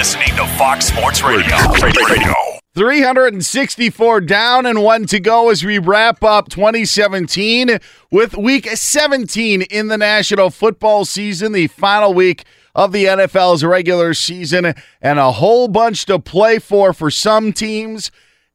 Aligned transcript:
Listening 0.00 0.34
to 0.34 0.46
Fox 0.56 0.86
Sports 0.86 1.22
Radio. 1.22 1.54
Radio. 1.82 2.06
Radio. 2.06 2.34
364 2.74 4.22
down 4.22 4.64
and 4.64 4.82
one 4.82 5.04
to 5.04 5.20
go 5.20 5.50
as 5.50 5.62
we 5.62 5.78
wrap 5.78 6.24
up 6.24 6.48
2017 6.48 7.78
with 8.10 8.34
week 8.34 8.66
17 8.66 9.60
in 9.60 9.88
the 9.88 9.98
National 9.98 10.48
Football 10.48 11.04
season, 11.04 11.52
the 11.52 11.66
final 11.66 12.14
week 12.14 12.44
of 12.74 12.92
the 12.92 13.04
NFL's 13.04 13.62
regular 13.62 14.14
season, 14.14 14.72
and 15.02 15.18
a 15.18 15.32
whole 15.32 15.68
bunch 15.68 16.06
to 16.06 16.18
play 16.18 16.58
for 16.58 16.94
for 16.94 17.10
some 17.10 17.52
teams 17.52 18.10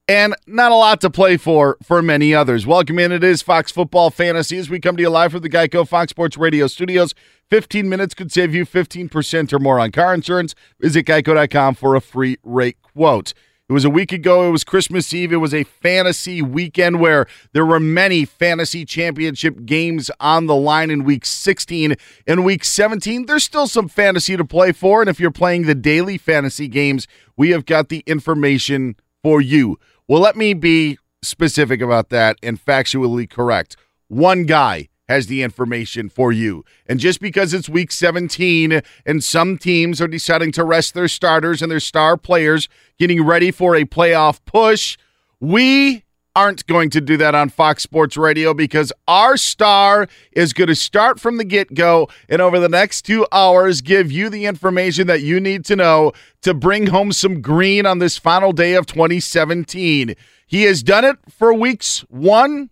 and 0.07 0.35
not 0.45 0.71
a 0.71 0.75
lot 0.75 1.01
to 1.01 1.09
play 1.09 1.37
for 1.37 1.77
for 1.81 2.01
many 2.01 2.33
others. 2.33 2.65
Welcome 2.65 2.99
in. 2.99 3.11
It 3.11 3.23
is 3.23 3.41
Fox 3.41 3.71
Football 3.71 4.11
Fantasy 4.11 4.57
as 4.57 4.69
we 4.69 4.79
come 4.79 4.95
to 4.97 5.01
you 5.01 5.09
live 5.09 5.31
from 5.31 5.41
the 5.41 5.49
Geico 5.49 5.87
Fox 5.87 6.11
Sports 6.11 6.37
Radio 6.37 6.67
studios. 6.67 7.13
15 7.49 7.87
minutes 7.87 8.13
could 8.13 8.31
save 8.31 8.55
you 8.55 8.65
15% 8.65 9.53
or 9.53 9.59
more 9.59 9.79
on 9.79 9.91
car 9.91 10.13
insurance. 10.13 10.55
Visit 10.79 11.05
geico.com 11.05 11.75
for 11.75 11.95
a 11.95 12.01
free 12.01 12.37
rate 12.43 12.77
quote. 12.81 13.33
It 13.67 13.73
was 13.73 13.85
a 13.85 13.89
week 13.89 14.11
ago. 14.11 14.47
It 14.47 14.51
was 14.51 14.63
Christmas 14.63 15.11
Eve. 15.11 15.33
It 15.33 15.37
was 15.37 15.53
a 15.53 15.63
fantasy 15.63 16.39
weekend 16.39 16.99
where 16.99 17.25
there 17.53 17.65
were 17.65 17.79
many 17.79 18.23
fantasy 18.23 18.85
championship 18.85 19.65
games 19.65 20.11
on 20.19 20.45
the 20.45 20.55
line 20.55 20.91
in 20.91 21.03
week 21.03 21.25
16. 21.25 21.95
In 22.27 22.43
week 22.43 22.63
17, 22.63 23.25
there's 23.25 23.43
still 23.43 23.65
some 23.65 23.87
fantasy 23.87 24.37
to 24.37 24.45
play 24.45 24.71
for. 24.71 25.01
And 25.01 25.09
if 25.09 25.19
you're 25.19 25.31
playing 25.31 25.63
the 25.63 25.73
daily 25.73 26.19
fantasy 26.19 26.67
games, 26.67 27.07
we 27.35 27.49
have 27.51 27.65
got 27.65 27.89
the 27.89 28.03
information 28.05 28.95
for 29.23 29.41
you. 29.41 29.79
Well, 30.07 30.21
let 30.21 30.35
me 30.35 30.53
be 30.53 30.99
specific 31.23 31.81
about 31.81 32.09
that 32.09 32.37
and 32.43 32.63
factually 32.63 33.27
correct. 33.27 33.75
One 34.07 34.45
guy 34.45 34.89
has 35.07 35.27
the 35.27 35.41
information 35.41 36.09
for 36.09 36.31
you. 36.31 36.63
And 36.87 36.99
just 36.99 37.19
because 37.19 37.53
it's 37.53 37.67
week 37.67 37.91
17 37.91 38.81
and 39.05 39.23
some 39.23 39.57
teams 39.57 40.01
are 40.01 40.07
deciding 40.07 40.51
to 40.53 40.63
rest 40.63 40.93
their 40.93 41.07
starters 41.07 41.61
and 41.61 41.71
their 41.71 41.79
star 41.79 42.17
players 42.17 42.69
getting 42.97 43.23
ready 43.23 43.51
for 43.51 43.75
a 43.75 43.85
playoff 43.85 44.39
push, 44.45 44.97
we 45.39 46.04
aren't 46.35 46.67
going 46.67 46.89
to 46.89 46.99
do 46.99 47.15
that 47.17 47.33
on 47.33 47.49
Fox 47.49 47.81
Sports 47.81 48.17
Radio 48.17 48.53
because 48.53 48.91
our 49.07 49.37
star 49.37 50.07
is 50.33 50.51
going 50.51 50.67
to 50.67 50.75
start 50.75 51.19
from 51.19 51.37
the 51.37 51.45
get 51.45 51.73
go 51.73 52.09
and 52.27 52.41
over 52.41 52.59
the 52.59 52.69
next 52.69 53.03
two 53.03 53.25
hours 53.31 53.81
give 53.81 54.11
you 54.11 54.29
the 54.29 54.45
information 54.45 55.07
that 55.07 55.21
you 55.21 55.39
need 55.39 55.63
to 55.65 55.75
know 55.75 56.11
to 56.41 56.53
bring 56.53 56.87
home 56.87 57.11
some 57.13 57.41
green 57.41 57.85
on 57.85 57.99
this 57.99 58.17
final 58.17 58.51
day 58.51 58.73
of 58.73 58.85
2017. 58.85 60.15
He 60.45 60.63
has 60.63 60.83
done 60.83 61.05
it 61.05 61.17
for 61.29 61.53
weeks 61.53 62.01
one 62.09 62.69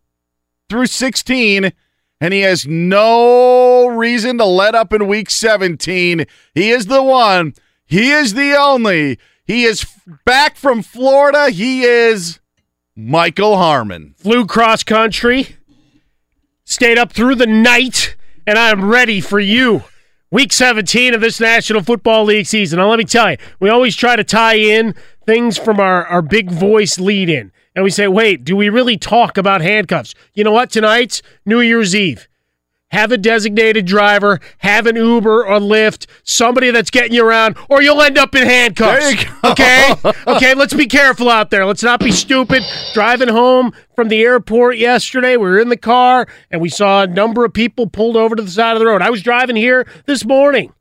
through 0.69 0.87
16 0.87 1.71
and 2.19 2.33
he 2.33 2.41
has 2.41 2.65
no 2.65 3.87
reason 3.87 4.37
to 4.37 4.45
let 4.45 4.75
up 4.75 4.93
in 4.93 5.07
week 5.07 5.29
17. 5.29 6.25
He 6.53 6.69
is 6.69 6.85
the 6.85 7.03
one. 7.03 7.53
He 7.85 8.11
is 8.11 8.33
the 8.33 8.55
only. 8.57 9.19
He 9.45 9.65
is 9.65 9.85
back 10.25 10.55
from 10.55 10.81
Florida. 10.83 11.49
He 11.49 11.83
is 11.83 12.39
Michael 12.95 13.57
Harmon. 13.57 14.13
Flew 14.17 14.45
cross 14.45 14.83
country, 14.83 15.55
stayed 16.63 16.97
up 16.97 17.11
through 17.11 17.35
the 17.35 17.47
night, 17.47 18.15
and 18.45 18.57
I'm 18.57 18.89
ready 18.89 19.19
for 19.19 19.39
you. 19.39 19.83
Week 20.31 20.51
17 20.51 21.13
of 21.13 21.21
this 21.21 21.39
National 21.39 21.83
Football 21.83 22.25
League 22.25 22.47
season. 22.47 22.79
Now, 22.79 22.89
let 22.89 22.97
me 22.97 23.05
tell 23.05 23.31
you, 23.31 23.37
we 23.59 23.69
always 23.69 23.95
try 23.95 24.15
to 24.15 24.23
tie 24.23 24.55
in 24.55 24.95
things 25.25 25.57
from 25.57 25.79
our, 25.79 26.05
our 26.07 26.21
big 26.21 26.49
voice 26.49 26.99
lead 26.99 27.29
in 27.29 27.51
and 27.75 27.83
we 27.83 27.89
say, 27.89 28.07
wait, 28.07 28.43
do 28.43 28.55
we 28.55 28.69
really 28.69 28.97
talk 28.97 29.37
about 29.37 29.61
handcuffs? 29.61 30.13
You 30.33 30.43
know 30.43 30.51
what? 30.51 30.69
Tonight's 30.69 31.21
New 31.45 31.59
Year's 31.59 31.95
Eve. 31.95 32.27
Have 32.93 33.11
a 33.11 33.17
designated 33.17 33.85
driver, 33.85 34.39
have 34.59 34.85
an 34.85 34.95
Uber 34.95 35.47
or 35.47 35.59
Lyft, 35.59 36.05
somebody 36.23 36.69
that's 36.69 36.91
getting 36.91 37.13
you 37.13 37.25
around, 37.25 37.57
or 37.67 37.81
you'll 37.81 38.01
end 38.03 38.19
up 38.19 38.35
in 38.35 38.45
handcuffs. 38.45 39.25
Okay? 39.43 39.95
okay, 40.27 40.53
let's 40.53 40.75
be 40.75 40.85
careful 40.85 41.27
out 41.27 41.49
there. 41.49 41.65
Let's 41.65 41.81
not 41.81 41.99
be 41.99 42.11
stupid. 42.11 42.63
Driving 42.93 43.29
home 43.29 43.73
from 43.95 44.09
the 44.09 44.21
airport 44.21 44.77
yesterday, 44.77 45.37
we 45.37 45.43
were 45.43 45.59
in 45.59 45.69
the 45.69 45.75
car 45.75 46.27
and 46.51 46.61
we 46.61 46.69
saw 46.69 47.01
a 47.01 47.07
number 47.07 47.43
of 47.43 47.51
people 47.51 47.87
pulled 47.87 48.15
over 48.15 48.35
to 48.35 48.43
the 48.43 48.51
side 48.51 48.73
of 48.73 48.79
the 48.79 48.85
road. 48.85 49.01
I 49.01 49.09
was 49.09 49.23
driving 49.23 49.55
here 49.55 49.87
this 50.05 50.23
morning 50.23 50.71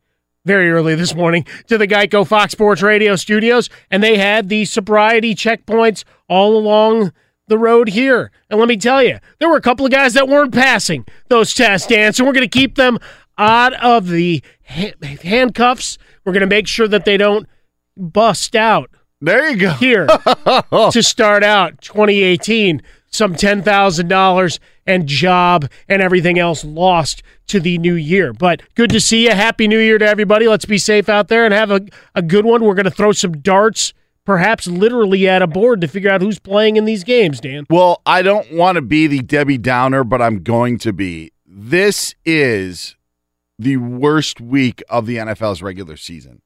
very 0.45 0.71
early 0.71 0.95
this 0.95 1.15
morning 1.15 1.47
to 1.69 1.79
the 1.79 1.87
Geico 1.87 2.27
Fox 2.27 2.53
Sports 2.53 2.83
Radio 2.83 3.17
studios, 3.17 3.71
and 3.91 4.03
they 4.03 4.19
had 4.19 4.49
the 4.49 4.65
sobriety 4.65 5.35
checkpoints 5.35 6.05
all 6.29 6.59
along 6.59 7.13
the 7.53 7.59
road 7.59 7.91
here. 7.91 8.31
And 8.49 8.59
let 8.59 8.67
me 8.67 8.79
tell 8.79 9.03
you, 9.03 9.19
there 9.39 9.49
were 9.49 9.59
a 9.59 9.63
couple 9.63 9.85
of 9.85 9.93
guys 9.93 10.15
that 10.15 10.27
weren't 10.27 10.55
passing 10.55 11.05
those 11.29 11.53
tests, 11.55 11.87
Dan. 11.87 12.15
So 12.15 12.25
we're 12.25 12.33
going 12.33 12.49
to 12.49 12.59
keep 12.59 12.77
them 12.77 12.99
out 13.37 13.75
of 13.75 14.09
the 14.09 14.43
ha- 14.67 14.95
handcuffs. 15.23 15.99
We're 16.25 16.33
going 16.33 16.41
to 16.41 16.47
make 16.47 16.67
sure 16.67 16.89
that 16.89 17.05
they 17.05 17.19
don't 17.19 17.47
bust 17.95 18.57
out. 18.57 18.91
There 19.21 19.51
you 19.51 19.57
go. 19.59 19.71
Here 19.75 20.07
to 20.07 21.03
start 21.03 21.45
out 21.45 21.83
2018, 21.83 22.81
some 23.09 23.35
$10,000 23.35 24.59
and 24.87 25.07
job 25.07 25.71
and 25.89 26.01
everything 26.01 26.39
else 26.39 26.65
lost 26.65 27.23
to 27.49 27.61
the 27.61 27.77
new 27.77 27.95
year. 27.95 28.33
But 28.33 28.63
good 28.75 28.89
to 28.91 29.01
see 29.01 29.25
you. 29.25 29.33
Happy 29.33 29.69
New 29.69 29.79
Year 29.79 29.99
to 29.99 30.07
everybody. 30.07 30.49
Let's 30.49 30.65
be 30.65 30.79
safe 30.79 31.11
out 31.11 31.29
there 31.29 31.45
and 31.45 31.53
have 31.53 31.71
a, 31.71 31.83
a 32.15 32.23
good 32.23 32.47
one. 32.47 32.65
We're 32.65 32.75
going 32.75 32.85
to 32.85 32.91
throw 32.91 33.13
some 33.13 33.33
darts 33.33 33.93
perhaps 34.25 34.67
literally 34.67 35.29
at 35.29 35.43
a 35.43 35.47
board 35.47 35.81
to 35.81 35.89
figure 35.89 36.11
out 36.11 36.23
who's 36.23 36.39
playing 36.39 36.77
in 36.77 36.85
these 36.85 37.05
games, 37.05 37.41
Dan. 37.41 37.67
Well, 37.69 38.03
I 38.07 38.23
don't 38.23 38.53
want 38.53 38.77
to 38.77 38.83
be 38.83 39.07
the 39.07 39.21
Debbie 39.21 39.59
Downer, 39.59 40.05
but 40.05 40.23
I'm 40.23 40.43
going 40.43 40.79
to 40.79 40.93
be. 40.93 41.33
This 41.47 42.15
is 42.25 42.97
the 43.59 43.77
worst 43.77 44.41
week 44.41 44.83
of 44.89 45.07
the 45.07 45.17
NFL's 45.17 45.63
regular 45.63 45.97
season. 45.97 46.43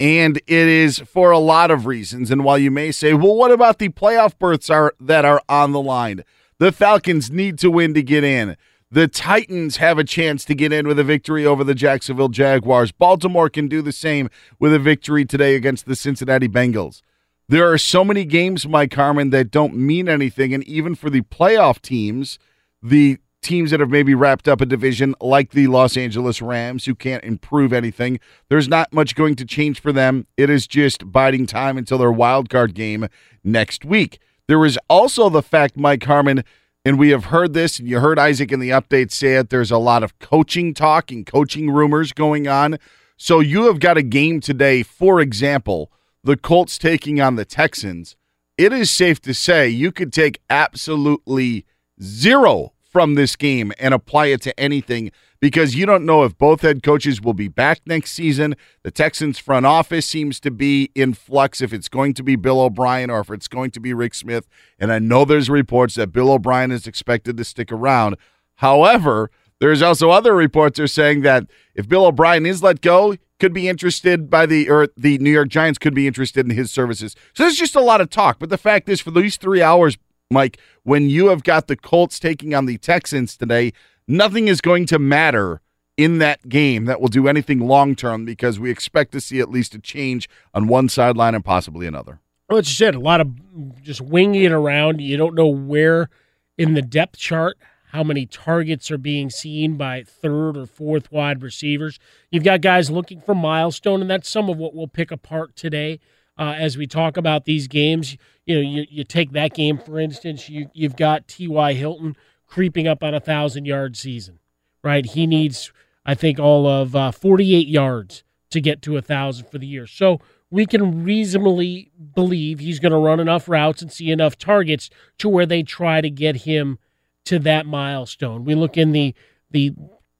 And 0.00 0.38
it 0.38 0.44
is 0.48 0.98
for 0.98 1.30
a 1.30 1.38
lot 1.38 1.70
of 1.70 1.86
reasons. 1.86 2.30
And 2.30 2.44
while 2.44 2.58
you 2.58 2.70
may 2.70 2.90
say, 2.90 3.14
well, 3.14 3.34
what 3.34 3.52
about 3.52 3.78
the 3.78 3.88
playoff 3.90 4.38
berths 4.38 4.68
are 4.68 4.92
that 5.00 5.24
are 5.24 5.40
on 5.48 5.72
the 5.72 5.80
line? 5.80 6.24
The 6.58 6.72
Falcons 6.72 7.30
need 7.30 7.58
to 7.60 7.70
win 7.70 7.94
to 7.94 8.02
get 8.02 8.24
in. 8.24 8.56
The 8.94 9.08
Titans 9.08 9.78
have 9.78 9.98
a 9.98 10.04
chance 10.04 10.44
to 10.44 10.54
get 10.54 10.72
in 10.72 10.86
with 10.86 11.00
a 11.00 11.02
victory 11.02 11.44
over 11.44 11.64
the 11.64 11.74
Jacksonville 11.74 12.28
Jaguars. 12.28 12.92
Baltimore 12.92 13.50
can 13.50 13.66
do 13.66 13.82
the 13.82 13.90
same 13.90 14.30
with 14.60 14.72
a 14.72 14.78
victory 14.78 15.24
today 15.24 15.56
against 15.56 15.86
the 15.86 15.96
Cincinnati 15.96 16.46
Bengals. 16.46 17.02
There 17.48 17.68
are 17.72 17.76
so 17.76 18.04
many 18.04 18.24
games, 18.24 18.68
Mike 18.68 18.94
Harmon, 18.94 19.30
that 19.30 19.50
don't 19.50 19.74
mean 19.74 20.08
anything. 20.08 20.54
And 20.54 20.62
even 20.62 20.94
for 20.94 21.10
the 21.10 21.22
playoff 21.22 21.82
teams, 21.82 22.38
the 22.80 23.18
teams 23.42 23.72
that 23.72 23.80
have 23.80 23.90
maybe 23.90 24.14
wrapped 24.14 24.46
up 24.46 24.60
a 24.60 24.66
division 24.66 25.16
like 25.20 25.50
the 25.50 25.66
Los 25.66 25.96
Angeles 25.96 26.40
Rams 26.40 26.84
who 26.84 26.94
can't 26.94 27.24
improve 27.24 27.72
anything. 27.72 28.20
There's 28.48 28.68
not 28.68 28.92
much 28.92 29.16
going 29.16 29.34
to 29.34 29.44
change 29.44 29.80
for 29.80 29.92
them. 29.92 30.28
It 30.36 30.48
is 30.48 30.68
just 30.68 31.10
biding 31.10 31.46
time 31.46 31.76
until 31.76 31.98
their 31.98 32.12
wild 32.12 32.48
card 32.48 32.74
game 32.74 33.08
next 33.42 33.84
week. 33.84 34.20
There 34.46 34.64
is 34.64 34.78
also 34.88 35.30
the 35.30 35.42
fact, 35.42 35.76
Mike 35.76 36.04
Harmon, 36.04 36.44
and 36.84 36.98
we 36.98 37.10
have 37.10 37.26
heard 37.26 37.54
this, 37.54 37.78
and 37.78 37.88
you 37.88 38.00
heard 38.00 38.18
Isaac 38.18 38.52
in 38.52 38.60
the 38.60 38.70
update 38.70 39.10
say 39.10 39.36
it. 39.36 39.50
There's 39.50 39.70
a 39.70 39.78
lot 39.78 40.02
of 40.02 40.18
coaching 40.18 40.74
talk 40.74 41.10
and 41.10 41.24
coaching 41.24 41.70
rumors 41.70 42.12
going 42.12 42.46
on. 42.46 42.78
So 43.16 43.40
you 43.40 43.64
have 43.64 43.80
got 43.80 43.96
a 43.96 44.02
game 44.02 44.40
today, 44.40 44.82
for 44.82 45.20
example, 45.20 45.90
the 46.22 46.36
Colts 46.36 46.76
taking 46.76 47.20
on 47.20 47.36
the 47.36 47.44
Texans. 47.44 48.16
It 48.58 48.72
is 48.72 48.90
safe 48.90 49.20
to 49.22 49.34
say 49.34 49.68
you 49.68 49.92
could 49.92 50.12
take 50.12 50.40
absolutely 50.50 51.64
zero 52.02 52.72
from 52.82 53.14
this 53.14 53.34
game 53.34 53.72
and 53.78 53.94
apply 53.94 54.26
it 54.26 54.42
to 54.42 54.60
anything 54.60 55.10
because 55.44 55.74
you 55.74 55.84
don't 55.84 56.06
know 56.06 56.24
if 56.24 56.38
both 56.38 56.62
head 56.62 56.82
coaches 56.82 57.20
will 57.20 57.34
be 57.34 57.48
back 57.48 57.80
next 57.84 58.12
season. 58.12 58.56
The 58.82 58.90
Texans 58.90 59.38
front 59.38 59.66
office 59.66 60.06
seems 60.06 60.40
to 60.40 60.50
be 60.50 60.90
in 60.94 61.12
flux 61.12 61.60
if 61.60 61.70
it's 61.70 61.90
going 61.90 62.14
to 62.14 62.22
be 62.22 62.34
Bill 62.34 62.62
O'Brien 62.62 63.10
or 63.10 63.20
if 63.20 63.28
it's 63.28 63.46
going 63.46 63.70
to 63.72 63.78
be 63.78 63.92
Rick 63.92 64.14
Smith. 64.14 64.48
And 64.78 64.90
I 64.90 65.00
know 65.00 65.26
there's 65.26 65.50
reports 65.50 65.96
that 65.96 66.14
Bill 66.14 66.30
O'Brien 66.30 66.70
is 66.70 66.86
expected 66.86 67.36
to 67.36 67.44
stick 67.44 67.70
around. 67.70 68.16
However, 68.54 69.30
there's 69.60 69.82
also 69.82 70.08
other 70.08 70.34
reports 70.34 70.80
are 70.80 70.86
saying 70.86 71.20
that 71.24 71.44
if 71.74 71.90
Bill 71.90 72.06
O'Brien 72.06 72.46
is 72.46 72.62
let 72.62 72.80
go, 72.80 73.14
could 73.38 73.52
be 73.52 73.68
interested 73.68 74.30
by 74.30 74.46
the 74.46 74.70
or 74.70 74.88
the 74.96 75.18
New 75.18 75.30
York 75.30 75.50
Giants 75.50 75.78
could 75.78 75.94
be 75.94 76.06
interested 76.06 76.46
in 76.46 76.56
his 76.56 76.70
services. 76.70 77.14
So 77.34 77.42
there's 77.42 77.58
just 77.58 77.76
a 77.76 77.82
lot 77.82 78.00
of 78.00 78.08
talk. 78.08 78.38
But 78.38 78.48
the 78.48 78.56
fact 78.56 78.88
is, 78.88 79.02
for 79.02 79.10
these 79.10 79.36
three 79.36 79.60
hours, 79.60 79.98
Mike, 80.30 80.58
when 80.84 81.10
you 81.10 81.26
have 81.26 81.42
got 81.42 81.66
the 81.66 81.76
Colts 81.76 82.18
taking 82.18 82.54
on 82.54 82.64
the 82.64 82.78
Texans 82.78 83.36
today, 83.36 83.74
nothing 84.06 84.48
is 84.48 84.60
going 84.60 84.86
to 84.86 84.98
matter 84.98 85.60
in 85.96 86.18
that 86.18 86.48
game 86.48 86.86
that 86.86 87.00
will 87.00 87.08
do 87.08 87.28
anything 87.28 87.60
long 87.60 87.94
term 87.94 88.24
because 88.24 88.58
we 88.58 88.70
expect 88.70 89.12
to 89.12 89.20
see 89.20 89.40
at 89.40 89.50
least 89.50 89.74
a 89.74 89.78
change 89.78 90.28
on 90.52 90.66
one 90.66 90.88
sideline 90.88 91.34
and 91.34 91.44
possibly 91.44 91.86
another. 91.86 92.20
Well, 92.48 92.58
you 92.58 92.64
said, 92.64 92.94
a 92.94 93.00
lot 93.00 93.20
of 93.20 93.82
just 93.82 94.00
winging 94.00 94.42
it 94.42 94.52
around. 94.52 95.00
You 95.00 95.16
don't 95.16 95.34
know 95.34 95.48
where 95.48 96.10
in 96.58 96.74
the 96.74 96.82
depth 96.82 97.18
chart 97.18 97.56
how 97.86 98.02
many 98.02 98.26
targets 98.26 98.90
are 98.90 98.98
being 98.98 99.30
seen 99.30 99.76
by 99.76 100.02
third 100.02 100.56
or 100.56 100.66
fourth 100.66 101.12
wide 101.12 101.42
receivers. 101.42 102.00
You've 102.28 102.42
got 102.42 102.60
guys 102.60 102.90
looking 102.90 103.20
for 103.20 103.36
milestone, 103.36 104.00
and 104.00 104.10
that's 104.10 104.28
some 104.28 104.50
of 104.50 104.58
what 104.58 104.74
we'll 104.74 104.88
pick 104.88 105.12
apart 105.12 105.54
today 105.54 106.00
uh, 106.36 106.56
as 106.58 106.76
we 106.76 106.88
talk 106.88 107.16
about 107.16 107.44
these 107.44 107.68
games. 107.68 108.16
You 108.46 108.56
know, 108.56 108.60
you, 108.68 108.84
you 108.90 109.04
take 109.04 109.30
that 109.32 109.54
game 109.54 109.78
for 109.78 110.00
instance. 110.00 110.48
You 110.48 110.68
you've 110.74 110.96
got 110.96 111.28
T.Y. 111.28 111.72
Hilton 111.74 112.16
creeping 112.54 112.86
up 112.86 113.02
on 113.02 113.12
a 113.12 113.18
thousand 113.18 113.64
yard 113.64 113.96
season, 113.96 114.38
right? 114.84 115.04
He 115.04 115.26
needs, 115.26 115.72
I 116.06 116.14
think, 116.14 116.38
all 116.38 116.68
of 116.68 116.94
uh, 116.94 117.10
48 117.10 117.66
yards 117.66 118.22
to 118.50 118.60
get 118.60 118.80
to 118.82 118.96
a 118.96 119.02
thousand 119.02 119.48
for 119.48 119.58
the 119.58 119.66
year. 119.66 119.88
So 119.88 120.20
we 120.52 120.64
can 120.64 121.02
reasonably 121.02 121.90
believe 122.14 122.60
he's 122.60 122.78
going 122.78 122.92
to 122.92 122.98
run 122.98 123.18
enough 123.18 123.48
routes 123.48 123.82
and 123.82 123.90
see 123.90 124.12
enough 124.12 124.38
targets 124.38 124.88
to 125.18 125.28
where 125.28 125.46
they 125.46 125.64
try 125.64 126.00
to 126.00 126.08
get 126.08 126.42
him 126.42 126.78
to 127.24 127.40
that 127.40 127.66
milestone. 127.66 128.44
We 128.44 128.54
look 128.54 128.76
in 128.76 128.92
the 128.92 129.16
the 129.50 129.72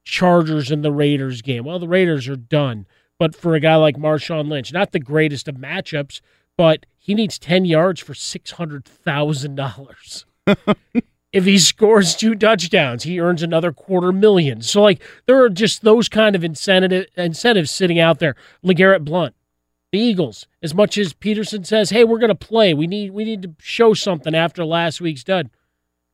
Chargers 0.03 0.71
and 0.71 0.83
the 0.83 0.91
Raiders 0.91 1.41
game. 1.41 1.63
Well, 1.63 1.79
the 1.79 1.87
Raiders 1.87 2.27
are 2.27 2.35
done. 2.35 2.85
But 3.17 3.33
for 3.33 3.55
a 3.55 3.61
guy 3.61 3.75
like 3.75 3.95
Marshawn 3.95 4.49
Lynch, 4.49 4.73
not 4.73 4.91
the 4.91 4.99
greatest 4.99 5.47
of 5.47 5.55
matchups, 5.55 6.19
but 6.57 6.85
he 6.97 7.13
needs 7.13 7.39
10 7.39 7.63
yards 7.63 8.01
for 8.01 8.11
$600,000. 8.13 10.25
if 11.35 11.43
he 11.43 11.59
scores 11.59 12.15
two 12.15 12.33
touchdowns, 12.33 13.03
he 13.03 13.19
earns 13.19 13.43
another 13.43 13.73
quarter 13.73 14.13
million. 14.13 14.61
So, 14.61 14.81
like, 14.81 15.03
there 15.25 15.43
are 15.43 15.49
just 15.49 15.81
those 15.81 16.07
kind 16.07 16.33
of 16.33 16.45
incentive, 16.45 17.07
incentives 17.17 17.71
sitting 17.71 17.99
out 17.99 18.19
there. 18.19 18.37
LeGarrette 18.63 19.03
Blount, 19.03 19.35
the 19.91 19.99
Eagles, 19.99 20.47
as 20.63 20.73
much 20.73 20.97
as 20.97 21.13
Pederson 21.13 21.65
says, 21.65 21.89
hey, 21.89 22.05
we're 22.05 22.19
going 22.19 22.29
to 22.29 22.35
play, 22.35 22.73
we 22.73 22.87
need, 22.87 23.11
we 23.11 23.25
need 23.25 23.41
to 23.41 23.53
show 23.59 23.93
something 23.93 24.33
after 24.33 24.63
last 24.63 25.01
week's 25.01 25.25
dud. 25.25 25.49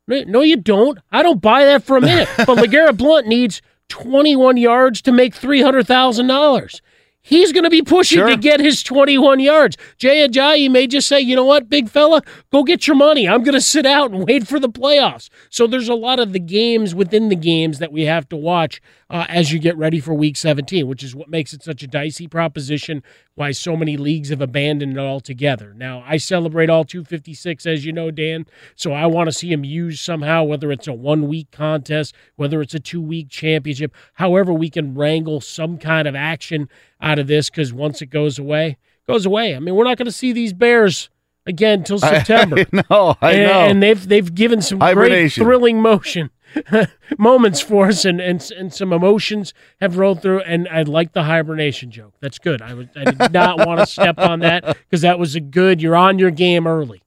No, 0.08 0.42
you 0.42 0.58
don't. 0.58 0.98
I 1.12 1.22
don't 1.22 1.40
buy 1.40 1.66
that 1.66 1.84
for 1.84 1.98
a 1.98 2.02
minute. 2.02 2.28
but 2.38 2.58
LeGarrette 2.58 2.98
Blount 2.98 3.28
needs 3.28 3.62
21 3.90 4.58
yards 4.58 5.04
to 5.04 5.12
make 5.12 5.36
$300,000 5.36 6.82
he's 7.22 7.52
going 7.52 7.64
to 7.64 7.70
be 7.70 7.82
pushing 7.82 8.20
sure. 8.20 8.28
to 8.28 8.38
get 8.38 8.60
his 8.60 8.84
21 8.84 9.40
yards. 9.40 9.78
Jay 9.98 10.28
Ajayi 10.28 10.70
may 10.70 10.88
just 10.88 11.08
say, 11.08 11.20
you 11.20 11.36
know 11.36 11.46
what, 11.46 11.70
big 11.70 11.90
fella, 11.90 12.22
go 12.52 12.64
get 12.64 12.88
your 12.88 12.96
money. 12.96 13.28
I'm 13.28 13.44
going 13.44 13.54
to 13.54 13.62
sit 13.62 13.86
out 13.86 14.12
and 14.12 14.26
wait 14.26 14.48
for 14.48 14.60
the 14.60 14.70
playoffs. 14.70 15.30
So 15.50 15.68
there's 15.68 15.90
a 15.90 15.94
lot 15.94 16.20
of 16.20 16.34
the 16.34 16.40
games 16.40 16.96
within 16.96 17.30
the 17.30 17.36
games 17.36 17.80
that 17.80 17.92
we 17.92 18.06
have 18.06 18.28
to 18.30 18.36
watch 18.36 18.82
uh, 19.12 19.26
as 19.28 19.52
you 19.52 19.60
get 19.60 19.78
ready 19.78 20.00
for 20.00 20.14
week 20.14 20.38
17, 20.38 20.88
which 20.88 21.04
is 21.04 21.14
what 21.14 21.30
makes 21.30 21.54
it 21.54 21.62
such 21.62 21.84
a 21.84 21.88
dicey 21.88 22.28
proposition, 22.28 23.04
why 23.36 23.52
so 23.52 23.76
many 23.76 23.98
leagues 23.98 24.30
have 24.30 24.42
abandoned 24.42 24.94
it 24.94 25.00
altogether. 25.00 25.74
Now, 25.76 26.04
I 26.08 26.16
celebrate 26.16 26.70
all 26.70 26.86
256, 26.86 27.66
as 27.66 27.86
you 27.86 27.92
know, 27.92 28.10
Dan, 28.10 28.46
so 28.76 28.94
I 28.94 29.06
want 29.08 29.28
to 29.28 29.34
see 29.34 29.52
him 29.52 29.66
used 29.66 30.00
somehow, 30.00 30.44
whether 30.44 30.72
it's 30.72 30.88
a 30.88 30.94
one 30.94 31.28
week 31.28 31.52
contest, 31.52 32.16
whether 32.38 32.62
it's 32.62 32.74
a 32.74 32.80
two 32.80 33.02
week 33.02 33.30
championship, 33.30 33.94
however, 34.14 34.54
we 34.54 34.70
can 34.70 34.96
wrangle 34.96 35.42
some 35.42 35.78
kind 35.78 36.08
of 36.08 36.16
action 36.16 36.70
out 37.02 37.20
of 37.20 37.28
this 37.28 37.50
because 37.50 37.74
once 37.74 38.02
it 38.02 38.08
goes 38.08 38.40
away, 38.40 38.70
it 38.70 39.12
goes 39.12 39.26
away. 39.26 39.56
I 39.56 39.60
mean, 39.60 39.76
we're 39.76 39.84
not 39.84 39.98
going 39.98 40.06
to 40.06 40.12
see 40.12 40.32
these 40.32 40.54
Bears 40.54 41.10
again 41.46 41.80
until 41.80 42.00
September. 42.00 42.60
I, 42.60 42.62
I 42.62 42.84
know, 42.90 43.16
I 43.22 43.32
and, 43.34 43.48
know. 43.48 43.60
And 43.60 43.84
they've 43.84 44.08
they've 44.08 44.34
given 44.34 44.62
some 44.62 44.80
great 44.80 45.32
thrilling 45.32 45.82
motion 45.82 46.30
moments 47.18 47.62
for 47.62 47.88
us, 47.88 48.06
and, 48.06 48.20
and 48.20 48.50
and 48.58 48.74
some 48.74 48.94
emotions 48.94 49.54
have 49.80 49.98
rolled 49.98 50.22
through. 50.22 50.42
And 50.42 50.68
I 50.70 50.84
like 50.84 51.14
the 51.14 51.24
hibernation 51.24 51.92
joke. 51.92 52.14
That's 52.20 52.40
good. 52.40 52.62
I, 52.62 52.74
was, 52.74 52.88
I 52.96 53.12
did 53.12 53.34
not 53.34 53.66
want 53.66 53.80
to 53.80 53.86
step 53.86 54.18
on 54.18 54.40
that 54.40 54.66
because 54.66 55.02
that 55.02 55.20
was 55.20 55.36
a 55.36 55.42
good. 55.42 55.82
You're 55.82 55.96
on 55.96 56.20
your 56.20 56.32
game 56.32 56.68
early. 56.68 57.02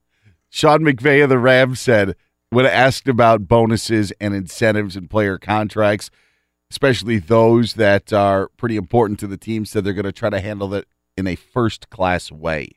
Sean 0.51 0.81
McVay 0.81 1.23
of 1.23 1.31
the 1.31 1.39
Rams 1.39 1.81
said 1.81 2.15
when 2.51 2.67
asked 2.67 3.09
about 3.09 3.49
bonuses 3.49 4.13
and 4.21 4.33
incentives 4.33 4.95
and 4.95 5.11
player 5.11 5.39
contracts, 5.39 6.11
especially 6.75 7.21
those 7.21 7.75
that 7.75 8.13
are 8.13 8.49
pretty 8.57 8.77
important 8.77 9.21
to 9.21 9.29
the 9.29 9.37
team, 9.37 9.65
said 9.65 9.85
they're 9.85 9.93
going 9.93 10.03
to 10.03 10.11
try 10.11 10.29
to 10.29 10.41
handle 10.41 10.75
it 10.75 10.89
in 11.17 11.25
a 11.25 11.37
first 11.37 11.89
class 11.89 12.33
way. 12.33 12.69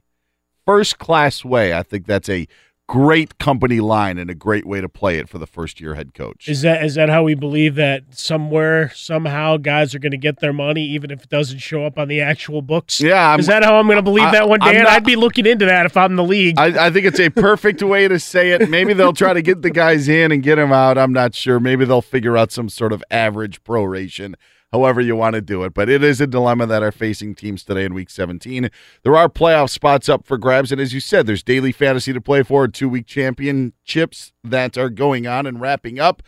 First 0.68 1.00
class 1.00 1.44
way. 1.44 1.74
I 1.74 1.82
think 1.82 2.06
that's 2.06 2.30
a 2.30 2.48
great 2.88 3.38
company 3.38 3.82
line 3.82 4.18
and 4.18 4.30
a 4.30 4.36
great 4.36 4.66
way 4.66 4.80
to 4.80 4.88
play 4.88 5.20
it 5.20 5.28
for 5.28 5.38
the 5.38 5.46
first 5.46 5.82
year 5.82 5.96
head 5.96 6.14
coach. 6.14 6.48
Is 6.48 6.62
that 6.62 6.84
is 6.84 6.96
that 6.96 7.10
how 7.10 7.24
we 7.24 7.36
believe 7.36 7.76
that 7.76 8.04
somewhere 8.12 8.90
somehow 8.96 9.58
guys 9.58 9.94
are 9.94 10.00
going 10.00 10.14
to 10.14 10.18
get 10.18 10.40
their 10.40 10.54
money 10.54 10.84
even 10.84 11.12
if 11.12 11.24
it 11.24 11.30
doesn't 11.30 11.60
show 11.60 11.86
up 11.86 12.00
on 12.00 12.08
the 12.08 12.22
actual 12.22 12.62
books? 12.62 13.02
Yeah, 13.02 13.34
I'm, 13.34 13.40
is 13.40 13.48
that 13.48 13.64
how 13.64 13.76
I'm 13.76 13.88
going 13.88 13.98
to 13.98 14.02
believe 14.02 14.26
I, 14.26 14.32
that 14.32 14.50
one 14.50 14.62
day? 14.62 14.80
I'd 14.80 15.04
be 15.04 15.18
looking 15.18 15.46
into 15.46 15.66
that 15.66 15.86
if 15.86 15.98
I'm 15.98 16.12
in 16.12 16.16
the 16.16 16.24
league. 16.24 16.58
I, 16.58 16.88
I 16.88 16.90
think 16.90 17.06
it's 17.06 17.20
a 17.20 17.30
perfect 17.30 17.84
way 17.84 18.08
to 18.08 18.20
say 18.20 18.52
it. 18.52 18.70
Maybe 18.70 18.94
they'll 18.94 19.14
try 19.14 19.34
to 19.34 19.42
get 19.42 19.62
the 19.62 19.70
guys 19.70 20.08
in 20.08 20.32
and 20.32 20.42
get 20.42 20.56
them 20.56 20.72
out. 20.72 20.98
I'm 20.98 21.14
not 21.14 21.36
sure. 21.36 21.60
Maybe 21.60 21.84
they'll 21.84 22.02
figure 22.02 22.38
out 22.38 22.52
some 22.52 22.70
sort 22.70 22.94
of 22.94 23.04
average 23.12 23.64
proration 23.64 24.36
however 24.72 25.02
you 25.02 25.16
want 25.16 25.36
to 25.36 25.42
do 25.42 25.64
it. 25.64 25.74
But 25.74 25.90
it 25.90 26.04
is 26.04 26.20
a 26.22 26.28
dilemma 26.28 26.66
that 26.68 26.84
are 26.84 26.92
facing 26.92 27.36
teams 27.36 27.64
today 27.64 27.86
in 27.86 27.94
week 27.94 28.10
17. 28.10 28.70
There 29.04 29.18
are 29.18 29.30
playoff 29.30 29.70
spots 29.70 30.10
up 30.10 30.26
for 30.26 30.38
grabs. 30.38 30.72
And 30.72 30.82
as 30.82 30.94
you 30.94 31.00
said, 31.00 31.28
there's 31.28 31.44
daily 31.44 31.72
fantasy 31.72 32.14
to 32.14 32.22
play 32.22 32.44
for, 32.44 32.68
two 32.68 32.90
week 32.90 33.06
championships 33.06 34.34
that 34.44 34.78
are 34.78 34.90
going 34.90 35.28
on 35.28 35.46
and 35.46 35.62
wrapping 35.62 36.00
up. 36.00 36.22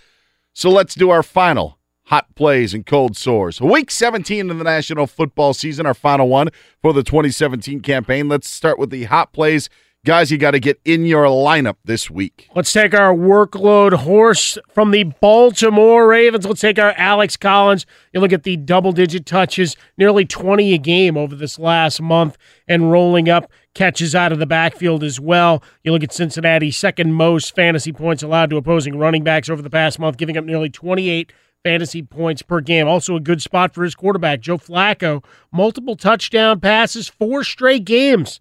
So 0.54 0.70
let's 0.70 0.96
do 0.96 1.10
our 1.10 1.24
final 1.24 1.80
hot 2.06 2.34
plays 2.34 2.74
and 2.74 2.86
cold 2.86 3.16
sores. 3.16 3.62
Week 3.62 3.92
17 3.92 4.50
of 4.50 4.58
the 4.58 4.64
National 4.64 5.06
Football 5.06 5.54
season, 5.54 5.86
our 5.86 5.94
final 5.94 6.28
one 6.28 6.50
for 6.82 6.92
the 6.92 7.04
2017 7.04 7.82
campaign. 7.82 8.28
Let's 8.28 8.50
start 8.50 8.80
with 8.80 8.90
the 8.90 9.04
hot 9.04 9.32
plays 9.32 9.70
guys 10.06 10.32
you 10.32 10.38
got 10.38 10.52
to 10.52 10.60
get 10.60 10.80
in 10.86 11.06
your 11.06 11.26
lineup 11.26 11.76
this 11.84 12.10
week. 12.10 12.50
Let's 12.56 12.72
take 12.72 12.94
our 12.94 13.14
workload 13.14 13.94
horse 13.94 14.58
from 14.70 14.92
the 14.92 15.04
Baltimore 15.04 16.08
Ravens. 16.08 16.46
Let's 16.46 16.62
take 16.62 16.80
our 16.80 16.94
Alex 16.98 17.38
Collins. 17.38 17.86
You 18.14 18.20
look 18.20 18.34
at 18.34 18.44
the 18.44 18.58
double 18.58 18.92
digit 18.92 19.26
touches, 19.26 19.76
nearly 19.98 20.26
20 20.26 20.74
a 20.74 20.78
game 20.78 21.18
over 21.18 21.36
this 21.36 21.60
last 21.60 22.02
month, 22.02 22.38
and 22.68 22.92
rolling 22.92 23.30
up 23.30 23.52
catches 23.74 24.16
out 24.16 24.32
of 24.32 24.40
the 24.40 24.46
backfield 24.46 25.04
as 25.04 25.20
well. 25.20 25.64
You 25.84 25.92
look 25.92 26.04
at 26.04 26.14
Cincinnati, 26.14 26.72
second 26.72 27.14
most 27.14 27.56
fantasy 27.56 27.92
points 27.92 28.24
allowed 28.24 28.50
to 28.52 28.58
opposing 28.58 28.98
running 28.98 29.24
backs 29.24 29.50
over 29.50 29.62
the 29.62 29.70
past 29.70 30.00
month, 30.00 30.18
giving 30.18 30.38
up 30.38 30.46
nearly 30.46 30.70
28 30.70 31.32
fantasy 31.64 32.02
points 32.02 32.42
per 32.42 32.62
game. 32.62 32.88
Also, 32.88 33.16
a 33.16 33.20
good 33.20 33.42
spot 33.42 33.74
for 33.74 33.84
his 33.84 33.96
quarterback, 33.96 34.40
Joe 34.40 34.58
Flacco. 34.58 35.24
Multiple 35.52 35.96
touchdown 35.96 36.60
passes, 36.62 37.10
four 37.10 37.44
straight 37.44 37.86
games. 37.86 38.40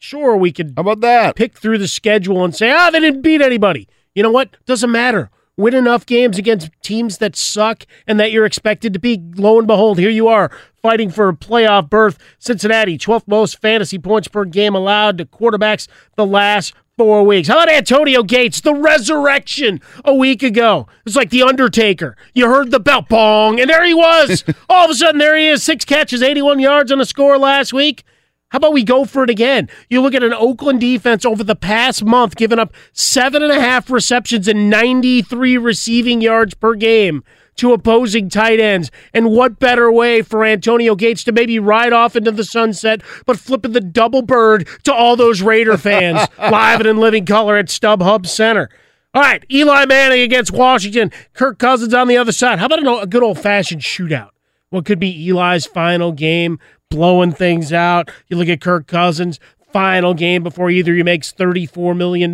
Sure, 0.00 0.34
we 0.34 0.50
could 0.50 0.72
How 0.76 0.80
about 0.80 1.00
that? 1.02 1.36
pick 1.36 1.58
through 1.58 1.76
the 1.76 1.86
schedule 1.86 2.42
and 2.42 2.56
say, 2.56 2.70
ah, 2.72 2.88
they 2.90 3.00
didn't 3.00 3.20
beat 3.20 3.42
anybody. 3.42 3.86
You 4.14 4.22
know 4.22 4.30
what? 4.30 4.56
Doesn't 4.64 4.90
matter. 4.90 5.30
Win 5.58 5.74
enough 5.74 6.06
games 6.06 6.38
against 6.38 6.70
teams 6.82 7.18
that 7.18 7.36
suck 7.36 7.84
and 8.06 8.18
that 8.18 8.32
you're 8.32 8.46
expected 8.46 8.94
to 8.94 8.98
be. 8.98 9.22
Lo 9.36 9.58
and 9.58 9.66
behold, 9.66 9.98
here 9.98 10.08
you 10.08 10.26
are 10.26 10.50
fighting 10.80 11.10
for 11.10 11.28
a 11.28 11.34
playoff 11.36 11.90
berth. 11.90 12.18
Cincinnati, 12.38 12.96
12th 12.96 13.28
most 13.28 13.60
fantasy 13.60 13.98
points 13.98 14.26
per 14.26 14.46
game 14.46 14.74
allowed 14.74 15.18
to 15.18 15.26
quarterbacks 15.26 15.86
the 16.16 16.24
last 16.24 16.72
four 16.96 17.22
weeks. 17.22 17.48
How 17.48 17.62
about 17.62 17.68
Antonio 17.70 18.22
Gates, 18.22 18.62
the 18.62 18.74
resurrection 18.74 19.82
a 20.02 20.14
week 20.14 20.42
ago? 20.42 20.86
It's 21.04 21.14
like 21.16 21.28
the 21.28 21.42
Undertaker. 21.42 22.16
You 22.32 22.46
heard 22.46 22.70
the 22.70 22.80
bell, 22.80 23.02
bong, 23.02 23.60
and 23.60 23.68
there 23.68 23.84
he 23.84 23.92
was. 23.92 24.44
All 24.70 24.86
of 24.86 24.90
a 24.90 24.94
sudden, 24.94 25.18
there 25.18 25.36
he 25.36 25.48
is, 25.48 25.62
six 25.62 25.84
catches, 25.84 26.22
81 26.22 26.58
yards 26.58 26.90
on 26.90 27.02
a 27.02 27.04
score 27.04 27.36
last 27.36 27.74
week. 27.74 28.02
How 28.50 28.56
about 28.56 28.72
we 28.72 28.82
go 28.82 29.04
for 29.04 29.22
it 29.22 29.30
again? 29.30 29.68
You 29.88 30.00
look 30.00 30.14
at 30.14 30.24
an 30.24 30.34
Oakland 30.34 30.80
defense 30.80 31.24
over 31.24 31.44
the 31.44 31.54
past 31.54 32.04
month, 32.04 32.34
giving 32.34 32.58
up 32.58 32.74
seven 32.92 33.44
and 33.44 33.52
a 33.52 33.60
half 33.60 33.90
receptions 33.90 34.48
and 34.48 34.68
93 34.68 35.56
receiving 35.56 36.20
yards 36.20 36.54
per 36.54 36.74
game 36.74 37.22
to 37.56 37.72
opposing 37.72 38.28
tight 38.28 38.58
ends. 38.58 38.90
And 39.14 39.30
what 39.30 39.60
better 39.60 39.92
way 39.92 40.22
for 40.22 40.44
Antonio 40.44 40.96
Gates 40.96 41.22
to 41.24 41.32
maybe 41.32 41.60
ride 41.60 41.92
off 41.92 42.16
into 42.16 42.32
the 42.32 42.42
sunset, 42.42 43.02
but 43.24 43.38
flipping 43.38 43.72
the 43.72 43.80
double 43.80 44.22
bird 44.22 44.66
to 44.82 44.92
all 44.92 45.14
those 45.14 45.42
Raider 45.42 45.78
fans 45.78 46.28
live 46.38 46.80
and 46.80 46.88
in 46.88 46.96
living 46.96 47.26
color 47.26 47.56
at 47.56 47.66
StubHub 47.66 48.26
Center. 48.26 48.68
All 49.14 49.22
right, 49.22 49.44
Eli 49.50 49.86
Manning 49.86 50.22
against 50.22 50.52
Washington. 50.52 51.12
Kirk 51.34 51.58
Cousins 51.58 51.94
on 51.94 52.08
the 52.08 52.16
other 52.16 52.32
side. 52.32 52.58
How 52.58 52.66
about 52.66 53.02
a 53.02 53.06
good 53.06 53.22
old 53.22 53.38
fashioned 53.38 53.82
shootout? 53.82 54.30
What 54.70 54.84
could 54.84 55.00
be 55.00 55.28
Eli's 55.28 55.66
final 55.66 56.12
game, 56.12 56.60
blowing 56.90 57.32
things 57.32 57.72
out? 57.72 58.10
You 58.28 58.36
look 58.36 58.48
at 58.48 58.60
Kirk 58.60 58.86
Cousins, 58.86 59.40
final 59.72 60.14
game 60.14 60.42
before 60.42 60.70
either 60.70 60.94
he 60.94 61.02
makes 61.02 61.32
$34 61.32 61.96
million 61.96 62.32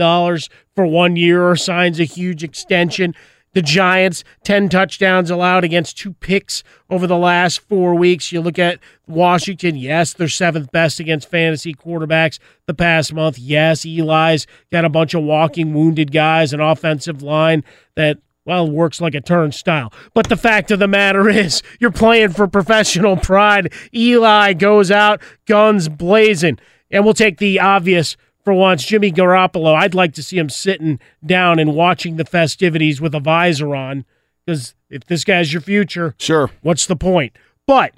for 0.74 0.86
one 0.86 1.16
year 1.16 1.48
or 1.48 1.56
signs 1.56 2.00
a 2.00 2.04
huge 2.04 2.42
extension. 2.42 3.14
The 3.52 3.62
Giants, 3.62 4.22
10 4.44 4.68
touchdowns 4.68 5.30
allowed 5.30 5.64
against 5.64 5.96
two 5.96 6.12
picks 6.12 6.62
over 6.90 7.06
the 7.06 7.16
last 7.16 7.60
four 7.60 7.94
weeks. 7.94 8.30
You 8.30 8.42
look 8.42 8.58
at 8.58 8.78
Washington, 9.06 9.76
yes, 9.76 10.12
they're 10.12 10.28
seventh 10.28 10.70
best 10.72 11.00
against 11.00 11.30
fantasy 11.30 11.72
quarterbacks 11.72 12.38
the 12.66 12.74
past 12.74 13.14
month. 13.14 13.38
Yes, 13.38 13.86
Eli's 13.86 14.46
got 14.70 14.84
a 14.84 14.90
bunch 14.90 15.14
of 15.14 15.22
walking 15.22 15.72
wounded 15.72 16.12
guys, 16.12 16.52
an 16.52 16.60
offensive 16.60 17.22
line 17.22 17.64
that 17.94 18.18
well, 18.46 18.70
works 18.70 19.00
like 19.00 19.14
a 19.14 19.20
turnstile. 19.20 19.92
But 20.14 20.28
the 20.28 20.36
fact 20.36 20.70
of 20.70 20.78
the 20.78 20.88
matter 20.88 21.28
is, 21.44 21.62
you're 21.80 21.90
playing 21.90 22.30
for 22.30 22.46
professional 22.46 23.16
pride. 23.16 23.72
Eli 23.92 24.52
goes 24.54 24.90
out, 24.90 25.20
guns 25.46 25.88
blazing. 25.88 26.58
And 26.90 27.04
we'll 27.04 27.14
take 27.14 27.38
the 27.38 27.58
obvious 27.60 28.16
for 28.44 28.54
once. 28.54 28.84
Jimmy 28.84 29.10
Garoppolo, 29.10 29.74
I'd 29.74 29.94
like 29.94 30.14
to 30.14 30.22
see 30.22 30.38
him 30.38 30.48
sitting 30.48 31.00
down 31.24 31.58
and 31.58 31.74
watching 31.74 32.16
the 32.16 32.24
festivities 32.24 33.00
with 33.00 33.14
a 33.14 33.20
visor 33.20 33.74
on. 33.74 34.04
Because 34.46 34.74
if 34.88 35.04
this 35.06 35.24
guy's 35.24 35.52
your 35.52 35.60
future, 35.62 36.14
Sure. 36.18 36.50
what's 36.62 36.86
the 36.86 36.94
point? 36.94 37.36
But 37.66 37.92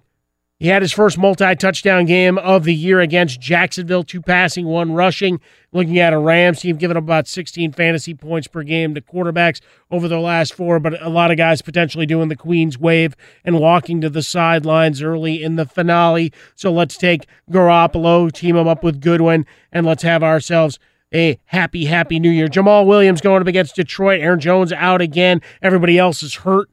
he 0.59 0.67
had 0.67 0.83
his 0.83 0.93
first 0.93 1.17
multi 1.17 1.55
touchdown 1.55 2.05
game 2.05 2.37
of 2.37 2.65
the 2.65 2.75
year 2.75 2.99
against 2.99 3.41
Jacksonville, 3.41 4.03
two 4.03 4.21
passing, 4.21 4.67
one 4.67 4.93
rushing. 4.93 5.41
Looking 5.71 5.99
at 5.99 6.13
a 6.13 6.19
Rams 6.19 6.61
team 6.61 6.77
giving 6.77 6.97
up 6.97 7.05
about 7.05 7.29
16 7.29 7.73
fantasy 7.73 8.15
points 8.15 8.49
per 8.49 8.65
game 8.65 8.95
to 8.95 9.01
quarterbacks 9.01 9.61
over 9.91 10.09
the 10.09 10.19
last 10.19 10.55
four, 10.55 10.81
but 10.81 11.01
a 11.01 11.09
lot 11.09 11.31
of 11.31 11.37
guys 11.37 11.63
potentially 11.63 12.07
doing 12.07 12.29
the 12.29 12.37
Queen's 12.37 12.79
wave 12.79 13.15
and 13.45 13.61
walking 13.61 14.01
to 14.01 14.11
the 14.11 14.23
sidelines 14.23 15.01
early 15.01 15.43
in 15.43 15.57
the 15.57 15.67
finale. 15.67 16.33
So 16.57 16.73
let's 16.73 16.97
take 16.97 17.27
Garoppolo, 17.51 18.33
team 18.33 18.57
him 18.57 18.67
up 18.67 18.83
with 18.83 19.01
Goodwin, 19.01 19.47
and 19.71 19.87
let's 19.87 20.03
have 20.03 20.25
ourselves 20.25 20.81
a 21.15 21.39
happy, 21.45 21.85
happy 21.85 22.19
new 22.19 22.31
year. 22.31 22.49
Jamaal 22.49 22.85
Williams 22.85 23.21
going 23.21 23.43
up 23.43 23.49
against 23.49 23.77
Detroit. 23.77 24.21
Aaron 24.21 24.41
Jones 24.41 24.73
out 24.73 25.01
again. 25.01 25.41
Everybody 25.63 25.99
else 25.99 26.23
is 26.23 26.35
hurt 26.35 26.69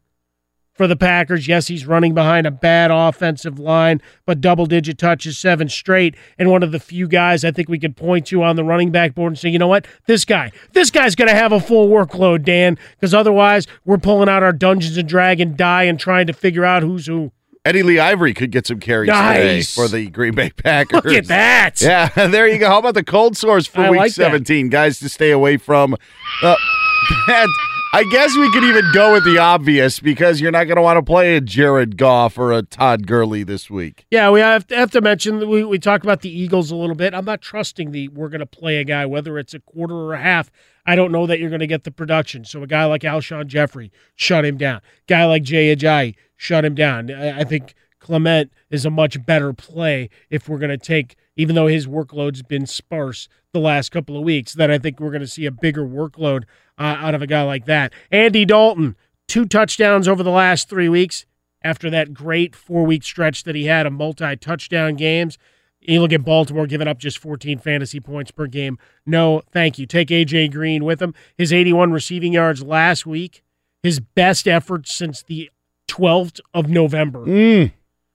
for 0.75 0.87
the 0.87 0.95
Packers. 0.95 1.47
Yes, 1.47 1.67
he's 1.67 1.87
running 1.87 2.13
behind 2.13 2.45
a 2.45 2.51
bad 2.51 2.91
offensive 2.91 3.57
line, 3.57 4.01
but 4.25 4.41
double 4.41 4.65
digit 4.65 4.97
touches, 4.97 5.37
seven 5.37 5.69
straight. 5.69 6.15
And 6.37 6.51
one 6.51 6.61
of 6.61 6.71
the 6.71 6.79
few 6.79 7.07
guys 7.07 7.43
I 7.43 7.51
think 7.51 7.69
we 7.69 7.79
could 7.79 7.95
point 7.95 8.27
to 8.27 8.43
on 8.43 8.55
the 8.55 8.63
running 8.63 8.91
back 8.91 9.15
board 9.15 9.31
and 9.31 9.39
say, 9.39 9.49
you 9.49 9.57
know 9.57 9.67
what? 9.67 9.87
This 10.05 10.25
guy, 10.25 10.51
this 10.73 10.91
guy's 10.91 11.15
going 11.15 11.29
to 11.29 11.35
have 11.35 11.51
a 11.51 11.59
full 11.59 11.87
workload, 11.87 12.43
Dan, 12.43 12.77
because 12.91 13.13
otherwise 13.13 13.65
we're 13.85 13.97
pulling 13.97 14.29
out 14.29 14.43
our 14.43 14.53
Dungeons 14.53 14.97
and 14.97 15.07
Dragon 15.07 15.55
die 15.55 15.83
and 15.83 15.99
trying 15.99 16.27
to 16.27 16.33
figure 16.33 16.65
out 16.65 16.83
who's 16.83 17.07
who. 17.07 17.31
Eddie 17.65 17.81
Lee 17.81 17.97
Ivery 17.97 18.35
could 18.35 18.51
get 18.51 18.67
some 18.67 18.79
carries 18.79 19.09
today 19.09 19.63
for 19.63 19.87
the 19.87 20.07
Green 20.11 20.35
Bay 20.35 20.51
Packers. 20.51 20.93
Look 21.03 21.13
at 21.13 21.25
that. 21.25 21.81
Yeah, 21.81 22.09
there 22.27 22.47
you 22.47 22.59
go. 22.59 22.67
How 22.67 22.77
about 22.77 22.93
the 22.93 23.03
cold 23.03 23.35
source 23.35 23.65
for 23.65 23.81
I 23.81 23.89
week 23.89 23.97
like 23.97 24.11
that. 24.11 24.25
17? 24.25 24.69
Guys 24.69 24.99
to 24.99 25.09
stay 25.09 25.31
away 25.31 25.57
from. 25.57 25.95
Uh, 26.43 26.55
I 27.95 28.03
guess 28.03 28.35
we 28.35 28.51
could 28.51 28.65
even 28.65 28.83
go 28.91 29.13
with 29.13 29.23
the 29.23 29.37
obvious 29.37 30.01
because 30.01 30.41
you're 30.41 30.51
not 30.51 30.65
going 30.65 30.75
to 30.75 30.81
want 30.81 30.97
to 30.97 31.01
play 31.01 31.37
a 31.37 31.39
Jared 31.39 31.95
Goff 31.95 32.37
or 32.37 32.51
a 32.51 32.61
Todd 32.61 33.07
Gurley 33.07 33.41
this 33.43 33.69
week. 33.69 34.05
Yeah, 34.11 34.31
we 34.31 34.41
have 34.41 34.67
to, 34.67 34.75
have 34.75 34.91
to 34.91 34.99
mention 34.99 35.47
we, 35.47 35.63
we 35.63 35.79
talked 35.79 36.03
about 36.03 36.19
the 36.19 36.29
Eagles 36.29 36.71
a 36.71 36.75
little 36.75 36.97
bit. 36.97 37.13
I'm 37.13 37.23
not 37.23 37.41
trusting 37.41 37.91
the 37.91 38.09
we're 38.09 38.27
going 38.27 38.41
to 38.41 38.45
play 38.45 38.79
a 38.79 38.83
guy, 38.83 39.05
whether 39.05 39.39
it's 39.39 39.53
a 39.53 39.61
quarter 39.61 39.95
or 39.95 40.13
a 40.13 40.19
half. 40.19 40.51
I 40.85 40.97
don't 40.97 41.13
know 41.13 41.25
that 41.25 41.39
you're 41.39 41.47
going 41.47 41.61
to 41.61 41.67
get 41.67 41.85
the 41.85 41.91
production. 41.91 42.43
So 42.43 42.61
a 42.61 42.67
guy 42.67 42.83
like 42.83 43.03
Alshon 43.03 43.47
Jeffery, 43.47 43.93
shut 44.13 44.43
him 44.43 44.57
down. 44.57 44.81
Guy 45.07 45.23
like 45.23 45.43
Jay 45.43 45.73
Ajayi, 45.73 46.15
shut 46.35 46.65
him 46.65 46.75
down. 46.75 47.09
I, 47.09 47.39
I 47.39 47.43
think 47.45 47.75
Clement 48.01 48.51
is 48.69 48.83
a 48.83 48.89
much 48.89 49.25
better 49.25 49.53
play 49.53 50.09
if 50.29 50.49
we're 50.49 50.59
going 50.59 50.69
to 50.69 50.77
take, 50.77 51.15
even 51.35 51.55
though 51.55 51.67
his 51.67 51.87
workload's 51.87 52.43
been 52.43 52.65
sparse 52.65 53.27
the 53.53 53.59
last 53.59 53.89
couple 53.89 54.17
of 54.17 54.23
weeks, 54.23 54.53
that 54.53 54.71
I 54.71 54.77
think 54.77 54.99
we're 54.99 55.11
going 55.11 55.21
to 55.21 55.27
see 55.27 55.45
a 55.45 55.51
bigger 55.51 55.83
workload 55.83 56.43
uh, 56.77 56.97
out 56.99 57.15
of 57.15 57.21
a 57.21 57.27
guy 57.27 57.43
like 57.43 57.65
that. 57.65 57.93
Andy 58.11 58.45
Dalton, 58.45 58.95
two 59.27 59.45
touchdowns 59.45 60.07
over 60.07 60.23
the 60.23 60.31
last 60.31 60.69
three 60.69 60.89
weeks 60.89 61.25
after 61.63 61.89
that 61.89 62.13
great 62.13 62.55
four 62.55 62.85
week 62.85 63.03
stretch 63.03 63.43
that 63.43 63.55
he 63.55 63.65
had 63.65 63.85
of 63.85 63.93
multi 63.93 64.35
touchdown 64.35 64.95
games. 64.95 65.37
You 65.87 66.01
look 66.01 66.13
at 66.13 66.25
Baltimore 66.25 66.65
giving 66.65 66.87
up 66.87 66.97
just 66.97 67.19
14 67.19 67.59
fantasy 67.59 67.99
points 67.99 68.31
per 68.31 68.47
game. 68.47 68.79
No, 69.05 69.41
thank 69.51 69.77
you. 69.77 69.85
Take 69.85 70.07
AJ 70.07 70.51
Green 70.51 70.83
with 70.83 71.01
him. 71.01 71.13
His 71.37 71.53
81 71.53 71.91
receiving 71.91 72.33
yards 72.33 72.63
last 72.63 73.05
week, 73.05 73.43
his 73.83 73.99
best 73.99 74.47
effort 74.47 74.87
since 74.87 75.21
the 75.21 75.51
12th 75.87 76.39
of 76.53 76.69
November. 76.69 77.25
Mm. 77.25 77.73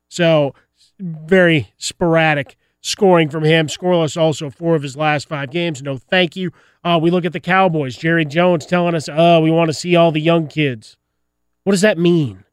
So 0.08 0.54
very 0.98 1.72
sporadic 1.78 2.56
scoring 2.80 3.28
from 3.28 3.44
him. 3.44 3.66
Scoreless 3.66 4.20
also 4.20 4.50
four 4.50 4.75
of 4.75 4.82
his 4.82 4.96
last 4.96 5.28
five 5.28 5.50
games. 5.50 5.82
No, 5.82 5.99
thank 5.99 6.37
you. 6.37 6.52
Uh, 6.82 6.99
we 7.00 7.10
look 7.10 7.25
at 7.25 7.32
the 7.32 7.40
Cowboys. 7.40 7.96
Jerry 7.96 8.25
Jones 8.25 8.66
telling 8.66 8.94
us, 8.94 9.08
"Oh, 9.10 9.40
we 9.40 9.50
want 9.50 9.68
to 9.68 9.75
see 9.75 9.96
all 9.96 10.12
the 10.12 10.20
young 10.20 10.46
kids." 10.46 10.96
What 11.64 11.72
does 11.72 11.82
that 11.82 11.99
mean? 11.99 12.44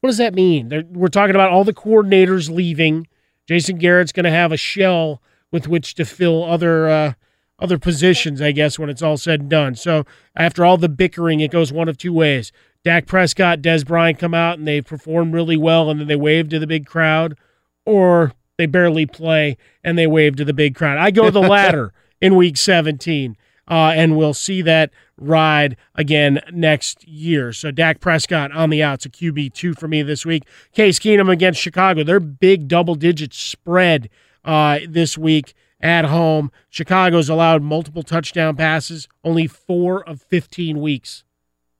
What 0.00 0.08
does 0.08 0.18
that 0.18 0.34
mean? 0.34 0.68
They're, 0.68 0.84
we're 0.88 1.08
talking 1.08 1.34
about 1.34 1.50
all 1.50 1.64
the 1.64 1.74
coordinators 1.74 2.50
leaving. 2.50 3.06
Jason 3.46 3.76
Garrett's 3.76 4.12
going 4.12 4.24
to 4.24 4.30
have 4.30 4.52
a 4.52 4.56
shell 4.56 5.20
with 5.52 5.68
which 5.68 5.94
to 5.94 6.04
fill 6.04 6.44
other 6.44 6.88
uh, 6.88 7.12
other 7.58 7.78
positions, 7.78 8.42
I 8.42 8.52
guess, 8.52 8.78
when 8.78 8.90
it's 8.90 9.02
all 9.02 9.16
said 9.16 9.40
and 9.40 9.50
done. 9.50 9.74
So 9.74 10.04
after 10.34 10.64
all 10.64 10.76
the 10.76 10.88
bickering, 10.88 11.40
it 11.40 11.50
goes 11.50 11.72
one 11.72 11.88
of 11.88 11.96
two 11.96 12.12
ways. 12.12 12.52
Dak 12.84 13.06
Prescott, 13.06 13.62
Dez 13.62 13.84
Bryant 13.84 14.18
come 14.18 14.34
out 14.34 14.58
and 14.58 14.68
they 14.68 14.80
perform 14.80 15.32
really 15.32 15.56
well, 15.56 15.90
and 15.90 15.98
then 15.98 16.06
they 16.06 16.16
wave 16.16 16.48
to 16.50 16.58
the 16.58 16.66
big 16.66 16.86
crowd, 16.86 17.36
or 17.84 18.32
they 18.58 18.66
barely 18.66 19.06
play 19.06 19.56
and 19.84 19.98
they 19.98 20.06
wave 20.06 20.36
to 20.36 20.44
the 20.44 20.54
big 20.54 20.74
crowd. 20.74 20.98
I 20.98 21.10
go 21.10 21.30
the 21.30 21.40
latter 21.48 21.92
in 22.20 22.36
Week 22.36 22.56
17, 22.56 23.36
uh, 23.68 23.92
and 23.94 24.16
we'll 24.16 24.34
see 24.34 24.62
that 24.62 24.90
ride 25.18 25.76
again 25.94 26.40
next 26.52 27.06
year. 27.06 27.52
So 27.52 27.70
Dak 27.70 28.00
Prescott 28.00 28.52
on 28.52 28.70
the 28.70 28.82
outs, 28.82 29.06
a 29.06 29.10
QB 29.10 29.54
two 29.54 29.74
for 29.74 29.88
me 29.88 30.02
this 30.02 30.24
week. 30.24 30.44
Case 30.72 30.98
Keenum 30.98 31.30
against 31.30 31.60
Chicago, 31.60 32.02
their 32.02 32.20
big 32.20 32.68
double 32.68 32.94
digit 32.94 33.34
spread 33.34 34.08
uh, 34.44 34.80
this 34.88 35.18
week 35.18 35.54
at 35.80 36.06
home. 36.06 36.50
Chicago's 36.70 37.28
allowed 37.28 37.62
multiple 37.62 38.02
touchdown 38.02 38.56
passes, 38.56 39.08
only 39.24 39.46
four 39.46 40.06
of 40.08 40.22
15 40.22 40.80
weeks 40.80 41.24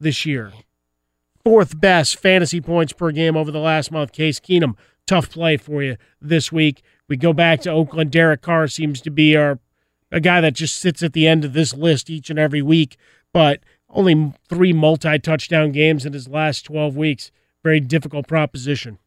this 0.01 0.27
year. 0.27 0.53
Fourth 1.45 1.81
best 1.81 2.17
fantasy 2.19 2.61
points 2.61 2.93
per 2.93 3.13
game 3.13 3.37
over 3.37 3.53
the 3.53 3.61
last 3.61 3.93
month. 3.93 4.13
Case 4.13 4.41
Keenum, 4.41 4.75
tough 5.07 5.31
play 5.31 5.57
for 5.57 5.83
you 5.83 5.97
this 6.21 6.51
week. 6.51 6.83
We 7.09 7.17
go 7.17 7.33
back 7.33 7.61
to 7.63 7.71
Oakland. 7.71 8.11
Derek 8.11 8.43
Carr 8.43 8.69
seems 8.69 9.01
to 9.03 9.11
be 9.11 9.37
our 9.37 9.59
a 10.13 10.21
guy 10.21 10.41
that 10.41 10.55
just 10.55 10.77
sits 10.77 11.03
at 11.03 11.13
the 11.15 11.27
end 11.27 11.45
of 11.45 11.53
this 11.53 11.75
list 11.75 12.09
each 12.09 12.31
and 12.31 12.39
every 12.39 12.63
week, 12.63 12.97
but 13.33 13.61
only 13.91 14.33
three 14.49 14.73
multi 14.73 15.19
touchdown 15.19 15.73
games 15.73 16.07
in 16.07 16.13
his 16.13 16.29
last 16.29 16.63
12 16.63 16.97
weeks. 16.97 17.31
Very 17.65 17.81
difficult 17.81 18.29
proposition. 18.29 18.99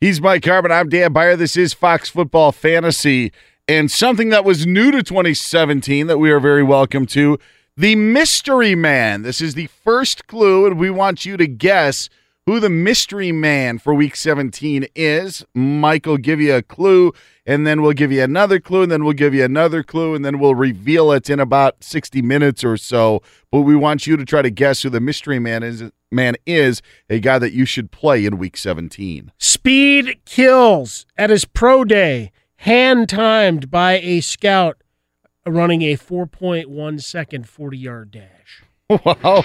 He's 0.00 0.20
Mike 0.20 0.44
Harmon. 0.44 0.72
I'm 0.72 0.88
Dan 0.88 1.12
Beyer. 1.12 1.36
This 1.36 1.56
is 1.56 1.72
Fox 1.72 2.08
Football 2.08 2.50
Fantasy. 2.50 3.32
and 3.68 3.90
something 3.90 4.30
that 4.30 4.44
was 4.44 4.66
new 4.66 4.90
to 4.90 5.04
2017 5.04 6.08
that 6.08 6.18
we 6.18 6.32
are 6.32 6.40
very 6.40 6.64
welcome 6.64 7.06
to 7.06 7.38
the 7.76 7.94
mystery 7.94 8.74
man. 8.74 9.22
This 9.22 9.40
is 9.40 9.54
the 9.54 9.68
first 9.68 10.26
clue, 10.26 10.66
and 10.66 10.78
we 10.78 10.90
want 10.90 11.24
you 11.24 11.36
to 11.36 11.46
guess 11.46 12.08
who 12.46 12.58
the 12.58 12.68
mystery 12.70 13.30
man 13.30 13.78
for 13.78 13.94
week 13.94 14.16
17 14.16 14.86
is. 14.94 15.44
Mike 15.54 16.06
will 16.06 16.16
give 16.16 16.40
you 16.40 16.54
a 16.54 16.62
clue, 16.62 17.12
and 17.46 17.66
then 17.66 17.82
we'll 17.82 17.92
give 17.92 18.10
you 18.10 18.22
another 18.22 18.58
clue, 18.58 18.82
and 18.82 18.90
then 18.90 19.04
we'll 19.04 19.12
give 19.12 19.34
you 19.34 19.44
another 19.44 19.82
clue, 19.82 20.14
and 20.14 20.24
then 20.24 20.38
we'll 20.38 20.54
reveal 20.54 21.12
it 21.12 21.30
in 21.30 21.38
about 21.38 21.82
60 21.84 22.20
minutes 22.22 22.64
or 22.64 22.76
so. 22.76 23.22
But 23.50 23.60
we 23.60 23.76
want 23.76 24.06
you 24.06 24.16
to 24.16 24.24
try 24.24 24.42
to 24.42 24.50
guess 24.50 24.82
who 24.82 24.90
the 24.90 25.00
mystery 25.00 25.38
man 25.38 25.62
is. 25.62 25.84
Man 26.10 26.36
is 26.44 26.82
a 27.08 27.20
guy 27.20 27.38
that 27.38 27.52
you 27.52 27.64
should 27.64 27.90
play 27.90 28.26
in 28.26 28.36
week 28.36 28.56
17. 28.56 29.32
Speed 29.38 30.20
kills 30.26 31.06
at 31.16 31.30
his 31.30 31.44
pro 31.46 31.84
day, 31.84 32.32
hand 32.56 33.08
timed 33.08 33.70
by 33.70 33.98
a 33.98 34.20
scout 34.20 34.82
running 35.46 35.82
a 35.82 35.96
4.1 35.96 37.02
second 37.02 37.48
40 37.48 37.78
yard 37.78 38.10
dash. 38.10 38.64
Wow. 39.04 39.42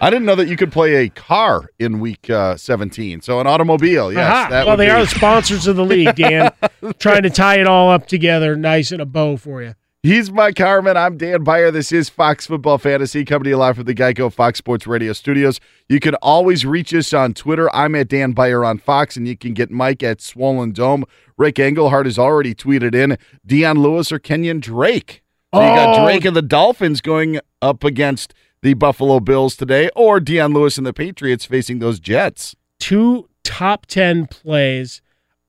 I 0.00 0.10
didn't 0.10 0.26
know 0.26 0.34
that 0.36 0.48
you 0.48 0.56
could 0.56 0.70
play 0.72 0.96
a 1.04 1.08
car 1.08 1.68
in 1.78 2.00
week 2.00 2.30
uh, 2.30 2.56
17. 2.56 3.20
So 3.22 3.40
an 3.40 3.46
automobile, 3.46 4.12
yes. 4.12 4.50
Well, 4.66 4.76
they 4.76 4.86
be- 4.86 4.90
are 4.90 5.00
the 5.00 5.06
sponsors 5.08 5.66
of 5.66 5.76
the 5.76 5.84
league, 5.84 6.14
Dan. 6.16 6.52
Trying 6.98 7.22
to 7.24 7.30
tie 7.30 7.58
it 7.60 7.66
all 7.66 7.90
up 7.90 8.06
together 8.06 8.56
nice 8.56 8.92
in 8.92 9.00
a 9.00 9.06
bow 9.06 9.36
for 9.36 9.62
you. 9.62 9.74
He's 10.04 10.30
Mike 10.30 10.56
Harmon. 10.58 10.96
I'm 10.96 11.16
Dan 11.16 11.42
Beyer. 11.42 11.72
This 11.72 11.90
is 11.90 12.08
Fox 12.08 12.46
Football 12.46 12.78
Fantasy 12.78 13.24
coming 13.24 13.44
to 13.44 13.50
you 13.50 13.56
live 13.56 13.74
from 13.74 13.84
the 13.86 13.94
Geico 13.94 14.32
Fox 14.32 14.58
Sports 14.58 14.86
Radio 14.86 15.12
studios. 15.12 15.58
You 15.88 15.98
can 15.98 16.14
always 16.16 16.64
reach 16.64 16.94
us 16.94 17.12
on 17.12 17.34
Twitter. 17.34 17.68
I'm 17.74 17.96
at 17.96 18.06
Dan 18.06 18.30
Beyer 18.32 18.64
on 18.64 18.78
Fox, 18.78 19.16
and 19.16 19.26
you 19.26 19.36
can 19.36 19.54
get 19.54 19.72
Mike 19.72 20.04
at 20.04 20.20
Swollen 20.20 20.70
Dome. 20.70 21.04
Rick 21.36 21.56
Engelhart 21.56 22.04
has 22.04 22.16
already 22.18 22.54
tweeted 22.54 22.94
in 22.94 23.18
Dion 23.44 23.80
Lewis 23.80 24.12
or 24.12 24.20
Kenyon 24.20 24.60
Drake. 24.60 25.24
So 25.52 25.60
you 25.60 25.66
got 25.74 25.98
Oh. 25.98 26.04
Drake 26.04 26.24
and 26.24 26.36
the 26.36 26.42
Dolphins 26.42 27.00
going 27.00 27.40
up 27.60 27.82
against 27.82 28.32
the 28.62 28.74
Buffalo 28.74 29.20
Bills 29.20 29.56
today, 29.56 29.90
or 29.94 30.20
Dion 30.20 30.52
Lewis 30.52 30.78
and 30.78 30.86
the 30.86 30.92
Patriots 30.92 31.44
facing 31.44 31.78
those 31.78 32.00
Jets. 32.00 32.56
Two 32.78 33.28
top 33.44 33.86
10 33.86 34.26
plays. 34.26 35.00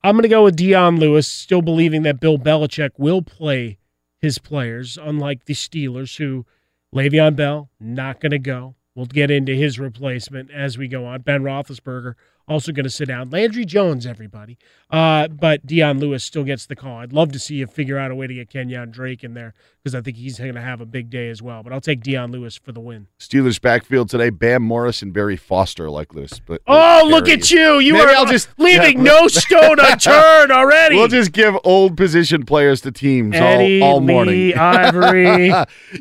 I'm 0.04 0.16
going 0.16 0.24
to 0.24 0.30
go 0.30 0.44
with 0.44 0.56
Dion 0.56 0.98
Lewis, 0.98 1.28
still 1.28 1.62
believing 1.62 2.04
that 2.04 2.20
Bill 2.20 2.38
Belichick 2.38 2.92
will 2.98 3.22
play 3.22 3.78
his 4.20 4.38
players, 4.38 4.98
unlike 5.02 5.46
the 5.46 5.54
Steelers, 5.54 6.18
who 6.18 6.46
Le'Veon 6.94 7.36
Bell, 7.36 7.70
not 7.80 8.20
going 8.20 8.32
to 8.32 8.40
go. 8.40 8.76
We'll 8.96 9.06
get 9.06 9.32
into 9.32 9.54
his 9.54 9.80
replacement 9.80 10.52
as 10.52 10.78
we 10.78 10.88
go 10.88 11.06
on. 11.06 11.22
Ben 11.22 11.44
Roethlisberger 11.44 12.16
also 12.50 12.72
going 12.72 12.84
to 12.84 12.90
sit 12.90 13.08
down. 13.08 13.30
Landry 13.30 13.64
Jones, 13.66 14.06
everybody. 14.06 14.58
Uh, 14.90 15.28
but 15.28 15.66
Dion 15.66 16.00
Lewis 16.00 16.24
still 16.24 16.44
gets 16.44 16.66
the 16.66 16.76
call. 16.76 16.98
I'd 16.98 17.14
love 17.14 17.32
to 17.34 17.40
see 17.40 17.56
you 17.56 17.68
figure 17.68 17.98
out 18.00 18.10
a 18.10 18.16
way 18.16 18.26
to 18.26 18.34
get 18.34 18.50
Kenyon 18.50 18.90
Drake 18.90 19.24
in 19.24 19.36
there 19.36 19.54
because 19.84 19.94
I 19.94 20.02
think 20.02 20.18
he's 20.18 20.40
going 20.40 20.56
to 20.56 20.62
have 20.62 20.82
a 20.82 20.86
big 20.86 21.12
day 21.12 21.30
as 21.30 21.42
well. 21.44 21.62
But 21.62 21.74
I'll 21.74 21.80
take 21.80 22.02
Dion 22.02 22.32
Lewis 22.32 22.58
for 22.58 22.72
the 22.72 22.80
win. 22.80 23.06
Steelers 23.20 23.62
backfield 23.62 24.10
today: 24.10 24.32
Bam 24.32 24.64
Morris 24.64 25.04
and 25.04 25.14
Barry 25.14 25.38
Foster 25.38 25.90
like 25.92 26.14
this. 26.14 26.40
But 26.40 26.62
Oh, 26.66 27.04
look 27.08 27.30
at 27.30 27.52
you! 27.52 27.78
You 27.78 27.94
Maybe 27.94 28.06
are 28.06 28.16
I'll 28.16 28.26
just- 28.26 28.50
leaving 28.58 28.98
yeah. 28.98 29.04
no 29.04 29.28
stone 29.28 29.78
unturned 29.80 30.52
already. 30.52 30.96
We'll 30.96 31.08
just 31.08 31.32
give 31.34 31.56
old 31.64 31.96
position 31.96 32.44
players 32.46 32.82
to 32.82 32.92
teams 32.92 33.36
Eddie 33.36 33.82
all, 33.82 33.94
all 33.96 34.00
morning. 34.02 34.34
Lee, 34.34 34.54
Ivery, 34.56 35.52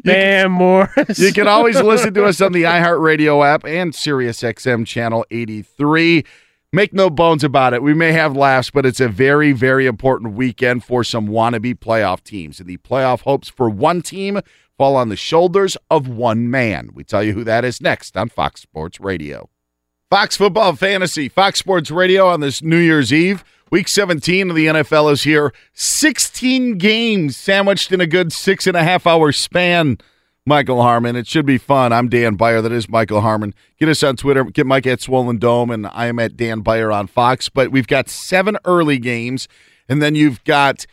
Bam 0.03 0.53
Morris. 0.53 1.19
You 1.19 1.33
can 1.35 1.47
always 1.47 1.79
listen 1.81 2.15
to 2.15 2.25
us 2.25 2.41
on 2.41 2.53
the 2.53 2.63
iHeartRadio 2.63 3.47
app 3.47 3.65
and 3.65 3.93
SiriusXM 3.93 4.87
channel 4.87 5.27
83. 5.31 6.25
Make 6.71 6.93
no 6.93 7.09
bones 7.09 7.43
about 7.43 7.73
it. 7.73 7.83
We 7.83 7.95
may 7.95 8.13
have 8.13 8.37
laughs, 8.37 8.71
but 8.71 8.85
it's 8.85 9.01
a 9.01 9.09
very, 9.09 9.53
very 9.53 9.87
important 9.87 10.35
weekend 10.35 10.85
for 10.85 11.03
some 11.03 11.29
wannabe 11.29 11.79
playoff 11.79 12.23
teams. 12.23 12.61
And 12.61 12.69
the 12.69 12.77
playoff 12.77 13.23
hopes 13.23 13.49
for 13.49 13.71
one 13.71 14.03
team 14.03 14.41
fall 14.77 14.95
on 14.95 15.09
the 15.09 15.17
shoulders 15.17 15.79
of 15.91 16.09
one 16.09 16.51
man. 16.51 16.91
We 16.93 17.05
tell 17.05 17.23
you 17.23 17.33
who 17.33 17.43
that 17.45 17.65
is 17.65 17.81
next 17.81 18.19
on 18.19 18.29
Fox 18.29 18.61
Sports 18.61 19.01
Radio. 19.01 19.49
Fox 20.11 20.37
Football 20.37 20.77
Fantasy, 20.77 21.31
Fox 21.31 21.59
Sports 21.59 21.91
Radio 21.91 22.29
on 22.29 22.41
this 22.41 22.63
New 22.63 22.79
Year's 22.79 23.15
Eve. 23.15 23.45
Week 23.71 23.89
17 23.89 24.51
of 24.51 24.57
the 24.57 24.67
NFL 24.67 25.11
is 25.13 25.23
here. 25.23 25.55
16 25.73 26.77
games 26.77 27.35
sandwiched 27.35 27.93
in 27.93 28.01
a 28.03 28.07
good 28.07 28.31
six 28.31 28.67
and 28.67 28.77
a 28.77 28.85
half 28.85 29.07
hour 29.07 29.33
span. 29.33 29.97
Michael 30.49 30.81
Harmon. 30.81 31.15
It 31.15 31.27
should 31.27 31.45
be 31.45 31.59
fun. 31.59 31.93
I'm 31.93 32.09
Dan 32.09 32.35
Beyer. 32.35 32.63
That 32.63 32.73
is 32.73 32.89
Michael 32.89 33.21
Harmon. 33.21 33.55
Get 33.79 33.91
us 33.91 34.03
on 34.03 34.17
Twitter. 34.17 34.45
Get 34.45 34.67
Mike 34.67 34.87
at 34.87 35.03
Swollen 35.03 35.37
Dome, 35.37 35.71
and 35.71 35.87
I 35.87 36.07
am 36.07 36.19
at 36.19 36.39
Dan 36.39 36.61
Beyer 36.61 36.91
on 36.91 37.07
Fox. 37.07 37.51
But 37.51 37.71
we've 37.71 37.87
got 37.87 38.09
seven 38.09 38.57
early 38.65 38.99
games, 38.99 39.47
and 39.91 40.01
then 40.01 40.15
you've 40.15 40.43
got 40.45 40.87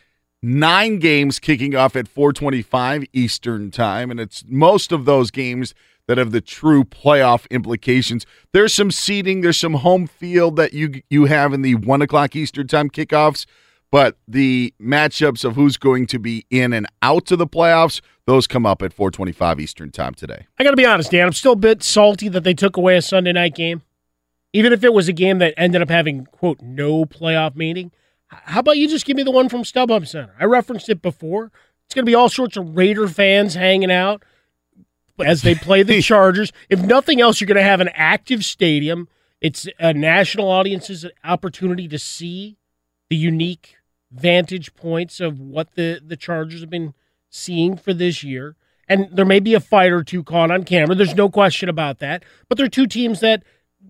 nine 0.44 1.00
games 1.00 1.40
kicking 1.40 1.74
off 1.74 1.96
at 1.96 2.10
425 2.10 3.06
Eastern 3.14 3.72
time, 3.72 4.12
and 4.12 4.20
it's 4.20 4.44
most 4.46 4.92
of 4.92 5.06
those 5.06 5.32
games 5.32 5.74
that 6.08 6.18
have 6.18 6.32
the 6.32 6.42
true 6.42 6.84
playoff 6.84 7.50
implications. 7.50 8.26
There's 8.52 8.74
some 8.74 8.92
seeding, 8.92 9.40
there's 9.40 9.58
some 9.58 9.76
home 9.76 10.06
field 10.06 10.58
that 10.58 10.74
you 10.74 11.02
you 11.10 11.26
have 11.26 11.54
in 11.54 11.62
the 11.62 11.76
one 11.76 12.02
o'clock 12.02 12.36
Eastern 12.36 12.68
time 12.68 12.90
kickoffs, 12.90 13.46
but 13.90 14.18
the 14.28 14.74
matchups 14.82 15.46
of 15.46 15.56
who's 15.56 15.78
going 15.78 16.08
to 16.08 16.20
be 16.20 16.46
in 16.50 16.74
and 16.74 16.88
out 17.02 17.26
to 17.28 17.38
the 17.38 17.48
playoffs, 17.48 18.02
those 18.26 18.48
come 18.48 18.66
up 18.66 18.82
at 18.82 18.94
425 18.94 19.60
Eastern 19.60 19.92
time 19.92 20.14
today. 20.14 20.48
I 20.58 20.64
got 20.64 20.72
to 20.72 20.78
be 20.78 20.86
honest, 20.86 21.12
Dan. 21.12 21.28
I'm 21.28 21.34
still 21.34 21.54
a 21.54 21.58
bit 21.58 21.84
salty 21.84 22.28
that 22.30 22.44
they 22.44 22.54
took 22.54 22.78
away 22.78 22.98
a 22.98 23.02
Sunday 23.02 23.32
night 23.32 23.56
game, 23.56 23.84
even 24.54 24.74
if 24.74 24.84
it 24.84 24.94
was 24.94 25.08
a 25.08 25.14
game 25.14 25.40
that 25.40 25.54
ended 25.58 25.82
up 25.82 25.90
having 25.90 26.26
quote 26.26 26.62
no 26.62 27.06
playoff 27.06 27.56
meaning. 27.56 27.92
How 28.28 28.60
about 28.60 28.78
you 28.78 28.88
just 28.88 29.06
give 29.06 29.16
me 29.16 29.24
the 29.24 29.32
one 29.32 29.50
from 29.50 29.64
StubHub 29.64 30.08
Center? 30.08 30.34
I 30.40 30.46
referenced 30.46 30.90
it 30.90 31.02
before. 31.02 31.52
It's 31.86 31.94
going 31.94 32.06
to 32.06 32.10
be 32.10 32.16
all 32.16 32.30
sorts 32.30 32.58
of 32.58 32.76
Raider 32.76 33.08
fans 33.08 33.54
hanging 33.54 33.92
out 33.92 34.24
as 35.24 35.44
they 35.44 35.54
play 35.54 35.84
the 35.84 36.02
Chargers. 36.04 36.52
If 36.70 36.82
nothing 36.82 37.22
else, 37.22 37.40
you're 37.40 37.48
going 37.48 37.56
to 37.56 37.64
have 37.64 37.82
an 37.82 37.92
active 37.94 38.44
stadium. 38.44 39.08
It's 39.40 39.68
a 39.80 39.94
national 39.94 40.50
audience's 40.50 41.06
opportunity 41.24 41.88
to 41.88 42.00
see 42.00 42.58
the 43.10 43.16
unique 43.16 43.76
vantage 44.12 44.74
points 44.74 45.20
of 45.20 45.40
what 45.40 45.76
the, 45.76 46.02
the 46.04 46.18
Chargers 46.18 46.62
have 46.62 46.70
been 46.70 46.96
seeing 47.36 47.78
for 47.78 47.94
this 47.94 48.24
year. 48.24 48.56
And 48.88 49.10
there 49.12 49.26
may 49.26 49.40
be 49.40 49.54
a 49.54 49.60
fight 49.60 49.92
or 49.92 50.04
two 50.04 50.24
caught 50.24 50.52
on 50.52 50.64
camera. 50.64 50.96
There's 50.96 51.16
no 51.16 51.30
question 51.30 51.70
about 51.70 52.00
that. 52.00 52.24
But 52.48 52.58
they're 52.58 52.68
two 52.68 52.88
teams 52.88 53.20
that, 53.20 53.44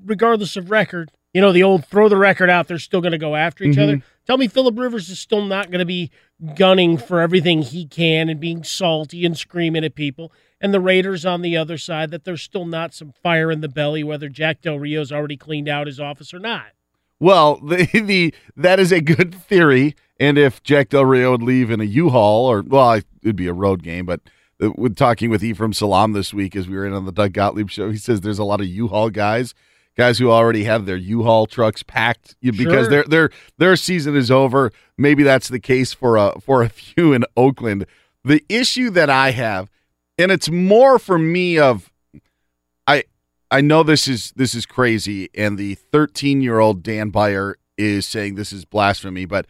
regardless 0.05 0.55
of 0.55 0.71
record, 0.71 1.11
you 1.33 1.41
know, 1.41 1.51
the 1.51 1.63
old 1.63 1.85
throw 1.85 2.07
the 2.07 2.15
record 2.15 2.49
out, 2.49 2.69
they're 2.69 2.79
still 2.79 3.01
going 3.01 3.11
to 3.11 3.17
go 3.17 3.35
after 3.35 3.65
each 3.65 3.77
other. 3.77 3.97
Mm-hmm. 3.97 4.07
Tell 4.25 4.37
me 4.37 4.47
Philip 4.47 4.79
Rivers 4.79 5.09
is 5.09 5.19
still 5.19 5.43
not 5.43 5.69
going 5.69 5.79
to 5.79 5.85
be 5.85 6.09
gunning 6.55 6.97
for 6.97 7.19
everything 7.19 7.61
he 7.61 7.85
can 7.85 8.29
and 8.29 8.39
being 8.39 8.63
salty 8.63 9.25
and 9.25 9.37
screaming 9.37 9.83
at 9.83 9.95
people. 9.95 10.31
And 10.61 10.73
the 10.73 10.79
Raiders 10.79 11.25
on 11.25 11.41
the 11.41 11.57
other 11.57 11.77
side, 11.77 12.11
that 12.11 12.23
there's 12.23 12.41
still 12.41 12.65
not 12.65 12.93
some 12.93 13.11
fire 13.21 13.51
in 13.51 13.59
the 13.59 13.67
belly, 13.67 14.01
whether 14.01 14.29
Jack 14.29 14.61
Del 14.61 14.79
Rio's 14.79 15.11
already 15.11 15.35
cleaned 15.35 15.67
out 15.67 15.87
his 15.87 15.99
office 15.99 16.33
or 16.33 16.39
not. 16.39 16.67
Well, 17.19 17.55
the, 17.63 17.85
the 17.93 18.33
that 18.55 18.79
is 18.79 18.91
a 18.91 19.01
good 19.01 19.33
theory. 19.33 19.95
And 20.19 20.37
if 20.37 20.63
Jack 20.63 20.89
Del 20.89 21.05
Rio 21.05 21.31
would 21.31 21.43
leave 21.43 21.69
in 21.69 21.81
a 21.81 21.85
U-Haul, 21.85 22.45
or 22.49 22.61
well, 22.61 23.01
it'd 23.21 23.35
be 23.35 23.47
a 23.47 23.53
road 23.53 23.83
game, 23.83 24.05
but 24.05 24.21
with 24.77 24.95
talking 24.95 25.29
with 25.29 25.43
Ephraim 25.43 25.73
Salaam 25.73 26.13
this 26.13 26.33
week 26.33 26.55
as 26.55 26.69
we 26.69 26.77
were 26.77 26.85
in 26.85 26.93
on 26.93 27.05
the 27.05 27.11
Doug 27.11 27.33
Gottlieb 27.33 27.69
show, 27.69 27.91
he 27.91 27.97
says 27.97 28.21
there's 28.21 28.39
a 28.39 28.45
lot 28.45 28.61
of 28.61 28.67
U-Haul 28.67 29.09
guys, 29.09 29.53
guys 29.97 30.17
who 30.17 30.31
already 30.31 30.63
have 30.63 30.85
their 30.85 30.95
U-Haul 30.95 31.47
trucks 31.47 31.83
packed 31.83 32.37
because 32.41 32.85
Sure. 32.85 32.89
their 32.89 33.03
their 33.03 33.29
their 33.57 33.75
season 33.75 34.15
is 34.15 34.31
over. 34.31 34.71
Maybe 34.97 35.23
that's 35.23 35.49
the 35.49 35.59
case 35.59 35.93
for 35.93 36.15
a 36.15 36.39
for 36.39 36.63
a 36.63 36.69
few 36.81 37.11
in 37.11 37.25
Oakland. 37.35 37.85
The 38.23 38.41
issue 38.47 38.89
that 38.91 39.09
I 39.09 39.31
have, 39.31 39.69
and 40.17 40.31
it's 40.31 40.49
more 40.49 40.97
for 40.97 41.19
me 41.19 41.59
of 41.59 41.91
I 43.55 43.61
know 43.61 43.83
this 43.83 44.09
is 44.09 44.33
this 44.35 44.53
is 44.53 44.65
crazy, 44.65 45.29
and 45.33 45.57
the 45.57 45.75
13 45.75 46.41
year 46.41 46.59
old 46.59 46.83
Dan 46.83 47.09
Beyer 47.09 47.55
is 47.77 48.05
saying 48.05 48.35
this 48.35 48.51
is 48.51 48.65
blasphemy, 48.65 49.23
but 49.23 49.45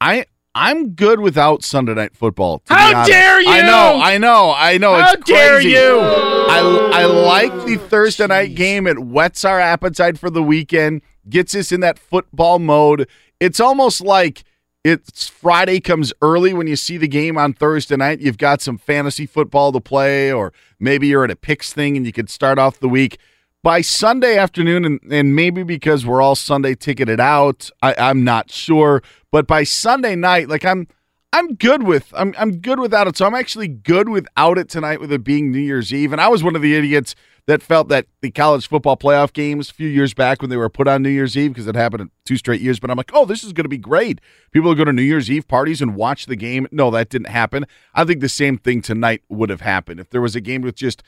I 0.00 0.24
I'm 0.54 0.94
good 0.94 1.20
without 1.20 1.62
Sunday 1.62 1.92
night 1.92 2.16
football. 2.16 2.62
How 2.68 3.04
dare 3.04 3.42
you! 3.42 3.50
I 3.50 3.60
know, 3.60 4.00
I 4.02 4.16
know, 4.16 4.54
I 4.56 4.78
know. 4.78 4.94
How 4.94 5.12
it's 5.12 5.24
dare 5.26 5.56
crazy. 5.56 5.72
you! 5.72 5.98
I 6.00 6.90
I 6.94 7.04
like 7.04 7.66
the 7.66 7.76
Thursday 7.76 8.26
night 8.26 8.54
game. 8.54 8.86
It 8.86 8.98
whets 8.98 9.44
our 9.44 9.60
appetite 9.60 10.16
for 10.18 10.30
the 10.30 10.42
weekend, 10.42 11.02
gets 11.28 11.54
us 11.54 11.70
in 11.70 11.80
that 11.80 11.98
football 11.98 12.58
mode. 12.58 13.06
It's 13.40 13.60
almost 13.60 14.00
like 14.00 14.42
it's 14.84 15.28
Friday 15.28 15.80
comes 15.80 16.12
early 16.22 16.54
when 16.54 16.66
you 16.66 16.76
see 16.76 16.96
the 16.96 17.08
game 17.08 17.36
on 17.36 17.52
Thursday 17.52 17.96
night. 17.96 18.20
You've 18.20 18.38
got 18.38 18.60
some 18.60 18.78
fantasy 18.78 19.26
football 19.26 19.72
to 19.72 19.80
play, 19.80 20.32
or 20.32 20.52
maybe 20.78 21.08
you're 21.08 21.24
at 21.24 21.30
a 21.30 21.36
picks 21.36 21.72
thing 21.72 21.96
and 21.96 22.06
you 22.06 22.12
could 22.12 22.30
start 22.30 22.58
off 22.58 22.78
the 22.78 22.88
week. 22.88 23.18
By 23.62 23.80
Sunday 23.80 24.38
afternoon, 24.38 24.84
and, 24.84 25.00
and 25.10 25.34
maybe 25.34 25.64
because 25.64 26.06
we're 26.06 26.22
all 26.22 26.36
Sunday 26.36 26.74
ticketed 26.74 27.18
out, 27.18 27.70
I, 27.82 27.94
I'm 27.98 28.22
not 28.22 28.52
sure. 28.52 29.02
But 29.32 29.48
by 29.48 29.64
Sunday 29.64 30.14
night, 30.14 30.48
like 30.48 30.64
I'm 30.64 30.86
I'm 31.32 31.54
good 31.54 31.82
with 31.82 32.14
I'm 32.16 32.34
I'm 32.38 32.58
good 32.58 32.78
without 32.78 33.08
it. 33.08 33.16
So 33.16 33.26
I'm 33.26 33.34
actually 33.34 33.68
good 33.68 34.08
without 34.08 34.58
it 34.58 34.68
tonight 34.68 35.00
with 35.00 35.12
it 35.12 35.24
being 35.24 35.50
New 35.50 35.58
Year's 35.58 35.92
Eve. 35.92 36.12
And 36.12 36.20
I 36.20 36.28
was 36.28 36.44
one 36.44 36.56
of 36.56 36.62
the 36.62 36.74
idiots 36.74 37.14
that 37.48 37.62
felt 37.62 37.88
that 37.88 38.06
the 38.20 38.30
college 38.30 38.68
football 38.68 38.94
playoff 38.94 39.32
games 39.32 39.70
a 39.70 39.72
few 39.72 39.88
years 39.88 40.12
back 40.12 40.42
when 40.42 40.50
they 40.50 40.56
were 40.58 40.68
put 40.68 40.86
on 40.86 41.02
New 41.02 41.08
Year's 41.08 41.34
Eve 41.34 41.54
because 41.54 41.66
it 41.66 41.74
happened 41.74 42.10
two 42.26 42.36
straight 42.36 42.60
years. 42.60 42.78
But 42.78 42.90
I'm 42.90 42.98
like, 42.98 43.10
oh, 43.14 43.24
this 43.24 43.42
is 43.42 43.54
going 43.54 43.64
to 43.64 43.70
be 43.70 43.78
great. 43.78 44.20
People 44.50 44.68
will 44.68 44.74
go 44.74 44.84
to 44.84 44.92
New 44.92 45.00
Year's 45.00 45.30
Eve 45.30 45.48
parties 45.48 45.80
and 45.80 45.96
watch 45.96 46.26
the 46.26 46.36
game. 46.36 46.68
No, 46.70 46.90
that 46.90 47.08
didn't 47.08 47.28
happen. 47.28 47.64
I 47.94 48.04
think 48.04 48.20
the 48.20 48.28
same 48.28 48.58
thing 48.58 48.82
tonight 48.82 49.22
would 49.30 49.48
have 49.48 49.62
happened 49.62 49.98
if 49.98 50.10
there 50.10 50.20
was 50.20 50.36
a 50.36 50.42
game 50.42 50.60
with 50.60 50.76
just 50.76 51.02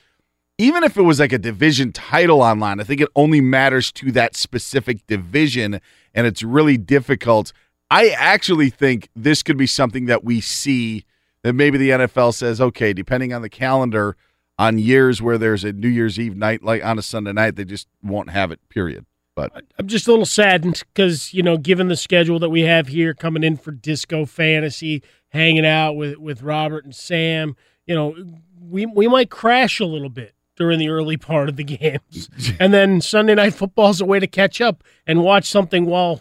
even 0.57 0.83
if 0.83 0.97
it 0.97 1.03
was 1.03 1.21
like 1.21 1.33
a 1.33 1.39
division 1.39 1.93
title 1.93 2.41
online, 2.41 2.81
I 2.81 2.85
think 2.85 3.03
it 3.03 3.09
only 3.15 3.43
matters 3.43 3.93
to 3.93 4.11
that 4.13 4.35
specific 4.35 5.07
division, 5.07 5.79
and 6.15 6.27
it's 6.27 6.43
really 6.43 6.79
difficult. 6.79 7.53
I 7.91 8.11
actually 8.11 8.71
think 8.71 9.11
this 9.15 9.43
could 9.43 9.59
be 9.59 9.67
something 9.67 10.07
that 10.07 10.25
we 10.25 10.41
see 10.41 11.05
that 11.43 11.53
maybe 11.53 11.77
the 11.77 11.91
NFL 11.91 12.33
says, 12.33 12.63
okay, 12.63 12.95
depending 12.95 13.35
on 13.35 13.43
the 13.43 13.49
calendar, 13.51 14.17
on 14.61 14.79
years 14.79 15.23
where 15.23 15.39
there's 15.39 15.65
a 15.65 15.73
New 15.73 15.89
Year's 15.89 16.21
Eve 16.21 16.37
night, 16.37 16.63
like 16.63 16.85
on 16.85 16.99
a 16.99 17.03
Sunday 17.03 17.33
night, 17.33 17.57
they 17.57 17.65
just 17.65 17.89
won't 18.03 18.29
have 18.29 18.53
it, 18.53 18.61
period. 18.69 19.07
But 19.35 19.53
I'm 19.79 19.87
just 19.87 20.07
a 20.07 20.11
little 20.11 20.27
saddened 20.27 20.85
because, 20.93 21.33
you 21.33 21.43
know, 21.43 21.57
given 21.57 21.89
the 21.89 21.97
schedule 21.97 22.39
that 22.41 22.51
we 22.51 22.61
have 22.63 22.89
here 22.89 23.15
coming 23.15 23.43
in 23.43 23.57
for 23.57 23.71
disco 23.71 24.27
fantasy, 24.27 25.03
hanging 25.31 25.65
out 25.65 25.95
with, 25.95 26.19
with 26.19 26.43
Robert 26.43 26.85
and 26.85 26.95
Sam, 26.95 27.57
you 27.87 27.95
know, 27.95 28.15
we, 28.61 28.85
we 28.85 29.09
might 29.09 29.31
crash 29.31 29.81
a 29.81 29.87
little 29.87 30.11
bit 30.11 30.35
during 30.57 30.79
the 30.79 30.91
early 30.91 31.17
part 31.17 31.49
of 31.49 31.57
the 31.57 31.65
games. 31.79 32.29
and 32.61 32.75
then 32.75 33.01
Sunday 33.01 33.37
night 33.37 33.55
football 33.55 33.89
is 33.89 34.03
a 34.03 34.05
way 34.05 34.21
to 34.21 34.27
catch 34.27 34.61
up 34.61 34.85
and 35.07 35.23
watch 35.23 35.49
something 35.49 35.87
while 35.87 36.21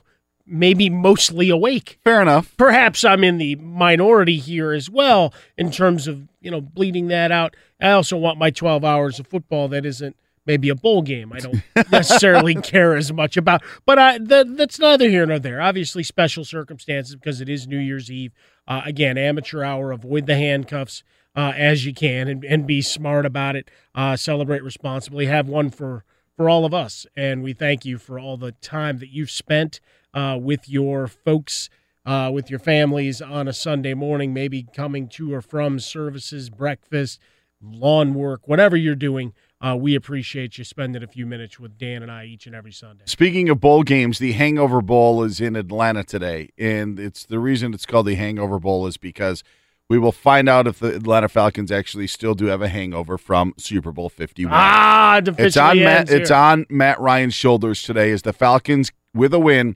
maybe 0.49 0.89
mostly 0.89 1.49
awake. 1.49 1.99
Fair 2.03 2.21
enough. 2.21 2.55
Perhaps 2.57 3.05
I'm 3.05 3.23
in 3.23 3.37
the 3.37 3.55
minority 3.55 4.37
here 4.37 4.71
as 4.71 4.89
well 4.89 5.33
in 5.57 5.71
terms 5.71 6.07
of, 6.07 6.27
you 6.41 6.51
know, 6.51 6.61
bleeding 6.61 7.07
that 7.07 7.31
out. 7.31 7.55
I 7.79 7.91
also 7.91 8.17
want 8.17 8.37
my 8.37 8.49
12 8.49 8.83
hours 8.83 9.19
of 9.19 9.27
football 9.27 9.67
that 9.69 9.85
isn't 9.85 10.15
maybe 10.45 10.69
a 10.69 10.75
bowl 10.75 11.01
game. 11.01 11.31
I 11.31 11.39
don't 11.39 11.61
necessarily 11.91 12.55
care 12.55 12.95
as 12.95 13.13
much 13.13 13.37
about, 13.37 13.61
but 13.85 13.99
I, 13.99 14.17
that, 14.17 14.57
that's 14.57 14.79
neither 14.79 15.07
here 15.07 15.25
nor 15.25 15.39
there. 15.39 15.61
Obviously, 15.61 16.03
special 16.03 16.43
circumstances 16.43 17.15
because 17.15 17.39
it 17.39 17.49
is 17.49 17.67
New 17.67 17.77
Year's 17.77 18.11
Eve. 18.11 18.33
Uh, 18.67 18.81
again, 18.85 19.17
amateur 19.17 19.63
hour, 19.63 19.91
avoid 19.91 20.25
the 20.25 20.35
handcuffs 20.35 21.03
uh, 21.35 21.53
as 21.55 21.85
you 21.85 21.93
can 21.93 22.27
and, 22.27 22.43
and 22.43 22.67
be 22.67 22.81
smart 22.81 23.25
about 23.25 23.55
it. 23.55 23.69
Uh, 23.93 24.15
celebrate 24.15 24.63
responsibly. 24.63 25.27
Have 25.27 25.47
one 25.47 25.69
for 25.69 26.03
for 26.35 26.49
all 26.49 26.63
of 26.63 26.73
us, 26.73 27.05
and 27.17 27.43
we 27.43 27.51
thank 27.51 27.83
you 27.83 27.97
for 27.97 28.17
all 28.17 28.37
the 28.37 28.53
time 28.53 28.99
that 28.99 29.09
you've 29.09 29.29
spent 29.29 29.81
uh, 30.13 30.37
with 30.39 30.69
your 30.69 31.07
folks, 31.07 31.69
uh, 32.05 32.29
with 32.33 32.49
your 32.49 32.59
families 32.59 33.21
on 33.21 33.47
a 33.47 33.53
Sunday 33.53 33.93
morning, 33.93 34.33
maybe 34.33 34.65
coming 34.73 35.07
to 35.09 35.33
or 35.33 35.41
from 35.41 35.79
services, 35.79 36.49
breakfast, 36.49 37.19
lawn 37.61 38.13
work, 38.13 38.47
whatever 38.47 38.75
you're 38.75 38.95
doing. 38.95 39.33
Uh, 39.61 39.75
we 39.77 39.93
appreciate 39.93 40.57
you 40.57 40.63
spending 40.63 41.03
a 41.03 41.07
few 41.07 41.25
minutes 41.25 41.59
with 41.59 41.77
Dan 41.77 42.01
and 42.01 42.09
I 42.09 42.23
each 42.25 42.45
and 42.45 42.55
every 42.55 42.71
Sunday. 42.71 43.03
Speaking 43.05 43.49
of 43.49 43.59
bowl 43.59 43.83
games, 43.83 44.17
the 44.17 44.31
Hangover 44.31 44.81
Bowl 44.81 45.21
is 45.23 45.41
in 45.41 45.57
Atlanta 45.57 46.03
today, 46.03 46.49
and 46.57 46.97
it's 46.97 47.25
the 47.25 47.39
reason 47.39 47.73
it's 47.73 47.85
called 47.85 48.05
the 48.05 48.15
Hangover 48.15 48.59
Bowl 48.59 48.87
is 48.87 48.95
because 48.95 49.43
we 49.89 49.97
will 49.97 50.11
find 50.11 50.47
out 50.47 50.67
if 50.67 50.79
the 50.79 50.95
Atlanta 50.95 51.27
Falcons 51.27 51.71
actually 51.71 52.07
still 52.07 52.35
do 52.35 52.45
have 52.45 52.61
a 52.61 52.67
hangover 52.69 53.17
from 53.17 53.53
Super 53.57 53.91
Bowl 53.91 54.07
51. 54.07 54.53
Ah, 54.55 55.19
it's 55.37 55.57
on 55.57 55.79
Matt. 55.79 55.99
ends 56.01 56.11
It's 56.11 56.31
on 56.31 56.67
Matt 56.69 56.99
Ryan's 56.99 57.33
shoulders 57.33 57.81
today 57.81 58.11
as 58.11 58.21
the 58.21 58.31
Falcons, 58.31 58.91
with 59.15 59.33
a 59.33 59.39
win 59.39 59.75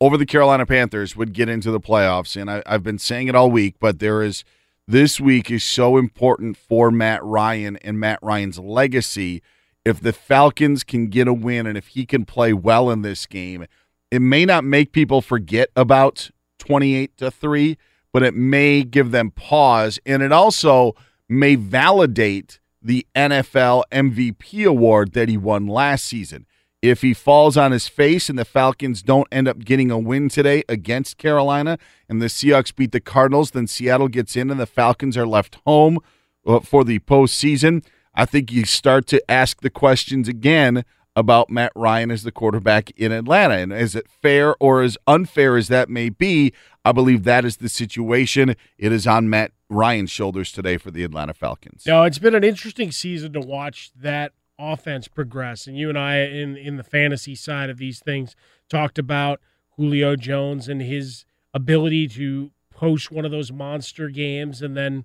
over 0.00 0.16
the 0.16 0.26
Carolina 0.26 0.66
Panthers, 0.66 1.16
would 1.16 1.32
get 1.32 1.48
into 1.48 1.70
the 1.70 1.80
playoffs. 1.80 2.40
And 2.40 2.50
I, 2.50 2.62
I've 2.66 2.82
been 2.82 2.98
saying 2.98 3.28
it 3.28 3.34
all 3.34 3.50
week, 3.50 3.76
but 3.80 3.98
there 3.98 4.22
is 4.22 4.44
this 4.86 5.20
week 5.20 5.50
is 5.50 5.64
so 5.64 5.96
important 5.96 6.56
for 6.56 6.90
Matt 6.90 7.22
Ryan 7.24 7.76
and 7.78 7.98
Matt 7.98 8.18
Ryan's 8.22 8.58
legacy. 8.58 9.42
If 9.84 10.00
the 10.00 10.12
Falcons 10.12 10.84
can 10.84 11.06
get 11.06 11.28
a 11.28 11.32
win 11.32 11.66
and 11.66 11.78
if 11.78 11.88
he 11.88 12.06
can 12.06 12.24
play 12.24 12.52
well 12.52 12.90
in 12.90 13.02
this 13.02 13.26
game, 13.26 13.66
it 14.10 14.20
may 14.20 14.44
not 14.44 14.64
make 14.64 14.92
people 14.92 15.20
forget 15.20 15.70
about 15.76 16.30
28 16.58 17.16
to 17.18 17.30
3 17.30 17.76
but 18.16 18.22
it 18.22 18.34
may 18.34 18.82
give 18.82 19.10
them 19.10 19.30
pause 19.30 19.98
and 20.06 20.22
it 20.22 20.32
also 20.32 20.94
may 21.28 21.54
validate 21.54 22.60
the 22.80 23.06
NFL 23.14 23.82
MVP 23.92 24.64
award 24.64 25.12
that 25.12 25.28
he 25.28 25.36
won 25.36 25.66
last 25.66 26.06
season. 26.06 26.46
If 26.86 27.02
he 27.02 27.14
falls 27.14 27.56
on 27.56 27.72
his 27.72 27.88
face 27.88 28.28
and 28.28 28.38
the 28.38 28.44
Falcons 28.44 29.02
don't 29.02 29.26
end 29.32 29.48
up 29.48 29.58
getting 29.58 29.90
a 29.90 29.98
win 29.98 30.28
today 30.28 30.62
against 30.68 31.18
Carolina 31.18 31.78
and 32.08 32.22
the 32.22 32.26
Seahawks 32.26 32.74
beat 32.74 32.92
the 32.92 33.00
Cardinals, 33.00 33.50
then 33.50 33.66
Seattle 33.66 34.06
gets 34.06 34.36
in 34.36 34.52
and 34.52 34.60
the 34.60 34.66
Falcons 34.66 35.16
are 35.16 35.26
left 35.26 35.58
home 35.66 35.98
uh, 36.46 36.60
for 36.60 36.84
the 36.84 37.00
postseason. 37.00 37.84
I 38.14 38.24
think 38.24 38.52
you 38.52 38.64
start 38.64 39.08
to 39.08 39.30
ask 39.30 39.62
the 39.62 39.70
questions 39.70 40.28
again 40.28 40.84
about 41.16 41.50
Matt 41.50 41.72
Ryan 41.74 42.12
as 42.12 42.22
the 42.22 42.30
quarterback 42.30 42.92
in 42.92 43.10
Atlanta. 43.10 43.54
And 43.54 43.72
is 43.72 43.96
it 43.96 44.06
fair 44.08 44.54
or 44.60 44.82
as 44.82 44.96
unfair 45.08 45.56
as 45.56 45.66
that 45.66 45.88
may 45.88 46.08
be? 46.08 46.52
I 46.84 46.92
believe 46.92 47.24
that 47.24 47.44
is 47.44 47.56
the 47.56 47.68
situation. 47.68 48.54
It 48.78 48.92
is 48.92 49.08
on 49.08 49.28
Matt 49.28 49.50
Ryan's 49.68 50.12
shoulders 50.12 50.52
today 50.52 50.76
for 50.76 50.92
the 50.92 51.02
Atlanta 51.02 51.34
Falcons. 51.34 51.82
No, 51.84 52.04
it's 52.04 52.20
been 52.20 52.36
an 52.36 52.44
interesting 52.44 52.92
season 52.92 53.32
to 53.32 53.40
watch 53.40 53.90
that 53.96 54.32
offense 54.58 55.08
progress. 55.08 55.66
And 55.66 55.76
you 55.76 55.88
and 55.88 55.98
I, 55.98 56.18
in 56.18 56.56
in 56.56 56.76
the 56.76 56.84
fantasy 56.84 57.34
side 57.34 57.70
of 57.70 57.78
these 57.78 58.00
things, 58.00 58.34
talked 58.68 58.98
about 58.98 59.40
Julio 59.76 60.16
Jones 60.16 60.68
and 60.68 60.80
his 60.80 61.24
ability 61.52 62.08
to 62.08 62.50
post 62.70 63.10
one 63.10 63.24
of 63.24 63.30
those 63.30 63.52
monster 63.52 64.08
games 64.08 64.60
and 64.62 64.76
then, 64.76 65.04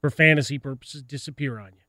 for 0.00 0.10
fantasy 0.10 0.58
purposes, 0.58 1.02
disappear 1.02 1.58
on 1.58 1.72
you. 1.72 1.82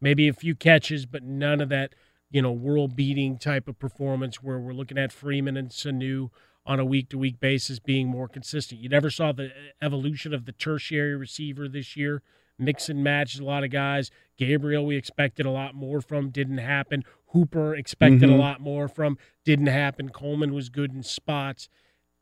Maybe 0.00 0.28
a 0.28 0.34
few 0.34 0.54
catches, 0.54 1.06
but 1.06 1.22
none 1.22 1.60
of 1.60 1.70
that, 1.70 1.94
you 2.30 2.42
know, 2.42 2.52
world 2.52 2.94
beating 2.94 3.38
type 3.38 3.68
of 3.68 3.78
performance 3.78 4.42
where 4.42 4.58
we're 4.58 4.74
looking 4.74 4.98
at 4.98 5.12
Freeman 5.12 5.56
and 5.56 5.70
Sanu 5.70 6.30
on 6.66 6.80
a 6.80 6.84
week 6.84 7.08
to 7.10 7.18
week 7.18 7.40
basis 7.40 7.78
being 7.78 8.08
more 8.08 8.28
consistent. 8.28 8.80
You 8.80 8.88
never 8.88 9.10
saw 9.10 9.32
the 9.32 9.46
uh, 9.46 9.50
evolution 9.82 10.32
of 10.32 10.44
the 10.44 10.52
tertiary 10.52 11.14
receiver 11.14 11.68
this 11.68 11.96
year. 11.96 12.22
Mix 12.58 12.88
and 12.88 13.02
match 13.02 13.38
a 13.38 13.44
lot 13.44 13.64
of 13.64 13.70
guys. 13.70 14.10
Gabriel, 14.36 14.86
we 14.86 14.96
expected 14.96 15.46
a 15.46 15.50
lot 15.50 15.74
more 15.74 16.00
from, 16.00 16.30
didn't 16.30 16.58
happen. 16.58 17.04
Hooper 17.28 17.74
expected 17.74 18.30
a 18.30 18.34
lot 18.34 18.60
more 18.60 18.86
from, 18.86 19.18
didn't 19.44 19.66
happen. 19.66 20.10
Coleman 20.10 20.54
was 20.54 20.68
good 20.68 20.92
in 20.92 21.02
spots. 21.02 21.68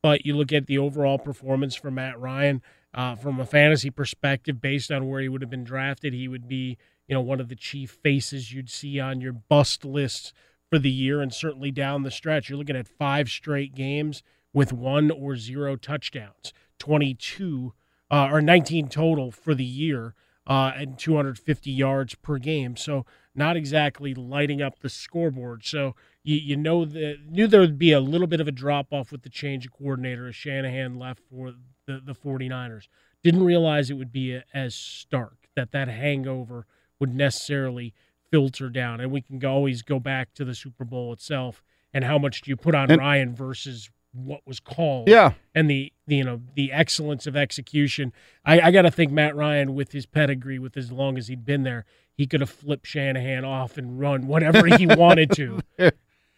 But 0.02 0.26
you 0.26 0.36
look 0.36 0.52
at 0.52 0.66
the 0.66 0.78
overall 0.78 1.18
performance 1.18 1.74
for 1.74 1.90
Matt 1.90 2.18
Ryan 2.18 2.62
uh, 2.94 3.14
from 3.14 3.38
a 3.38 3.46
fantasy 3.46 3.90
perspective, 3.90 4.60
based 4.60 4.90
on 4.90 5.08
where 5.08 5.20
he 5.20 5.28
would 5.28 5.42
have 5.42 5.50
been 5.50 5.64
drafted, 5.64 6.12
he 6.12 6.28
would 6.28 6.48
be, 6.48 6.76
you 7.06 7.14
know, 7.14 7.20
one 7.20 7.40
of 7.40 7.48
the 7.48 7.56
chief 7.56 7.90
faces 8.02 8.52
you'd 8.52 8.70
see 8.70 8.98
on 8.98 9.20
your 9.20 9.32
bust 9.32 9.84
lists 9.84 10.32
for 10.68 10.78
the 10.78 10.90
year 10.90 11.20
and 11.20 11.32
certainly 11.32 11.70
down 11.70 12.02
the 12.02 12.10
stretch. 12.10 12.48
You're 12.48 12.58
looking 12.58 12.76
at 12.76 12.88
five 12.88 13.28
straight 13.28 13.74
games 13.74 14.22
with 14.52 14.72
one 14.72 15.10
or 15.10 15.36
zero 15.36 15.76
touchdowns, 15.76 16.52
22 16.78 17.72
uh, 18.10 18.28
or 18.30 18.42
19 18.42 18.88
total 18.88 19.30
for 19.30 19.54
the 19.54 19.64
year, 19.64 20.14
uh, 20.46 20.72
and 20.76 20.98
250 20.98 21.70
yards 21.70 22.14
per 22.16 22.38
game. 22.38 22.76
So 22.76 23.06
not 23.34 23.56
exactly 23.56 24.14
lighting 24.14 24.60
up 24.60 24.80
the 24.80 24.88
scoreboard. 24.88 25.64
So 25.64 25.94
you, 26.22 26.36
you 26.36 26.56
know 26.56 26.84
that 26.84 27.18
knew 27.28 27.46
there 27.46 27.60
would 27.60 27.78
be 27.78 27.92
a 27.92 28.00
little 28.00 28.26
bit 28.26 28.40
of 28.40 28.48
a 28.48 28.52
drop 28.52 28.92
off 28.92 29.12
with 29.12 29.22
the 29.22 29.28
change 29.30 29.66
of 29.66 29.72
coordinator 29.72 30.26
as 30.26 30.34
Shanahan 30.34 30.98
left 30.98 31.22
for 31.30 31.52
the, 31.86 32.00
the 32.04 32.14
49ers. 32.14 32.88
Didn't 33.22 33.44
realize 33.44 33.88
it 33.90 33.94
would 33.94 34.12
be 34.12 34.34
a, 34.34 34.44
as 34.52 34.74
stark 34.74 35.48
that 35.54 35.72
that 35.72 35.88
hangover 35.88 36.66
would 36.98 37.14
necessarily 37.14 37.94
filter 38.30 38.68
down. 38.68 39.00
And 39.00 39.12
we 39.12 39.20
can 39.20 39.38
go, 39.38 39.52
always 39.52 39.82
go 39.82 39.98
back 40.00 40.34
to 40.34 40.44
the 40.44 40.54
Super 40.54 40.84
Bowl 40.84 41.12
itself 41.12 41.62
and 41.94 42.04
how 42.04 42.18
much 42.18 42.42
do 42.42 42.50
you 42.50 42.56
put 42.56 42.74
on 42.74 42.90
And- 42.90 43.00
Ryan 43.00 43.34
versus 43.34 43.90
what 44.12 44.40
was 44.46 44.60
called 44.60 45.08
Yeah. 45.08 45.32
and 45.54 45.70
the, 45.70 45.92
the 46.06 46.16
you 46.16 46.24
know 46.24 46.40
the 46.54 46.70
excellence 46.72 47.26
of 47.26 47.36
execution. 47.36 48.12
I, 48.44 48.60
I 48.60 48.70
got 48.70 48.82
to 48.82 48.90
think 48.90 49.10
Matt 49.12 49.34
Ryan 49.34 49.74
with 49.74 49.92
his 49.92 50.06
pedigree, 50.06 50.58
with 50.58 50.76
as 50.76 50.92
long 50.92 51.16
as 51.16 51.28
he'd 51.28 51.44
been 51.44 51.62
there, 51.62 51.84
he 52.14 52.26
could 52.26 52.40
have 52.40 52.50
flipped 52.50 52.86
Shanahan 52.86 53.44
off 53.44 53.78
and 53.78 53.98
run 53.98 54.26
whatever 54.26 54.66
he 54.66 54.86
wanted 54.96 55.30
to, 55.32 55.60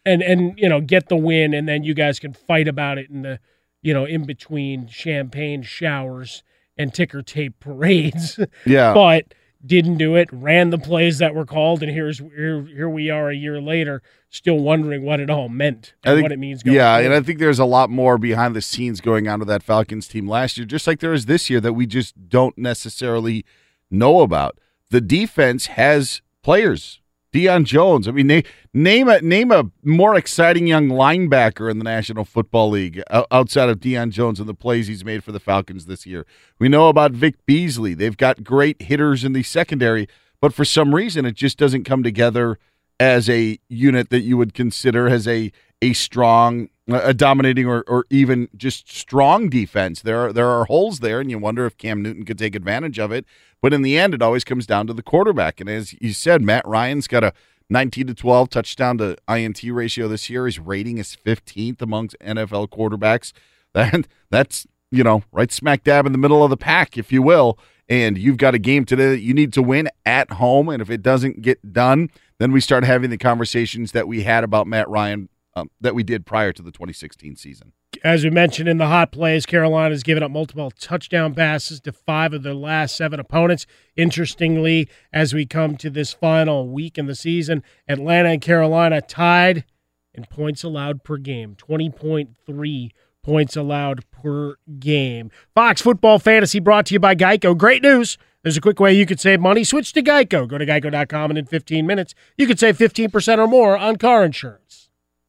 and 0.06 0.22
and 0.22 0.58
you 0.58 0.68
know 0.68 0.80
get 0.80 1.08
the 1.08 1.16
win, 1.16 1.52
and 1.54 1.68
then 1.68 1.82
you 1.82 1.94
guys 1.94 2.18
can 2.20 2.32
fight 2.32 2.68
about 2.68 2.98
it 2.98 3.10
in 3.10 3.22
the 3.22 3.40
you 3.82 3.92
know 3.92 4.04
in 4.04 4.24
between 4.24 4.86
champagne 4.86 5.62
showers 5.62 6.42
and 6.78 6.92
ticker 6.94 7.22
tape 7.22 7.58
parades, 7.60 8.38
Yeah. 8.66 8.94
but 8.94 9.34
didn't 9.64 9.96
do 9.96 10.16
it. 10.16 10.28
Ran 10.32 10.70
the 10.70 10.78
plays 10.78 11.18
that 11.18 11.34
were 11.34 11.46
called, 11.46 11.82
and 11.82 11.90
here's 11.90 12.18
here 12.18 12.62
here 12.62 12.88
we 12.88 13.10
are 13.10 13.30
a 13.30 13.34
year 13.36 13.60
later, 13.60 14.02
still 14.28 14.58
wondering 14.58 15.04
what 15.04 15.20
it 15.20 15.30
all 15.30 15.48
meant 15.48 15.94
and 16.04 16.16
think- 16.16 16.24
what 16.24 16.32
it 16.32 16.38
means. 16.38 16.62
Going 16.62 16.76
Yeah, 16.76 16.98
and 16.98 17.12
I 17.12 17.20
think 17.20 17.38
there's 17.38 17.58
a 17.58 17.64
lot 17.64 17.90
more 17.90 18.18
behind 18.18 18.54
the 18.54 18.62
scenes 18.62 19.00
going 19.00 19.28
on 19.28 19.38
with 19.38 19.48
that 19.48 19.62
Falcons 19.62 20.08
team 20.08 20.28
last 20.28 20.58
year, 20.58 20.66
just 20.66 20.86
like 20.86 21.00
there 21.00 21.12
is 21.12 21.26
this 21.26 21.48
year 21.48 21.60
that 21.60 21.72
we 21.72 21.86
just 21.86 22.28
don't 22.28 22.56
necessarily 22.58 23.44
know 23.90 24.20
about. 24.20 24.58
The 24.90 25.00
defense 25.00 25.66
has 25.66 26.22
players. 26.42 27.00
Deion 27.34 27.64
Jones. 27.64 28.06
I 28.06 28.12
mean, 28.12 28.28
na- 28.28 28.42
name 28.72 29.08
a 29.08 29.20
name 29.20 29.50
a 29.50 29.64
more 29.82 30.14
exciting 30.14 30.68
young 30.68 30.88
linebacker 30.88 31.68
in 31.68 31.78
the 31.78 31.84
National 31.84 32.24
Football 32.24 32.70
League 32.70 33.02
outside 33.30 33.68
of 33.68 33.80
Deion 33.80 34.10
Jones 34.10 34.38
and 34.38 34.48
the 34.48 34.54
plays 34.54 34.86
he's 34.86 35.04
made 35.04 35.24
for 35.24 35.32
the 35.32 35.40
Falcons 35.40 35.86
this 35.86 36.06
year. 36.06 36.26
We 36.60 36.68
know 36.68 36.88
about 36.88 37.10
Vic 37.10 37.44
Beasley. 37.44 37.94
They've 37.94 38.16
got 38.16 38.44
great 38.44 38.82
hitters 38.82 39.24
in 39.24 39.32
the 39.32 39.42
secondary, 39.42 40.06
but 40.40 40.54
for 40.54 40.64
some 40.64 40.94
reason 40.94 41.26
it 41.26 41.34
just 41.34 41.58
doesn't 41.58 41.82
come 41.82 42.04
together 42.04 42.56
as 43.00 43.28
a 43.28 43.58
unit 43.68 44.10
that 44.10 44.20
you 44.20 44.36
would 44.36 44.54
consider 44.54 45.08
as 45.08 45.26
a 45.26 45.50
a 45.82 45.92
strong, 45.92 46.68
a 46.88 47.14
dominating, 47.14 47.66
or, 47.66 47.82
or 47.86 48.04
even 48.10 48.48
just 48.56 48.94
strong 48.94 49.48
defense. 49.48 50.02
There 50.02 50.18
are 50.26 50.32
there 50.32 50.48
are 50.48 50.66
holes 50.66 51.00
there, 51.00 51.20
and 51.20 51.30
you 51.30 51.38
wonder 51.38 51.64
if 51.66 51.78
Cam 51.78 52.02
Newton 52.02 52.24
could 52.24 52.38
take 52.38 52.54
advantage 52.54 52.98
of 52.98 53.10
it. 53.10 53.24
But 53.62 53.72
in 53.72 53.82
the 53.82 53.96
end, 53.96 54.12
it 54.12 54.22
always 54.22 54.44
comes 54.44 54.66
down 54.66 54.86
to 54.88 54.92
the 54.92 55.02
quarterback. 55.02 55.60
And 55.60 55.70
as 55.70 55.94
you 56.00 56.12
said, 56.12 56.42
Matt 56.42 56.66
Ryan's 56.66 57.08
got 57.08 57.24
a 57.24 57.32
19 57.70 58.08
to 58.08 58.14
12 58.14 58.50
touchdown 58.50 58.98
to 58.98 59.16
INT 59.28 59.62
ratio 59.64 60.08
this 60.08 60.28
year. 60.28 60.44
His 60.44 60.58
rating 60.58 60.98
is 60.98 61.16
15th 61.16 61.80
amongst 61.80 62.16
NFL 62.20 62.68
quarterbacks. 62.68 63.32
That 63.74 64.06
that's 64.30 64.68
you 64.92 65.02
know 65.02 65.24
right 65.32 65.50
smack 65.50 65.82
dab 65.82 66.06
in 66.06 66.12
the 66.12 66.18
middle 66.18 66.44
of 66.44 66.50
the 66.50 66.56
pack, 66.56 66.96
if 66.96 67.10
you 67.10 67.22
will. 67.22 67.58
And 67.88 68.16
you've 68.16 68.36
got 68.36 68.54
a 68.54 68.58
game 68.60 68.84
today 68.84 69.08
that 69.08 69.18
you 69.18 69.34
need 69.34 69.52
to 69.54 69.62
win 69.62 69.88
at 70.06 70.30
home. 70.34 70.68
And 70.68 70.80
if 70.80 70.90
it 70.90 71.02
doesn't 71.02 71.42
get 71.42 71.72
done, 71.72 72.08
then 72.38 72.52
we 72.52 72.60
start 72.60 72.84
having 72.84 73.10
the 73.10 73.18
conversations 73.18 73.90
that 73.90 74.06
we 74.06 74.22
had 74.22 74.44
about 74.44 74.68
Matt 74.68 74.88
Ryan 74.88 75.28
um, 75.56 75.70
that 75.80 75.94
we 75.94 76.02
did 76.02 76.26
prior 76.26 76.52
to 76.52 76.62
the 76.62 76.72
2016 76.72 77.36
season. 77.36 77.72
As 78.02 78.24
we 78.24 78.30
mentioned 78.30 78.68
in 78.68 78.78
the 78.78 78.88
hot 78.88 79.12
plays, 79.12 79.46
Carolina's 79.46 80.02
given 80.02 80.22
up 80.22 80.30
multiple 80.30 80.70
touchdown 80.70 81.34
passes 81.34 81.80
to 81.80 81.92
five 81.92 82.32
of 82.32 82.42
their 82.42 82.54
last 82.54 82.96
seven 82.96 83.20
opponents. 83.20 83.66
Interestingly, 83.96 84.88
as 85.12 85.32
we 85.32 85.46
come 85.46 85.76
to 85.76 85.90
this 85.90 86.12
final 86.12 86.68
week 86.68 86.98
in 86.98 87.06
the 87.06 87.14
season, 87.14 87.62
Atlanta 87.88 88.30
and 88.30 88.42
Carolina 88.42 89.00
tied 89.00 89.64
in 90.12 90.24
points 90.24 90.64
allowed 90.64 91.04
per 91.04 91.16
game 91.16 91.54
20.3 91.56 92.90
points 93.22 93.56
allowed 93.56 94.04
per 94.10 94.56
game. 94.78 95.30
Fox 95.54 95.80
Football 95.80 96.18
Fantasy 96.18 96.60
brought 96.60 96.86
to 96.86 96.94
you 96.94 97.00
by 97.00 97.14
Geico. 97.14 97.56
Great 97.56 97.82
news. 97.82 98.18
There's 98.42 98.58
a 98.58 98.60
quick 98.60 98.78
way 98.78 98.92
you 98.92 99.06
could 99.06 99.18
save 99.18 99.40
money. 99.40 99.64
Switch 99.64 99.92
to 99.94 100.02
Geico. 100.02 100.46
Go 100.46 100.58
to 100.58 100.66
geico.com, 100.66 101.30
and 101.30 101.38
in 101.38 101.46
15 101.46 101.86
minutes, 101.86 102.14
you 102.36 102.46
could 102.46 102.60
save 102.60 102.76
15% 102.76 103.38
or 103.38 103.46
more 103.46 103.78
on 103.78 103.96
car 103.96 104.22
insurance. 104.22 104.83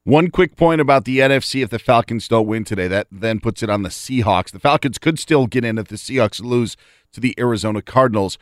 One 0.06 0.30
quick 0.30 0.56
point 0.56 0.82
about 0.82 1.06
the 1.06 1.18
NFC 1.18 1.64
if 1.64 1.72
the 1.72 1.80
Falcons 1.80 2.28
don't 2.28 2.46
win 2.46 2.64
today, 2.64 2.88
that 2.88 3.08
then 3.12 3.40
puts 3.40 3.64
it 3.64 3.72
on 3.72 3.82
the 3.82 3.90
Seahawks. 3.90 4.52
The 4.52 4.60
Falcons 4.60 5.00
could 5.00 5.18
still 5.18 5.48
get 5.48 5.66
in 5.66 5.80
if 5.80 5.88
the 5.88 5.96
Seahawks 5.96 6.44
lose 6.44 6.78
to 7.14 7.20
the 7.20 7.34
Arizona 7.40 7.82
Cardinals. 7.82 8.38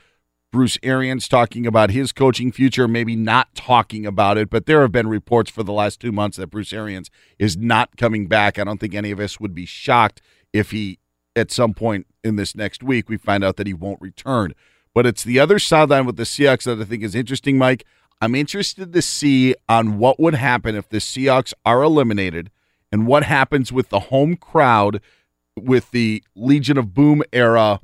Bruce 0.51 0.77
Arians 0.83 1.29
talking 1.29 1.65
about 1.65 1.91
his 1.91 2.11
coaching 2.11 2.51
future, 2.51 2.85
maybe 2.85 3.15
not 3.15 3.55
talking 3.55 4.05
about 4.05 4.37
it, 4.37 4.49
but 4.49 4.65
there 4.65 4.81
have 4.81 4.91
been 4.91 5.07
reports 5.07 5.49
for 5.49 5.63
the 5.63 5.71
last 5.71 6.01
two 6.01 6.11
months 6.11 6.35
that 6.35 6.47
Bruce 6.47 6.73
Arians 6.73 7.09
is 7.39 7.55
not 7.55 7.95
coming 7.95 8.27
back. 8.27 8.59
I 8.59 8.65
don't 8.65 8.81
think 8.81 8.93
any 8.93 9.11
of 9.11 9.21
us 9.21 9.39
would 9.39 9.55
be 9.55 9.65
shocked 9.65 10.21
if 10.51 10.71
he, 10.71 10.99
at 11.33 11.49
some 11.49 11.73
point 11.73 12.07
in 12.25 12.35
this 12.35 12.57
next 12.57 12.83
week, 12.83 13.07
we 13.07 13.15
find 13.15 13.41
out 13.41 13.55
that 13.55 13.67
he 13.67 13.73
won't 13.73 14.01
return. 14.01 14.53
But 14.93 15.05
it's 15.05 15.23
the 15.23 15.39
other 15.39 15.59
sideline 15.59 16.05
with 16.05 16.17
the 16.17 16.23
Seahawks 16.23 16.65
that 16.65 16.81
I 16.81 16.83
think 16.83 17.03
is 17.03 17.15
interesting, 17.15 17.57
Mike. 17.57 17.85
I'm 18.23 18.35
interested 18.35 18.93
to 18.93 19.01
see 19.01 19.53
on 19.67 19.97
what 19.97 20.17
would 20.17 20.35
happen 20.35 20.75
if 20.75 20.87
the 20.87 20.99
Seahawks 20.99 21.53
are 21.65 21.83
eliminated 21.83 22.51
and 22.89 23.05
what 23.05 23.23
happens 23.23 23.73
with 23.73 23.89
the 23.89 23.99
home 23.99 24.37
crowd 24.37 25.01
with 25.59 25.91
the 25.91 26.23
Legion 26.33 26.77
of 26.77 26.93
Boom 26.93 27.21
era 27.33 27.81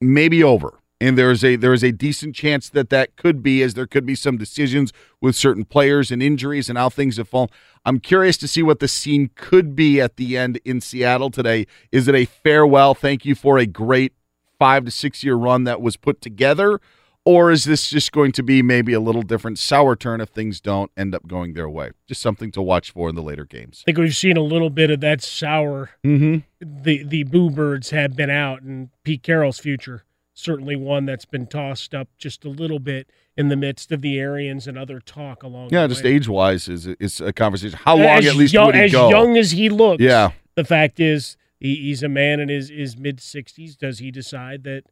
maybe 0.00 0.44
over. 0.44 0.78
And 1.00 1.18
there 1.18 1.32
is 1.32 1.42
a 1.42 1.56
there 1.56 1.72
is 1.72 1.82
a 1.82 1.90
decent 1.90 2.36
chance 2.36 2.68
that 2.68 2.90
that 2.90 3.16
could 3.16 3.42
be, 3.42 3.60
as 3.60 3.74
there 3.74 3.88
could 3.88 4.06
be 4.06 4.14
some 4.14 4.38
decisions 4.38 4.92
with 5.20 5.34
certain 5.34 5.64
players 5.64 6.12
and 6.12 6.22
injuries 6.22 6.68
and 6.68 6.78
how 6.78 6.88
things 6.88 7.16
have 7.16 7.28
fallen. 7.28 7.48
I'm 7.84 7.98
curious 7.98 8.36
to 8.36 8.46
see 8.46 8.62
what 8.62 8.78
the 8.78 8.86
scene 8.86 9.30
could 9.34 9.74
be 9.74 10.00
at 10.00 10.14
the 10.14 10.36
end 10.36 10.60
in 10.64 10.80
Seattle 10.80 11.32
today. 11.32 11.66
Is 11.90 12.06
it 12.06 12.14
a 12.14 12.24
farewell? 12.24 12.94
Thank 12.94 13.24
you 13.24 13.34
for 13.34 13.58
a 13.58 13.66
great 13.66 14.12
five 14.60 14.84
to 14.84 14.92
six 14.92 15.24
year 15.24 15.34
run 15.34 15.64
that 15.64 15.80
was 15.80 15.96
put 15.96 16.20
together, 16.20 16.80
or 17.24 17.50
is 17.50 17.64
this 17.64 17.88
just 17.88 18.12
going 18.12 18.32
to 18.32 18.42
be 18.42 18.62
maybe 18.62 18.92
a 18.92 19.00
little 19.00 19.22
different 19.22 19.58
sour 19.58 19.96
turn 19.96 20.20
if 20.20 20.28
things 20.28 20.60
don't 20.60 20.90
end 20.96 21.14
up 21.14 21.26
going 21.26 21.54
their 21.54 21.68
way? 21.68 21.92
Just 22.06 22.20
something 22.20 22.50
to 22.52 22.62
watch 22.62 22.90
for 22.90 23.08
in 23.08 23.14
the 23.14 23.22
later 23.22 23.44
games. 23.44 23.82
I 23.84 23.86
think 23.86 23.98
we've 23.98 24.16
seen 24.16 24.36
a 24.36 24.42
little 24.42 24.70
bit 24.70 24.90
of 24.90 25.00
that 25.00 25.22
sour. 25.22 25.90
Mm-hmm. 26.04 26.38
The 26.60 27.04
the 27.04 27.24
Boo 27.24 27.50
Birds 27.50 27.90
have 27.90 28.16
been 28.16 28.30
out, 28.30 28.62
and 28.62 28.90
Pete 29.04 29.22
Carroll's 29.22 29.58
future 29.58 30.04
certainly 30.34 30.76
one 30.76 31.06
that's 31.06 31.24
been 31.24 31.46
tossed 31.46 31.94
up 31.94 32.08
just 32.18 32.44
a 32.44 32.48
little 32.48 32.80
bit 32.80 33.08
in 33.36 33.48
the 33.48 33.56
midst 33.56 33.92
of 33.92 34.02
the 34.02 34.18
Arians 34.18 34.66
and 34.66 34.76
other 34.76 35.00
talk 35.00 35.42
along. 35.42 35.70
Yeah, 35.70 35.86
just 35.86 36.04
age 36.04 36.28
wise 36.28 36.68
is 36.68 36.86
is 36.86 37.20
a 37.20 37.32
conversation. 37.32 37.78
How 37.82 37.96
long 37.96 38.18
as 38.18 38.26
at 38.26 38.36
least 38.36 38.52
young, 38.52 38.66
would 38.66 38.74
he 38.74 38.82
as 38.82 38.92
go? 38.92 39.08
young 39.08 39.36
as 39.36 39.52
he 39.52 39.68
looks. 39.68 40.02
Yeah. 40.02 40.32
The 40.56 40.64
fact 40.64 41.00
is, 41.00 41.36
he, 41.58 41.76
he's 41.76 42.02
a 42.02 42.08
man 42.08 42.40
in 42.40 42.48
his, 42.48 42.68
his 42.68 42.96
mid 42.96 43.20
sixties. 43.20 43.76
Does 43.76 44.00
he 44.00 44.10
decide 44.10 44.64
that 44.64 44.84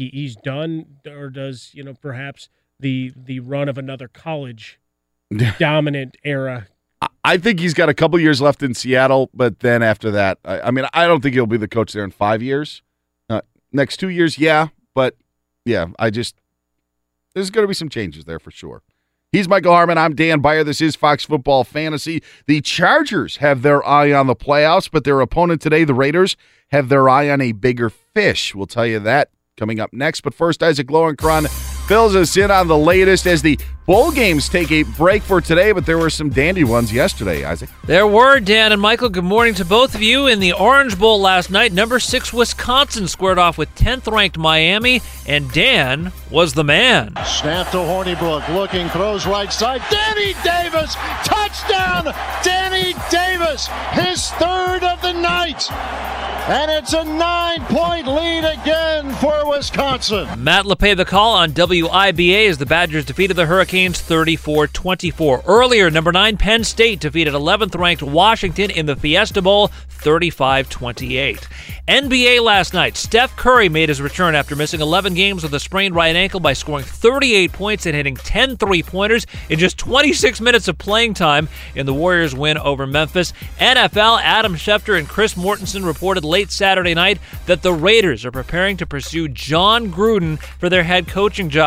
he, 0.00 0.08
he's 0.08 0.34
done, 0.34 0.86
or 1.06 1.28
does 1.28 1.70
you 1.74 1.84
know 1.84 1.92
perhaps 1.92 2.48
the 2.78 3.12
the 3.14 3.40
run 3.40 3.68
of 3.68 3.76
another 3.76 4.08
college 4.08 4.80
dominant 5.58 6.16
era? 6.24 6.68
I 7.22 7.36
think 7.36 7.60
he's 7.60 7.74
got 7.74 7.90
a 7.90 7.94
couple 7.94 8.18
years 8.18 8.40
left 8.40 8.62
in 8.62 8.74
Seattle, 8.74 9.30
but 9.34 9.60
then 9.60 9.82
after 9.82 10.10
that, 10.10 10.38
I, 10.44 10.60
I 10.62 10.70
mean, 10.70 10.86
I 10.94 11.06
don't 11.06 11.22
think 11.22 11.34
he'll 11.34 11.46
be 11.46 11.58
the 11.58 11.68
coach 11.68 11.92
there 11.92 12.04
in 12.04 12.10
five 12.10 12.42
years. 12.42 12.82
Uh, 13.28 13.42
next 13.72 13.98
two 13.98 14.08
years, 14.08 14.38
yeah, 14.38 14.68
but 14.94 15.16
yeah, 15.66 15.88
I 15.98 16.08
just 16.08 16.36
there's 17.34 17.50
going 17.50 17.64
to 17.64 17.68
be 17.68 17.74
some 17.74 17.90
changes 17.90 18.24
there 18.24 18.38
for 18.38 18.50
sure. 18.50 18.82
He's 19.32 19.48
Michael 19.48 19.72
Harmon. 19.72 19.98
I'm 19.98 20.14
Dan 20.14 20.40
Beyer. 20.40 20.64
This 20.64 20.80
is 20.80 20.96
Fox 20.96 21.24
Football 21.24 21.62
Fantasy. 21.62 22.22
The 22.46 22.62
Chargers 22.62 23.36
have 23.36 23.62
their 23.62 23.86
eye 23.86 24.12
on 24.12 24.26
the 24.26 24.34
playoffs, 24.34 24.90
but 24.90 25.04
their 25.04 25.20
opponent 25.20 25.60
today, 25.60 25.84
the 25.84 25.94
Raiders, 25.94 26.36
have 26.70 26.88
their 26.88 27.08
eye 27.08 27.28
on 27.28 27.40
a 27.42 27.52
bigger 27.52 27.90
fish. 27.90 28.54
We'll 28.54 28.66
tell 28.66 28.86
you 28.86 28.98
that 29.00 29.30
coming 29.56 29.80
up 29.80 29.92
next. 29.92 30.22
But 30.22 30.34
first, 30.34 30.62
Isaac 30.62 30.88
Lowenkron 30.88 31.69
fills 31.90 32.14
us 32.14 32.36
in 32.36 32.52
on 32.52 32.68
the 32.68 32.78
latest 32.78 33.26
as 33.26 33.42
the 33.42 33.58
bowl 33.84 34.12
games 34.12 34.48
take 34.48 34.70
a 34.70 34.84
break 34.84 35.24
for 35.24 35.40
today, 35.40 35.72
but 35.72 35.84
there 35.86 35.98
were 35.98 36.08
some 36.08 36.30
dandy 36.30 36.62
ones 36.62 36.92
yesterday, 36.92 37.44
Isaac. 37.44 37.68
There 37.84 38.06
were, 38.06 38.38
Dan 38.38 38.70
and 38.70 38.80
Michael. 38.80 39.08
Good 39.08 39.24
morning 39.24 39.54
to 39.54 39.64
both 39.64 39.96
of 39.96 40.00
you. 40.00 40.28
In 40.28 40.38
the 40.38 40.52
Orange 40.52 40.96
Bowl 40.96 41.20
last 41.20 41.50
night, 41.50 41.72
number 41.72 41.98
six 41.98 42.32
Wisconsin 42.32 43.08
squared 43.08 43.38
off 43.38 43.58
with 43.58 43.74
10th 43.74 44.08
ranked 44.08 44.38
Miami, 44.38 45.02
and 45.26 45.50
Dan 45.50 46.12
was 46.30 46.54
the 46.54 46.62
man. 46.62 47.12
Snap 47.26 47.72
to 47.72 47.78
Hornibrook, 47.78 48.46
looking, 48.54 48.88
throws 48.90 49.26
right 49.26 49.52
side. 49.52 49.82
Danny 49.90 50.34
Davis, 50.44 50.94
touchdown! 51.24 52.14
Danny 52.44 52.94
Davis, 53.10 53.66
his 53.94 54.30
third 54.30 54.84
of 54.84 55.02
the 55.02 55.12
night. 55.12 55.68
And 56.50 56.68
it's 56.68 56.92
a 56.94 57.04
nine 57.04 57.60
point 57.66 58.08
lead 58.08 58.44
again 58.44 59.14
for 59.16 59.48
Wisconsin. 59.48 60.42
Matt 60.42 60.64
LePay 60.64 60.96
the 60.96 61.04
call 61.04 61.34
on 61.34 61.52
WIBA 61.82 62.48
as 62.48 62.58
the 62.58 62.66
Badgers 62.66 63.04
defeated 63.04 63.34
the 63.34 63.46
Hurricanes 63.46 64.00
34 64.00 64.68
24. 64.68 65.42
Earlier, 65.46 65.90
number 65.90 66.12
9 66.12 66.36
Penn 66.36 66.64
State 66.64 67.00
defeated 67.00 67.34
11th 67.34 67.78
ranked 67.78 68.02
Washington 68.02 68.70
in 68.70 68.86
the 68.86 68.96
Fiesta 68.96 69.42
Bowl 69.42 69.68
35 69.88 70.68
28. 70.68 71.48
NBA 71.88 72.42
last 72.42 72.72
night, 72.72 72.96
Steph 72.96 73.36
Curry 73.36 73.68
made 73.68 73.88
his 73.88 74.00
return 74.00 74.34
after 74.34 74.56
missing 74.56 74.80
11 74.80 75.14
games 75.14 75.42
with 75.42 75.52
a 75.54 75.60
sprained 75.60 75.94
right 75.94 76.14
ankle 76.14 76.40
by 76.40 76.52
scoring 76.52 76.84
38 76.84 77.52
points 77.52 77.86
and 77.86 77.94
hitting 77.94 78.16
10 78.16 78.56
three 78.56 78.82
pointers 78.82 79.26
in 79.48 79.58
just 79.58 79.76
26 79.78 80.40
minutes 80.40 80.68
of 80.68 80.78
playing 80.78 81.14
time 81.14 81.48
in 81.74 81.86
the 81.86 81.94
Warriors' 81.94 82.34
win 82.34 82.58
over 82.58 82.86
Memphis. 82.86 83.32
NFL, 83.58 84.20
Adam 84.22 84.54
Schefter 84.54 84.98
and 84.98 85.08
Chris 85.08 85.34
Mortensen 85.34 85.84
reported 85.84 86.24
late 86.24 86.50
Saturday 86.50 86.94
night 86.94 87.18
that 87.46 87.62
the 87.62 87.72
Raiders 87.72 88.24
are 88.24 88.30
preparing 88.30 88.76
to 88.76 88.86
pursue 88.86 89.28
Jon 89.28 89.92
Gruden 89.92 90.38
for 90.58 90.68
their 90.68 90.84
head 90.84 91.08
coaching 91.08 91.50
job. 91.50 91.59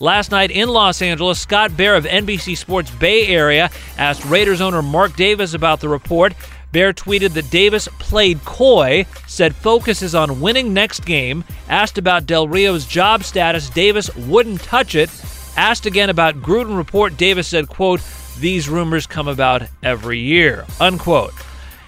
Last 0.00 0.30
night 0.30 0.50
in 0.50 0.68
Los 0.68 1.02
Angeles, 1.02 1.40
Scott 1.40 1.76
Bair 1.76 1.96
of 1.96 2.04
NBC 2.04 2.56
Sports 2.56 2.90
Bay 2.90 3.26
Area 3.26 3.70
asked 3.96 4.24
Raiders 4.24 4.60
owner 4.60 4.82
Mark 4.82 5.16
Davis 5.16 5.54
about 5.54 5.80
the 5.80 5.88
report. 5.88 6.34
Bair 6.70 6.92
tweeted 6.92 7.32
that 7.32 7.50
Davis 7.50 7.88
played 7.98 8.44
coy, 8.44 9.06
said 9.26 9.54
focus 9.54 10.02
is 10.02 10.14
on 10.14 10.40
winning 10.40 10.74
next 10.74 11.04
game, 11.04 11.44
asked 11.68 11.96
about 11.96 12.26
Del 12.26 12.46
Rio's 12.46 12.86
job 12.86 13.24
status, 13.24 13.70
Davis 13.70 14.14
wouldn't 14.14 14.60
touch 14.60 14.94
it, 14.94 15.10
asked 15.56 15.86
again 15.86 16.10
about 16.10 16.42
Gruden 16.42 16.76
report, 16.76 17.16
Davis 17.16 17.48
said, 17.48 17.68
quote, 17.68 18.02
these 18.38 18.68
rumors 18.68 19.06
come 19.06 19.28
about 19.28 19.62
every 19.82 20.18
year, 20.18 20.66
unquote. 20.78 21.32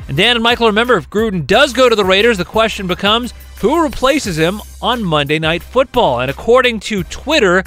And 0.08 0.16
Dan 0.16 0.36
and 0.36 0.42
Michael 0.42 0.66
remember 0.66 0.96
if 0.96 1.08
Gruden 1.10 1.46
does 1.46 1.72
go 1.72 1.88
to 1.88 1.94
the 1.94 2.04
Raiders, 2.04 2.38
the 2.38 2.44
question 2.44 2.86
becomes 2.86 3.32
who 3.60 3.82
replaces 3.82 4.36
him 4.38 4.60
on 4.80 5.02
Monday 5.04 5.38
Night 5.38 5.62
Football? 5.62 6.20
And 6.20 6.30
according 6.30 6.80
to 6.80 7.02
Twitter, 7.04 7.62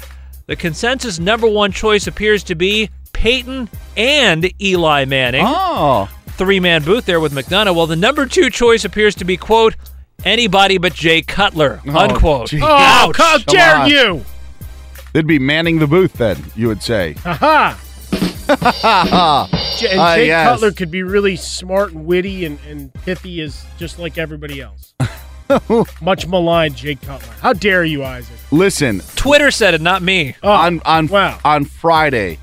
the 0.46 0.56
consensus 0.56 1.18
number 1.18 1.46
one 1.46 1.72
choice 1.72 2.06
appears 2.06 2.42
to 2.44 2.54
be 2.54 2.90
Peyton 3.12 3.68
and 3.96 4.50
Eli 4.62 5.04
Manning. 5.04 5.44
Oh. 5.46 6.08
Three 6.32 6.58
man 6.60 6.82
booth 6.82 7.06
there 7.06 7.20
with 7.20 7.32
McDonough. 7.32 7.74
Well, 7.76 7.86
the 7.86 7.94
number 7.96 8.26
two 8.26 8.50
choice 8.50 8.84
appears 8.84 9.14
to 9.16 9.24
be, 9.24 9.36
quote, 9.36 9.76
anybody 10.24 10.78
but 10.78 10.92
Jay 10.92 11.22
Cutler, 11.22 11.80
unquote. 11.88 12.48
gee. 12.50 12.60
Oh, 12.60 12.66
Ouch. 12.66 13.16
how 13.16 13.36
Come 13.38 13.44
dare 13.54 13.76
on. 13.76 13.88
you! 13.90 14.24
They'd 15.12 15.28
be 15.28 15.38
manning 15.38 15.78
the 15.78 15.86
booth 15.86 16.14
then, 16.14 16.42
you 16.56 16.66
would 16.66 16.82
say. 16.82 17.14
Aha! 17.24 17.80
J- 19.78 19.90
and 19.90 20.00
Ah, 20.00 20.14
Jake 20.16 20.26
yes. 20.26 20.48
Cutler 20.48 20.72
could 20.72 20.90
be 20.90 21.02
really 21.04 21.36
smart 21.36 21.92
and 21.92 22.04
witty 22.04 22.44
and, 22.44 22.58
and 22.68 22.92
pithy 22.92 23.40
as 23.40 23.64
just 23.78 23.98
like 24.00 24.18
everybody 24.18 24.60
else. 24.60 24.92
Much 26.02 26.26
maligned 26.26 26.76
Jake 26.76 27.00
Cutler. 27.02 27.32
How 27.40 27.52
dare 27.52 27.84
you, 27.84 28.04
Isaac? 28.04 28.36
Listen, 28.50 29.00
Twitter 29.16 29.50
said 29.50 29.74
it, 29.74 29.80
not 29.80 30.02
me. 30.02 30.36
Oh, 30.42 30.50
on 30.50 30.80
on 30.84 31.08
wow. 31.08 31.38
on 31.44 31.64
Friday, 31.64 32.38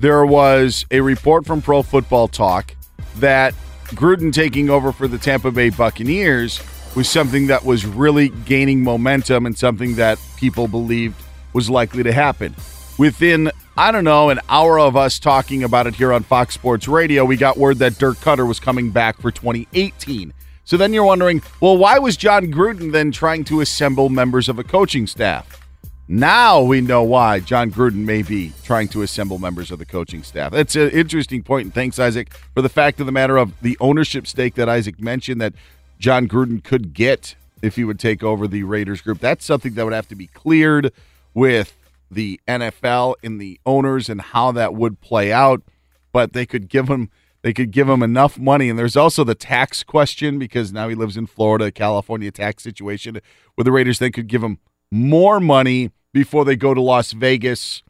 there 0.00 0.24
was 0.26 0.84
a 0.90 1.00
report 1.00 1.46
from 1.46 1.62
Pro 1.62 1.82
Football 1.82 2.28
Talk 2.28 2.74
that 3.16 3.54
Gruden 3.88 4.32
taking 4.32 4.68
over 4.68 4.92
for 4.92 5.08
the 5.08 5.18
Tampa 5.18 5.50
Bay 5.50 5.70
Buccaneers 5.70 6.60
was 6.96 7.08
something 7.08 7.46
that 7.48 7.64
was 7.64 7.84
really 7.86 8.30
gaining 8.30 8.82
momentum 8.82 9.46
and 9.46 9.56
something 9.56 9.96
that 9.96 10.18
people 10.36 10.66
believed 10.66 11.14
was 11.52 11.70
likely 11.70 12.02
to 12.02 12.12
happen. 12.12 12.54
Within, 12.98 13.50
I 13.76 13.92
don't 13.92 14.04
know, 14.04 14.30
an 14.30 14.40
hour 14.48 14.80
of 14.80 14.96
us 14.96 15.18
talking 15.18 15.62
about 15.62 15.86
it 15.86 15.94
here 15.94 16.12
on 16.12 16.22
Fox 16.22 16.54
Sports 16.54 16.88
Radio, 16.88 17.24
we 17.24 17.36
got 17.36 17.58
word 17.58 17.78
that 17.78 17.98
Dirk 17.98 18.16
Koetter 18.18 18.48
was 18.48 18.58
coming 18.58 18.90
back 18.90 19.20
for 19.20 19.30
2018. 19.30 20.32
So 20.66 20.76
then 20.76 20.92
you're 20.92 21.04
wondering, 21.04 21.42
well, 21.60 21.76
why 21.76 22.00
was 22.00 22.16
Jon 22.16 22.52
Gruden 22.52 22.90
then 22.90 23.12
trying 23.12 23.44
to 23.44 23.60
assemble 23.60 24.08
members 24.08 24.48
of 24.48 24.58
a 24.58 24.64
coaching 24.64 25.06
staff? 25.06 25.62
Now 26.08 26.60
we 26.60 26.80
know 26.80 27.04
why 27.04 27.38
Jon 27.38 27.70
Gruden 27.70 28.04
may 28.04 28.22
be 28.22 28.52
trying 28.64 28.88
to 28.88 29.02
assemble 29.02 29.38
members 29.38 29.70
of 29.70 29.78
the 29.78 29.86
coaching 29.86 30.24
staff. 30.24 30.50
That's 30.50 30.74
an 30.74 30.90
interesting 30.90 31.44
point, 31.44 31.66
and 31.66 31.74
thanks, 31.74 32.00
Isaac, 32.00 32.34
for 32.52 32.62
the 32.62 32.68
fact 32.68 32.98
of 32.98 33.06
the 33.06 33.12
matter 33.12 33.36
of 33.36 33.52
the 33.62 33.78
ownership 33.80 34.26
stake 34.26 34.56
that 34.56 34.68
Isaac 34.68 35.00
mentioned 35.00 35.40
that 35.40 35.54
Jon 36.00 36.26
Gruden 36.26 36.62
could 36.62 36.92
get 36.94 37.36
if 37.62 37.76
he 37.76 37.84
would 37.84 38.00
take 38.00 38.24
over 38.24 38.48
the 38.48 38.64
Raiders 38.64 39.00
group. 39.00 39.20
That's 39.20 39.44
something 39.44 39.74
that 39.74 39.84
would 39.84 39.94
have 39.94 40.08
to 40.08 40.16
be 40.16 40.26
cleared 40.26 40.92
with 41.32 41.76
the 42.10 42.40
NFL 42.48 43.14
and 43.22 43.40
the 43.40 43.60
owners 43.64 44.08
and 44.08 44.20
how 44.20 44.50
that 44.50 44.74
would 44.74 45.00
play 45.00 45.32
out. 45.32 45.62
But 46.10 46.32
they 46.32 46.44
could 46.44 46.68
give 46.68 46.88
him 46.88 47.10
they 47.46 47.52
could 47.52 47.70
give 47.70 47.88
him 47.88 48.02
enough 48.02 48.40
money. 48.40 48.68
And 48.68 48.76
there's 48.76 48.96
also 48.96 49.22
the 49.22 49.36
tax 49.36 49.84
question 49.84 50.36
because 50.36 50.72
now 50.72 50.88
he 50.88 50.96
lives 50.96 51.16
in 51.16 51.28
Florida, 51.28 51.70
California 51.70 52.32
tax 52.32 52.64
situation 52.64 53.20
where 53.54 53.62
the 53.62 53.70
Raiders 53.70 54.00
then 54.00 54.10
could 54.10 54.26
give 54.26 54.42
him 54.42 54.58
more 54.90 55.38
money 55.38 55.92
before 56.12 56.44
they 56.44 56.56
go 56.56 56.74
to 56.74 56.80
Las 56.80 57.12
Vegas 57.12 57.84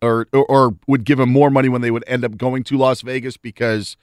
or, 0.00 0.28
or, 0.32 0.46
or 0.46 0.76
would 0.86 1.04
give 1.04 1.20
him 1.20 1.28
more 1.28 1.50
money 1.50 1.68
when 1.68 1.82
they 1.82 1.90
would 1.90 2.04
end 2.06 2.24
up 2.24 2.38
going 2.38 2.64
to 2.64 2.78
Las 2.78 3.02
Vegas 3.02 3.36
because 3.36 3.98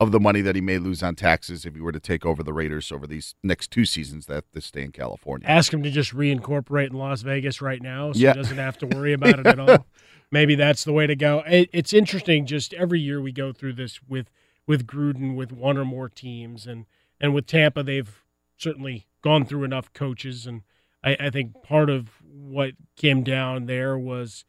of 0.00 0.12
the 0.12 0.18
money 0.18 0.40
that 0.40 0.54
he 0.54 0.62
may 0.62 0.78
lose 0.78 1.02
on 1.02 1.14
taxes 1.14 1.66
if 1.66 1.74
he 1.74 1.82
were 1.82 1.92
to 1.92 2.00
take 2.00 2.24
over 2.24 2.42
the 2.42 2.54
Raiders 2.54 2.90
over 2.90 3.06
these 3.06 3.34
next 3.42 3.70
two 3.70 3.84
seasons 3.84 4.24
that 4.26 4.44
they 4.54 4.60
stay 4.60 4.80
in 4.80 4.92
California. 4.92 5.46
Ask 5.46 5.74
him 5.74 5.82
to 5.82 5.90
just 5.90 6.14
reincorporate 6.14 6.86
in 6.88 6.96
Las 6.96 7.20
Vegas 7.20 7.60
right 7.60 7.82
now 7.82 8.12
so 8.12 8.18
Yeah. 8.18 8.32
he 8.32 8.38
doesn't 8.38 8.56
have 8.56 8.78
to 8.78 8.86
worry 8.86 9.12
about 9.12 9.40
it 9.40 9.46
at 9.46 9.58
all. 9.60 9.84
Maybe 10.32 10.54
that's 10.54 10.84
the 10.84 10.94
way 10.94 11.06
to 11.06 11.14
go. 11.14 11.42
It, 11.46 11.68
it's 11.74 11.92
interesting. 11.92 12.46
Just 12.46 12.72
every 12.72 12.98
year 12.98 13.20
we 13.20 13.30
go 13.30 13.52
through 13.52 13.74
this 13.74 14.00
with 14.08 14.30
with 14.66 14.86
Gruden 14.86 15.36
with 15.36 15.52
one 15.52 15.76
or 15.76 15.84
more 15.84 16.08
teams, 16.08 16.66
and 16.66 16.86
and 17.20 17.34
with 17.34 17.46
Tampa 17.46 17.82
they've 17.82 18.22
certainly 18.56 19.06
gone 19.22 19.44
through 19.44 19.64
enough 19.64 19.92
coaches, 19.92 20.46
and 20.46 20.62
I, 21.02 21.16
I 21.20 21.30
think 21.30 21.62
part 21.62 21.90
of 21.90 22.10
what 22.22 22.72
came 22.96 23.22
down 23.22 23.66
there 23.66 23.98
was 23.98 24.44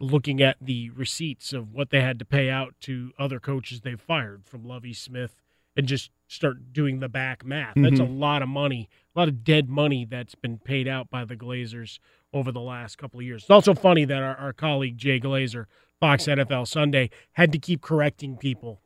looking 0.00 0.42
at 0.42 0.56
the 0.60 0.90
receipts 0.90 1.52
of 1.52 1.72
what 1.72 1.90
they 1.90 2.00
had 2.00 2.18
to 2.18 2.24
pay 2.24 2.50
out 2.50 2.74
to 2.80 3.12
other 3.18 3.38
coaches 3.38 3.80
they've 3.80 4.00
fired 4.00 4.44
from 4.44 4.64
Lovie 4.64 4.92
Smith 4.92 5.40
and 5.76 5.86
just 5.86 6.10
start 6.28 6.72
doing 6.72 7.00
the 7.00 7.08
back 7.08 7.44
math. 7.44 7.74
That's 7.76 8.00
a 8.00 8.04
mm-hmm. 8.04 8.18
lot 8.18 8.42
of 8.42 8.48
money, 8.48 8.88
a 9.14 9.18
lot 9.18 9.28
of 9.28 9.44
dead 9.44 9.68
money 9.68 10.04
that's 10.04 10.34
been 10.34 10.58
paid 10.58 10.88
out 10.88 11.10
by 11.10 11.24
the 11.24 11.36
Glazers 11.36 11.98
over 12.32 12.50
the 12.52 12.60
last 12.60 12.96
couple 12.98 13.20
of 13.20 13.26
years. 13.26 13.42
It's 13.42 13.50
also 13.50 13.74
funny 13.74 14.04
that 14.04 14.22
our, 14.22 14.36
our 14.36 14.52
colleague 14.52 14.98
Jay 14.98 15.20
Glazer, 15.20 15.66
Fox 16.00 16.28
oh, 16.28 16.34
NFL 16.34 16.68
Sunday, 16.68 17.10
had 17.32 17.52
to 17.52 17.58
keep 17.58 17.80
correcting 17.80 18.36
people 18.36 18.80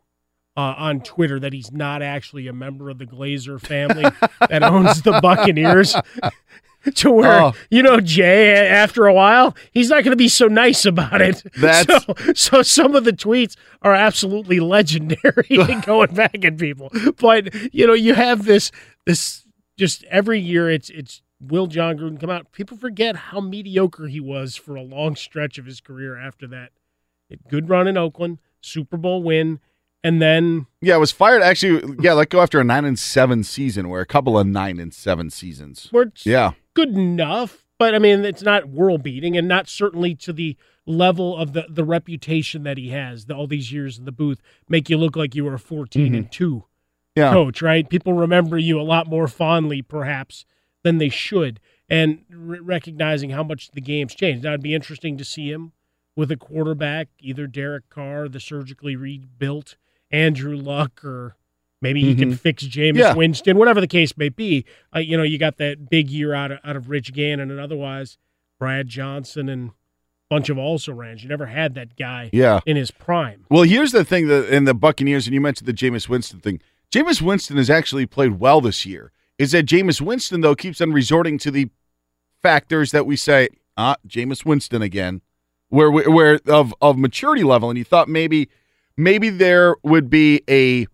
uh, 0.59 0.75
on 0.77 1.01
Twitter 1.01 1.39
that 1.39 1.53
he's 1.53 1.71
not 1.71 2.03
actually 2.03 2.49
a 2.49 2.53
member 2.53 2.91
of 2.91 2.99
the 2.99 3.07
Glazer 3.07 3.61
family 3.61 4.05
that 4.51 4.63
owns 4.65 5.03
the 5.03 5.21
Buccaneers. 5.21 5.95
to 6.95 7.11
where 7.11 7.41
Oh. 7.43 7.53
you 7.71 7.83
know 7.83 8.01
Jay, 8.01 8.57
after 8.69 9.07
a 9.07 9.13
while, 9.13 9.55
he's 9.73 9.89
not 9.91 10.05
going 10.05 10.13
to 10.13 10.17
be 10.17 10.29
so 10.29 10.47
nice 10.47 10.85
about 10.85 11.21
it. 11.21 11.43
That's- 11.57 12.05
so, 12.05 12.33
so 12.35 12.63
some 12.63 12.95
of 12.95 13.05
the 13.05 13.13
tweets 13.13 13.57
are 13.83 13.95
absolutely 13.95 14.61
legendary 14.61 15.47
going 15.87 16.15
back 16.15 16.45
at 16.45 16.57
people. 16.59 16.91
But 17.21 17.53
you 17.75 17.87
know, 17.87 17.95
you 17.95 18.15
have 18.15 18.45
this 18.45 18.71
this 19.07 19.45
just 19.79 20.05
every 20.05 20.41
year. 20.41 20.71
It's 20.71 20.89
it's 20.91 21.23
will 21.41 21.67
Jon 21.67 21.99
Gruden 21.99 22.19
come 22.21 22.31
out? 22.31 22.51
People 22.53 22.77
forget 22.77 23.15
how 23.17 23.41
mediocre 23.41 24.07
he 24.07 24.21
was 24.21 24.57
for 24.57 24.75
a 24.77 24.83
long 24.83 25.15
stretch 25.17 25.59
of 25.59 25.67
his 25.67 25.81
career. 25.81 26.17
After 26.17 26.47
that, 26.49 26.71
good 27.49 27.69
run 27.69 27.87
in 27.89 27.97
Oakland, 27.97 28.39
Super 28.61 28.97
Bowl 28.97 29.23
win, 29.23 29.61
and 30.05 30.23
then 30.23 30.67
Yeah, 30.81 30.97
it 30.97 31.01
was 31.01 31.13
fired 31.13 31.43
actually. 31.43 31.97
Yeah, 32.01 32.13
let 32.13 32.31
go 32.31 32.41
after 32.41 32.61
a 32.61 32.65
nine 32.65 32.85
and 32.85 32.99
seven 32.99 33.45
season, 33.45 33.89
where 33.89 34.01
a 34.01 34.07
couple 34.07 34.39
of 34.39 34.47
nine 34.47 34.79
and 34.79 34.93
seven 34.93 35.31
seasons. 35.31 35.89
we're 35.93 36.07
Yeah, 36.25 36.53
good 36.75 36.91
enough, 36.91 37.65
but 37.79 37.95
I 37.95 37.99
mean, 37.99 38.25
it's 38.25 38.43
not 38.43 38.69
world 38.69 39.03
beating 39.03 39.37
and 39.37 39.49
not 39.49 39.69
certainly 39.69 40.15
to 40.17 40.33
the 40.33 40.57
level 40.87 41.37
of 41.37 41.53
the, 41.53 41.67
the 41.69 41.85
reputation 41.85 42.63
that 42.65 42.79
he 42.79 42.89
has. 42.91 43.27
The, 43.27 43.35
all 43.35 43.47
these 43.47 43.73
years 43.73 43.99
in 43.99 44.05
the 44.05 44.13
booth 44.13 44.41
make 44.69 44.89
you 44.89 44.97
look 44.97 45.17
like 45.17 45.35
you 45.35 45.45
were 45.45 45.55
a 45.55 45.59
14 45.59 46.07
mm-hmm. 46.07 46.15
and 46.15 46.33
2 46.33 46.65
yeah. 47.15 47.33
coach, 47.33 47.63
right? 47.63 47.89
People 47.89 48.15
remember 48.15 48.59
you 48.59 48.81
a 48.81 48.83
lot 48.83 49.07
more 49.07 49.29
fondly, 49.29 49.83
perhaps, 49.83 50.45
than 50.83 50.99
they 50.99 51.09
should. 51.09 51.61
And 51.89 52.25
re- 52.31 52.59
recognizing 52.61 53.31
how 53.31 53.43
much 53.43 53.71
the 53.73 53.81
game's 53.81 54.15
changed. 54.15 54.45
Now, 54.45 54.51
it'd 54.51 54.63
be 54.63 54.75
interesting 54.75 55.17
to 55.19 55.25
see 55.25 55.51
him 55.51 55.73
with 56.17 56.31
a 56.31 56.37
quarterback, 56.37 57.09
either 57.21 57.47
Derek 57.47 57.89
Carr, 57.91 58.29
the 58.29 58.41
surgically 58.41 58.97
rebuilt 58.97 59.77
Andrew 60.11 60.57
Luck, 60.57 61.05
or 61.05 61.37
maybe 61.83 62.01
he 62.03 62.15
can 62.15 62.35
fix 62.35 62.65
Jameis 62.65 62.99
Yeah. 62.99 63.15
Winston, 63.15 63.57
whatever 63.59 63.81
the 63.81 63.87
case 63.87 64.17
may 64.17 64.29
be. 64.29 64.65
Uh, 64.95 65.01
you 65.01 65.17
know, 65.17 65.23
you 65.23 65.39
got 65.39 65.59
that 65.59 65.89
big 65.91 66.11
year 66.11 66.35
out 66.35 66.51
of, 66.53 66.59
out 66.65 66.77
of 66.77 66.89
Rich 66.89 67.13
Gannon 67.13 67.51
and 67.51 67.61
otherwise 67.61 68.19
Brad 68.59 68.89
Johnson 68.89 69.49
and 69.49 69.71
a 69.71 69.73
bunch 70.31 70.49
of 70.49 70.59
also 70.59 70.93
rans. 70.93 71.23
You 71.23 71.29
never 71.29 71.47
had 71.47 71.75
that 71.75 71.97
guy 71.97 72.31
Yeah. 72.33 72.61
in 72.67 72.77
his 72.77 72.91
prime. 72.91 73.45
Well, 73.51 73.63
here's 73.63 73.93
the 73.93 74.05
thing 74.05 74.27
that 74.29 74.49
in 74.53 74.65
the 74.65 74.75
Buccaneers, 74.75 75.27
and 75.27 75.35
you 75.35 75.41
mentioned 75.41 75.69
the 75.69 75.73
Jameis 75.73 76.09
Winston 76.09 76.41
thing. 76.41 76.61
Jameis 76.91 77.21
Winston 77.23 77.57
has 77.59 77.69
actually 77.71 78.07
played 78.07 78.41
well 78.41 78.61
this 78.61 78.85
year. 78.87 79.13
Is 79.39 79.53
that 79.53 79.67
Jameis 79.67 80.01
Winston 80.01 80.41
though 80.41 80.55
keeps 80.57 80.81
on 80.81 80.93
resorting 80.93 81.39
to 81.39 81.51
the 81.51 81.69
factors 82.43 82.91
that 82.93 83.07
we 83.07 83.15
say, 83.17 83.49
ah, 83.77 83.97
Jameis 84.07 84.45
Winston 84.45 84.83
again, 84.83 85.21
where 85.69 85.91
where 85.91 86.41
of 86.47 86.75
of 86.81 86.99
maturity 86.99 87.45
level, 87.45 87.69
and 87.71 87.79
you 87.79 87.85
thought 87.85 88.09
maybe 88.09 88.49
maybe 88.99 89.31
there 89.31 89.77
would 89.83 90.11
be 90.11 90.43
a 90.51 90.87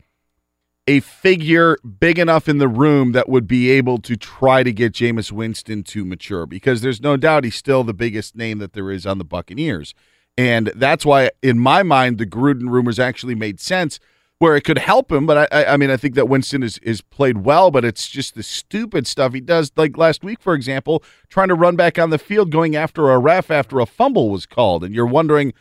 a 0.86 1.00
figure 1.00 1.78
big 1.98 2.18
enough 2.18 2.46
in 2.46 2.58
the 2.58 2.68
room 2.68 3.12
that 3.12 3.26
would 3.26 3.46
be 3.46 3.70
able 3.70 3.96
to 3.98 4.16
try 4.16 4.62
to 4.62 4.70
get 4.70 4.92
Jameis 4.92 5.32
Winston 5.32 5.82
to 5.84 6.04
mature 6.04 6.44
because 6.44 6.82
there's 6.82 7.00
no 7.00 7.16
doubt 7.16 7.44
he's 7.44 7.54
still 7.54 7.84
the 7.84 7.94
biggest 7.94 8.36
name 8.36 8.58
that 8.58 8.74
there 8.74 8.90
is 8.90 9.06
on 9.06 9.16
the 9.16 9.24
Buccaneers. 9.24 9.94
And 10.36 10.70
that's 10.76 11.06
why, 11.06 11.30
in 11.42 11.58
my 11.58 11.82
mind, 11.82 12.18
the 12.18 12.26
Gruden 12.26 12.68
rumors 12.68 12.98
actually 12.98 13.34
made 13.34 13.60
sense 13.60 13.98
where 14.38 14.56
it 14.56 14.62
could 14.62 14.78
help 14.78 15.10
him. 15.10 15.24
But 15.24 15.50
I, 15.50 15.64
I, 15.64 15.76
mean, 15.78 15.90
I 15.90 15.96
think 15.96 16.16
that 16.16 16.28
Winston 16.28 16.62
is, 16.62 16.76
is 16.78 17.00
played 17.00 17.38
well, 17.38 17.70
but 17.70 17.84
it's 17.84 18.08
just 18.08 18.34
the 18.34 18.42
stupid 18.42 19.06
stuff 19.06 19.32
he 19.32 19.40
does. 19.40 19.72
Like 19.76 19.96
last 19.96 20.22
week, 20.22 20.40
for 20.42 20.54
example, 20.54 21.02
trying 21.30 21.48
to 21.48 21.54
run 21.54 21.76
back 21.76 21.98
on 21.98 22.10
the 22.10 22.18
field, 22.18 22.50
going 22.50 22.76
after 22.76 23.10
a 23.10 23.18
ref 23.18 23.50
after 23.50 23.80
a 23.80 23.86
fumble 23.86 24.28
was 24.28 24.44
called. 24.44 24.84
And 24.84 24.94
you're 24.94 25.06
wondering 25.06 25.54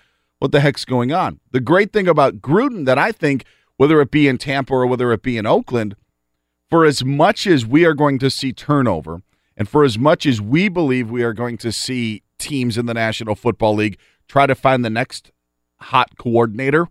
what 0.43 0.51
the 0.51 0.59
heck's 0.59 0.83
going 0.83 1.13
on. 1.13 1.39
The 1.51 1.61
great 1.61 1.93
thing 1.93 2.05
about 2.05 2.41
Gruden 2.41 2.83
that 2.83 2.97
I 2.97 3.13
think, 3.13 3.45
whether 3.77 4.01
it 4.01 4.11
be 4.11 4.27
in 4.27 4.37
Tampa 4.37 4.73
or 4.73 4.85
whether 4.85 5.13
it 5.13 5.23
be 5.23 5.37
in 5.37 5.45
Oakland, 5.45 5.95
for 6.69 6.83
as 6.83 7.05
much 7.05 7.47
as 7.47 7.65
we 7.65 7.85
are 7.85 7.93
going 7.93 8.19
to 8.19 8.29
see 8.29 8.51
turnover, 8.51 9.21
and 9.55 9.69
for 9.69 9.85
as 9.85 9.97
much 9.97 10.25
as 10.25 10.41
we 10.41 10.67
believe 10.67 11.09
we 11.09 11.23
are 11.23 11.31
going 11.31 11.57
to 11.59 11.71
see 11.71 12.23
teams 12.39 12.77
in 12.77 12.87
the 12.87 12.93
National 12.93 13.35
Football 13.35 13.75
League 13.75 13.97
try 14.27 14.45
to 14.45 14.53
find 14.53 14.83
the 14.83 14.89
next 14.89 15.31
hot 15.79 16.17
coordinator, 16.17 16.89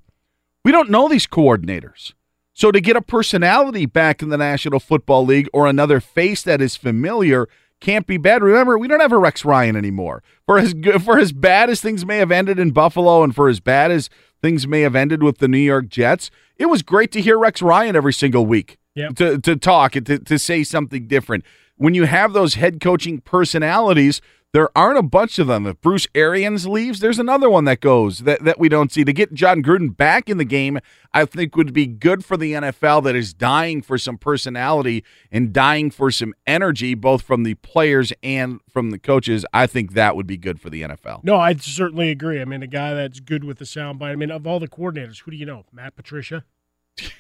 we 0.64 0.72
don't 0.72 0.88
know 0.88 1.06
these 1.06 1.26
coordinators. 1.26 2.14
So 2.54 2.72
to 2.72 2.80
get 2.80 2.96
a 2.96 3.02
personality 3.02 3.84
back 3.84 4.22
in 4.22 4.30
the 4.30 4.38
National 4.38 4.80
Football 4.80 5.26
League 5.26 5.50
or 5.52 5.66
another 5.66 6.00
face 6.00 6.42
that 6.44 6.62
is 6.62 6.74
familiar 6.74 7.50
can't 7.82 8.06
be 8.06 8.16
bad. 8.16 8.42
Remember, 8.42 8.78
we 8.78 8.88
don't 8.88 9.00
have 9.00 9.12
a 9.12 9.18
Rex 9.18 9.44
Ryan 9.44 9.76
anymore. 9.76 10.22
For 10.46 10.58
as 10.58 10.72
good, 10.72 11.02
for 11.02 11.18
as 11.18 11.32
bad 11.32 11.68
as 11.68 11.80
things 11.82 12.06
may 12.06 12.16
have 12.18 12.30
ended 12.32 12.58
in 12.58 12.70
Buffalo, 12.70 13.22
and 13.22 13.34
for 13.34 13.48
as 13.48 13.60
bad 13.60 13.90
as 13.90 14.08
things 14.40 14.66
may 14.66 14.80
have 14.80 14.96
ended 14.96 15.22
with 15.22 15.38
the 15.38 15.48
New 15.48 15.58
York 15.58 15.88
Jets, 15.88 16.30
it 16.56 16.66
was 16.66 16.82
great 16.82 17.12
to 17.12 17.20
hear 17.20 17.38
Rex 17.38 17.60
Ryan 17.60 17.94
every 17.96 18.12
single 18.12 18.46
week 18.46 18.78
Yep. 18.94 19.16
to 19.16 19.38
to 19.38 19.56
talk 19.56 19.96
and 19.96 20.06
to, 20.06 20.18
to 20.18 20.38
say 20.38 20.64
something 20.64 21.06
different. 21.06 21.44
When 21.76 21.94
you 21.94 22.04
have 22.04 22.32
those 22.32 22.54
head 22.54 22.80
coaching 22.80 23.20
personalities, 23.20 24.20
there 24.52 24.68
aren't 24.76 24.98
a 24.98 25.02
bunch 25.02 25.38
of 25.38 25.46
them. 25.46 25.66
If 25.66 25.80
Bruce 25.80 26.06
Arians 26.14 26.66
leaves, 26.68 27.00
there's 27.00 27.18
another 27.18 27.48
one 27.48 27.64
that 27.64 27.80
goes 27.80 28.20
that, 28.20 28.44
that 28.44 28.58
we 28.58 28.68
don't 28.68 28.92
see. 28.92 29.02
To 29.02 29.12
get 29.12 29.32
Jon 29.32 29.62
Gruden 29.62 29.96
back 29.96 30.28
in 30.28 30.36
the 30.36 30.44
game, 30.44 30.78
I 31.14 31.24
think 31.24 31.56
would 31.56 31.72
be 31.72 31.86
good 31.86 32.22
for 32.24 32.36
the 32.36 32.52
NFL 32.52 33.02
that 33.04 33.16
is 33.16 33.32
dying 33.32 33.80
for 33.80 33.96
some 33.96 34.18
personality 34.18 35.04
and 35.30 35.52
dying 35.54 35.90
for 35.90 36.10
some 36.10 36.34
energy, 36.46 36.94
both 36.94 37.22
from 37.22 37.44
the 37.44 37.54
players 37.54 38.12
and 38.22 38.60
from 38.70 38.90
the 38.90 38.98
coaches. 38.98 39.46
I 39.54 39.66
think 39.66 39.94
that 39.94 40.16
would 40.16 40.26
be 40.26 40.36
good 40.36 40.60
for 40.60 40.68
the 40.68 40.82
NFL. 40.82 41.24
No, 41.24 41.36
I 41.36 41.54
certainly 41.54 42.10
agree. 42.10 42.40
I 42.40 42.44
mean, 42.44 42.62
a 42.62 42.66
guy 42.66 42.92
that's 42.92 43.20
good 43.20 43.44
with 43.44 43.58
the 43.58 43.64
soundbite. 43.64 44.10
I 44.12 44.16
mean, 44.16 44.30
of 44.30 44.46
all 44.46 44.60
the 44.60 44.68
coordinators, 44.68 45.22
who 45.22 45.30
do 45.30 45.36
you 45.38 45.46
know? 45.46 45.64
Matt 45.72 45.96
Patricia. 45.96 46.44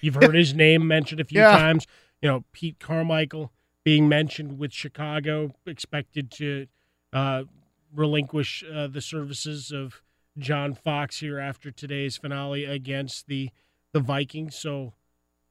You've 0.02 0.16
heard 0.16 0.34
his 0.34 0.52
name 0.52 0.86
mentioned 0.86 1.20
a 1.20 1.24
few 1.24 1.40
Yeah. 1.40 1.56
times. 1.56 1.86
You 2.20 2.28
know, 2.28 2.44
Pete 2.52 2.78
Carmichael 2.78 3.52
being 3.84 4.06
mentioned 4.08 4.58
with 4.58 4.72
Chicago, 4.72 5.54
expected 5.66 6.30
to 6.32 6.66
uh, 7.12 7.44
relinquish 7.94 8.64
uh, 8.72 8.86
the 8.86 9.00
services 9.00 9.70
of 9.70 10.02
John 10.38 10.74
Fox 10.74 11.18
here 11.20 11.38
after 11.38 11.70
today's 11.70 12.16
finale 12.16 12.64
against 12.64 13.26
the 13.26 13.50
the 13.92 14.00
Vikings. 14.00 14.56
So 14.56 14.94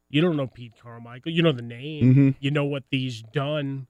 you 0.09 0.21
don't 0.21 0.35
know 0.35 0.47
Pete 0.47 0.73
Carmichael. 0.81 1.31
You 1.31 1.43
know 1.43 1.51
the 1.51 1.61
name. 1.61 2.15
Mhm. 2.15 2.35
You 2.39 2.51
know 2.51 2.65
what 2.65 2.83
he's 2.89 3.21
done 3.21 3.87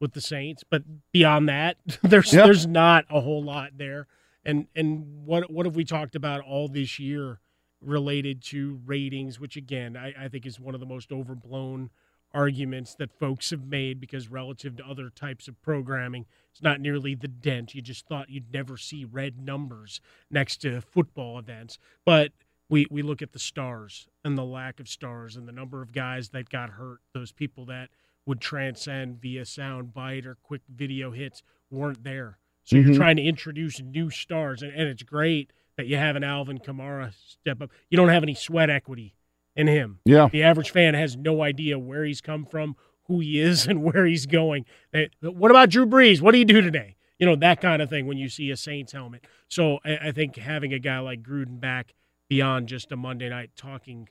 with 0.00 0.12
the 0.12 0.20
Saints, 0.20 0.62
but 0.68 0.82
beyond 1.12 1.48
that, 1.48 1.78
there's 2.02 2.32
Yeah. 2.32 2.44
there's 2.44 2.66
not 2.66 3.06
a 3.10 3.20
whole 3.20 3.42
lot 3.42 3.72
there. 3.78 4.06
And 4.44 4.66
and 4.76 5.24
what 5.24 5.50
what 5.50 5.64
have 5.64 5.76
we 5.76 5.84
talked 5.84 6.14
about 6.14 6.42
all 6.42 6.68
this 6.68 6.98
year 6.98 7.40
related 7.80 8.42
to 8.42 8.80
ratings, 8.84 9.40
which 9.40 9.56
again 9.56 9.96
I, 9.96 10.12
I 10.24 10.28
think 10.28 10.44
is 10.44 10.60
one 10.60 10.74
of 10.74 10.80
the 10.80 10.86
most 10.86 11.10
overblown 11.12 11.88
arguments 12.34 12.94
that 12.96 13.12
folks 13.18 13.50
have 13.50 13.64
made 13.66 14.00
because 14.00 14.28
relative 14.28 14.76
to 14.76 14.84
other 14.86 15.08
types 15.08 15.46
of 15.48 15.60
programming, 15.62 16.26
it's 16.54 16.62
not 16.62 16.80
nearly 16.80 17.16
the 17.16 17.26
dent. 17.26 17.74
You 17.74 17.82
just 17.82 18.06
thought 18.06 18.30
you'd 18.30 18.52
never 18.52 18.76
see 18.76 19.04
red 19.04 19.40
numbers 19.40 20.00
next 20.30 20.58
to 20.58 20.80
football 20.80 21.36
events. 21.36 21.78
But 22.06 22.30
we, 22.70 22.86
we 22.90 23.02
look 23.02 23.22
at 23.22 23.32
the 23.32 23.40
stars 23.40 24.06
and 24.24 24.38
the 24.38 24.44
lack 24.44 24.78
of 24.78 24.88
stars 24.88 25.34
and 25.36 25.48
the 25.48 25.52
number 25.52 25.82
of 25.82 25.90
guys 25.92 26.28
that 26.28 26.48
got 26.48 26.70
hurt, 26.70 27.00
those 27.12 27.32
people 27.32 27.64
that 27.66 27.90
would 28.24 28.40
transcend 28.40 29.20
via 29.20 29.44
sound 29.44 29.92
bite 29.92 30.24
or 30.26 30.36
quick 30.44 30.62
video 30.72 31.10
hits 31.10 31.42
weren't 31.70 32.04
there. 32.04 32.38
So 32.62 32.76
Mhm. 32.76 32.86
you're 32.86 32.94
trying 32.94 33.16
to 33.16 33.22
introduce 33.24 33.80
new 33.82 34.08
stars, 34.08 34.62
and, 34.62 34.72
and 34.72 34.88
it's 34.88 35.02
great 35.02 35.52
that 35.76 35.88
you 35.88 35.96
have 35.96 36.14
an 36.14 36.22
Alvin 36.24 36.58
Kamara 36.58 37.12
step 37.12 37.60
up. 37.60 37.70
You 37.90 37.96
don't 37.96 38.08
have 38.10 38.22
any 38.22 38.34
sweat 38.34 38.70
equity 38.70 39.16
in 39.56 39.66
him. 39.66 39.98
Yeah. 40.04 40.28
The 40.28 40.44
average 40.44 40.70
fan 40.70 40.94
has 40.94 41.16
no 41.16 41.42
idea 41.42 41.78
where 41.80 42.04
he's 42.04 42.20
come 42.20 42.46
from, 42.46 42.76
who 43.06 43.20
he 43.20 43.40
is, 43.40 43.66
and 43.68 43.82
where 43.82 44.06
he's 44.06 44.26
going. 44.26 44.64
They- 44.92 45.10
what 45.20 45.50
about 45.50 45.70
Drew 45.70 45.86
Brees? 45.86 46.20
What 46.20 46.32
do 46.32 46.38
you 46.38 46.44
do 46.44 46.60
today? 46.60 46.96
You 47.18 47.26
know, 47.26 47.36
that 47.36 47.60
kind 47.60 47.80
of 47.80 47.88
thing 47.88 48.06
when 48.06 48.18
you 48.18 48.28
see 48.28 48.50
a 48.50 48.56
Saints 48.56 48.92
helmet. 48.92 49.24
So 49.48 49.78
I, 49.84 50.08
I 50.08 50.12
think 50.12 50.36
having 50.36 50.72
a 50.72 50.78
guy 50.80 50.98
like 50.98 51.22
Gruden 51.22 51.60
back 51.60 51.94
beyond 52.28 52.68
just 52.68 52.90
a 52.90 52.96
Monday 52.96 53.28
night 53.28 53.50
talking 53.56 54.08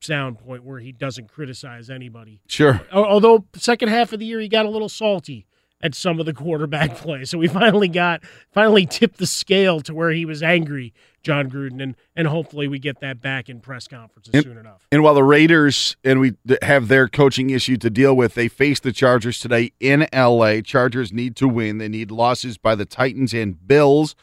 sound 0.00 0.38
point 0.38 0.64
where 0.64 0.80
he 0.80 0.92
doesn't 0.92 1.28
criticize 1.28 1.88
anybody. 1.88 2.40
Sure. 2.48 2.80
Although 2.92 3.46
second 3.54 3.88
half 3.88 4.12
of 4.12 4.18
the 4.18 4.26
year 4.26 4.40
he 4.40 4.48
got 4.48 4.66
a 4.66 4.70
little 4.70 4.88
salty 4.88 5.46
at 5.84 5.94
some 5.94 6.18
of 6.18 6.24
the 6.26 6.32
quarterback 6.32 6.96
play, 6.96 7.24
so 7.26 7.36
we 7.38 7.46
finally 7.46 7.88
got 7.88 8.22
finally 8.52 8.86
tipped 8.86 9.18
the 9.18 9.26
scale 9.26 9.80
to 9.82 9.94
where 9.94 10.10
he 10.10 10.24
was 10.24 10.42
angry, 10.42 10.94
Jon 11.22 11.50
Gruden, 11.50 11.80
and 11.82 11.94
and 12.16 12.26
hopefully 12.26 12.66
we 12.66 12.78
get 12.78 13.00
that 13.00 13.20
back 13.20 13.48
in 13.50 13.60
press 13.60 13.86
conferences 13.86 14.32
And- 14.34 14.42
soon 14.44 14.56
enough. 14.58 14.86
And 14.90 15.02
while 15.02 15.14
the 15.14 15.22
Raiders 15.22 15.96
and 16.02 16.18
we 16.20 16.32
have 16.62 16.88
their 16.88 17.06
coaching 17.06 17.50
issue 17.50 17.76
to 17.76 17.90
deal 17.90 18.16
with, 18.16 18.34
they 18.34 18.48
face 18.48 18.80
the 18.80 18.92
Chargers 18.92 19.38
today 19.38 19.72
in 19.78 20.08
LA. 20.12 20.62
Chargers 20.62 21.12
need 21.12 21.36
to 21.36 21.46
win. 21.46 21.78
They 21.78 21.88
need 21.88 22.10
losses 22.10 22.56
by 22.56 22.74
the 22.74 22.86
Titans 22.86 23.34
and 23.34 23.64
Bills 23.66 24.16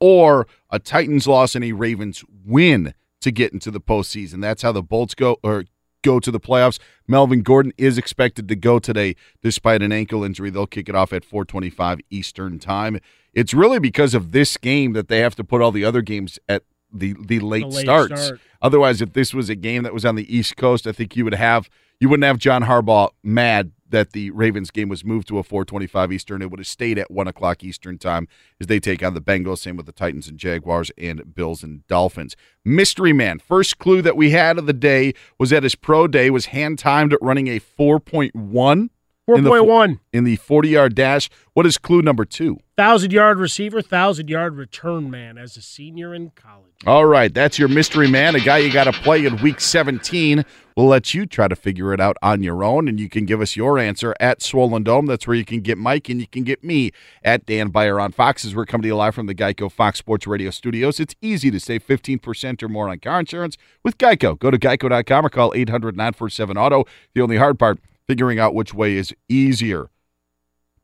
or 0.00 0.46
a 0.70 0.78
Titans 0.78 1.26
loss 1.26 1.56
and 1.56 1.64
a 1.64 1.72
Ravens 1.72 2.24
win 2.46 2.94
to 3.20 3.32
get 3.32 3.52
into 3.52 3.72
the 3.72 3.80
postseason. 3.80 4.40
That's 4.40 4.62
how 4.62 4.70
the 4.70 4.82
Bolts 4.82 5.16
go 5.16 5.38
or 5.42 5.64
go 6.02 6.20
to 6.20 6.30
the 6.30 6.40
playoffs. 6.40 6.78
Melvin 7.06 7.42
Gordon 7.42 7.72
is 7.78 7.98
expected 7.98 8.48
to 8.48 8.56
go 8.56 8.78
today 8.78 9.16
despite 9.42 9.82
an 9.82 9.92
ankle 9.92 10.24
injury. 10.24 10.50
They'll 10.50 10.66
kick 10.66 10.88
it 10.88 10.94
off 10.94 11.12
at 11.12 11.24
425 11.24 12.00
Eastern 12.10 12.58
time. 12.58 13.00
It's 13.34 13.54
really 13.54 13.78
because 13.78 14.14
of 14.14 14.32
this 14.32 14.56
game 14.56 14.92
that 14.94 15.08
they 15.08 15.20
have 15.20 15.34
to 15.36 15.44
put 15.44 15.62
all 15.62 15.72
the 15.72 15.84
other 15.84 16.02
games 16.02 16.38
at 16.48 16.64
the 16.92 17.14
the 17.20 17.40
late, 17.40 17.66
late 17.66 17.84
starts. 17.84 18.24
start. 18.24 18.40
Otherwise, 18.62 19.02
if 19.02 19.12
this 19.12 19.34
was 19.34 19.48
a 19.48 19.54
game 19.54 19.82
that 19.82 19.92
was 19.92 20.04
on 20.04 20.14
the 20.14 20.34
East 20.34 20.56
Coast, 20.56 20.86
I 20.86 20.92
think 20.92 21.16
you 21.16 21.24
would 21.24 21.34
have 21.34 21.68
you 22.00 22.08
wouldn't 22.08 22.24
have 22.24 22.38
John 22.38 22.62
Harbaugh 22.64 23.10
mad 23.22 23.72
that 23.90 24.12
the 24.12 24.30
Ravens 24.30 24.70
game 24.70 24.88
was 24.88 25.04
moved 25.04 25.28
to 25.28 25.38
a 25.38 25.42
425 25.42 26.12
Eastern. 26.12 26.42
It 26.42 26.50
would 26.50 26.60
have 26.60 26.66
stayed 26.66 26.98
at 26.98 27.10
one 27.10 27.28
o'clock 27.28 27.62
Eastern 27.64 27.98
time 27.98 28.28
as 28.60 28.66
they 28.66 28.80
take 28.80 29.02
on 29.02 29.14
the 29.14 29.20
Bengals. 29.20 29.58
Same 29.58 29.76
with 29.76 29.86
the 29.86 29.92
Titans 29.92 30.28
and 30.28 30.38
Jaguars 30.38 30.90
and 30.98 31.34
Bills 31.34 31.62
and 31.62 31.86
Dolphins. 31.86 32.36
Mystery 32.64 33.12
Man. 33.12 33.38
First 33.38 33.78
clue 33.78 34.02
that 34.02 34.16
we 34.16 34.30
had 34.30 34.58
of 34.58 34.66
the 34.66 34.72
day 34.72 35.14
was 35.38 35.50
that 35.50 35.62
his 35.62 35.74
pro 35.74 36.06
day 36.06 36.30
was 36.30 36.46
hand 36.46 36.78
timed 36.78 37.12
at 37.12 37.22
running 37.22 37.48
a 37.48 37.60
4.1. 37.60 38.90
in 39.36 39.44
4.1. 39.44 40.00
in 40.12 40.24
the 40.24 40.36
40 40.36 40.68
yard 40.68 40.94
dash. 40.94 41.28
What 41.52 41.66
is 41.66 41.76
clue 41.76 42.02
number 42.02 42.24
two? 42.24 42.58
Thousand 42.76 43.12
yard 43.12 43.38
receiver, 43.38 43.82
thousand 43.82 44.30
yard 44.30 44.56
return 44.56 45.10
man 45.10 45.36
as 45.36 45.56
a 45.56 45.62
senior 45.62 46.14
in 46.14 46.30
college. 46.30 46.72
All 46.86 47.06
right, 47.06 47.34
that's 47.34 47.58
your 47.58 47.66
mystery 47.66 48.08
man, 48.08 48.36
a 48.36 48.40
guy 48.40 48.58
you 48.58 48.72
got 48.72 48.84
to 48.84 48.92
play 48.92 49.26
in 49.26 49.36
week 49.42 49.60
17. 49.60 50.44
We'll 50.76 50.86
let 50.86 51.12
you 51.12 51.26
try 51.26 51.48
to 51.48 51.56
figure 51.56 51.92
it 51.92 52.00
out 52.00 52.16
on 52.22 52.44
your 52.44 52.62
own, 52.62 52.86
and 52.86 53.00
you 53.00 53.08
can 53.08 53.24
give 53.26 53.40
us 53.40 53.56
your 53.56 53.80
answer 53.80 54.14
at 54.20 54.40
Swollen 54.40 54.84
Dome. 54.84 55.06
That's 55.06 55.26
where 55.26 55.36
you 55.36 55.44
can 55.44 55.60
get 55.60 55.76
Mike, 55.76 56.08
and 56.08 56.20
you 56.20 56.28
can 56.28 56.44
get 56.44 56.62
me 56.62 56.92
at 57.24 57.44
Dan 57.46 57.70
Beyer 57.70 57.98
on 57.98 58.12
Fox. 58.12 58.44
As 58.44 58.54
we're 58.54 58.64
coming 58.64 58.82
to 58.82 58.88
you 58.88 58.94
live 58.96 59.16
from 59.16 59.26
the 59.26 59.34
Geico 59.34 59.72
Fox 59.72 59.98
Sports 59.98 60.28
Radio 60.28 60.50
studios. 60.50 61.00
It's 61.00 61.16
easy 61.20 61.50
to 61.50 61.58
save 61.58 61.84
15% 61.84 62.62
or 62.62 62.68
more 62.68 62.88
on 62.88 63.00
car 63.00 63.18
insurance 63.18 63.56
with 63.82 63.98
Geico. 63.98 64.38
Go 64.38 64.52
to 64.52 64.58
geico.com 64.58 65.26
or 65.26 65.30
call 65.30 65.52
800 65.52 65.96
947 65.96 66.56
Auto. 66.56 66.84
The 67.12 67.22
only 67.22 67.38
hard 67.38 67.58
part, 67.58 67.80
figuring 68.08 68.40
out 68.40 68.54
which 68.54 68.74
way 68.74 68.96
is 68.96 69.14
easier. 69.28 69.90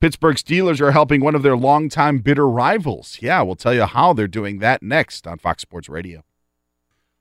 Pittsburgh 0.01 0.37
Steelers 0.37 0.81
are 0.81 0.93
helping 0.93 1.22
one 1.22 1.35
of 1.35 1.43
their 1.43 1.57
longtime 1.57 2.18
bitter 2.18 2.47
rivals. 2.47 3.18
Yeah, 3.20 3.41
we'll 3.43 3.57
tell 3.57 3.72
you 3.72 3.87
how 3.87 4.12
they're 4.12 4.29
doing 4.29 4.59
that 4.59 4.83
next 4.83 5.27
on 5.27 5.39
Fox 5.39 5.62
Sports 5.62 5.89
Radio. 5.89 6.22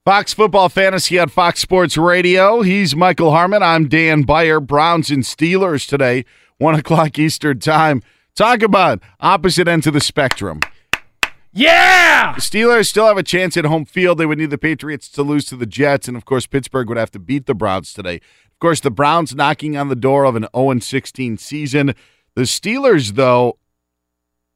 Fox 0.03 0.33
Football 0.33 0.67
Fantasy 0.67 1.17
on 1.17 1.29
Fox 1.29 1.61
Sports 1.61 1.95
Radio. 1.95 2.61
He's 2.61 2.93
Michael 2.93 3.31
Harmon. 3.31 3.63
I'm 3.63 3.87
Dan 3.87 4.23
Beyer. 4.23 4.59
Browns 4.59 5.09
and 5.09 5.23
Steelers 5.23 5.87
today, 5.87 6.25
1 6.57 6.75
o'clock 6.75 7.17
Eastern 7.17 7.59
Time. 7.59 8.01
Talk 8.35 8.61
about 8.61 8.99
opposite 9.21 9.69
ends 9.69 9.87
of 9.87 9.93
the 9.93 10.01
spectrum. 10.01 10.59
Yeah! 11.53 12.33
The 12.33 12.41
Steelers 12.41 12.89
still 12.89 13.05
have 13.05 13.17
a 13.17 13.23
chance 13.23 13.55
at 13.55 13.63
home 13.63 13.85
field. 13.85 14.17
They 14.17 14.25
would 14.25 14.39
need 14.39 14.49
the 14.49 14.57
Patriots 14.57 15.07
to 15.09 15.23
lose 15.23 15.45
to 15.45 15.55
the 15.55 15.67
Jets, 15.67 16.09
and 16.09 16.17
of 16.17 16.25
course, 16.25 16.47
Pittsburgh 16.47 16.89
would 16.89 16.97
have 16.97 17.11
to 17.11 17.19
beat 17.19 17.45
the 17.45 17.53
Browns 17.53 17.93
today. 17.93 18.19
Course, 18.63 18.79
the 18.79 18.91
Browns 18.91 19.35
knocking 19.35 19.75
on 19.75 19.89
the 19.89 19.95
door 19.95 20.23
of 20.23 20.37
an 20.37 20.47
0 20.55 20.79
16 20.79 21.37
season. 21.37 21.93
The 22.33 22.43
Steelers, 22.43 23.15
though, 23.15 23.57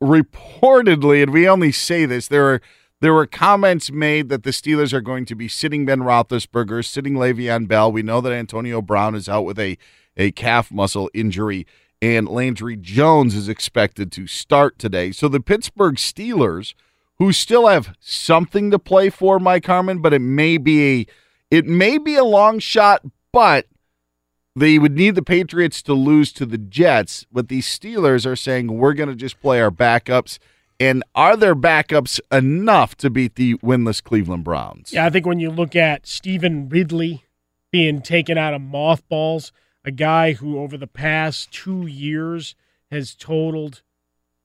reportedly, 0.02 1.22
and 1.22 1.34
we 1.34 1.46
only 1.46 1.74
say 1.74 2.06
this, 2.06 2.30
there 2.30 2.54
are 2.54 2.62
there 3.02 3.14
were 3.14 3.26
comments 3.26 3.92
made 3.92 4.30
that 4.30 4.44
the 4.44 4.52
Steelers 4.52 4.94
are 4.94 5.02
going 5.02 5.26
to 5.26 5.36
be 5.36 5.50
sitting 5.50 5.86
Ben 5.86 6.00
Roethlisberger, 6.00 6.86
sitting 6.86 7.16
Le'Veon 7.16 7.68
Bell. 7.68 7.92
We 7.92 8.02
know 8.02 8.22
that 8.22 8.32
Antonio 8.32 8.82
Brown 8.82 9.14
is 9.14 9.28
out 9.28 9.44
with 9.44 9.60
a 9.60 9.78
a 10.16 10.32
calf 10.32 10.72
muscle 10.72 11.12
injury, 11.14 11.68
and 12.02 12.30
Landry 12.30 12.78
Jones 12.78 13.36
is 13.36 13.50
expected 13.50 14.10
to 14.14 14.26
start 14.26 14.80
today. 14.80 15.12
So 15.12 15.28
the 15.28 15.42
Pittsburgh 15.42 15.96
Steelers, 15.96 16.76
who 17.18 17.34
still 17.34 17.68
have 17.68 17.94
something 18.00 18.72
to 18.72 18.80
play 18.80 19.10
for, 19.10 19.38
Mike 19.38 19.66
Harmon, 19.66 20.02
but 20.02 20.14
it 20.14 20.22
may 20.22 20.58
be 20.58 21.02
a 21.02 21.08
it 21.52 21.66
may 21.66 21.98
be 21.98 22.16
a 22.16 22.24
long 22.24 22.60
shot, 22.60 23.04
but 23.34 23.68
they 24.58 24.80
would 24.80 24.96
need 24.96 25.16
the 25.16 25.22
Patriots 25.22 25.82
to 25.84 25.94
lose 25.94 26.32
to 26.34 26.46
the 26.46 26.58
Jets, 26.58 27.26
but 27.32 27.48
the 27.48 27.60
Steelers 27.60 28.26
are 28.26 28.36
saying 28.36 28.68
we're 28.78 28.94
going 28.94 29.10
to 29.10 29.16
just 29.16 29.40
play 29.40 29.62
our 29.62 29.72
backups. 29.72 30.40
And 30.80 31.04
are 31.16 31.36
their 31.36 31.56
backups 31.56 32.20
enough 32.32 32.96
to 32.98 33.10
beat 33.10 33.36
the 33.36 33.56
winless 33.58 34.04
Cleveland 34.04 34.44
Browns? 34.44 34.94
Yeah, 34.94 35.06
I 35.06 35.10
think 35.10 35.26
when 35.26 35.40
you 35.40 35.50
look 35.50 35.76
at 35.76 36.06
Stevan 36.06 36.70
Ridley 36.70 37.24
being 37.72 38.02
taken 38.02 38.38
out 38.38 38.54
of 38.54 38.62
mothballs, 38.62 39.52
a 39.84 39.92
guy 39.92 40.34
who 40.34 40.60
over 40.60 40.78
the 40.78 40.88
past 40.88 41.52
two 41.52 41.88
years 41.88 42.56
has 42.92 43.16
totaled 43.16 43.82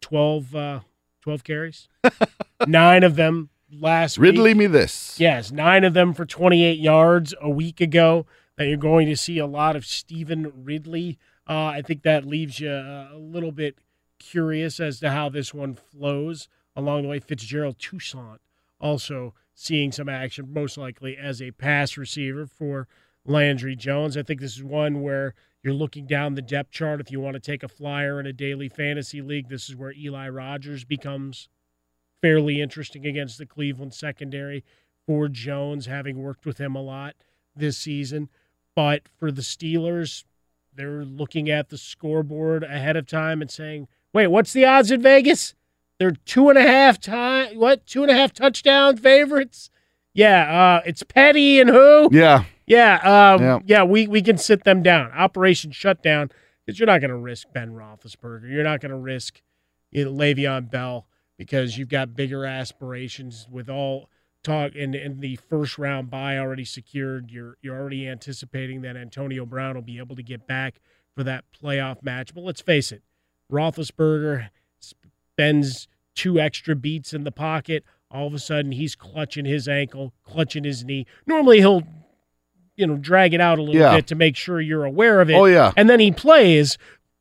12, 0.01 0.55
uh, 0.55 0.81
12 1.23 1.45
carries, 1.45 1.89
nine 2.67 3.03
of 3.03 3.17
them 3.17 3.51
last 3.71 4.19
Ridley 4.19 4.51
week. 4.51 4.59
me 4.59 4.67
this. 4.67 5.19
Yes, 5.19 5.51
nine 5.51 5.85
of 5.85 5.95
them 5.95 6.13
for 6.15 6.25
28 6.25 6.79
yards 6.79 7.35
a 7.41 7.51
week 7.51 7.81
ago. 7.81 8.27
That 8.57 8.67
you're 8.67 8.77
going 8.77 9.09
to 9.09 9.17
see 9.17 9.39
a 9.39 9.47
lot 9.47 9.77
of 9.77 9.87
Stevan 9.87 10.53
Ridley. 10.65 11.19
Uh, 11.49 11.67
I 11.67 11.83
think 11.83 12.03
that 12.03 12.27
leaves 12.27 12.61
you 12.61 12.71
uh, 12.71 13.09
a 13.13 13.19
little 13.19 13.53
bit 13.53 13.79
curious 14.19 14.79
as 14.79 15.01
to 15.01 15.11
how 15.11 15.29
this 15.29 15.53
one 15.53 15.75
flows 15.75 16.49
along 16.77 17.03
the 17.03 17.09
way. 17.09 17.19
Fitzgerald 17.19 17.79
Toussaint 17.79 18.39
also 18.81 19.35
seeing 19.55 19.93
some 19.93 20.09
action, 20.09 20.53
most 20.53 20.77
likely 20.77 21.17
as 21.17 21.41
a 21.41 21.51
pass 21.53 21.97
receiver 21.97 22.47
for 22.47 22.89
Landry 23.25 23.77
Jones. 23.77 24.17
I 24.17 24.23
think 24.23 24.41
this 24.41 24.57
is 24.57 24.65
one 24.65 25.03
where 25.03 25.35
you're 25.63 25.75
looking 25.75 26.07
down 26.07 26.35
the 26.35 26.43
depth 26.43 26.73
chart. 26.73 27.01
If 27.01 27.11
you 27.11 27.21
want 27.21 27.35
to 27.35 27.41
take 27.41 27.63
a 27.63 27.69
flyer 27.69 28.19
in 28.19 28.27
a 28.27 28.33
daily 28.33 28.69
fantasy 28.69 29.23
league, 29.23 29.49
this 29.49 29.69
is 29.69 29.77
where 29.77 29.93
Eli 29.93 30.29
Rogers 30.29 30.85
becomes 30.85 31.49
fairly 32.21 32.61
interesting 32.61 33.07
against 33.07 33.39
the 33.39 33.47
Cleveland 33.47 33.95
secondary 33.95 34.65
for 35.07 35.29
Jones, 35.29 35.87
having 35.87 36.19
worked 36.19 36.47
with 36.47 36.59
him 36.59 36.75
a 36.75 36.83
lot 36.83 37.15
this 37.55 37.79
season. 37.79 38.29
But 38.75 39.03
for 39.19 39.31
the 39.31 39.43
Steelers, 39.43 40.25
they're 40.75 41.05
looking 41.05 41.51
at 41.51 41.69
the 41.69 41.79
scoreboard 41.79 42.65
ahead 42.65 42.97
of 42.97 43.07
time 43.07 43.43
and 43.43 43.51
saying, 43.51 43.89
wait, 44.13 44.29
what's 44.29 44.53
the 44.53 44.65
odds 44.65 44.91
in 44.91 45.03
Vegas? 45.03 45.55
They're 45.99 46.13
two 46.13 46.49
and 46.49 46.59
a 46.59 46.63
half 46.63 47.01
time 47.01 47.59
what 47.59 47.87
two 47.87 48.03
and 48.03 48.11
a 48.11 48.15
half 48.15 48.33
touchdown 48.33 48.97
favorites? 48.97 49.71
Yeah, 50.15 50.77
uh, 50.77 50.83
it's 50.85 51.03
Petty 51.03 51.61
and 51.61 51.71
who? 51.71 52.09
Yeah. 52.13 52.45
Yeah, 52.67 52.95
um, 53.35 53.43
Yeah. 53.43 53.59
yeah, 53.67 53.83
we, 53.85 54.07
we 54.07 54.23
can 54.23 54.39
sit 54.39 54.65
them 54.65 54.83
down. 54.83 55.11
Operation 55.13 55.73
shutdown, 55.73 56.31
because 56.65 56.79
you're 56.79 56.87
not 56.87 57.01
going 57.01 57.11
to 57.11 57.17
risk 57.17 57.49
Ben 57.53 57.73
Roethlisberger. 57.73 58.51
You're 58.51 58.65
not 58.65 58.81
going 58.81 58.91
to 58.91 58.97
risk 58.97 59.43
you 59.91 60.05
know, 60.05 60.13
Le'Veon 60.13 60.71
Bell 60.71 61.07
because 61.37 61.77
you've 61.77 61.89
got 61.89 62.15
bigger 62.15 62.45
aspirations 62.47 63.47
with 63.51 63.69
all 63.69 64.09
talk 64.43 64.75
in, 64.75 64.95
and 64.95 65.21
the 65.21 65.37
first 65.37 65.79
round 65.79 66.11
bye 66.11 66.39
already 66.39 66.65
secured. 66.65 67.31
You're 67.31 67.57
you're 67.63 67.79
already 67.79 68.09
anticipating 68.09 68.83
that 68.83 68.97
Antonio 68.97 69.45
Brown 69.47 69.75
will 69.75 69.83
be 69.83 69.99
able 69.99 70.17
to 70.17 70.23
get 70.23 70.47
back 70.47 70.81
for 71.15 71.23
that 71.25 71.45
playoff 71.63 72.03
match. 72.03 72.35
But 72.35 72.43
let's 72.45 72.61
face 72.61 72.93
it, 72.93 73.03
Roethlisberger 73.51 74.49
spends 74.79 75.89
two 76.15 76.39
extra 76.41 76.75
beats 76.75 77.13
in 77.13 77.25
the 77.25 77.33
pocket. 77.33 77.85
All 78.11 78.27
of 78.27 78.35
a 78.35 78.39
sudden, 78.39 78.73
he's 78.73 78.95
clutching 78.95 79.45
his 79.47 79.67
ankle, 79.69 80.13
clutching 80.25 80.65
his 80.65 80.85
knee. 80.85 81.07
Normally, 81.27 81.59
he'll 81.59 81.83
you 82.77 82.87
know 82.87 82.97
drag 82.97 83.35
it 83.35 83.41
out 83.41 83.59
a 83.59 83.63
little 83.63 83.81
Yeah. 83.81 83.97
bit 83.97 84.07
to 84.09 84.15
make 84.15 84.37
sure 84.37 84.61
you're 84.61 84.85
aware 84.85 85.21
of 85.21 85.31
it. 85.31 85.35
Oh, 85.35 85.45
yeah. 85.47 85.73
and 85.77 85.89
then 85.89 86.01
he 86.01 86.11
plays. 86.13 86.77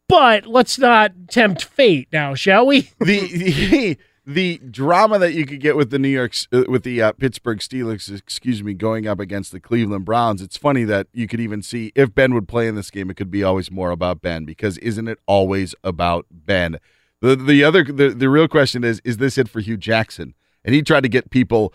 But 0.10 0.46
let's 0.46 0.78
not 0.78 1.14
tempt 1.30 1.64
fate 1.64 2.10
now, 2.12 2.34
shall 2.36 2.66
we? 2.66 2.90
the, 3.00 3.20
the 3.38 3.98
the 4.26 4.60
drama 4.60 5.18
that 5.20 5.34
you 5.34 5.46
could 5.46 5.60
get 5.60 5.76
with 5.76 5.90
the 5.90 5.98
New 5.98 6.10
York 6.10 6.34
uh, 6.52 6.64
with 6.68 6.84
the 6.84 7.02
uh, 7.02 7.12
Pittsburgh 7.14 7.60
Steelers, 7.60 8.16
excuse 8.16 8.64
me, 8.64 8.74
going 8.74 9.08
up 9.08 9.20
against 9.20 9.52
the 9.52 9.60
Cleveland 9.60 10.06
Browns. 10.06 10.42
It's 10.42 10.58
funny 10.58 10.84
that 10.84 11.08
you 11.12 11.28
could 11.28 11.40
even 11.40 11.62
see 11.62 11.92
if 11.96 12.14
Ben 12.14 12.34
would 12.34 12.48
play 12.48 12.68
in 12.68 12.76
this 12.76 12.92
game, 12.92 13.10
it 13.10 13.18
could 13.18 13.32
be 13.32 13.44
always 13.44 13.72
more 13.72 13.90
about 13.90 14.22
Ben 14.22 14.46
because 14.46 14.78
isn't 14.80 15.08
it 15.08 15.20
always 15.26 15.74
about 15.84 16.28
Ben? 16.30 16.78
The 17.22 17.36
the 17.36 17.64
other 17.64 17.84
the, 17.84 18.10
the 18.10 18.30
real 18.30 18.48
question 18.48 18.84
is 18.84 19.02
is 19.04 19.18
this 19.18 19.38
it 19.38 19.50
for 19.50 19.60
Hue 19.60 19.78
Jackson? 19.78 20.36
And 20.64 20.76
he 20.76 20.84
tried 20.84 21.02
to 21.02 21.10
get 21.10 21.32
people 21.32 21.74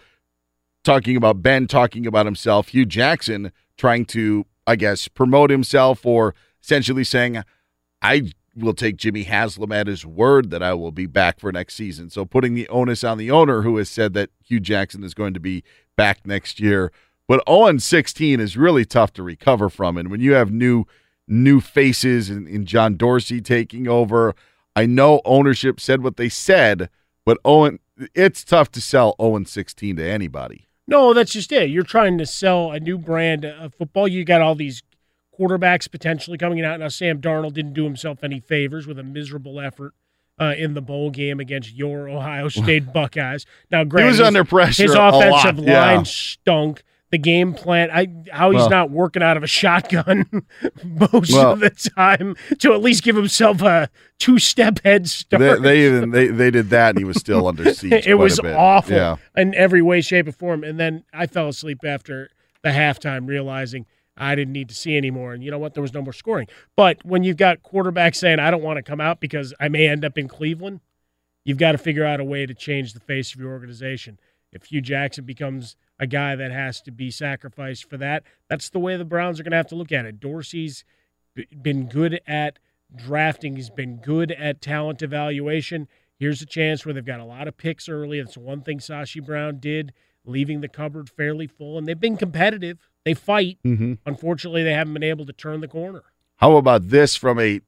talking 0.85 1.17
about 1.17 1.43
Ben 1.43 1.67
talking 1.67 2.07
about 2.07 2.27
himself, 2.27 2.69
Hue 2.69 2.87
Jackson 2.87 3.51
trying 3.77 4.05
to 4.07 4.47
I 4.67 4.77
guess 4.77 5.09
promote 5.09 5.51
himself 5.51 6.07
or 6.07 6.35
essentially 6.63 7.05
saying 7.05 7.43
I 8.03 8.31
will 8.57 8.75
take 8.75 8.97
Jimmy 8.97 9.25
Haslam 9.25 9.73
at 9.73 9.87
his 9.87 10.07
word 10.07 10.51
that 10.51 10.63
I 10.63 10.73
will 10.75 10.93
be 10.93 11.07
back 11.07 11.39
for 11.39 11.53
next 11.53 11.75
season. 11.75 12.11
So 12.11 12.25
putting 12.25 12.55
the 12.55 12.69
onus 12.69 13.05
on 13.05 13.19
the 13.19 13.31
owner 13.31 13.63
who 13.63 13.77
has 13.77 13.89
said 13.89 14.15
that 14.15 14.31
Hue 14.43 14.61
Jackson 14.61 15.05
is 15.05 15.15
going 15.15 15.35
to 15.35 15.41
be 15.41 15.63
back 15.97 16.27
next 16.27 16.61
year. 16.61 16.93
But 17.29 17.43
0 17.49 17.79
16 17.79 18.41
is 18.41 18.57
really 18.57 18.85
tough 18.85 19.13
to 19.15 19.23
recover 19.23 19.69
from. 19.69 19.97
And 19.97 20.11
when 20.11 20.21
you 20.21 20.33
have 20.35 20.53
new 20.53 20.85
new 21.29 21.61
faces 21.61 22.31
and, 22.31 22.47
and 22.47 22.67
John 22.67 22.97
Dorsey 22.97 23.41
taking 23.41 23.89
over, 23.89 24.35
I 24.77 24.87
know 24.87 25.21
ownership 25.25 25.81
said 25.81 26.03
what 26.03 26.17
they 26.17 26.29
said, 26.29 26.89
but 27.25 27.39
Owen 27.45 27.81
it's 28.15 28.45
tough 28.45 28.71
to 28.73 28.81
sell 28.81 29.15
0 29.21 29.45
16 29.45 29.97
to 29.97 30.05
anybody. 30.05 30.69
No, 30.87 31.13
that's 31.13 31.33
just 31.33 31.51
it. 31.51 31.71
You're 31.71 31.83
trying 31.83 32.19
to 32.19 32.27
sell 32.27 32.71
a 32.71 32.79
new 32.79 32.97
brand 32.97 33.45
of 33.45 33.75
football. 33.75 34.07
You 34.07 34.25
got 34.25 34.41
all 34.41 34.55
these 34.55 34.83
quarterbacks 35.39 35.91
potentially 35.91 36.39
coming 36.39 36.63
out. 36.65 36.81
Now, 36.81 36.89
Sam 36.89 37.21
Darnold 37.21 37.55
didn't 37.55 37.73
do 37.75 37.85
himself 37.85 38.23
any 38.25 38.41
favors 38.41 38.87
with 38.87 38.99
a 38.99 39.03
miserable 39.03 39.61
effort 39.61 39.95
uh, 40.41 40.55
in 40.57 40.75
the 40.75 40.83
bowl 40.83 41.11
game 41.11 41.41
against 41.41 41.75
your 41.75 42.09
Ohio 42.09 42.49
State 42.49 42.93
Buckeyes. 42.93 43.47
Now, 43.71 43.85
granted, 43.85 44.11
was 44.11 44.21
under 44.21 44.45
pressure 44.45 44.83
His 44.85 44.95
offensive 44.95 45.59
line 45.59 45.67
yeah. 45.99 46.03
stunk. 46.05 46.83
The 47.13 47.19
game 47.19 47.55
plan, 47.55 47.89
I, 47.93 48.09
how 48.33 48.51
he's 48.51 48.59
Well- 48.63 48.69
not 48.71 48.91
working 48.91 49.23
out 49.23 49.37
of 49.37 49.45
a 49.45 49.47
shotgun 49.47 50.27
most 50.85 51.33
Well- 51.33 51.53
of 51.53 51.61
the 51.61 51.71
time 51.71 52.35
to 52.59 52.73
at 52.73 52.83
least 52.83 53.05
give 53.05 53.15
himself 53.15 53.63
a 53.63 53.89
two-step 54.19 54.81
head 54.83 55.09
start. 55.09 55.41
They, 55.41 55.59
they 55.61 55.87
even 55.87 56.11
they, 56.11 56.27
they 56.27 56.51
did 56.51 56.71
that 56.71 56.91
and 56.91 56.99
he 56.99 57.05
was 57.05 57.17
still 57.19 57.47
under 57.47 57.73
siege. 57.75 58.09
it 58.09 58.15
was 58.17 58.41
awful 58.41 58.97
Yeah. 58.97 59.17
in 59.37 59.55
every 59.55 59.83
way, 59.83 60.01
shape, 60.01 60.27
or 60.27 60.33
form. 60.33 60.65
And 60.65 60.81
then 60.81 61.05
I 61.13 61.29
fell 61.29 61.49
asleep 61.49 61.79
after 61.85 62.29
the 62.63 62.71
halftime, 62.71 63.29
realizing 63.29 63.87
I 64.17 64.35
didn't 64.35 64.53
need 64.53 64.69
to 64.69 64.75
see 64.75 64.97
anymore. 64.97 65.35
And 65.35 65.43
you 65.43 65.51
know 65.51 65.59
what? 65.59 65.75
There 65.75 65.83
was 65.83 65.93
no 65.93 66.03
more 66.03 66.13
scoring. 66.13 66.49
But 66.75 67.05
when 67.05 67.23
you've 67.23 67.37
got 67.37 67.63
quarterbacks 67.63 68.17
saying, 68.17 68.39
I 68.39 68.51
don't 68.51 68.63
want 68.63 68.79
to 68.79 68.83
come 68.83 69.01
out 69.01 69.21
because 69.21 69.53
I 69.61 69.69
may 69.69 69.87
end 69.87 70.05
up 70.05 70.17
in 70.17 70.29
Cleveland, 70.29 70.81
you've 71.45 71.59
got 71.59 71.73
to 71.73 71.79
figure 71.79 72.05
out 72.05 72.21
a 72.21 72.25
way 72.25 72.47
to 72.47 72.55
change 72.55 72.93
the 72.95 73.01
face 73.01 73.35
of 73.35 73.41
your 73.41 73.53
organization. 73.53 74.19
If 74.53 74.67
Hue 74.67 74.81
Jackson 74.81 75.25
becomes 75.25 75.77
a 75.99 76.07
guy 76.07 76.35
that 76.37 76.51
has 76.51 76.81
to 76.83 76.91
be 76.91 77.11
sacrificed 77.11 77.89
for 77.89 77.97
that, 77.99 78.23
that's 78.49 78.71
the 78.71 78.79
way 78.79 78.97
the 78.97 79.05
Browns 79.05 79.39
are 79.39 79.43
going 79.43 79.51
to 79.51 79.57
have 79.59 79.69
to 79.69 79.75
look 79.75 79.93
at 79.93 80.07
it. 80.07 80.21
Dorsey's 80.21 80.85
been 81.63 81.89
good 81.89 82.21
at 82.27 82.59
drafting, 82.95 83.57
he's 83.57 83.71
been 83.71 83.97
good 83.97 84.31
at 84.33 84.63
talent 84.63 85.03
evaluation. 85.03 85.89
Here's 86.19 86.41
a 86.41 86.47
chance 86.47 86.87
where 86.87 86.95
they've 86.95 87.05
got 87.05 87.21
a 87.21 87.25
lot 87.25 87.49
of 87.49 87.59
picks 87.59 87.89
early. 87.89 88.21
That's 88.21 88.39
one 88.39 88.63
thing 88.63 88.79
Sashi 88.79 89.25
Brown 89.25 89.59
did, 89.59 89.93
leaving 90.25 90.63
the 90.63 90.69
cupboard 90.69 91.11
fairly 91.11 91.47
full, 91.47 91.77
and 91.77 91.87
they've 91.87 92.01
been 92.01 92.17
competitive. 92.17 92.89
They 93.07 93.15
fight. 93.15 93.59
Mm-hmm. 93.65 93.95
Unfortunately, 94.05 94.65
they 94.65 94.73
haven't 94.73 94.93
been 94.93 95.05
able 95.05 95.25
to 95.27 95.33
turn 95.33 95.61
the 95.61 95.69
corner. 95.69 96.03
How 96.39 96.57
about 96.57 96.89
this 96.89 97.15
from 97.15 97.39
a 97.39 97.61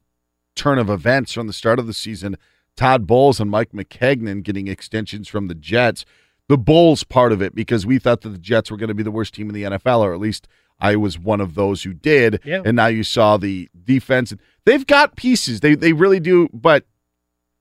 turn 0.56 0.78
of 0.78 0.90
events 0.90 1.32
from 1.32 1.46
the 1.46 1.52
start 1.52 1.78
of 1.78 1.86
the 1.86 1.94
season? 1.94 2.36
Todd 2.74 3.06
Bowles 3.06 3.38
and 3.38 3.48
Mike 3.48 3.70
Maccagnan 3.70 4.42
getting 4.42 4.66
extensions 4.66 5.28
from 5.28 5.46
the 5.46 5.54
Jets. 5.54 6.04
The 6.48 6.58
Bowles 6.58 7.04
part 7.04 7.30
of 7.30 7.40
it, 7.40 7.54
because 7.54 7.86
we 7.86 8.00
thought 8.00 8.22
that 8.22 8.30
the 8.30 8.38
Jets 8.38 8.68
were 8.68 8.76
going 8.76 8.88
to 8.88 8.94
be 8.94 9.04
the 9.04 9.12
worst 9.12 9.32
team 9.32 9.48
in 9.48 9.54
the 9.54 9.62
NFL, 9.62 10.00
or 10.00 10.12
at 10.12 10.18
least 10.18 10.48
I 10.80 10.96
was 10.96 11.20
one 11.20 11.40
of 11.40 11.54
those 11.54 11.84
who 11.84 11.94
did. 11.94 12.40
Yeah. 12.44 12.62
And 12.64 12.74
now 12.74 12.86
you 12.88 13.04
saw 13.04 13.36
the 13.36 13.68
defense. 13.84 14.34
They've 14.64 14.86
got 14.86 15.14
pieces. 15.14 15.60
They 15.60 15.76
they 15.76 15.92
really 15.92 16.20
do, 16.20 16.48
but 16.52 16.84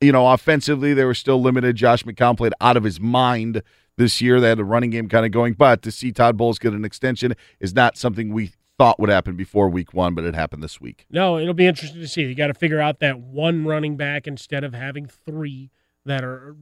you 0.02 0.12
know, 0.12 0.32
offensively 0.32 0.96
they 0.96 1.06
were 1.06 1.14
still 1.14 1.40
limited. 1.40 1.76
Josh 1.76 2.04
McCown 2.04 2.36
played 2.36 2.54
out 2.60 2.76
of 2.76 2.84
his 2.84 3.00
mind 3.00 3.62
this 3.98 4.22
year. 4.22 4.40
They 4.40 4.50
had 4.50 4.60
a 4.60 4.64
running 4.64 4.92
game 4.92 5.10
kind 5.10 5.26
of 5.26 5.32
going, 5.32 5.54
but 5.54 5.82
to 5.82 5.92
see 5.92 6.12
Todd 6.12 6.38
Bowles 6.38 6.60
get 6.60 6.74
an 6.74 6.86
extension 6.86 7.36
is 7.60 7.74
not 7.74 7.98
something 7.98 8.34
we 8.34 8.52
thought 8.78 9.00
would 9.00 9.10
happen 9.10 9.36
before 9.36 9.70
week 9.70 9.94
one, 9.94 10.14
but 10.14 10.24
it 10.24 10.36
happened 10.36 10.64
this 10.64 10.80
week. 10.80 11.06
No, 11.10 11.40
it'll 11.40 11.54
be 11.54 11.66
interesting 11.66 12.00
to 12.00 12.08
see. 12.08 12.22
You 12.22 12.36
got 12.36 12.48
to 12.48 12.54
figure 12.54 12.80
out 12.80 13.00
that 13.00 13.20
one 13.20 13.66
running 13.66 13.98
back 13.98 14.28
instead 14.28 14.64
of 14.64 14.74
having 14.74 15.08
three 15.08 15.72
that 16.06 16.24
are 16.24 16.56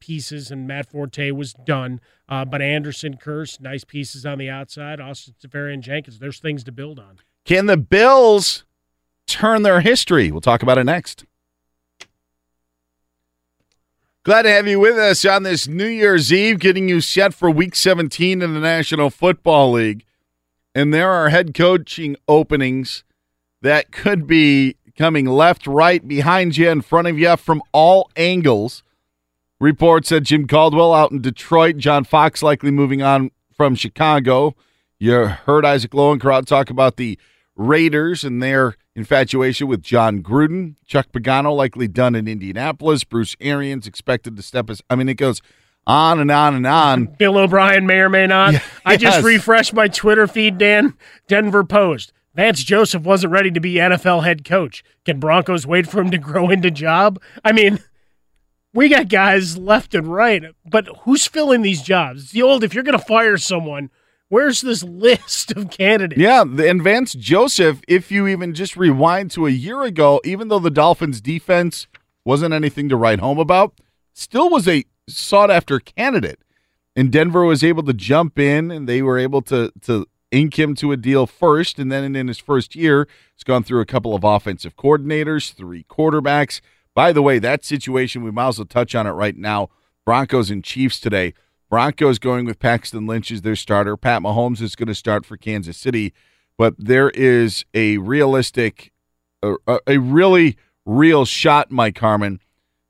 pieces. 0.00 0.50
And 0.50 0.66
Matt 0.66 0.90
Forte 0.90 1.30
was 1.30 1.52
done, 1.52 2.00
uh, 2.28 2.44
but 2.46 2.62
Anderson, 2.62 3.18
Kearse, 3.22 3.60
nice 3.60 3.84
pieces 3.84 4.24
on 4.24 4.38
the 4.38 4.48
outside. 4.48 5.00
Austin 5.00 5.34
Seferian-Jenkins. 5.44 6.18
There's 6.18 6.40
things 6.40 6.64
to 6.64 6.72
build 6.72 6.98
on. 6.98 7.18
Can 7.44 7.66
the 7.66 7.76
Bills 7.76 8.64
turn 9.26 9.62
their 9.62 9.80
history? 9.80 10.30
We'll 10.30 10.40
talk 10.40 10.62
about 10.62 10.78
it 10.78 10.84
next. 10.84 11.26
Glad 14.24 14.42
to 14.42 14.50
have 14.50 14.66
you 14.66 14.80
with 14.80 14.98
us 14.98 15.24
on 15.24 15.44
this 15.44 15.68
New 15.68 15.86
Year's 15.86 16.32
Eve, 16.32 16.58
getting 16.58 16.88
you 16.88 17.00
set 17.00 17.32
for 17.32 17.50
week 17.50 17.74
17 17.76 18.42
in 18.42 18.52
the 18.52 18.60
National 18.60 19.10
Football 19.10 19.72
League. 19.72 20.04
And 20.74 20.92
there 20.92 21.10
are 21.10 21.30
head 21.30 21.54
coaching 21.54 22.16
openings 22.26 23.04
that 23.62 23.90
could 23.90 24.26
be 24.26 24.76
coming 24.96 25.24
left, 25.26 25.66
right, 25.66 26.06
behind 26.06 26.56
you, 26.56 26.68
in 26.68 26.82
front 26.82 27.08
of 27.08 27.18
you 27.18 27.36
from 27.36 27.62
all 27.72 28.10
angles. 28.16 28.82
Reports 29.60 30.10
that 30.10 30.22
Jim 30.22 30.46
Caldwell 30.46 30.92
out 30.92 31.10
in 31.10 31.22
Detroit, 31.22 31.78
John 31.78 32.04
Fox 32.04 32.42
likely 32.42 32.70
moving 32.70 33.02
on 33.02 33.30
from 33.56 33.76
Chicago. 33.76 34.54
You 34.98 35.26
heard 35.26 35.64
Isaac 35.64 35.92
Lowenkron 35.92 36.44
talk 36.44 36.70
about 36.70 36.96
the 36.96 37.18
Raiders 37.58 38.24
and 38.24 38.42
their 38.42 38.76
infatuation 38.94 39.66
with 39.66 39.82
Jon 39.82 40.22
Gruden. 40.22 40.76
Chuck 40.86 41.08
Pagano 41.12 41.54
likely 41.54 41.88
done 41.88 42.14
in 42.14 42.26
Indianapolis. 42.26 43.04
Bruce 43.04 43.36
Arians 43.40 43.86
expected 43.86 44.36
to 44.36 44.42
step 44.42 44.70
as 44.70 44.80
I 44.88 44.94
mean, 44.94 45.08
it 45.08 45.14
goes 45.14 45.42
on 45.86 46.20
and 46.20 46.30
on 46.30 46.54
and 46.54 46.66
on. 46.66 47.06
Bill 47.18 47.36
O'Brien 47.36 47.84
may 47.86 47.98
or 47.98 48.08
may 48.08 48.26
not. 48.26 48.54
Yeah, 48.54 48.62
I 48.86 48.96
just 48.96 49.24
refreshed 49.24 49.74
my 49.74 49.88
Twitter 49.88 50.26
feed, 50.26 50.56
Dan. 50.56 50.96
Denver 51.26 51.64
Post. 51.64 52.12
Vance 52.34 52.62
Joseph 52.62 53.02
wasn't 53.02 53.32
ready 53.32 53.50
to 53.50 53.58
be 53.58 53.74
NFL 53.74 54.22
head 54.22 54.44
coach. 54.44 54.84
Can 55.04 55.18
Broncos 55.18 55.66
wait 55.66 55.88
for 55.88 56.00
him 56.00 56.12
to 56.12 56.18
grow 56.18 56.50
into 56.50 56.70
job? 56.70 57.20
I 57.44 57.50
mean, 57.50 57.80
we 58.72 58.88
got 58.88 59.08
guys 59.08 59.58
left 59.58 59.94
and 59.94 60.06
right, 60.06 60.44
but 60.64 60.86
who's 61.00 61.26
filling 61.26 61.62
these 61.62 61.82
jobs? 61.82 62.24
It's 62.24 62.32
the 62.32 62.42
old 62.42 62.62
if 62.62 62.74
you're 62.74 62.84
going 62.84 62.96
to 62.96 63.04
fire 63.04 63.38
someone, 63.38 63.90
where's 64.28 64.60
this 64.60 64.82
list 64.82 65.52
of 65.52 65.70
candidates? 65.70 66.20
Yeah, 66.20 66.42
and 66.42 66.82
Vance 66.82 67.14
Joseph, 67.14 67.80
if 67.88 68.10
you 68.10 68.26
even 68.26 68.54
just 68.54 68.76
rewind 68.76 69.30
to 69.32 69.46
a 69.46 69.50
year 69.50 69.82
ago, 69.82 70.20
even 70.24 70.48
though 70.48 70.58
the 70.58 70.70
Dolphins 70.70 71.20
defense 71.20 71.86
wasn't 72.24 72.54
anything 72.54 72.88
to 72.88 72.96
write 72.96 73.20
home 73.20 73.38
about, 73.38 73.80
still 74.12 74.50
was 74.50 74.68
a 74.68 74.84
sought 75.08 75.50
after 75.50 75.80
candidate. 75.80 76.40
And 76.94 77.12
Denver 77.12 77.44
was 77.44 77.62
able 77.62 77.84
to 77.84 77.92
jump 77.92 78.38
in 78.38 78.70
and 78.70 78.88
they 78.88 79.02
were 79.02 79.18
able 79.18 79.42
to 79.42 79.72
to 79.82 80.06
ink 80.30 80.58
him 80.58 80.74
to 80.74 80.92
a 80.92 80.96
deal 80.96 81.26
first. 81.26 81.78
And 81.78 81.90
then 81.90 82.14
in 82.14 82.28
his 82.28 82.38
first 82.38 82.74
year, 82.74 83.08
he's 83.34 83.44
gone 83.44 83.62
through 83.62 83.80
a 83.80 83.86
couple 83.86 84.14
of 84.14 84.24
offensive 84.24 84.76
coordinators, 84.76 85.52
three 85.54 85.84
quarterbacks. 85.84 86.60
By 86.94 87.12
the 87.12 87.22
way, 87.22 87.38
that 87.38 87.64
situation, 87.64 88.24
we 88.24 88.30
might 88.30 88.48
as 88.48 88.58
well 88.58 88.66
touch 88.66 88.94
on 88.94 89.06
it 89.06 89.12
right 89.12 89.36
now. 89.36 89.70
Broncos 90.04 90.50
and 90.50 90.64
Chiefs 90.64 90.98
today. 90.98 91.34
Broncos 91.68 92.18
going 92.18 92.46
with 92.46 92.58
Paxton 92.58 93.06
Lynch 93.06 93.30
as 93.30 93.42
their 93.42 93.56
starter. 93.56 93.96
Pat 93.96 94.22
Mahomes 94.22 94.60
is 94.62 94.74
going 94.74 94.88
to 94.88 94.94
start 94.94 95.26
for 95.26 95.36
Kansas 95.36 95.76
City, 95.76 96.14
but 96.56 96.74
there 96.78 97.10
is 97.10 97.64
a 97.74 97.98
realistic, 97.98 98.92
a, 99.42 99.54
a- 99.86 99.98
really 99.98 100.56
real 100.86 101.24
shot, 101.24 101.70
Mike 101.70 101.98
Harmon, 101.98 102.40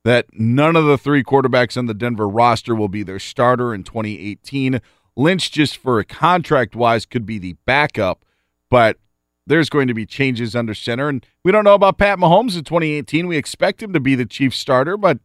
that 0.05 0.27
none 0.33 0.77
of 0.77 0.85
the 0.87 0.97
three 0.97 1.25
quarterbacks 1.25 1.77
on 1.77 1.87
the 1.87 1.95
Denver 1.95 2.29
roster 2.29 2.75
will 2.75 2.89
be 2.89 3.03
their 3.03 3.19
starter 3.19 3.75
in 3.75 3.83
2018. 3.83 4.81
Lynch, 5.17 5.51
just 5.51 5.77
for 5.77 5.99
a 5.99 6.05
contract 6.05 6.77
wise, 6.77 7.05
could 7.05 7.27
be 7.27 7.39
the 7.39 7.57
backup, 7.67 8.25
but 8.71 8.99
there's 9.47 9.69
going 9.69 9.89
to 9.89 9.95
be 9.95 10.07
changes 10.07 10.55
under 10.55 10.75
center. 10.75 11.09
And 11.09 11.27
we 11.43 11.51
don't 11.51 11.65
know 11.65 11.75
about 11.75 11.99
Pat 11.99 12.19
Mahomes 12.19 12.57
in 12.57 12.65
2018. 12.65 13.27
We 13.27 13.37
expect 13.37 13.83
him 13.83 13.93
to 13.93 14.01
be 14.01 14.15
the 14.15 14.27
chief 14.27 14.55
starter, 14.55 14.97
but 14.97 15.19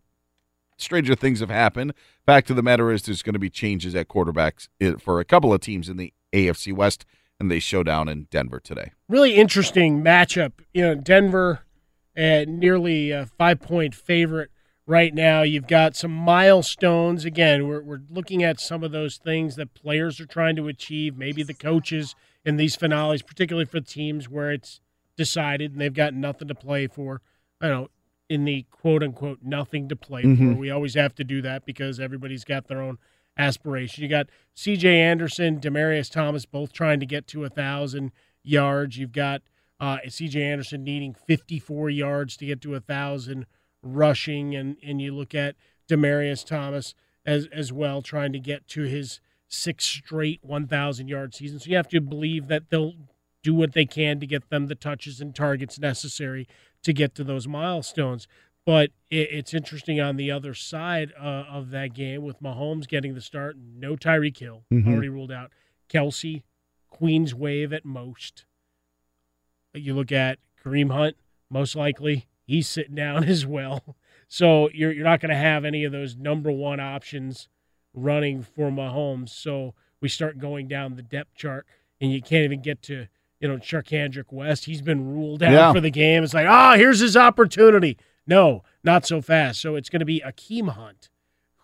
stranger 0.78 1.14
things 1.14 1.41
have 1.41 1.49
happened. 1.49 1.93
Fact 2.26 2.49
of 2.49 2.55
the 2.55 2.63
matter 2.63 2.91
is, 2.91 3.03
there's 3.03 3.21
going 3.21 3.34
to 3.34 3.39
be 3.39 3.49
changes 3.49 3.95
at 3.95 4.07
quarterbacks 4.07 4.69
for 4.99 5.19
a 5.19 5.26
couple 5.26 5.53
of 5.53 5.59
teams 5.59 5.89
in 5.89 5.97
the 5.97 6.13
AFC 6.32 6.74
West, 6.74 7.05
and 7.39 7.51
they 7.51 7.59
show 7.59 7.84
down 7.84 8.07
in 8.07 8.28
Denver 8.32 8.59
today. 8.59 8.91
really 9.09 9.36
interesting 9.36 10.01
matchup. 10.01 10.53
You 10.74 10.84
know, 10.84 10.95
Denver, 10.95 11.61
uh, 12.17 12.45
nearly 12.47 13.11
a 13.11 13.26
five 13.26 13.59
point 13.59 13.93
favorite 13.93 14.51
right 14.86 15.13
now. 15.13 15.41
You've 15.41 15.67
got 15.67 15.95
some 15.95 16.11
milestones. 16.11 17.26
Again, 17.26 17.67
we're, 17.67 17.82
we're 17.82 18.01
looking 18.09 18.43
at 18.43 18.59
some 18.59 18.84
of 18.84 18.91
those 18.91 19.17
things 19.17 19.55
that 19.57 19.74
players 19.74 20.19
are 20.19 20.26
trying 20.26 20.55
to 20.55 20.67
achieve, 20.67 21.17
maybe 21.17 21.43
the 21.43 21.53
coaches 21.53 22.15
in 22.45 22.57
these 22.57 22.76
finales, 22.76 23.21
particularly 23.21 23.65
for 23.65 23.80
teams 23.80 24.30
where 24.30 24.51
it's 24.51 24.80
decided 25.15 25.71
and 25.74 25.82
they've 25.82 25.93
got 25.93 26.13
nothing 26.13 26.47
to 26.47 26.55
play 26.55 26.88
for. 26.88 27.21
I 27.61 27.67
don't 27.67 27.82
know. 27.84 27.89
In 28.30 28.45
the 28.45 28.65
quote 28.71 29.03
unquote 29.03 29.39
nothing 29.43 29.89
to 29.89 29.95
play 29.95 30.21
for, 30.24 30.28
Mhm. 30.28 30.57
we 30.57 30.69
always 30.69 30.93
have 30.95 31.13
to 31.15 31.24
do 31.24 31.41
that 31.41 31.65
because 31.65 31.99
everybody's 31.99 32.43
got 32.45 32.67
their 32.67 32.82
own 32.82 32.97
aspiration. 33.38 34.01
You 34.03 34.09
got 34.09 34.30
C.J. 34.55 34.99
Anderson, 34.99 35.59
Demaryius 35.59 36.09
Thomas, 36.09 36.45
both 36.45 36.71
trying 36.71 36.99
to 36.99 37.05
get 37.05 37.28
to 37.28 37.43
a 37.43 37.49
thousand 37.49 38.11
yards. 38.43 38.97
You've 38.97 39.11
got 39.11 39.41
uh, 39.80 39.97
C.J. 40.07 40.41
Anderson 40.41 40.84
needing 40.84 41.13
54 41.13 41.89
yards 41.89 42.38
to 42.38 42.45
get 42.45 42.61
to 42.61 42.76
a 42.76 42.80
thousand 42.80 43.45
rushing, 43.82 44.55
and 44.55 44.78
and 44.82 45.01
you 45.01 45.13
look 45.13 45.36
at 45.36 45.55
Demaryius 45.89 46.45
Thomas 46.45 46.95
as 47.26 47.47
as 47.47 47.74
well, 47.74 48.01
trying 48.01 48.32
to 48.34 48.39
get 48.39 48.67
to 48.69 48.84
his 48.84 49.19
sixth 49.47 49.88
straight 49.88 50.39
1,000 50.43 51.07
yard 51.09 51.36
season. 51.36 51.59
So 51.59 51.69
you 51.69 51.76
have 51.76 51.89
to 51.89 51.99
believe 52.01 52.47
that 52.47 52.69
they'll 52.69 52.93
do 53.43 53.53
what 53.53 53.74
they 53.74 53.86
can 53.86 54.19
to 54.21 54.26
get 54.26 54.49
them 54.49 54.67
the 54.67 54.76
touches 54.76 55.19
and 55.19 55.36
targets 55.36 55.78
necessary 55.78 56.47
to 56.84 56.94
get 56.94 57.16
to 57.16 57.24
those 57.24 57.48
milestones. 57.48 58.28
But 58.66 58.92
it, 59.10 59.30
it's 59.32 59.54
interesting 59.54 60.00
on 60.00 60.16
the 60.16 60.32
other 60.32 60.54
side 60.54 61.12
uh, 61.20 61.24
of 61.50 61.70
that 61.72 61.94
game 61.94 62.22
with 62.24 62.42
Mahomes 62.42 62.88
getting 62.88 63.14
the 63.14 63.22
start, 63.22 63.58
no 63.58 63.96
Tyreek 63.96 64.38
Hill 64.38 64.64
Mhm. 64.72 64.88
already 64.88 65.10
ruled 65.10 65.32
out, 65.32 65.52
Kelce, 65.90 66.44
Queen's 66.90 67.34
wave 67.36 67.74
at 67.74 67.84
most. 67.84 68.46
You 69.74 69.96
look 69.96 70.12
at 70.12 70.40
Kareem 70.64 70.92
Hunt, 70.92 71.18
most 71.50 71.76
likely 71.76 72.28
he's 72.46 72.68
sitting 72.68 72.96
down 72.96 73.24
as 73.28 73.46
well. 73.46 73.96
So 74.28 74.70
you're 74.74 74.92
you're 74.92 75.04
not 75.04 75.20
going 75.20 75.30
to 75.32 75.36
have 75.36 75.66
any 75.66 75.84
of 75.84 75.92
those 75.92 76.16
number 76.16 76.52
one 76.52 76.80
options 76.80 77.48
running 77.94 78.42
for 78.44 78.70
Mahomes. 78.72 79.30
So 79.30 79.74
we 80.02 80.10
start 80.10 80.38
going 80.40 80.68
down 80.68 80.96
the 80.96 81.02
depth 81.04 81.36
chart, 81.36 81.66
and 82.02 82.12
you 82.12 82.22
can't 82.22 82.44
even 82.46 82.62
get 82.62 82.82
to 82.84 83.08
you 83.44 83.50
know 83.50 83.58
Charcandrick 83.58 84.32
West. 84.32 84.66
He's 84.66 84.82
been 84.82 85.06
ruled 85.14 85.44
out 85.44 85.52
Yeah. 85.52 85.74
for 85.74 85.82
the 85.82 85.91
game. 85.91 86.24
It's 86.24 86.34
like 86.34 86.48
ah, 86.48 86.76
here's 86.78 87.02
his 87.02 87.18
opportunity. 87.18 87.98
No, 88.26 88.64
not 88.86 89.06
so 89.06 89.22
fast. 89.22 89.60
So 89.62 89.76
it's 89.76 89.89
going 89.89 90.00
to 90.00 90.06
be 90.06 90.24
Akeem 90.26 90.70
Hunt 90.70 91.10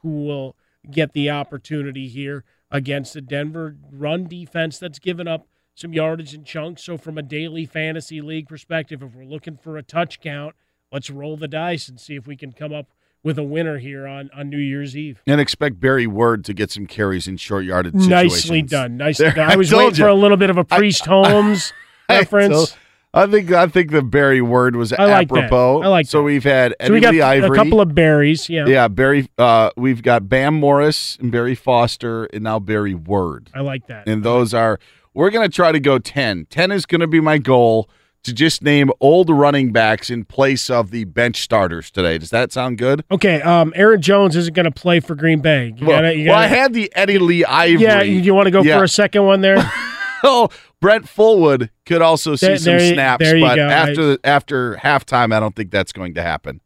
who 0.01 0.25
will 0.25 0.55
get 0.91 1.13
the 1.13 1.29
opportunity 1.29 2.07
here 2.09 2.43
against 2.69 3.13
the 3.13 3.21
Denver 3.21 3.77
run 3.91 4.27
defense 4.27 4.77
that's 4.77 4.99
given 4.99 5.27
up 5.27 5.47
some 5.73 5.93
yardage 5.93 6.33
and 6.33 6.45
chunks. 6.45 6.83
So, 6.83 6.97
from 6.97 7.17
a 7.17 7.21
daily 7.21 7.65
fantasy 7.65 8.19
league 8.21 8.49
perspective, 8.49 9.01
if 9.01 9.15
we're 9.15 9.23
looking 9.23 9.55
for 9.55 9.77
a 9.77 9.83
touch 9.83 10.19
count, 10.19 10.55
let's 10.91 11.09
roll 11.09 11.37
the 11.37 11.47
dice 11.47 11.87
and 11.87 11.97
see 11.99 12.15
if 12.15 12.27
we 12.27 12.35
can 12.35 12.51
come 12.51 12.73
up 12.73 12.87
with 13.23 13.37
a 13.37 13.43
winner 13.43 13.77
here 13.77 14.07
on, 14.07 14.29
on 14.33 14.49
New 14.49 14.57
Year's 14.57 14.95
Eve. 14.95 15.21
And 15.27 15.41
expect 15.41 15.79
Barry 15.79 16.07
Word 16.07 16.45
to 16.45 16.53
get 16.53 16.71
some 16.71 16.87
carries 16.87 17.27
in 17.27 17.37
short 17.37 17.65
yardage 17.65 17.93
situations. 17.93 18.09
Nicely 18.09 18.61
done. 18.61 18.97
Nicely 18.97 19.25
There, 19.25 19.35
done. 19.35 19.51
I 19.51 19.55
was 19.55 19.69
told 19.69 19.83
waiting 19.83 19.97
you. 19.97 20.03
for 20.05 20.09
a 20.09 20.13
little 20.15 20.37
bit 20.37 20.49
of 20.49 20.57
a 20.57 20.63
Priest 20.63 21.05
Holmes 21.07 21.73
I 22.07 22.19
reference. 22.19 22.75
I 23.11 23.25
think 23.25 23.51
I 23.51 23.65
think 23.67 23.89
the 23.89 24.03
Barry 24.03 24.41
Word 24.41 24.75
was 24.75 24.93
I 24.93 25.05
like 25.05 25.29
that. 25.29 25.45
apropos. 25.45 25.81
I 25.81 25.87
like 25.87 26.05
so 26.05 26.21
we've 26.21 26.43
had 26.43 26.75
Eddie 26.79 26.87
so 26.89 26.93
we 26.93 26.99
got 26.99 27.13
Lee 27.13 27.43
a 27.43 27.49
couple 27.55 27.81
of 27.81 27.95
berries. 27.95 28.47
Yeah. 28.49 28.67
yeah, 28.67 28.87
Barry. 28.87 29.27
Uh, 29.35 29.71
we've 29.75 30.03
got 30.03 30.29
Bam 30.29 30.53
Morris 30.53 31.17
and 31.19 31.31
Barry 31.31 31.55
Foster, 31.55 32.25
and 32.25 32.43
now 32.43 32.59
Barry 32.59 32.93
Word. 32.93 33.49
I 33.53 33.61
like 33.61 33.87
that. 33.87 34.07
And 34.07 34.23
those 34.23 34.53
are 34.53 34.79
we're 35.15 35.31
going 35.31 35.47
to 35.47 35.53
try 35.53 35.71
to 35.71 35.79
go 35.79 35.97
10. 35.97 36.45
10 36.51 36.71
is 36.71 36.85
going 36.85 37.01
to 37.01 37.07
be 37.07 37.19
my 37.19 37.39
goal 37.39 37.89
to 38.23 38.33
just 38.33 38.61
name 38.61 38.91
old 38.99 39.29
running 39.29 39.71
backs 39.71 40.09
in 40.09 40.25
place 40.25 40.69
of 40.69 40.91
the 40.91 41.05
bench 41.05 41.41
starters 41.41 41.89
today. 41.89 42.17
Does 42.17 42.29
that 42.31 42.51
sound 42.51 42.77
good? 42.77 43.03
Okay, 43.11 43.41
um, 43.41 43.71
Aaron 43.75 44.01
Jones 44.01 44.35
isn't 44.35 44.53
going 44.53 44.65
to 44.65 44.71
play 44.71 44.99
for 44.99 45.15
Green 45.15 45.39
Bay. 45.41 45.73
You 45.77 45.85
well, 45.87 45.97
gotta, 46.01 46.15
you 46.15 46.29
well, 46.29 46.37
I 46.37 46.47
had 46.47 46.73
the 46.73 46.91
Eddie 46.95 47.19
Lee 47.19 47.45
Ivery. 47.45 47.81
Yeah, 47.83 48.01
you, 48.01 48.19
you 48.19 48.33
want 48.33 48.47
to 48.47 48.51
go 48.51 48.61
Yeah. 48.61 48.77
for 48.77 48.83
a 48.83 48.89
second 48.89 49.23
one 49.25 49.41
there? 49.41 49.57
oh, 50.23 50.49
Brent 50.81 51.05
Fullwood 51.05 51.69
could 51.85 52.01
also 52.01 52.35
see 52.35 52.47
There- 52.47 52.57
some 52.57 52.77
there 52.77 52.93
snaps, 52.93 53.23
there 53.23 53.39
but 53.39 53.55
go. 53.55 53.67
after 53.67 54.17
after 54.23 54.75
halftime, 54.75 55.33
I 55.33 55.39
don't 55.39 55.55
think 55.55 55.71
that's 55.71 55.91
going 55.93 56.13
to 56.15 56.21
happen. 56.21 56.61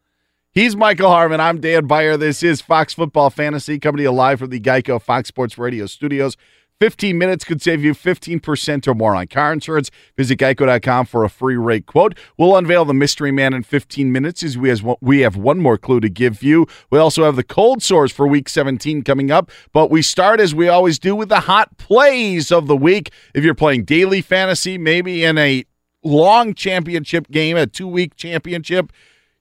He's 0.52 0.76
Michael 0.76 1.10
Harmon. 1.10 1.40
I'm 1.40 1.60
Dan 1.62 1.88
Beyer. 1.88 2.16
This 2.16 2.44
is 2.44 2.62
Fox 2.62 2.94
Football 2.94 3.32
Fantasy 3.32 3.80
coming 3.80 3.98
to 3.98 4.04
you 4.04 4.12
live 4.12 4.38
from 4.38 4.52
the 4.52 4.60
Geico 4.60 5.02
Fox 5.02 5.28
Sports 5.30 5.58
Radio 5.58 5.88
studios. 5.88 6.38
15 6.84 7.18
minutes 7.18 7.46
could 7.46 7.62
save 7.62 7.82
you 7.82 7.94
15% 7.94 8.90
or 8.90 8.94
more 8.94 9.16
on 9.16 9.26
car 9.28 9.54
insurance. 9.54 9.90
Visit 10.18 10.38
geico.com 10.38 11.06
for 11.06 11.24
a 11.24 11.30
free 11.30 11.56
rate 11.56 11.86
quote. 11.86 12.14
We'll 12.38 12.58
unveil 12.58 12.84
the 12.84 12.94
mystery 12.94 13.32
man 13.32 13.54
in 13.54 13.64
15 13.64 14.12
minutes 14.12 14.44
as 14.44 14.58
we, 14.58 14.68
has, 14.68 14.84
we 15.00 15.22
have 15.22 15.38
one 15.38 15.62
more 15.62 15.78
clue 15.78 16.02
to 16.02 16.10
give 16.10 16.44
you. 16.44 16.68
We 16.90 17.00
also 17.00 17.24
have 17.24 17.38
the 17.38 17.44
cold 17.46 17.82
sores 17.82 18.12
for 18.12 18.28
week 18.28 18.50
17 18.50 19.02
coming 19.04 19.32
up, 19.32 19.50
but 19.72 19.92
we 19.92 20.02
start 20.02 20.42
as 20.42 20.54
we 20.54 20.68
always 20.68 21.00
do 21.00 21.16
with 21.16 21.30
the 21.30 21.40
hot 21.40 21.78
plays 21.78 22.52
of 22.52 22.68
the 22.68 22.76
week. 22.76 23.12
If 23.34 23.46
you're 23.46 23.56
playing 23.56 23.86
daily 23.86 24.20
fantasy, 24.20 24.78
maybe 24.78 25.24
in 25.24 25.38
a 25.38 25.64
long 26.04 26.54
championship 26.54 27.32
game, 27.32 27.56
a 27.56 27.66
two 27.66 27.88
week 27.88 28.18
championship, 28.18 28.92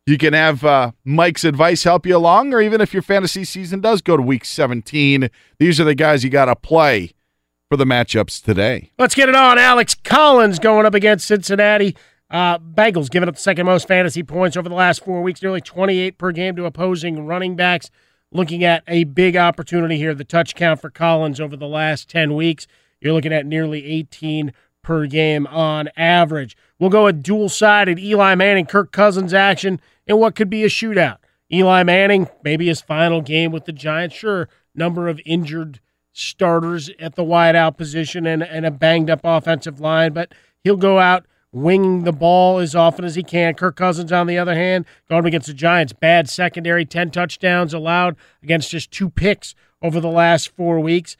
you 0.06 0.16
can 0.16 0.32
have 0.32 0.64
uh, 0.64 0.92
Mike's 1.04 1.42
advice 1.42 1.82
help 1.82 2.06
you 2.06 2.16
along, 2.16 2.54
or 2.54 2.60
even 2.60 2.80
if 2.80 2.92
your 2.92 3.02
fantasy 3.02 3.42
season 3.42 3.80
does 3.80 4.00
go 4.00 4.16
to 4.16 4.22
week 4.22 4.44
17, 4.44 5.28
these 5.58 5.80
are 5.80 5.84
the 5.84 5.96
guys 5.96 6.22
you 6.22 6.30
got 6.30 6.44
to 6.44 6.54
play 6.54 7.10
for 7.72 7.78
the 7.78 7.86
matchups 7.86 8.44
today. 8.44 8.90
Let's 8.98 9.14
get 9.14 9.30
it 9.30 9.34
on. 9.34 9.58
Alex 9.58 9.94
Collins 9.94 10.58
going 10.58 10.84
up 10.84 10.92
against 10.92 11.26
Cincinnati. 11.26 11.96
Uh, 12.30 12.58
Bengals 12.58 13.08
giving 13.08 13.30
up 13.30 13.36
the 13.36 13.40
second 13.40 13.64
most 13.64 13.88
fantasy 13.88 14.22
points 14.22 14.58
over 14.58 14.68
the 14.68 14.74
last 14.74 15.02
four 15.02 15.22
weeks, 15.22 15.40
nearly 15.40 15.62
28 15.62 16.18
per 16.18 16.32
game 16.32 16.54
to 16.56 16.66
opposing 16.66 17.24
running 17.24 17.56
backs. 17.56 17.90
Looking 18.30 18.62
at 18.62 18.84
a 18.86 19.04
big 19.04 19.38
opportunity 19.38 19.96
here. 19.96 20.14
The 20.14 20.22
touch 20.22 20.54
count 20.54 20.82
for 20.82 20.90
Collins 20.90 21.40
over 21.40 21.56
the 21.56 21.66
last 21.66 22.10
10 22.10 22.34
weeks, 22.34 22.66
you're 23.00 23.14
looking 23.14 23.32
at 23.32 23.46
nearly 23.46 23.86
18 23.86 24.52
per 24.82 25.06
game 25.06 25.46
on 25.46 25.88
average. 25.96 26.54
We'll 26.78 26.90
go 26.90 27.04
with 27.04 27.22
dual 27.22 27.48
sided 27.48 27.98
Eli 27.98 28.34
Manning, 28.34 28.66
Kirk 28.66 28.92
Cousins 28.92 29.32
action 29.32 29.80
in 30.06 30.18
what 30.18 30.34
could 30.34 30.50
be 30.50 30.62
a 30.62 30.68
shootout. 30.68 31.20
Eli 31.50 31.84
Manning, 31.84 32.28
maybe 32.44 32.66
his 32.66 32.82
final 32.82 33.22
game 33.22 33.50
with 33.50 33.64
the 33.64 33.72
Giants. 33.72 34.14
Sure, 34.14 34.50
number 34.74 35.08
of 35.08 35.22
injured 35.24 35.80
starters 36.12 36.90
at 36.98 37.14
the 37.14 37.24
wideout 37.24 37.76
position 37.76 38.26
and, 38.26 38.42
and 38.42 38.66
a 38.66 38.70
banged 38.70 39.10
up 39.10 39.20
offensive 39.24 39.80
line, 39.80 40.12
but 40.12 40.32
he'll 40.62 40.76
go 40.76 40.98
out 40.98 41.26
winging 41.52 42.04
the 42.04 42.12
ball 42.12 42.58
as 42.58 42.74
often 42.74 43.04
as 43.04 43.14
he 43.14 43.22
can. 43.22 43.54
Kirk 43.54 43.76
Cousins, 43.76 44.12
on 44.12 44.26
the 44.26 44.38
other 44.38 44.54
hand, 44.54 44.86
going 45.08 45.26
against 45.26 45.46
the 45.46 45.54
Giants, 45.54 45.92
bad 45.92 46.28
secondary, 46.28 46.84
10 46.84 47.10
touchdowns 47.10 47.74
allowed 47.74 48.16
against 48.42 48.70
just 48.70 48.90
two 48.90 49.10
picks 49.10 49.54
over 49.82 50.00
the 50.00 50.08
last 50.08 50.48
four 50.48 50.80
weeks. 50.80 51.16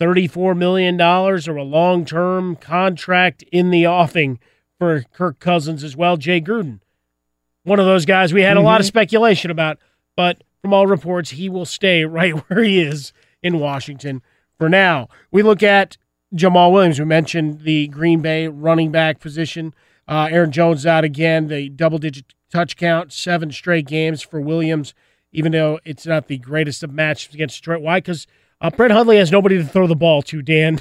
$34 0.00 0.56
million 0.56 1.00
or 1.00 1.56
a 1.56 1.64
long 1.64 2.04
term 2.04 2.56
contract 2.56 3.42
in 3.50 3.70
the 3.70 3.86
offing 3.86 4.38
for 4.78 5.04
Kirk 5.12 5.38
Cousins 5.38 5.82
as 5.82 5.96
well. 5.96 6.18
Jay 6.18 6.38
Gruden, 6.38 6.80
one 7.64 7.80
of 7.80 7.86
those 7.86 8.04
guys 8.04 8.32
we 8.34 8.42
had 8.42 8.58
a 8.58 8.60
lot 8.60 8.80
of 8.80 8.84
mm-hmm. 8.84 8.88
speculation 8.88 9.50
about, 9.50 9.78
but 10.14 10.42
from 10.60 10.74
all 10.74 10.86
reports, 10.86 11.30
he 11.30 11.48
will 11.48 11.64
stay 11.64 12.04
right 12.04 12.32
where 12.32 12.62
he 12.62 12.80
is 12.80 13.14
in 13.42 13.58
Washington 13.58 14.20
for 14.58 14.68
now. 14.68 15.08
We 15.30 15.42
look 15.42 15.62
at 15.62 15.96
Jamaal 16.34 16.72
Williams. 16.72 16.98
We 16.98 17.04
mentioned 17.04 17.60
the 17.60 17.88
Green 17.88 18.20
Bay 18.20 18.48
running 18.48 18.90
back 18.90 19.20
position. 19.20 19.74
Uh, 20.08 20.28
Aaron 20.30 20.52
Jones 20.52 20.86
out 20.86 21.04
again, 21.04 21.48
the 21.48 21.68
double 21.68 21.98
digit 21.98 22.34
touch 22.50 22.76
count, 22.76 23.12
seven 23.12 23.50
straight 23.50 23.86
games 23.86 24.22
for 24.22 24.40
Williams, 24.40 24.94
even 25.32 25.52
though 25.52 25.80
it's 25.84 26.06
not 26.06 26.28
the 26.28 26.38
greatest 26.38 26.82
of 26.82 26.92
matches 26.92 27.34
against 27.34 27.58
Detroit. 27.58 27.82
Why? 27.82 27.98
Because 27.98 28.26
uh, 28.60 28.70
Brett 28.70 28.90
Hundley 28.90 29.16
has 29.16 29.32
nobody 29.32 29.56
to 29.58 29.64
throw 29.64 29.86
the 29.86 29.96
ball 29.96 30.22
to, 30.22 30.42
Dan. 30.42 30.80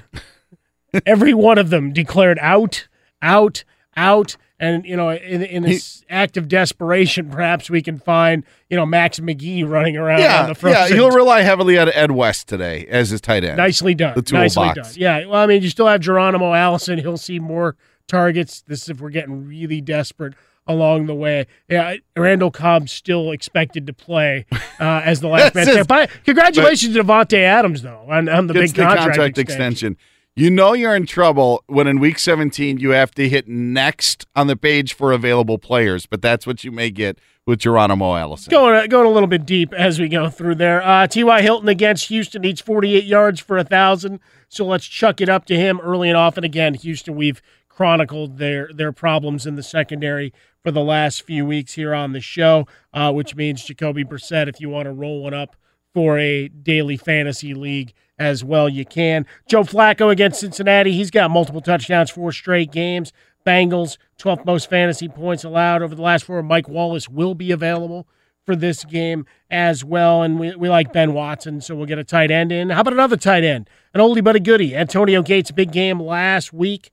Every 1.05 1.33
one 1.33 1.57
of 1.57 1.69
them 1.69 1.91
declared 1.91 2.39
out, 2.39 2.87
out, 3.21 3.63
out. 3.97 4.37
And, 4.57 4.85
you 4.85 4.95
know, 4.95 5.09
in, 5.09 5.41
in 5.43 5.63
this 5.63 6.05
act 6.09 6.37
of 6.37 6.47
desperation, 6.47 7.29
perhaps 7.29 7.69
we 7.69 7.81
can 7.81 7.99
find, 7.99 8.45
you 8.69 8.77
know, 8.77 8.85
Max 8.85 9.19
McGee 9.19 9.67
running 9.67 9.97
around 9.97 10.15
on 10.17 10.21
Yeah, 10.21 10.47
the 10.47 10.55
front. 10.55 10.77
yeah, 10.89 10.95
he'll 10.95 11.11
rely 11.11 11.41
heavily 11.41 11.77
on 11.77 11.89
Ed 11.89 12.11
West 12.11 12.47
today 12.47 12.85
as 12.89 13.09
his 13.09 13.19
tight 13.19 13.43
end. 13.43 13.57
Nicely 13.57 13.93
done. 13.93 14.13
The 14.15 14.21
Nicely 14.31 14.63
toolbox. 14.67 14.93
done. 14.93 15.01
Yeah. 15.01 15.25
Well, 15.25 15.41
I 15.41 15.45
mean, 15.45 15.61
you 15.61 15.69
still 15.69 15.87
have 15.87 15.99
Geronimo 15.99 16.53
Allison. 16.53 16.99
He'll 16.99 17.17
see 17.17 17.37
more 17.39 17.75
targets. 18.07 18.61
This 18.61 18.83
is 18.83 18.89
if 18.89 19.01
we're 19.01 19.09
getting 19.09 19.45
really 19.45 19.81
desperate 19.81 20.35
along 20.67 21.07
the 21.07 21.15
way. 21.15 21.47
Yeah, 21.69 21.95
Randall 22.15 22.49
Cobb's 22.49 22.91
still 22.93 23.31
expected 23.31 23.85
to 23.87 23.93
play 23.93 24.45
uh, 24.79 25.01
as 25.03 25.19
the 25.19 25.27
last 25.27 25.53
man. 25.55 25.67
Is- 25.67 25.85
But 25.85 26.09
congratulations 26.23 26.95
to 26.95 27.03
Davante 27.03 27.39
Adams, 27.39 27.81
though, 27.81 28.05
on, 28.09 28.29
on 28.29 28.47
the 28.47 28.53
big 28.53 28.69
the 28.69 28.83
contract, 28.83 28.99
contract 29.01 29.37
extension. 29.37 29.91
extension. 29.93 29.97
You 30.37 30.49
know 30.49 30.73
you're 30.73 30.93
in 30.93 31.05
trouble 31.05 31.63
when 31.67 31.87
in 31.87 31.97
week 31.97 32.19
17 32.19 32.77
you 32.77 32.89
have 32.89 33.11
to 33.11 33.29
hit 33.29 33.47
next 33.47 34.25
on 34.35 34.47
the 34.47 34.57
page 34.57 34.93
for 34.93 35.13
available 35.13 35.57
players, 35.57 36.05
but 36.07 36.21
that's 36.21 36.45
what 36.45 36.61
you 36.61 36.73
may 36.73 36.89
get 36.89 37.17
with 37.45 37.59
Geronimo 37.59 38.17
Allison. 38.17 38.51
Going 38.51 38.89
going 38.89 39.07
a 39.07 39.11
little 39.11 39.29
bit 39.29 39.45
deep 39.45 39.71
as 39.71 39.97
we 39.97 40.09
go 40.09 40.29
through 40.29 40.55
there. 40.55 40.83
Uh, 40.83 41.07
T.Y. 41.07 41.41
Hilton 41.41 41.69
against 41.69 42.09
Houston 42.09 42.41
needs 42.41 42.59
48 42.59 43.05
yards 43.05 43.39
for 43.39 43.57
a 43.57 43.63
thousand, 43.63 44.19
so 44.49 44.65
let's 44.65 44.85
chuck 44.85 45.21
it 45.21 45.29
up 45.29 45.45
to 45.45 45.55
him 45.55 45.79
early 45.79 46.09
and 46.09 46.17
often. 46.17 46.43
Again, 46.43 46.73
Houston, 46.73 47.15
we've 47.15 47.41
chronicled 47.69 48.37
their 48.37 48.69
their 48.73 48.91
problems 48.91 49.45
in 49.45 49.55
the 49.55 49.63
secondary 49.63 50.33
for 50.61 50.71
the 50.71 50.83
last 50.83 51.21
few 51.21 51.45
weeks 51.45 51.75
here 51.75 51.93
on 51.93 52.11
the 52.11 52.19
show, 52.19 52.67
uh, 52.93 53.09
which 53.09 53.37
means 53.37 53.63
Jacoby 53.63 54.03
Brissett, 54.03 54.49
if 54.49 54.59
you 54.59 54.67
want 54.67 54.87
to 54.87 54.91
roll 54.91 55.23
one 55.23 55.33
up 55.33 55.55
for 55.93 56.19
a 56.19 56.49
daily 56.49 56.97
fantasy 56.97 57.53
league 57.53 57.93
as 58.17 58.43
well, 58.43 58.69
you 58.69 58.85
can. 58.85 59.25
Joe 59.47 59.63
Flacco 59.63 60.11
against 60.11 60.39
Cincinnati, 60.39 60.93
he's 60.93 61.11
got 61.11 61.31
multiple 61.31 61.61
touchdowns, 61.61 62.09
four 62.09 62.31
straight 62.31 62.71
games. 62.71 63.11
Bengals, 63.45 63.97
12th 64.17 64.45
most 64.45 64.69
fantasy 64.69 65.07
points 65.07 65.43
allowed 65.43 65.81
over 65.81 65.93
the 65.93 66.01
last 66.01 66.25
four. 66.25 66.41
Mike 66.41 66.67
Wallace 66.67 67.07
will 67.07 67.35
be 67.35 67.51
available 67.51 68.07
for 68.45 68.55
this 68.55 68.83
game 68.85 69.25
as 69.49 69.83
well. 69.83 70.23
And 70.23 70.39
we, 70.39 70.55
we 70.55 70.69
like 70.69 70.93
Ben 70.93 71.13
Watson, 71.13 71.61
so 71.61 71.75
we'll 71.75 71.85
get 71.85 71.99
a 71.99 72.03
tight 72.03 72.31
end 72.31 72.51
in. 72.51 72.69
How 72.69 72.81
about 72.81 72.93
another 72.93 73.17
tight 73.17 73.43
end? 73.43 73.69
An 73.93 74.01
oldie 74.01 74.23
but 74.23 74.35
a 74.35 74.39
goodie. 74.39 74.75
Antonio 74.75 75.21
Gates, 75.21 75.51
big 75.51 75.71
game 75.71 75.99
last 75.99 76.53
week. 76.53 76.91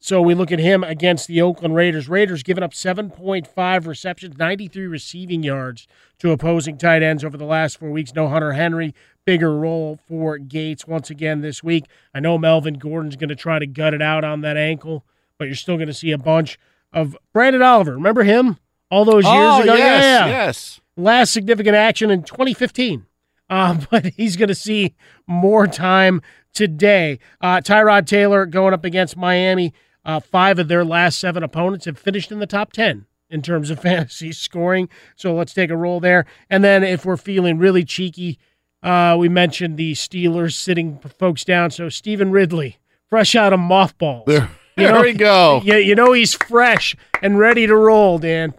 So 0.00 0.22
we 0.22 0.34
look 0.34 0.52
at 0.52 0.60
him 0.60 0.84
against 0.84 1.26
the 1.26 1.42
Oakland 1.42 1.74
Raiders. 1.74 2.08
Raiders 2.08 2.44
giving 2.44 2.62
up 2.62 2.72
7.5 2.72 3.86
receptions, 3.86 4.38
93 4.38 4.86
receiving 4.86 5.42
yards 5.42 5.88
to 6.20 6.30
opposing 6.30 6.78
tight 6.78 7.02
ends 7.02 7.24
over 7.24 7.36
the 7.36 7.44
last 7.44 7.78
four 7.78 7.90
weeks. 7.90 8.14
No 8.14 8.28
Hunter 8.28 8.52
Henry, 8.52 8.94
bigger 9.28 9.54
role 9.54 9.98
for 10.08 10.38
Gates 10.38 10.86
once 10.86 11.10
again 11.10 11.42
this 11.42 11.62
week. 11.62 11.84
I 12.14 12.20
know 12.20 12.38
Melvin 12.38 12.78
Gordon's 12.78 13.14
going 13.14 13.28
to 13.28 13.36
try 13.36 13.58
to 13.58 13.66
gut 13.66 13.92
it 13.92 14.00
out 14.00 14.24
on 14.24 14.40
that 14.40 14.56
ankle, 14.56 15.04
but 15.36 15.44
you're 15.44 15.54
still 15.54 15.76
going 15.76 15.88
to 15.88 15.92
see 15.92 16.12
a 16.12 16.16
bunch 16.16 16.58
of 16.94 17.14
Branden 17.34 17.62
Oliver. 17.62 17.92
Remember 17.92 18.22
him 18.22 18.56
all 18.90 19.04
those 19.04 19.26
years 19.26 19.26
oh, 19.26 19.60
ago? 19.60 19.74
Yes, 19.74 20.02
yeah. 20.02 20.26
yes. 20.28 20.80
Last 20.96 21.34
significant 21.34 21.76
action 21.76 22.10
in 22.10 22.22
2015. 22.22 23.04
Uh, 23.50 23.78
but 23.90 24.06
he's 24.06 24.38
going 24.38 24.48
to 24.48 24.54
see 24.54 24.94
more 25.26 25.66
time 25.66 26.22
today. 26.54 27.18
Uh, 27.42 27.60
Tyrod 27.60 28.06
Taylor 28.06 28.46
going 28.46 28.72
up 28.72 28.86
against 28.86 29.14
Miami. 29.14 29.74
Uh, 30.06 30.20
five 30.20 30.58
of 30.58 30.68
their 30.68 30.86
last 30.86 31.18
seven 31.18 31.42
opponents 31.42 31.84
have 31.84 31.98
finished 31.98 32.32
in 32.32 32.38
the 32.38 32.46
top 32.46 32.72
10 32.72 33.04
in 33.28 33.42
terms 33.42 33.68
of 33.68 33.78
fantasy 33.82 34.32
scoring. 34.32 34.88
So 35.16 35.34
let's 35.34 35.52
take 35.52 35.68
a 35.68 35.76
roll 35.76 36.00
there. 36.00 36.24
And 36.48 36.64
then 36.64 36.82
if 36.82 37.04
we're 37.04 37.18
feeling 37.18 37.58
really 37.58 37.84
cheeky, 37.84 38.38
uh, 38.82 39.16
we 39.18 39.28
mentioned 39.28 39.76
the 39.76 39.92
Steelers 39.92 40.54
sitting 40.54 40.98
folks 40.98 41.44
down. 41.44 41.70
So 41.70 41.88
Stevan 41.88 42.30
Ridley, 42.30 42.78
fresh 43.08 43.34
out 43.34 43.52
of 43.52 43.60
mothballs. 43.60 44.24
There, 44.26 44.50
there 44.76 45.02
we 45.02 45.12
go. 45.12 45.60
Yeah, 45.64 45.76
you 45.76 45.94
know 45.94 46.12
he's 46.12 46.34
fresh 46.34 46.96
and 47.22 47.38
ready 47.38 47.66
to 47.66 47.74
roll, 47.74 48.18
Dan. 48.18 48.54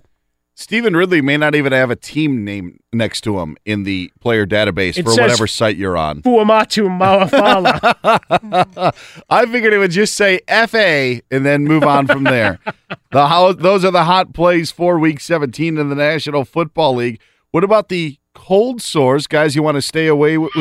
Stevan 0.59 0.93
Ridley 0.93 1.21
may 1.21 1.37
not 1.37 1.55
even 1.55 1.71
have 1.71 1.89
a 1.89 1.95
team 1.95 2.43
name 2.43 2.81
next 2.91 3.21
to 3.21 3.39
him 3.39 3.55
in 3.63 3.83
the 3.83 4.11
player 4.19 4.45
database 4.45 4.97
It 4.97 5.03
for 5.03 5.11
whatever 5.11 5.47
site 5.47 5.77
you're 5.77 5.95
on. 5.95 6.21
Fuamatu-Ma'afala. 6.21 8.93
I 9.29 9.45
figured 9.45 9.71
it 9.71 9.77
would 9.77 9.91
just 9.91 10.15
say 10.15 10.41
FA 10.67 11.21
and 11.31 11.45
then 11.45 11.63
move 11.63 11.83
on 11.83 12.07
from 12.07 12.25
there. 12.25 12.59
the 13.13 13.27
how, 13.27 13.53
those 13.53 13.85
are 13.85 13.91
the 13.91 14.03
hot 14.03 14.33
plays 14.33 14.69
for 14.69 14.99
week 14.99 15.21
17 15.21 15.77
in 15.77 15.87
the 15.87 15.95
National 15.95 16.43
Football 16.43 16.95
League. 16.95 17.21
What 17.51 17.63
about 17.63 17.87
the 17.87 18.17
cold 18.33 18.81
sores, 18.81 19.27
guys 19.27 19.55
you 19.55 19.63
want 19.63 19.75
to 19.75 19.81
stay 19.81 20.07
away 20.07 20.37
with, 20.37 20.51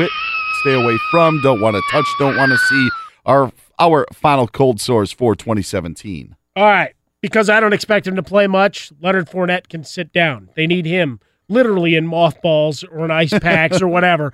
stay 0.61 0.75
away 0.75 0.99
from, 1.11 1.41
don't 1.43 1.61
want 1.61 1.77
to 1.77 1.83
touch, 1.91 2.07
don't 2.19 2.37
want 2.37 2.53
to 2.53 2.59
see 2.59 2.89
our 3.27 3.53
our 3.79 4.07
final 4.13 4.49
cold 4.49 4.81
sores 4.81 5.13
for 5.13 5.35
2017. 5.37 6.35
All 6.57 6.65
right. 6.65 6.95
Because 7.21 7.51
I 7.51 7.59
don't 7.61 7.73
expect 7.73 8.07
him 8.07 8.17
to 8.17 8.23
play 8.23 8.47
much, 8.47 8.93
Leonard 9.01 9.29
Fournette 9.29 9.69
can 9.69 9.83
sit 9.83 10.13
down. 10.13 10.51
They 10.55 10.67
need 10.67 10.87
him 10.87 11.21
literally 11.49 11.95
in 11.95 12.07
mothballs 12.07 12.85
or 12.85 13.05
in 13.05 13.11
ice 13.11 13.37
packs 13.39 13.83
or 13.83 13.89
whatever 13.89 14.33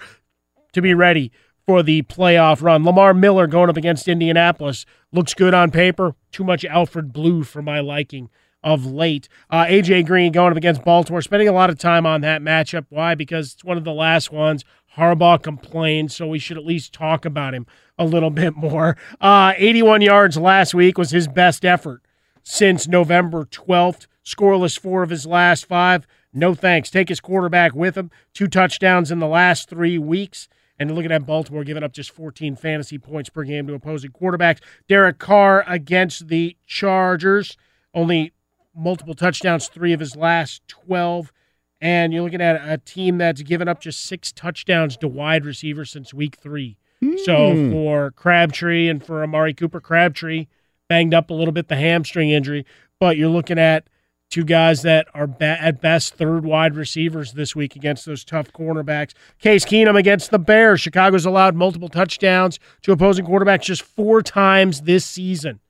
to 0.72 0.82
be 0.82 0.92
ready 0.92 1.32
for 1.66 1.82
the 1.82 2.02
playoff 2.02 2.62
run. 2.62 2.84
Lamar 2.84 3.14
Miller 3.14 3.46
going 3.46 3.70
up 3.70 3.76
against 3.76 4.08
Indianapolis 4.08 4.84
looks 5.12 5.32
good 5.32 5.54
on 5.54 5.70
paper. 5.70 6.14
Too 6.30 6.44
much 6.44 6.64
Alfred 6.64 7.12
Blue 7.12 7.42
for 7.42 7.62
my 7.62 7.80
liking 7.80 8.28
of 8.64 8.86
late. 8.86 9.28
Uh, 9.50 9.66
AJ 9.66 10.06
Green 10.06 10.32
going 10.32 10.50
up 10.50 10.56
against 10.56 10.82
Baltimore, 10.82 11.22
spending 11.22 11.48
a 11.48 11.52
lot 11.52 11.70
of 11.70 11.78
time 11.78 12.06
on 12.06 12.22
that 12.22 12.42
matchup. 12.42 12.86
Why? 12.88 13.14
Because 13.14 13.52
it's 13.52 13.64
one 13.64 13.76
of 13.76 13.84
the 13.84 13.92
last 13.92 14.32
ones. 14.32 14.64
Harbaugh 14.96 15.40
complained, 15.42 16.10
so 16.10 16.26
we 16.26 16.38
should 16.38 16.56
at 16.56 16.64
least 16.64 16.92
talk 16.92 17.24
about 17.24 17.54
him 17.54 17.66
a 17.98 18.04
little 18.04 18.30
bit 18.42 18.56
more. 18.56 18.96
Uh, 19.20 19.52
81 19.56 20.00
yards 20.00 20.36
last 20.36 20.74
week 20.74 20.98
was 20.98 21.10
his 21.10 21.28
best 21.28 21.64
effort 21.64 22.02
since 22.42 22.88
November 22.88 23.44
12th. 23.44 24.06
Scoreless 24.24 24.78
four 24.78 25.02
of 25.02 25.10
his 25.10 25.26
last 25.26 25.66
five. 25.66 26.06
No 26.32 26.54
thanks. 26.54 26.90
Take 26.90 27.10
his 27.10 27.20
quarterback 27.20 27.74
with 27.74 27.96
him. 27.96 28.10
Two 28.32 28.48
touchdowns 28.48 29.10
in 29.10 29.18
the 29.18 29.28
last 29.28 29.68
three 29.68 29.98
weeks. 29.98 30.48
And 30.78 30.92
looking 30.92 31.12
at 31.12 31.26
Baltimore 31.26 31.62
giving 31.62 31.84
up 31.84 31.92
just 31.92 32.10
14 32.10 32.56
fantasy 32.56 32.98
points 32.98 33.28
per 33.28 33.44
game 33.44 33.66
to 33.66 33.74
opposing 33.74 34.10
quarterbacks. 34.10 34.60
Derek 34.88 35.18
Carr 35.18 35.62
against 35.68 36.28
the 36.28 36.56
Chargers. 36.66 37.56
Only 37.92 38.32
multiple 38.76 39.14
touchdowns, 39.14 39.68
three 39.68 39.92
of 39.92 40.00
his 40.00 40.16
last 40.16 40.66
12. 40.68 41.32
And 41.80 42.12
you're 42.12 42.22
looking 42.22 42.40
at 42.40 42.56
a 42.66 42.78
team 42.78 43.18
that's 43.18 43.42
given 43.42 43.68
up 43.68 43.80
just 43.80 44.04
six 44.06 44.32
touchdowns 44.32 44.96
to 44.98 45.08
wide 45.08 45.44
receivers 45.44 45.90
since 45.90 46.14
week 46.14 46.36
three. 46.36 46.76
So 47.24 47.52
Hmm. 47.52 47.70
for 47.70 48.10
Crabtree 48.12 48.88
and 48.88 49.04
for 49.04 49.22
Amari 49.22 49.52
Cooper, 49.52 49.80
Crabtree 49.80 50.46
banged 50.88 51.12
up 51.12 51.28
a 51.28 51.34
little 51.34 51.52
bit 51.52 51.68
the 51.68 51.76
hamstring 51.76 52.30
injury, 52.30 52.64
but 52.98 53.18
you're 53.18 53.28
looking 53.28 53.58
at 53.58 53.88
two 54.30 54.44
guys 54.44 54.80
that 54.82 55.06
are 55.12 55.26
ba- 55.26 55.58
at 55.60 55.82
best 55.82 56.14
third 56.14 56.44
wide 56.46 56.74
receivers 56.74 57.32
this 57.32 57.54
week 57.54 57.76
against 57.76 58.06
those 58.06 58.24
tough 58.24 58.50
cornerbacks. 58.52 59.12
Case 59.38 59.66
Keenum 59.66 59.98
against 59.98 60.30
the 60.30 60.38
Bears. 60.38 60.80
Chicago's 60.80 61.26
allowed 61.26 61.54
multiple 61.54 61.90
touchdowns 61.90 62.58
to 62.82 62.92
opposing 62.92 63.26
quarterbacks 63.26 63.62
just 63.64 63.82
four 63.82 64.22
times 64.22 64.82
this 64.82 65.04
season. 65.04 65.60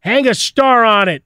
Hang 0.00 0.28
a 0.28 0.34
star 0.34 0.84
on 0.84 1.08
it 1.08 1.24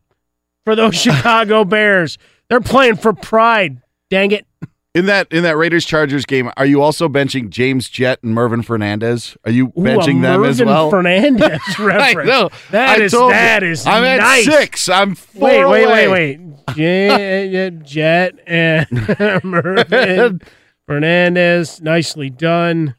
for 0.66 0.76
those 0.76 0.94
Chicago 1.00 1.64
Bears. 1.64 2.18
They're 2.50 2.60
playing 2.60 2.96
for 2.96 3.14
pride. 3.14 3.80
Dang 4.10 4.32
it. 4.32 4.46
In 4.94 5.06
that 5.06 5.30
in 5.30 5.42
that 5.42 5.58
Raiders 5.58 5.84
Chargers 5.84 6.24
game, 6.24 6.50
are 6.56 6.64
you 6.64 6.80
also 6.80 7.06
benching 7.06 7.50
James 7.50 7.88
Jett 7.90 8.22
and 8.22 8.34
Mervin 8.34 8.62
Fernandez? 8.62 9.36
Are 9.44 9.50
you 9.50 9.66
Ooh, 9.66 9.82
benching 9.82 10.22
them 10.22 10.42
as 10.42 10.58
Mervin 10.58 10.68
well? 10.68 10.88
Fernandez 10.90 11.60
I 11.78 11.82
reference. 11.84 12.28
know. 12.28 12.50
That 12.70 12.98
I 13.00 13.02
is 13.02 13.12
that 13.12 13.62
is 13.62 13.86
I'm 13.86 14.04
at 14.04 14.42
six. 14.44 14.88
I'm 14.88 15.14
four 15.14 15.42
Wait, 15.42 15.64
wait, 15.66 15.84
away. 15.84 16.08
wait, 16.08 16.38
wait. 16.40 16.76
Jet, 16.76 17.82
Jet 17.84 18.34
and 18.46 18.86
Mervin 19.44 20.40
Fernandez, 20.86 21.82
nicely 21.82 22.30
done. 22.30 22.94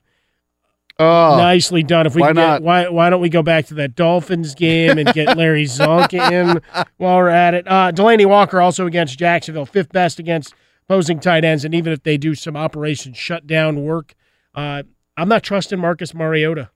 Oh, 1.00 1.38
nicely 1.38 1.84
done. 1.84 2.08
If 2.08 2.16
we 2.16 2.22
why 2.22 2.30
can 2.30 2.36
get, 2.38 2.42
not? 2.42 2.62
why 2.64 2.90
why 2.90 3.10
don't 3.10 3.22
we 3.22 3.30
go 3.30 3.44
back 3.44 3.68
to 3.68 3.76
that 3.76 3.96
Dolphins 3.96 4.56
game 4.56 4.98
and 4.98 5.14
get 5.14 5.38
Larry 5.38 5.64
Zonk 5.66 6.14
in 6.14 6.62
while 6.98 7.18
we're 7.18 7.30
at 7.30 7.54
it? 7.54 7.68
Uh, 7.68 7.92
Delanie 7.92 8.26
Walker 8.26 8.60
also 8.60 8.88
against 8.88 9.20
Jacksonville, 9.20 9.66
fifth 9.68 9.92
best 9.92 10.18
against 10.18 10.56
opposing 10.90 11.20
tight 11.20 11.44
ends, 11.46 11.64
and 11.66 11.76
even 11.76 11.94
if 11.94 12.02
they 12.04 12.18
do 12.18 12.34
some 12.34 12.56
operation 12.58 13.14
shutdown 13.14 13.84
work, 13.84 14.16
uh, 14.56 14.84
I'm 15.16 15.30
not 15.30 15.44
trusting 15.44 15.80
Marcus 15.80 16.14
Mariota. 16.14 16.70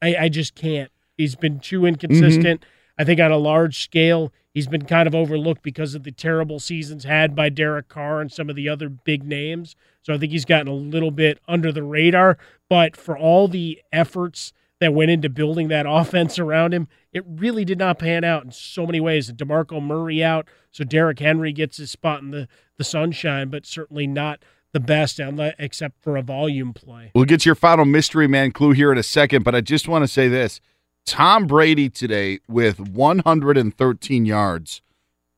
I, 0.00 0.16
I 0.16 0.28
just 0.28 0.54
can't. 0.54 0.90
He's 1.16 1.36
been 1.36 1.60
too 1.60 1.84
inconsistent. 1.84 2.64
I 2.98 3.04
think 3.04 3.20
on 3.20 3.30
a 3.32 3.36
large 3.36 3.82
scale, 3.82 4.32
he's 4.52 4.66
been 4.66 4.84
kind 4.84 5.06
of 5.06 5.14
overlooked 5.14 5.62
because 5.62 5.94
of 5.94 6.04
the 6.04 6.12
terrible 6.12 6.60
seasons 6.60 7.04
had 7.04 7.34
by 7.34 7.48
Derek 7.48 7.88
Carr 7.88 8.20
and 8.20 8.32
some 8.32 8.50
of 8.50 8.56
the 8.56 8.68
other 8.68 8.88
big 8.88 9.24
names. 9.24 9.76
So 10.02 10.14
I 10.14 10.18
think 10.18 10.32
he's 10.32 10.44
gotten 10.44 10.68
a 10.68 10.74
little 10.74 11.10
bit 11.10 11.40
under 11.48 11.72
the 11.72 11.82
radar. 11.82 12.38
But 12.68 12.96
for 12.96 13.16
all 13.16 13.48
the 13.48 13.80
efforts 13.92 14.52
that 14.80 14.94
went 14.94 15.10
into 15.10 15.28
building 15.28 15.68
that 15.68 15.86
offense 15.88 16.38
around 16.38 16.74
him, 16.74 16.88
it 17.12 17.24
really 17.26 17.64
did 17.64 17.78
not 17.78 17.98
pan 17.98 18.24
out 18.24 18.44
in 18.44 18.50
so 18.50 18.84
many 18.84 19.00
ways. 19.00 19.28
And 19.28 19.38
DeMarco 19.38 19.80
Murray 19.82 20.24
out, 20.24 20.48
so 20.70 20.82
Derrick 20.84 21.20
Henry 21.20 21.52
gets 21.52 21.76
his 21.76 21.90
spot 21.90 22.20
in 22.20 22.30
the, 22.30 22.48
the 22.78 22.84
sunshine, 22.84 23.48
but 23.48 23.64
certainly 23.64 24.06
not 24.06 24.42
the 24.72 24.80
best 24.80 25.20
except 25.58 26.02
for 26.02 26.16
a 26.16 26.22
volume 26.22 26.72
play. 26.72 27.12
We'll 27.14 27.26
get 27.26 27.46
your 27.46 27.54
final 27.54 27.84
mystery 27.84 28.26
man 28.26 28.52
clue 28.52 28.72
here 28.72 28.90
in 28.90 28.98
a 28.98 29.02
second, 29.02 29.44
but 29.44 29.54
I 29.54 29.60
just 29.60 29.86
want 29.86 30.02
to 30.02 30.08
say 30.08 30.28
this. 30.28 30.60
Tom 31.04 31.46
Brady 31.46 31.88
today 31.88 32.40
with 32.48 32.80
113 32.80 34.24
yards 34.24 34.82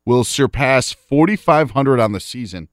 will 0.05 0.25
surpass 0.25 0.93
4,500 0.93 1.99
on 1.99 2.13
the 2.13 2.21
season, 2.21 2.69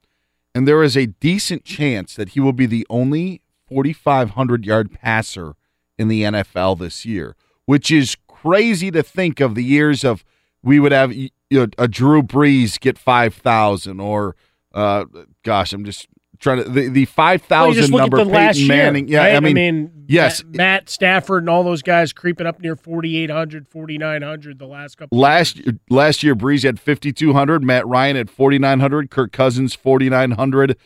and 0.54 0.68
there 0.68 0.84
is 0.84 0.98
a 0.98 1.08
decent 1.08 1.64
chance 1.64 2.16
that 2.16 2.30
he 2.30 2.40
will 2.40 2.54
be 2.54 2.66
the 2.66 2.86
only 2.90 3.42
4,500 3.68 4.66
yard 4.66 4.92
passer 4.92 5.56
in 5.98 6.10
the 6.10 6.24
NFL 6.24 6.80
this 6.80 7.06
year, 7.06 7.36
which 7.66 7.90
is 7.90 8.18
crazy 8.28 8.92
to 8.92 9.04
think 9.04 9.40
of 9.40 9.56
the 9.56 9.64
years 9.64 10.04
of 10.04 10.26
we 10.62 10.80
would 10.80 10.92
have 10.92 11.14
you 11.14 11.30
know, 11.52 11.68
a 11.78 11.88
Drew 11.88 12.22
Brees 12.22 12.80
get 12.80 12.98
5,000 12.98 14.00
or, 14.00 14.36
uh, 14.74 15.06
gosh, 15.44 15.74
I'm 15.74 15.86
just 15.86 16.08
trying 16.42 16.64
to 16.64 16.70
the, 16.70 16.90
the 16.90 17.06
five 17.06 17.44
Well, 17.50 17.72
just 17.72 17.92
look 17.92 18.02
number 18.02 18.20
at 18.20 18.26
the 18.26 18.32
Peyton 18.32 18.46
last 18.46 18.58
year, 18.58 18.68
Manning. 18.68 19.08
Yeah, 19.08 19.20
right? 19.20 19.36
I 19.36 19.40
mean, 19.40 20.06
yes. 20.08 20.44
Matt, 20.44 20.56
Matt 20.56 20.90
Stafford 20.90 21.44
and 21.44 21.50
all 21.50 21.64
those 21.64 21.82
guys 21.82 22.12
creeping 22.12 22.48
up 22.48 22.60
near 22.60 22.76
4,800, 22.76 23.68
4,900 23.68 24.60
the 24.60 24.66
last 24.66 24.98
couple. 24.98 25.18
Last 25.18 25.62
last 25.90 26.24
year, 26.24 26.36
Brees 26.36 26.64
had 26.64 26.80
fifty 26.80 27.14
two 27.14 27.34
hundred. 27.34 27.64
Matt 27.64 27.88
Ryan 27.88 28.18
at 28.18 28.30
forty 28.30 28.60
nine 28.60 28.80
hundred. 28.80 29.10
Kirk 29.10 29.32
Cousins 29.32 29.74
forty 29.74 30.10
nine 30.10 30.32
hundred. 30.32 30.78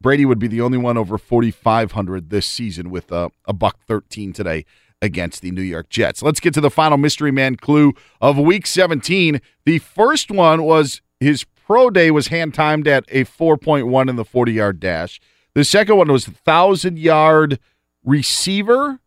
Brady 0.00 0.24
would 0.24 0.38
be 0.38 0.48
the 0.48 0.62
only 0.62 0.78
one 0.78 0.96
over 0.96 1.18
forty 1.18 1.50
five 1.50 1.92
hundred 1.92 2.30
this 2.30 2.46
season 2.46 2.90
with 2.90 3.12
uh, 3.12 3.28
a 3.46 3.52
buck 3.52 3.80
thirteen 3.86 4.32
today 4.32 4.64
against 5.02 5.42
the 5.42 5.50
New 5.50 5.62
York 5.62 5.88
Jets. 5.88 6.22
Let's 6.22 6.40
get 6.40 6.54
to 6.54 6.60
the 6.60 6.70
final 6.70 6.96
mystery 6.98 7.30
man 7.30 7.56
clue 7.56 7.92
of 8.20 8.38
Week 8.38 8.66
seventeen. 8.66 9.40
The 9.64 9.78
first 9.78 10.30
one 10.30 10.62
was 10.62 11.02
his 11.18 11.44
pro 11.70 11.88
day 11.88 12.10
was 12.10 12.26
hand 12.26 12.52
timed 12.52 12.88
at 12.88 13.04
a 13.10 13.22
four 13.22 13.56
point 13.56 13.86
one 13.86 14.08
in 14.08 14.16
the 14.16 14.24
forty 14.24 14.54
yard 14.54 14.80
dash. 14.80 15.20
The 15.54 15.62
second 15.62 15.96
one 15.96 16.10
was 16.10 16.26
thousand 16.26 16.98
yard 16.98 17.60
receiver 18.04 18.98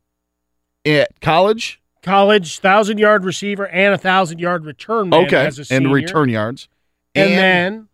at 0.86 1.20
college. 1.20 1.82
College, 2.04 2.60
1,000 2.60 2.98
yard 2.98 3.26
receiver 3.26 3.68
and 3.68 3.88
a 3.88 3.98
1,000 3.98 4.40
yard 4.40 4.66
return 4.66 5.10
man 5.10 5.26
Okay, 5.26 5.46
as 5.46 5.72
a 5.72 5.74
and 5.74 5.92
return 5.92 6.30
yards. 6.30 6.70
And, 7.16 7.32
then 7.32 7.88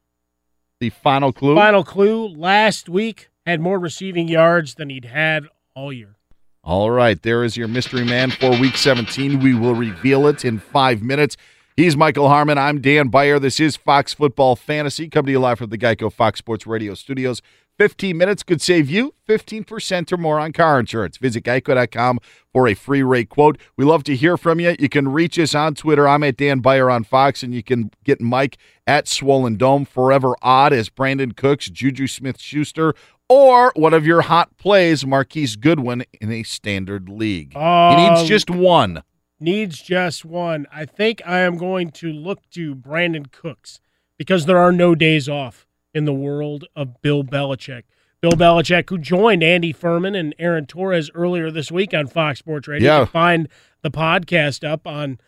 the 0.79 0.89
final 0.91 1.31
clue. 1.33 1.55
final 1.55 1.83
clue 1.83 2.27
last 2.27 2.89
week 2.89 3.29
had 3.47 3.59
more 3.59 3.79
receiving 3.79 4.27
yards 4.27 4.75
than 4.75 4.91
he'd 4.91 5.05
had 5.05 5.45
all 5.75 5.91
year. 5.91 6.15
All 6.63 6.91
right, 6.91 7.19
there 7.21 7.43
is 7.43 7.57
your 7.57 7.67
mystery 7.67 8.03
man 8.03 8.29
for 8.29 8.51
week 8.51 8.77
17. 8.77 9.39
We 9.39 9.55
will 9.55 9.75
reveal 9.75 10.27
it 10.27 10.45
in 10.45 10.59
five 10.59 11.01
minutes. 11.01 11.37
He's 11.79 11.95
Michael 11.95 12.27
Harmon. 12.27 12.57
I'm 12.57 12.81
Dan 12.81 13.07
Beyer. 13.07 13.39
This 13.39 13.57
is 13.57 13.77
Fox 13.77 14.13
Football 14.13 14.57
Fantasy, 14.57 15.07
coming 15.07 15.27
to 15.27 15.31
you 15.31 15.39
live 15.39 15.59
from 15.59 15.69
the 15.69 15.77
Geico 15.77 16.11
Fox 16.11 16.39
Sports 16.39 16.67
Radio 16.67 16.93
studios. 16.93 17.41
15 17.77 18.17
minutes 18.17 18.43
could 18.43 18.61
save 18.61 18.89
you 18.89 19.13
15% 19.29 20.11
or 20.11 20.17
more 20.17 20.41
on 20.41 20.51
car 20.51 20.77
insurance. 20.81 21.15
Visit 21.15 21.45
geico.com 21.45 22.19
for 22.51 22.67
a 22.67 22.73
free 22.73 23.01
rate 23.01 23.29
quote. 23.29 23.57
We 23.77 23.85
love 23.85 24.03
to 24.03 24.15
hear 24.17 24.35
from 24.35 24.59
you. 24.59 24.75
You 24.77 24.89
can 24.89 25.07
reach 25.07 25.39
us 25.39 25.55
on 25.55 25.73
Twitter. 25.73 26.05
I'm 26.05 26.21
at 26.25 26.35
Dan 26.35 26.59
Beyer 26.59 26.91
on 26.91 27.05
Fox, 27.05 27.43
and 27.43 27.55
you 27.55 27.63
can 27.63 27.91
get 28.03 28.19
Mike 28.19 28.57
at 28.85 29.07
Swollen 29.07 29.55
Dome. 29.55 29.85
Forever 29.85 30.35
Odd 30.41 30.73
as 30.73 30.89
Brandin 30.89 31.33
Cooks, 31.33 31.69
Juju 31.69 32.07
Smith 32.07 32.41
Schuster, 32.41 32.93
or 33.29 33.71
one 33.77 33.93
of 33.93 34.05
your 34.05 34.23
hot 34.23 34.57
plays, 34.57 35.05
Marquise 35.05 35.55
Goodwin, 35.55 36.03
in 36.19 36.29
a 36.29 36.43
standard 36.43 37.07
league. 37.07 37.53
he 37.53 37.95
needs 37.95 38.19
Um, 38.19 38.27
just 38.27 38.49
one. 38.49 39.01
Needs 39.39 39.81
just 39.81 40.25
one. 40.25 40.67
I 40.71 40.85
think 40.85 41.21
I 41.25 41.39
am 41.39 41.57
going 41.57 41.91
to 41.91 42.11
look 42.11 42.49
to 42.51 42.75
Brandin 42.75 43.31
Cooks 43.31 43.79
because 44.17 44.45
there 44.45 44.57
are 44.57 44.71
no 44.71 44.95
days 44.95 45.29
off 45.29 45.65
in 45.93 46.05
the 46.05 46.13
world 46.13 46.65
of 46.75 47.01
Bill 47.01 47.23
Belichick. 47.23 47.83
Bill 48.21 48.33
Belichick, 48.33 48.89
who 48.89 48.97
joined 48.97 49.41
Andy 49.41 49.71
Furman 49.71 50.13
and 50.13 50.35
Aaron 50.37 50.65
Torres 50.65 51.09
earlier 51.13 51.49
this 51.49 51.71
week 51.71 51.93
on 51.93 52.07
Fox 52.07 52.39
Sports 52.39 52.67
Radio. 52.67 52.85
Yeah. 52.85 52.99
You 52.99 53.05
can 53.05 53.11
find 53.11 53.49
the 53.81 53.91
podcast 53.91 54.69
up 54.69 54.85
on 54.85 55.19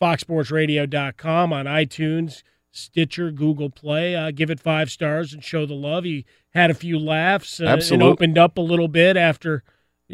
foxsportsradio.com, 0.00 1.52
on 1.52 1.66
iTunes, 1.66 2.42
Stitcher, 2.70 3.30
Google 3.30 3.68
Play. 3.68 4.16
Uh, 4.16 4.30
give 4.30 4.48
it 4.50 4.58
five 4.58 4.90
stars 4.90 5.34
and 5.34 5.44
show 5.44 5.66
the 5.66 5.74
love. 5.74 6.04
He 6.04 6.24
had 6.50 6.70
a 6.70 6.74
few 6.74 6.98
laughs 6.98 7.60
uh, 7.60 7.78
and 7.90 8.02
opened 8.02 8.38
up 8.38 8.56
a 8.56 8.62
little 8.62 8.88
bit 8.88 9.18
after 9.18 9.62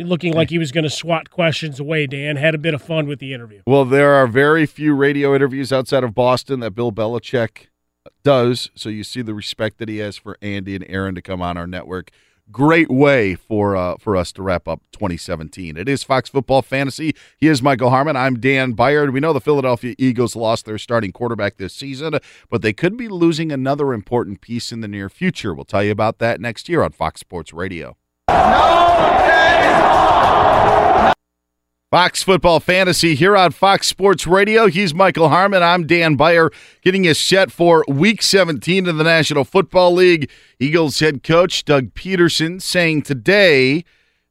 looking 0.04 0.32
like 0.32 0.50
he 0.50 0.58
was 0.58 0.72
going 0.72 0.84
to 0.84 0.90
swat 0.90 1.30
questions 1.30 1.80
away, 1.80 2.06
Dan. 2.06 2.36
Had 2.36 2.54
a 2.54 2.58
bit 2.58 2.74
of 2.74 2.82
fun 2.82 3.06
with 3.06 3.18
the 3.18 3.32
interview. 3.32 3.62
Well, 3.66 3.84
there 3.84 4.14
are 4.14 4.26
very 4.26 4.66
few 4.66 4.94
radio 4.94 5.34
interviews 5.34 5.72
outside 5.72 6.04
of 6.04 6.14
Boston 6.14 6.60
that 6.60 6.72
Bill 6.72 6.92
Belichick 6.92 7.68
does. 8.22 8.70
So 8.74 8.88
you 8.88 9.04
see 9.04 9.22
the 9.22 9.34
respect 9.34 9.78
that 9.78 9.88
he 9.88 9.98
has 9.98 10.16
for 10.16 10.36
Andy 10.42 10.74
and 10.74 10.84
Aaron 10.88 11.14
to 11.14 11.22
come 11.22 11.42
on 11.42 11.56
our 11.56 11.66
network. 11.66 12.10
Great 12.52 12.88
way 12.88 13.34
for 13.34 13.74
uh, 13.74 13.96
for 13.98 14.16
us 14.16 14.30
to 14.32 14.42
wrap 14.42 14.68
up 14.68 14.80
2017. 14.92 15.76
It 15.76 15.88
is 15.88 16.04
Fox 16.04 16.30
Football 16.30 16.62
Fantasy. 16.62 17.12
He 17.38 17.48
is 17.48 17.60
Michael 17.60 17.90
Harmon. 17.90 18.14
I'm 18.14 18.38
Dan 18.38 18.72
Beyer. 18.72 19.10
We 19.10 19.18
know 19.18 19.32
the 19.32 19.40
Philadelphia 19.40 19.96
Eagles 19.98 20.36
lost 20.36 20.64
their 20.64 20.78
starting 20.78 21.10
quarterback 21.10 21.56
this 21.56 21.74
season, 21.74 22.20
but 22.48 22.62
they 22.62 22.72
could 22.72 22.96
be 22.96 23.08
losing 23.08 23.50
another 23.50 23.92
important 23.92 24.40
piece 24.40 24.70
in 24.70 24.80
the 24.80 24.86
near 24.86 25.08
future. 25.08 25.54
We'll 25.54 25.64
tell 25.64 25.82
you 25.82 25.90
about 25.90 26.18
that 26.18 26.40
next 26.40 26.68
year 26.68 26.84
on 26.84 26.92
Fox 26.92 27.18
Sports 27.18 27.52
Radio. 27.52 27.96
Fox 31.96 32.22
Football 32.22 32.58
Fantasy 32.60 33.14
here 33.14 33.36
on 33.36 33.52
Fox 33.52 33.86
Sports 33.86 34.26
Radio. 34.26 34.66
He's 34.66 34.92
Michael 34.92 35.28
Harmon. 35.28 35.62
I'm 35.62 35.86
Dan 35.86 36.16
Beyer, 36.16 36.50
getting 36.82 37.04
you 37.04 37.14
set 37.14 37.52
for 37.52 37.84
Week 37.88 38.22
17 38.22 38.88
of 38.88 38.96
the 38.96 39.04
National 39.04 39.44
Football 39.44 39.92
League. 39.94 40.28
Eagles 40.58 40.98
head 40.98 41.22
coach 41.22 41.64
Doug 41.64 41.94
Pederson 41.94 42.60
saying 42.60 43.02
today 43.02 43.84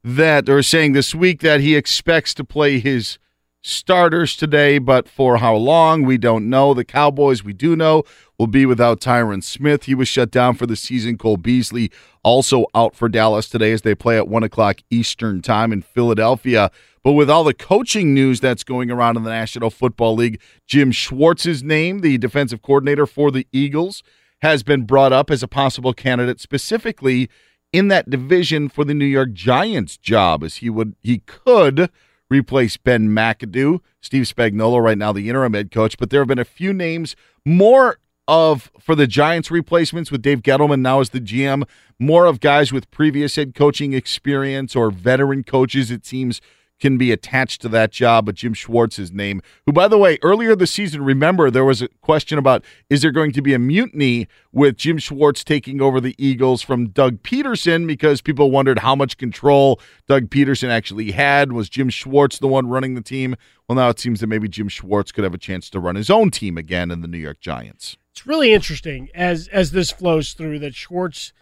that, 0.04 0.50
or 0.50 0.62
saying 0.62 0.94
this 0.94 1.16
week, 1.16 1.40
that 1.42 1.62
he 1.62 1.76
expects 1.76 2.34
to 2.34 2.44
play 2.44 2.80
his 2.80 3.18
starters 3.66 4.36
today, 4.36 4.78
but 4.78 5.10
for 5.10 5.38
how 5.38 5.56
long, 5.56 6.04
we 6.04 6.18
don't 6.18 6.50
know. 6.50 6.74
The 6.74 6.86
Cowboys, 6.86 7.44
we 7.44 7.54
do 7.54 7.76
know, 7.76 8.04
will 8.38 8.48
be 8.48 8.66
without 8.66 9.02
Tyron 9.02 9.44
Smith. 9.44 9.84
He 9.84 9.96
was 9.96 10.08
shut 10.08 10.30
down 10.32 10.56
for 10.56 10.66
the 10.68 10.76
season. 10.76 11.18
Cole 11.18 11.38
Beasley 11.38 11.92
also 12.24 12.66
out 12.76 12.96
for 12.96 13.10
Dallas 13.10 13.50
today 13.50 13.72
as 13.72 13.82
they 13.82 13.96
play 13.96 14.18
at 14.18 14.28
1 14.28 14.44
o'clock 14.44 14.82
Eastern 14.90 15.42
Time 15.42 15.74
in 15.74 15.82
Philadelphia. 15.82 16.72
But 17.04 17.14
with 17.14 17.30
all 17.30 17.44
the 17.44 17.54
coaching 17.54 18.14
news 18.14 18.40
that's 18.40 18.64
going 18.64 18.92
around 18.92 19.18
in 19.18 19.24
the 19.24 19.30
National 19.30 19.70
Football 19.70 20.16
League, 20.16 20.42
Jim 20.68 20.92
Schwartz's 20.92 21.64
name, 21.64 22.00
the 22.00 22.18
defensive 22.18 22.62
coordinator 22.62 23.06
for 23.06 23.32
the 23.32 23.48
Eagles, 23.52 24.04
has 24.42 24.64
been 24.64 24.86
brought 24.86 25.14
up 25.14 25.32
as 25.32 25.42
a 25.42 25.48
possible 25.48 25.94
candidate 25.94 26.40
specifically 26.40 27.30
in 27.74 27.88
that 27.88 28.10
division 28.10 28.70
for 28.70 28.86
the 28.86 28.94
New 28.94 29.06
York 29.06 29.34
Giants 29.34 29.98
job 29.98 30.44
as 30.44 30.58
he 30.58 30.70
would 30.70 30.96
he 31.02 31.20
could 31.20 31.90
replace 32.30 32.78
Ben 32.78 33.10
McAdoo, 33.10 33.80
Steve 34.02 34.24
Spagnuolo 34.24 34.82
right 34.82 34.98
now 34.98 35.12
the 35.12 35.30
interim 35.30 35.54
head 35.54 35.72
coach, 35.72 35.98
but 35.98 36.10
there 36.10 36.22
have 36.22 36.28
been 36.28 36.40
a 36.40 36.46
few 36.46 36.74
names 36.74 37.16
more 37.46 37.98
of 38.28 38.72
for 38.80 38.96
the 38.96 39.08
Giants 39.08 39.52
replacements 39.52 40.12
with 40.12 40.22
Dave 40.22 40.42
Gettleman 40.42 40.82
now 40.82 41.00
as 41.00 41.10
the 41.10 41.22
GM, 41.22 41.64
more 42.00 42.26
of 42.26 42.40
guys 42.40 42.74
with 42.74 42.90
previous 42.92 43.36
head 43.36 43.54
coaching 43.54 43.94
experience 43.94 44.76
or 44.76 44.90
veteran 44.90 45.44
coaches 45.44 45.92
it 45.92 46.06
seems 46.06 46.42
can 46.86 47.00
be 47.00 47.12
attached 47.12 47.64
to 47.64 47.68
that 47.68 47.92
job, 47.92 48.28
but 48.28 48.36
Jim 48.36 48.54
Schwartz's 48.54 49.12
name, 49.12 49.42
who, 49.66 49.74
by 49.74 49.88
the 49.88 49.98
way, 49.98 50.20
earlier 50.22 50.56
this 50.56 50.70
season, 50.70 51.04
remember 51.04 51.50
there 51.50 51.66
was 51.66 51.82
a 51.82 51.88
question 52.04 52.38
about 52.38 52.64
is 52.92 53.02
there 53.02 53.10
going 53.10 53.32
to 53.32 53.42
be 53.42 53.56
a 53.56 53.60
mutiny 53.60 54.28
with 54.52 54.78
Jim 54.78 55.00
Schwartz 55.00 55.44
taking 55.44 55.82
over 55.82 56.00
the 56.00 56.14
Eagles 56.20 56.62
from 56.62 56.90
Doug 56.90 57.24
Pederson 57.24 57.88
because 57.88 58.22
people 58.22 58.52
wondered 58.52 58.78
how 58.78 58.96
much 58.96 59.18
control 59.18 59.82
Doug 60.08 60.30
Pederson 60.30 60.70
actually 60.70 61.10
had. 61.10 61.54
Was 61.54 61.70
Jim 61.70 61.90
Schwartz 61.90 62.38
the 62.38 62.48
one 62.48 62.68
running 62.68 62.94
the 62.94 63.02
team? 63.02 63.36
Well, 63.68 63.78
now 63.78 63.90
it 63.90 64.00
seems 64.00 64.20
that 64.20 64.28
maybe 64.28 64.48
Jim 64.48 64.70
Schwartz 64.70 65.12
could 65.12 65.24
have 65.24 65.34
a 65.34 65.40
chance 65.40 65.72
to 65.72 65.80
run 65.80 65.96
his 65.96 66.12
own 66.12 66.30
team 66.30 66.56
again 66.56 66.92
in 66.92 67.02
the 67.02 67.08
New 67.08 67.18
York 67.18 67.40
Giants. 67.40 67.98
It's 68.12 68.28
really 68.28 68.54
interesting 68.54 69.10
as 69.16 69.48
as 69.48 69.72
this 69.72 69.90
flows 69.90 70.34
through 70.34 70.60
that 70.60 70.76
Schwartz 70.76 71.34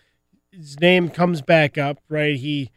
his 0.52 0.80
name 0.80 1.10
comes 1.10 1.42
back 1.42 1.78
up, 1.78 1.98
right? 2.08 2.38
He 2.38 2.72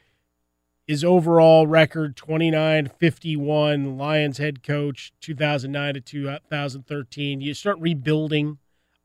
his 0.86 1.02
overall 1.02 1.66
record 1.66 2.16
29 2.16 2.90
51 2.98 3.98
Lions 3.98 4.38
head 4.38 4.62
coach 4.62 5.12
2009 5.20 5.94
to 5.94 6.00
2013. 6.00 7.40
You 7.40 7.54
start 7.54 7.78
rebuilding 7.80 8.58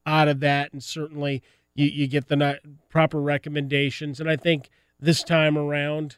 out 0.05 0.27
of 0.27 0.39
that 0.41 0.73
and 0.73 0.83
certainly 0.83 1.41
you, 1.75 1.87
you 1.87 2.07
get 2.07 2.27
the 2.27 2.35
not, 2.35 2.57
proper 2.89 3.21
recommendations 3.21 4.19
and 4.19 4.29
I 4.29 4.35
think 4.35 4.69
this 4.99 5.23
time 5.23 5.57
around 5.57 6.17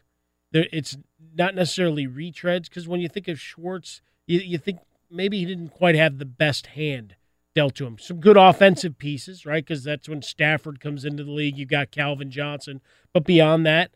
there 0.52 0.66
it's 0.72 0.96
not 1.34 1.54
necessarily 1.54 2.06
retreads 2.06 2.64
because 2.64 2.86
when 2.88 3.00
you 3.00 3.08
think 3.08 3.28
of 3.28 3.40
Schwartz 3.40 4.00
you, 4.26 4.40
you 4.40 4.58
think 4.58 4.78
maybe 5.10 5.38
he 5.38 5.46
didn't 5.46 5.70
quite 5.70 5.94
have 5.94 6.18
the 6.18 6.24
best 6.24 6.68
hand 6.68 7.16
dealt 7.54 7.76
to 7.76 7.86
him. 7.86 7.98
Some 7.98 8.20
good 8.20 8.36
offensive 8.36 8.98
pieces, 8.98 9.46
right? 9.46 9.64
Because 9.64 9.84
that's 9.84 10.08
when 10.08 10.22
Stafford 10.22 10.80
comes 10.80 11.04
into 11.04 11.24
the 11.24 11.30
league. 11.30 11.56
You've 11.56 11.68
got 11.68 11.90
Calvin 11.90 12.30
Johnson. 12.30 12.80
But 13.12 13.24
beyond 13.24 13.64
that, 13.66 13.92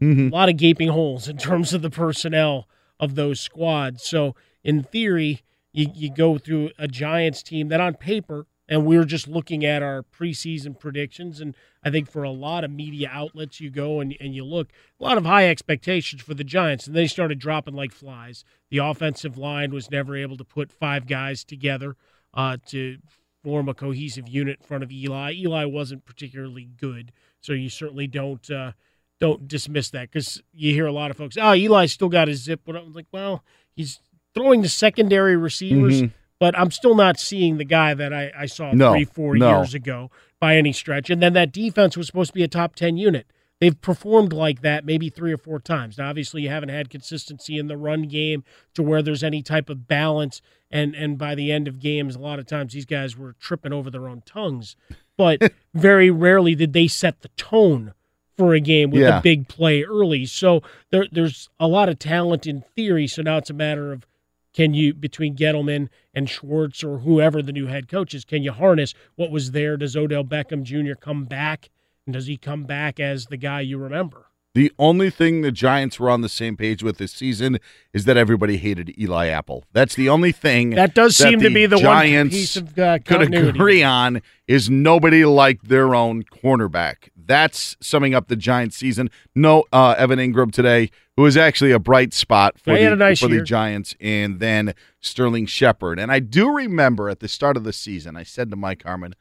Mm-hmm. 0.00 0.28
a 0.28 0.30
lot 0.30 0.48
of 0.48 0.56
gaping 0.58 0.88
holes 0.88 1.26
in 1.28 1.38
terms 1.38 1.72
of 1.72 1.82
the 1.82 1.90
personnel 1.90 2.68
of 3.00 3.14
those 3.14 3.40
squads. 3.40 4.04
So, 4.04 4.34
in 4.62 4.82
theory, 4.82 5.42
you, 5.72 5.86
you 5.94 6.12
go 6.12 6.38
through 6.38 6.70
a 6.78 6.88
Giants 6.88 7.42
team 7.42 7.68
that 7.68 7.80
on 7.80 7.94
paper, 7.94 8.46
and 8.68 8.84
we're 8.84 9.04
just 9.04 9.28
looking 9.28 9.64
at 9.64 9.82
our 9.82 10.02
preseason 10.02 10.78
predictions. 10.78 11.40
And 11.40 11.54
I 11.84 11.90
think 11.90 12.10
for 12.10 12.24
a 12.24 12.30
lot 12.30 12.64
of 12.64 12.70
media 12.70 13.08
outlets, 13.12 13.60
you 13.60 13.70
go 13.70 14.00
and, 14.00 14.16
and 14.20 14.34
you 14.34 14.44
look, 14.44 14.70
a 15.00 15.04
lot 15.04 15.18
of 15.18 15.24
high 15.24 15.48
expectations 15.48 16.22
for 16.22 16.34
the 16.34 16.44
Giants. 16.44 16.86
And 16.86 16.96
they 16.96 17.06
started 17.06 17.38
dropping 17.38 17.74
like 17.74 17.92
flies. 17.92 18.44
The 18.70 18.78
offensive 18.78 19.38
line 19.38 19.72
was 19.72 19.90
never 19.90 20.16
able 20.16 20.36
to 20.38 20.44
put 20.44 20.72
five 20.72 21.06
guys 21.06 21.44
together 21.44 21.96
uh, 22.34 22.56
to 22.66 22.98
form 23.44 23.68
a 23.68 23.74
cohesive 23.74 24.28
unit 24.28 24.58
in 24.60 24.66
front 24.66 24.82
of 24.82 24.90
Eli. 24.90 25.32
Eli 25.34 25.64
wasn't 25.64 26.04
particularly 26.04 26.64
good. 26.64 27.12
So 27.40 27.52
you 27.52 27.68
certainly 27.68 28.08
don't. 28.08 28.50
Uh, 28.50 28.72
don't 29.20 29.48
dismiss 29.48 29.90
that 29.90 30.10
because 30.10 30.42
you 30.52 30.72
hear 30.72 30.86
a 30.86 30.92
lot 30.92 31.10
of 31.10 31.16
folks, 31.16 31.36
oh, 31.40 31.54
Eli 31.54 31.86
still 31.86 32.08
got 32.08 32.28
his 32.28 32.42
zip. 32.42 32.60
But 32.64 32.76
I'm 32.76 32.92
like, 32.92 33.06
well, 33.12 33.42
he's 33.74 34.00
throwing 34.34 34.62
the 34.62 34.68
secondary 34.68 35.36
receivers, 35.36 36.02
Mhm. 36.02 36.12
but 36.38 36.58
I'm 36.58 36.70
still 36.70 36.94
not 36.94 37.18
seeing 37.18 37.56
the 37.56 37.64
guy 37.64 37.94
that 37.94 38.12
I, 38.12 38.30
I 38.36 38.46
saw 38.46 38.72
No, 38.72 38.92
three, 38.92 39.04
four 39.04 39.36
no. 39.36 39.58
years 39.58 39.74
ago. 39.74 40.10
by 40.38 40.56
any 40.56 40.70
stretch. 40.70 41.08
And 41.08 41.22
then 41.22 41.32
that 41.32 41.50
defense 41.50 41.96
was 41.96 42.06
supposed 42.08 42.28
to 42.28 42.34
be 42.34 42.42
a 42.42 42.48
top 42.48 42.74
10 42.74 42.98
unit. 42.98 43.26
They've 43.58 43.80
performed 43.80 44.34
like 44.34 44.60
that 44.60 44.84
maybe 44.84 45.08
three 45.08 45.32
or 45.32 45.38
four 45.38 45.58
times. 45.60 45.96
Now, 45.96 46.10
obviously, 46.10 46.42
you 46.42 46.50
haven't 46.50 46.68
had 46.68 46.90
consistency 46.90 47.56
in 47.56 47.68
the 47.68 47.76
run 47.78 48.02
game 48.02 48.44
to 48.74 48.82
where 48.82 49.00
there's 49.00 49.24
any 49.24 49.40
type 49.42 49.70
of 49.70 49.88
balance. 49.88 50.42
And 50.70 50.94
and 50.94 51.16
by 51.16 51.34
the 51.34 51.50
end 51.50 51.66
of 51.68 51.80
games, 51.80 52.16
a 52.16 52.18
lot 52.18 52.38
of 52.38 52.44
times 52.46 52.74
these 52.74 52.84
guys 52.84 53.16
were 53.16 53.32
tripping 53.40 53.72
over 53.72 53.90
their 53.90 54.06
own 54.06 54.24
tongues. 54.26 54.76
But 55.16 55.40
very 55.74 56.10
rarely 56.10 56.54
did 56.54 56.74
they 56.74 56.86
set 56.86 57.22
the 57.22 57.28
tone 57.38 57.94
for 58.36 58.54
a 58.54 58.60
game 58.60 58.90
with 58.90 59.02
Yeah. 59.02 59.18
a 59.18 59.22
big 59.22 59.48
play 59.48 59.82
early. 59.82 60.26
So 60.26 60.62
there, 60.90 61.06
there's 61.10 61.48
a 61.58 61.66
lot 61.66 61.88
of 61.88 61.98
talent 61.98 62.46
in 62.46 62.64
theory. 62.74 63.06
So 63.06 63.22
now 63.22 63.38
it's 63.38 63.50
a 63.50 63.54
matter 63.54 63.92
of 63.92 64.06
can 64.54 64.72
you 64.74 64.94
between 64.94 65.36
Gettleman 65.36 65.88
and 66.14 66.28
Schwartz 66.30 66.82
or 66.82 66.98
whoever 66.98 67.42
the 67.42 67.52
new 67.52 67.66
head 67.66 67.88
coach 67.88 68.14
is, 68.14 68.24
can 68.24 68.42
you 68.42 68.52
harness 68.52 68.94
what 69.16 69.30
was 69.30 69.50
there? 69.52 69.76
Does 69.76 69.96
Odell 69.96 70.24
Beckham 70.24 70.62
Jr. 70.62 70.94
come 70.94 71.24
back? 71.24 71.68
And 72.06 72.14
does 72.14 72.26
he 72.26 72.36
come 72.36 72.64
back 72.64 72.98
as 73.00 73.26
the 73.26 73.36
guy 73.36 73.60
you 73.60 73.78
remember? 73.78 74.26
The 74.54 74.72
only 74.78 75.10
thing 75.10 75.42
the 75.42 75.52
Giants 75.52 76.00
were 76.00 76.08
on 76.08 76.22
the 76.22 76.30
same 76.30 76.56
page 76.56 76.82
with 76.82 76.96
this 76.96 77.12
season 77.12 77.58
is 77.92 78.06
that 78.06 78.16
everybody 78.16 78.56
hated 78.56 78.98
Eli 78.98 79.26
Apple. 79.26 79.64
That's 79.74 79.94
the 79.94 80.08
only 80.08 80.32
thing 80.32 80.70
That 80.70 80.94
does 80.94 81.14
seem 81.14 81.40
to 81.40 81.50
be 81.50 81.66
the 81.66 81.76
one 81.76 81.82
Giants 81.84 82.34
piece 82.34 82.56
of 82.56 82.78
uh, 82.78 82.98
could 83.04 83.34
agree 83.34 83.82
on 83.82 84.22
is 84.48 84.70
nobody 84.70 85.26
liked 85.26 85.68
their 85.68 85.94
own 85.94 86.22
cornerback. 86.22 87.10
That's 87.26 87.76
summing 87.80 88.14
up 88.14 88.28
the 88.28 88.36
Giants 88.36 88.76
season. 88.76 89.10
No 89.34 89.64
uh, 89.72 89.94
Evan 89.98 90.18
Engram 90.18 90.52
today, 90.52 90.90
who 91.16 91.22
was 91.22 91.36
actually 91.36 91.72
a 91.72 91.78
bright 91.78 92.14
spot 92.14 92.58
for, 92.58 92.76
the, 92.76 92.96
nice 92.96 93.20
for 93.20 93.28
the. 93.28 93.42
Giants, 93.42 93.94
and 94.00 94.38
then 94.40 94.74
Sterling 95.00 95.46
Shepard. 95.46 95.98
And 95.98 96.12
I 96.12 96.20
do 96.20 96.50
remember 96.50 97.08
at 97.08 97.20
the 97.20 97.28
start 97.28 97.56
of 97.56 97.64
the 97.64 97.72
season, 97.72 98.16
I 98.16 98.22
said 98.22 98.50
to 98.50 98.56
Mike 98.56 98.82
Harmon, 98.84 99.14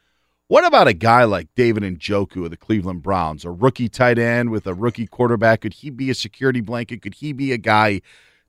what 0.48 0.64
about 0.64 0.88
a 0.88 0.94
guy 0.94 1.24
like 1.24 1.48
David 1.56 1.82
Njoku 1.82 2.46
of 2.46 2.52
the 2.52 2.58
Cleveland 2.58 3.02
Browns, 3.02 3.46
a 3.46 3.50
rookie 3.50 3.90
tight 3.90 4.20
end 4.20 4.52
with 4.52 4.68
a 4.68 4.76
rookie 4.76 5.08
quarterback? 5.08 5.62
Could 5.62 5.74
he 5.74 5.90
be 5.90 6.12
a 6.12 6.16
security 6.16 6.62
blanket? 6.62 7.02
Could 7.02 7.16
he 7.16 7.34
be 7.34 7.52
a 7.52 7.58
guy 7.58 8.02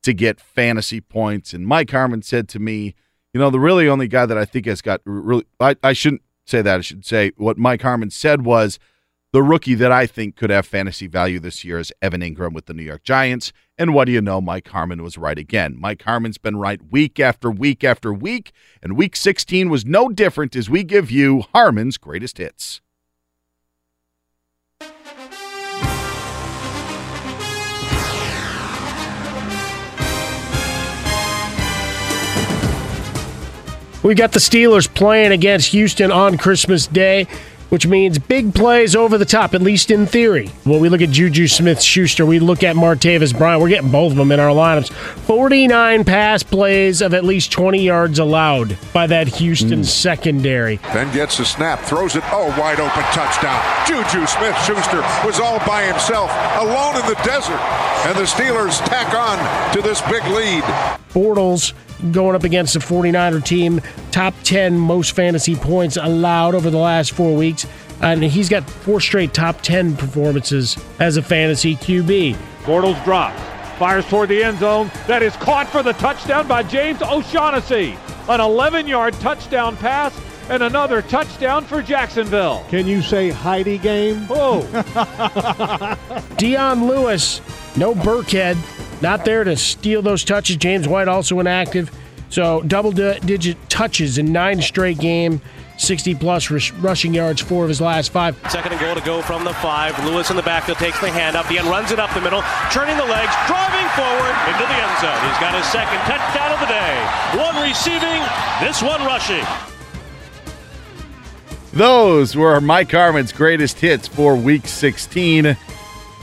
to 0.02 0.12
get 0.12 0.38
fantasy 0.38 1.00
points? 1.00 1.54
And 1.54 1.66
Mike 1.66 1.90
Harmon 1.90 2.20
said 2.20 2.48
to 2.50 2.58
me, 2.58 2.94
you 3.32 3.40
know, 3.40 3.48
the 3.48 3.60
really 3.60 3.88
only 3.88 4.08
guy 4.08 4.26
that 4.26 4.36
I 4.36 4.44
think 4.44 4.66
has 4.66 4.82
got 4.82 5.00
really, 5.06 5.46
I, 5.58 5.76
I 5.82 5.94
shouldn't 5.94 6.22
say 6.44 6.60
that. 6.60 6.78
I 6.78 6.80
should 6.82 7.06
say 7.06 7.32
what 7.36 7.56
Mike 7.56 7.82
Harmon 7.82 8.10
said 8.10 8.44
was 8.44 8.78
the 9.36 9.42
rookie 9.42 9.74
that 9.74 9.92
I 9.92 10.06
think 10.06 10.34
could 10.34 10.48
have 10.48 10.64
fantasy 10.64 11.06
value 11.06 11.38
this 11.38 11.62
year 11.62 11.78
is 11.78 11.92
Evan 12.00 12.22
Engram 12.22 12.54
with 12.54 12.64
the 12.64 12.72
New 12.72 12.82
York 12.82 13.02
Giants. 13.02 13.52
And 13.76 13.92
what 13.92 14.06
do 14.06 14.12
you 14.12 14.22
know? 14.22 14.40
Mike 14.40 14.66
Harmon 14.68 15.02
was 15.02 15.18
right 15.18 15.38
again. 15.38 15.76
Mike 15.78 16.00
Harmon's 16.04 16.38
been 16.38 16.56
right 16.56 16.80
week 16.90 17.20
after 17.20 17.50
week 17.50 17.84
after 17.84 18.14
week, 18.14 18.52
and 18.82 18.96
week 18.96 19.14
16 19.14 19.68
was 19.68 19.84
no 19.84 20.08
different 20.08 20.56
as 20.56 20.70
we 20.70 20.82
give 20.84 21.10
you 21.10 21.42
Harmon's 21.52 21.98
greatest 21.98 22.38
hits. 22.38 22.80
We 34.02 34.14
got 34.14 34.32
the 34.32 34.38
Steelers 34.38 34.88
playing 34.94 35.32
against 35.32 35.72
Houston 35.72 36.10
on 36.10 36.38
Christmas 36.38 36.86
Day, 36.86 37.26
which 37.68 37.86
means 37.86 38.18
big 38.18 38.54
plays 38.54 38.94
over 38.94 39.18
the 39.18 39.24
top, 39.24 39.54
at 39.54 39.62
least 39.62 39.90
in 39.90 40.06
theory. 40.06 40.48
When 40.64 40.80
we 40.80 40.88
look 40.88 41.00
at 41.00 41.10
Juju 41.10 41.48
Smith 41.48 41.80
Schuster, 41.82 42.24
we 42.24 42.38
look 42.38 42.62
at 42.62 42.76
Martavis 42.76 43.36
Bryant. 43.36 43.60
We're 43.60 43.68
getting 43.68 43.90
both 43.90 44.12
of 44.12 44.18
them 44.18 44.32
in 44.32 44.40
our 44.40 44.50
lineups. 44.50 44.92
49 44.92 46.04
pass 46.04 46.42
plays 46.42 47.00
of 47.02 47.14
at 47.14 47.24
least 47.24 47.52
20 47.52 47.82
yards 47.82 48.18
allowed 48.18 48.76
by 48.92 49.06
that 49.06 49.28
Houston 49.28 49.78
hmm. 49.78 49.84
secondary. 49.84 50.76
Then 50.92 51.12
gets 51.12 51.38
the 51.38 51.44
snap, 51.44 51.80
throws 51.80 52.16
it. 52.16 52.24
Oh, 52.32 52.48
wide 52.58 52.80
open 52.80 53.02
touchdown. 53.12 53.62
Juju 53.86 54.26
Smith 54.26 54.56
Schuster 54.64 55.02
was 55.26 55.40
all 55.40 55.58
by 55.66 55.84
himself, 55.84 56.30
alone 56.56 56.96
in 56.96 57.06
the 57.06 57.20
desert. 57.24 57.60
And 58.06 58.16
the 58.16 58.22
Steelers 58.22 58.78
tack 58.86 59.14
on 59.14 59.36
to 59.74 59.82
this 59.82 60.00
big 60.02 60.24
lead. 60.26 60.62
Bortles 61.12 61.72
going 62.12 62.34
up 62.34 62.44
against 62.44 62.74
the 62.74 62.80
49er 62.80 63.44
team, 63.44 63.80
top 64.10 64.34
10 64.44 64.78
most 64.78 65.12
fantasy 65.12 65.54
points 65.56 65.96
allowed 65.96 66.54
over 66.54 66.70
the 66.70 66.78
last 66.78 67.12
four 67.12 67.34
weeks. 67.36 67.66
And 68.02 68.22
he's 68.22 68.48
got 68.48 68.68
four 68.68 69.00
straight 69.00 69.32
top 69.32 69.62
10 69.62 69.96
performances 69.96 70.76
as 71.00 71.16
a 71.16 71.22
fantasy 71.22 71.76
QB. 71.76 72.36
Bortles 72.64 73.02
drops, 73.04 73.40
fires 73.78 74.06
toward 74.06 74.28
the 74.28 74.42
end 74.42 74.58
zone. 74.58 74.90
That 75.06 75.22
is 75.22 75.34
caught 75.36 75.68
for 75.68 75.82
the 75.82 75.92
touchdown 75.94 76.46
by 76.46 76.62
James 76.62 77.00
O'Shaughnessy. 77.02 77.96
An 78.28 78.40
11 78.40 78.86
yard 78.86 79.14
touchdown 79.14 79.76
pass 79.76 80.18
and 80.50 80.62
another 80.62 81.02
touchdown 81.02 81.64
for 81.64 81.82
Jacksonville. 81.82 82.64
Can 82.68 82.86
you 82.86 83.02
say 83.02 83.30
Heidi 83.30 83.78
game? 83.78 84.26
Oh, 84.30 84.62
Dion 86.36 86.86
Lewis, 86.86 87.40
no 87.76 87.94
Burkhead, 87.94 88.56
not 89.02 89.24
there 89.24 89.44
to 89.44 89.56
steal 89.56 90.02
those 90.02 90.24
touches. 90.24 90.56
James 90.56 90.88
White 90.88 91.08
also 91.08 91.38
inactive. 91.40 91.90
So 92.30 92.62
double 92.62 92.92
digit 92.92 93.56
touches 93.68 94.18
in 94.18 94.32
nine 94.32 94.60
straight 94.60 94.98
game, 94.98 95.40
60 95.78 96.16
plus 96.16 96.50
rushing 96.72 97.14
yards, 97.14 97.40
four 97.40 97.62
of 97.62 97.68
his 97.68 97.80
last 97.80 98.10
five. 98.10 98.36
Second 98.50 98.72
and 98.72 98.80
goal 98.80 98.94
to 98.94 99.00
go 99.02 99.22
from 99.22 99.44
the 99.44 99.54
five. 99.54 99.96
Lewis 100.04 100.30
in 100.30 100.36
the 100.36 100.42
backfield 100.42 100.78
takes 100.78 100.98
the 101.00 101.10
hand 101.10 101.36
up. 101.36 101.46
The 101.48 101.58
end 101.58 101.68
runs 101.68 101.92
it 101.92 102.00
up 102.00 102.12
the 102.14 102.20
middle, 102.20 102.42
turning 102.72 102.96
the 102.96 103.04
legs, 103.04 103.32
driving 103.46 103.88
forward 103.94 104.34
into 104.50 104.64
the 104.66 104.74
end 104.74 104.94
zone. 105.00 105.20
He's 105.28 105.38
got 105.38 105.54
his 105.54 105.66
second 105.70 105.98
touchdown 106.08 106.52
of 106.52 106.60
the 106.60 106.66
day. 106.66 106.94
One 107.38 107.56
receiving, 107.62 108.20
this 108.60 108.82
one 108.82 109.04
rushing. 109.06 109.44
Those 111.72 112.34
were 112.34 112.60
Mike 112.60 112.90
Harmon's 112.90 113.32
greatest 113.32 113.80
hits 113.80 114.08
for 114.08 114.34
week 114.34 114.66
16. 114.66 115.56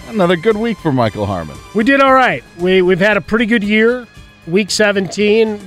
Another 0.08 0.36
good 0.36 0.58
week 0.58 0.78
for 0.78 0.92
Michael 0.92 1.26
Harmon. 1.26 1.58
We 1.74 1.84
did 1.84 2.02
all 2.02 2.14
right. 2.14 2.44
We 2.60 2.82
we've 2.82 3.00
had 3.00 3.18
a 3.18 3.22
pretty 3.22 3.46
good 3.46 3.64
year. 3.64 4.08
Week 4.46 4.70
17, 4.70 5.60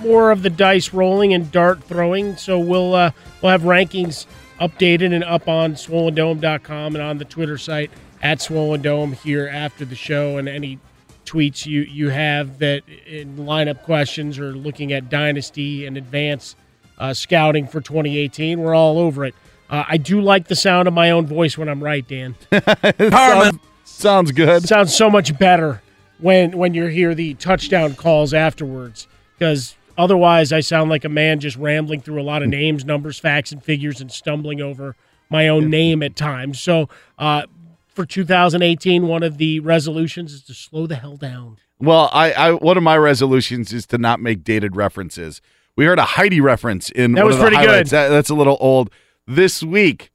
more 0.00 0.30
of 0.30 0.42
the 0.42 0.50
dice 0.50 0.92
rolling 0.92 1.34
and 1.34 1.50
dart 1.50 1.82
throwing. 1.84 2.36
So 2.36 2.58
we'll 2.58 2.94
uh, 2.94 3.10
we'll 3.42 3.52
have 3.52 3.62
rankings 3.62 4.26
updated 4.60 5.14
and 5.14 5.24
up 5.24 5.48
on 5.48 5.74
swollendome.com 5.74 6.94
and 6.94 7.02
on 7.02 7.18
the 7.18 7.24
Twitter 7.24 7.58
site 7.58 7.90
at 8.22 8.40
Swollen 8.40 8.82
Dome 8.82 9.12
here 9.12 9.48
after 9.48 9.84
the 9.84 9.96
show 9.96 10.38
and 10.38 10.48
any 10.48 10.78
tweets 11.24 11.66
you 11.66 11.82
you 11.82 12.08
have 12.08 12.58
that 12.58 12.82
in 13.06 13.36
lineup 13.36 13.82
questions 13.82 14.38
or 14.38 14.52
looking 14.52 14.92
at 14.92 15.08
dynasty 15.08 15.86
and 15.86 15.96
advance 15.96 16.56
uh, 16.98 17.12
scouting 17.14 17.66
for 17.66 17.80
2018. 17.80 18.60
We're 18.60 18.74
all 18.74 18.98
over 18.98 19.24
it. 19.24 19.34
Uh, 19.68 19.84
I 19.88 19.96
do 19.96 20.20
like 20.20 20.48
the 20.48 20.56
sound 20.56 20.88
of 20.88 20.94
my 20.94 21.10
own 21.10 21.26
voice 21.26 21.56
when 21.56 21.68
I'm 21.68 21.82
right, 21.82 22.06
Dan. 22.06 22.34
Harmon. 22.52 23.60
Sounds 23.84 24.32
good. 24.32 24.66
sounds 24.66 24.94
so 24.94 25.10
much 25.10 25.38
better 25.38 25.82
when 26.18 26.56
when 26.56 26.74
you 26.74 26.86
hear 26.86 27.14
the 27.14 27.34
touchdown 27.34 27.94
calls 27.94 28.32
afterwards 28.34 29.06
because 29.38 29.76
otherwise 29.98 30.52
I 30.52 30.60
sound 30.60 30.90
like 30.90 31.04
a 31.04 31.08
man 31.08 31.40
just 31.40 31.56
rambling 31.56 32.00
through 32.00 32.20
a 32.20 32.24
lot 32.24 32.42
of 32.42 32.48
names, 32.48 32.84
numbers, 32.84 33.18
facts, 33.18 33.52
and 33.52 33.62
figures 33.62 34.00
and 34.00 34.10
stumbling 34.10 34.60
over 34.60 34.96
my 35.28 35.48
own 35.48 35.70
name 35.70 36.02
at 36.02 36.16
times. 36.16 36.60
So 36.60 36.88
uh, 37.18 37.42
for 37.88 38.04
2018, 38.06 39.06
one 39.06 39.22
of 39.22 39.38
the 39.38 39.60
resolutions 39.60 40.32
is 40.32 40.42
to 40.44 40.54
slow 40.54 40.86
the 40.86 40.96
hell 40.96 41.16
down. 41.16 41.58
Well, 41.78 42.10
I, 42.12 42.32
I 42.32 42.52
one 42.52 42.76
of 42.76 42.82
my 42.82 42.96
resolutions 42.98 43.72
is 43.72 43.86
to 43.86 43.98
not 43.98 44.20
make 44.20 44.44
dated 44.44 44.76
references. 44.76 45.40
We 45.76 45.86
heard 45.86 45.98
a 45.98 46.04
Heidi 46.04 46.40
reference 46.40 46.90
in 46.90 47.12
That 47.12 47.24
was 47.24 47.36
pretty 47.36 47.56
good. 47.56 47.86
That- 47.86 48.08
that's 48.08 48.28
a 48.28 48.34
little 48.34 48.58
old. 48.60 48.90
This 49.26 49.62
week, 49.62 50.10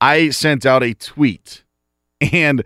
I 0.00 0.30
sent 0.30 0.64
out 0.64 0.82
a 0.82 0.94
tweet, 0.94 1.64
and 2.20 2.64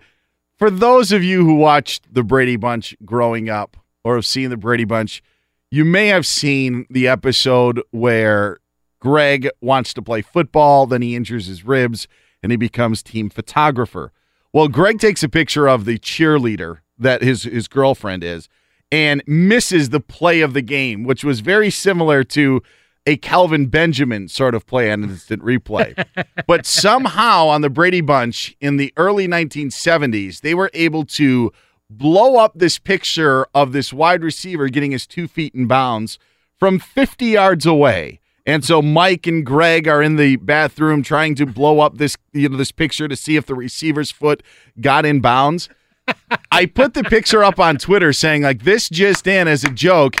for 0.59 0.69
those 0.69 1.13
of 1.13 1.23
you 1.23 1.45
who 1.45 1.55
watched 1.55 2.13
the 2.13 2.21
Brady 2.21 2.57
Bunch 2.57 2.95
growing 3.05 3.49
up 3.49 3.77
or 4.03 4.15
have 4.15 4.25
seen 4.25 4.49
the 4.49 4.57
Brady 4.57 4.83
Bunch, 4.83 5.23
you 5.71 5.85
may 5.85 6.07
have 6.07 6.25
seen 6.25 6.85
the 6.89 7.07
episode 7.07 7.81
where 7.91 8.59
Greg 8.99 9.49
wants 9.61 9.93
to 9.93 10.01
play 10.01 10.21
football, 10.21 10.85
then 10.85 11.01
he 11.01 11.15
injures 11.15 11.45
his 11.45 11.63
ribs, 11.63 12.07
and 12.43 12.51
he 12.51 12.57
becomes 12.57 13.01
team 13.01 13.29
photographer. 13.29 14.11
Well, 14.51 14.67
Greg 14.67 14.99
takes 14.99 15.23
a 15.23 15.29
picture 15.29 15.67
of 15.67 15.85
the 15.85 15.97
cheerleader 15.97 16.79
that 16.97 17.21
his 17.21 17.43
his 17.43 17.69
girlfriend 17.69 18.23
is 18.23 18.49
and 18.91 19.23
misses 19.25 19.89
the 19.89 19.99
play 19.99 20.41
of 20.41 20.53
the 20.53 20.61
game, 20.61 21.03
which 21.03 21.23
was 21.23 21.39
very 21.39 21.69
similar 21.69 22.23
to 22.25 22.61
a 23.09 23.17
Kelvin 23.17 23.65
Benjamin 23.65 24.27
sort 24.27 24.53
of 24.53 24.67
play 24.67 24.91
on 24.91 25.03
instant 25.03 25.41
replay. 25.41 26.05
but 26.47 26.67
somehow 26.67 27.47
on 27.47 27.61
the 27.61 27.69
Brady 27.69 28.01
Bunch 28.01 28.55
in 28.61 28.77
the 28.77 28.93
early 28.97 29.27
1970s, 29.27 30.41
they 30.41 30.53
were 30.53 30.69
able 30.75 31.05
to 31.05 31.51
blow 31.89 32.37
up 32.37 32.51
this 32.53 32.77
picture 32.77 33.47
of 33.55 33.71
this 33.71 33.91
wide 33.91 34.23
receiver 34.23 34.69
getting 34.69 34.91
his 34.91 35.07
two 35.07 35.27
feet 35.27 35.55
in 35.55 35.65
bounds 35.65 36.19
from 36.59 36.77
50 36.77 37.25
yards 37.25 37.65
away. 37.65 38.19
And 38.45 38.63
so 38.63 38.79
Mike 38.79 39.25
and 39.25 39.43
Greg 39.43 39.87
are 39.87 40.03
in 40.03 40.15
the 40.15 40.35
bathroom 40.35 41.01
trying 41.01 41.33
to 41.35 41.47
blow 41.47 41.79
up 41.79 41.97
this 41.97 42.15
you 42.31 42.47
know 42.47 42.57
this 42.57 42.71
picture 42.71 43.07
to 43.07 43.15
see 43.15 43.37
if 43.37 43.47
the 43.47 43.55
receiver's 43.55 44.11
foot 44.11 44.43
got 44.79 45.03
in 45.03 45.19
bounds. 45.19 45.67
I 46.51 46.67
put 46.67 46.93
the 46.93 47.03
picture 47.03 47.43
up 47.43 47.59
on 47.59 47.77
Twitter 47.77 48.13
saying 48.13 48.43
like 48.43 48.63
this 48.63 48.87
just 48.87 49.25
in 49.25 49.47
as 49.47 49.63
a 49.63 49.69
joke. 49.69 50.15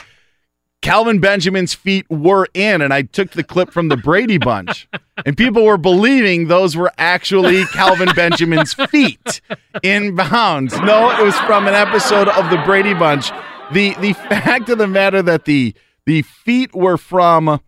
Kelvin 0.81 1.19
Benjamin's 1.19 1.73
feet 1.73 2.05
were 2.09 2.47
in, 2.53 2.81
and 2.81 2.93
I 2.93 3.01
took 3.01 3.31
the 3.31 3.43
clip 3.43 3.71
from 3.71 3.89
the 3.89 3.97
Brady 3.97 4.37
Bunch, 4.37 4.87
and 5.25 5.35
people 5.35 5.65
were 5.65 5.77
believing 5.77 6.47
those 6.47 6.77
were 6.77 6.91
actually 6.97 7.65
Kelvin 7.65 8.09
Benjamin's 8.15 8.73
feet 8.73 9.41
in 9.83 10.15
bounds. 10.15 10.79
No, 10.79 11.11
it 11.11 11.23
was 11.23 11.37
from 11.41 11.67
an 11.67 11.73
episode 11.73 12.29
of 12.29 12.49
the 12.49 12.61
Brady 12.65 12.93
Bunch. 12.93 13.29
the 13.73 13.93
The 13.99 14.13
fact 14.13 14.69
of 14.69 14.77
the 14.77 14.87
matter 14.87 15.21
that 15.21 15.45
the 15.45 15.75
the 16.05 16.21
feet 16.21 16.73
were 16.73 16.97
from, 16.97 17.59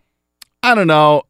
I 0.64 0.74
don't 0.74 0.88
know, 0.88 1.24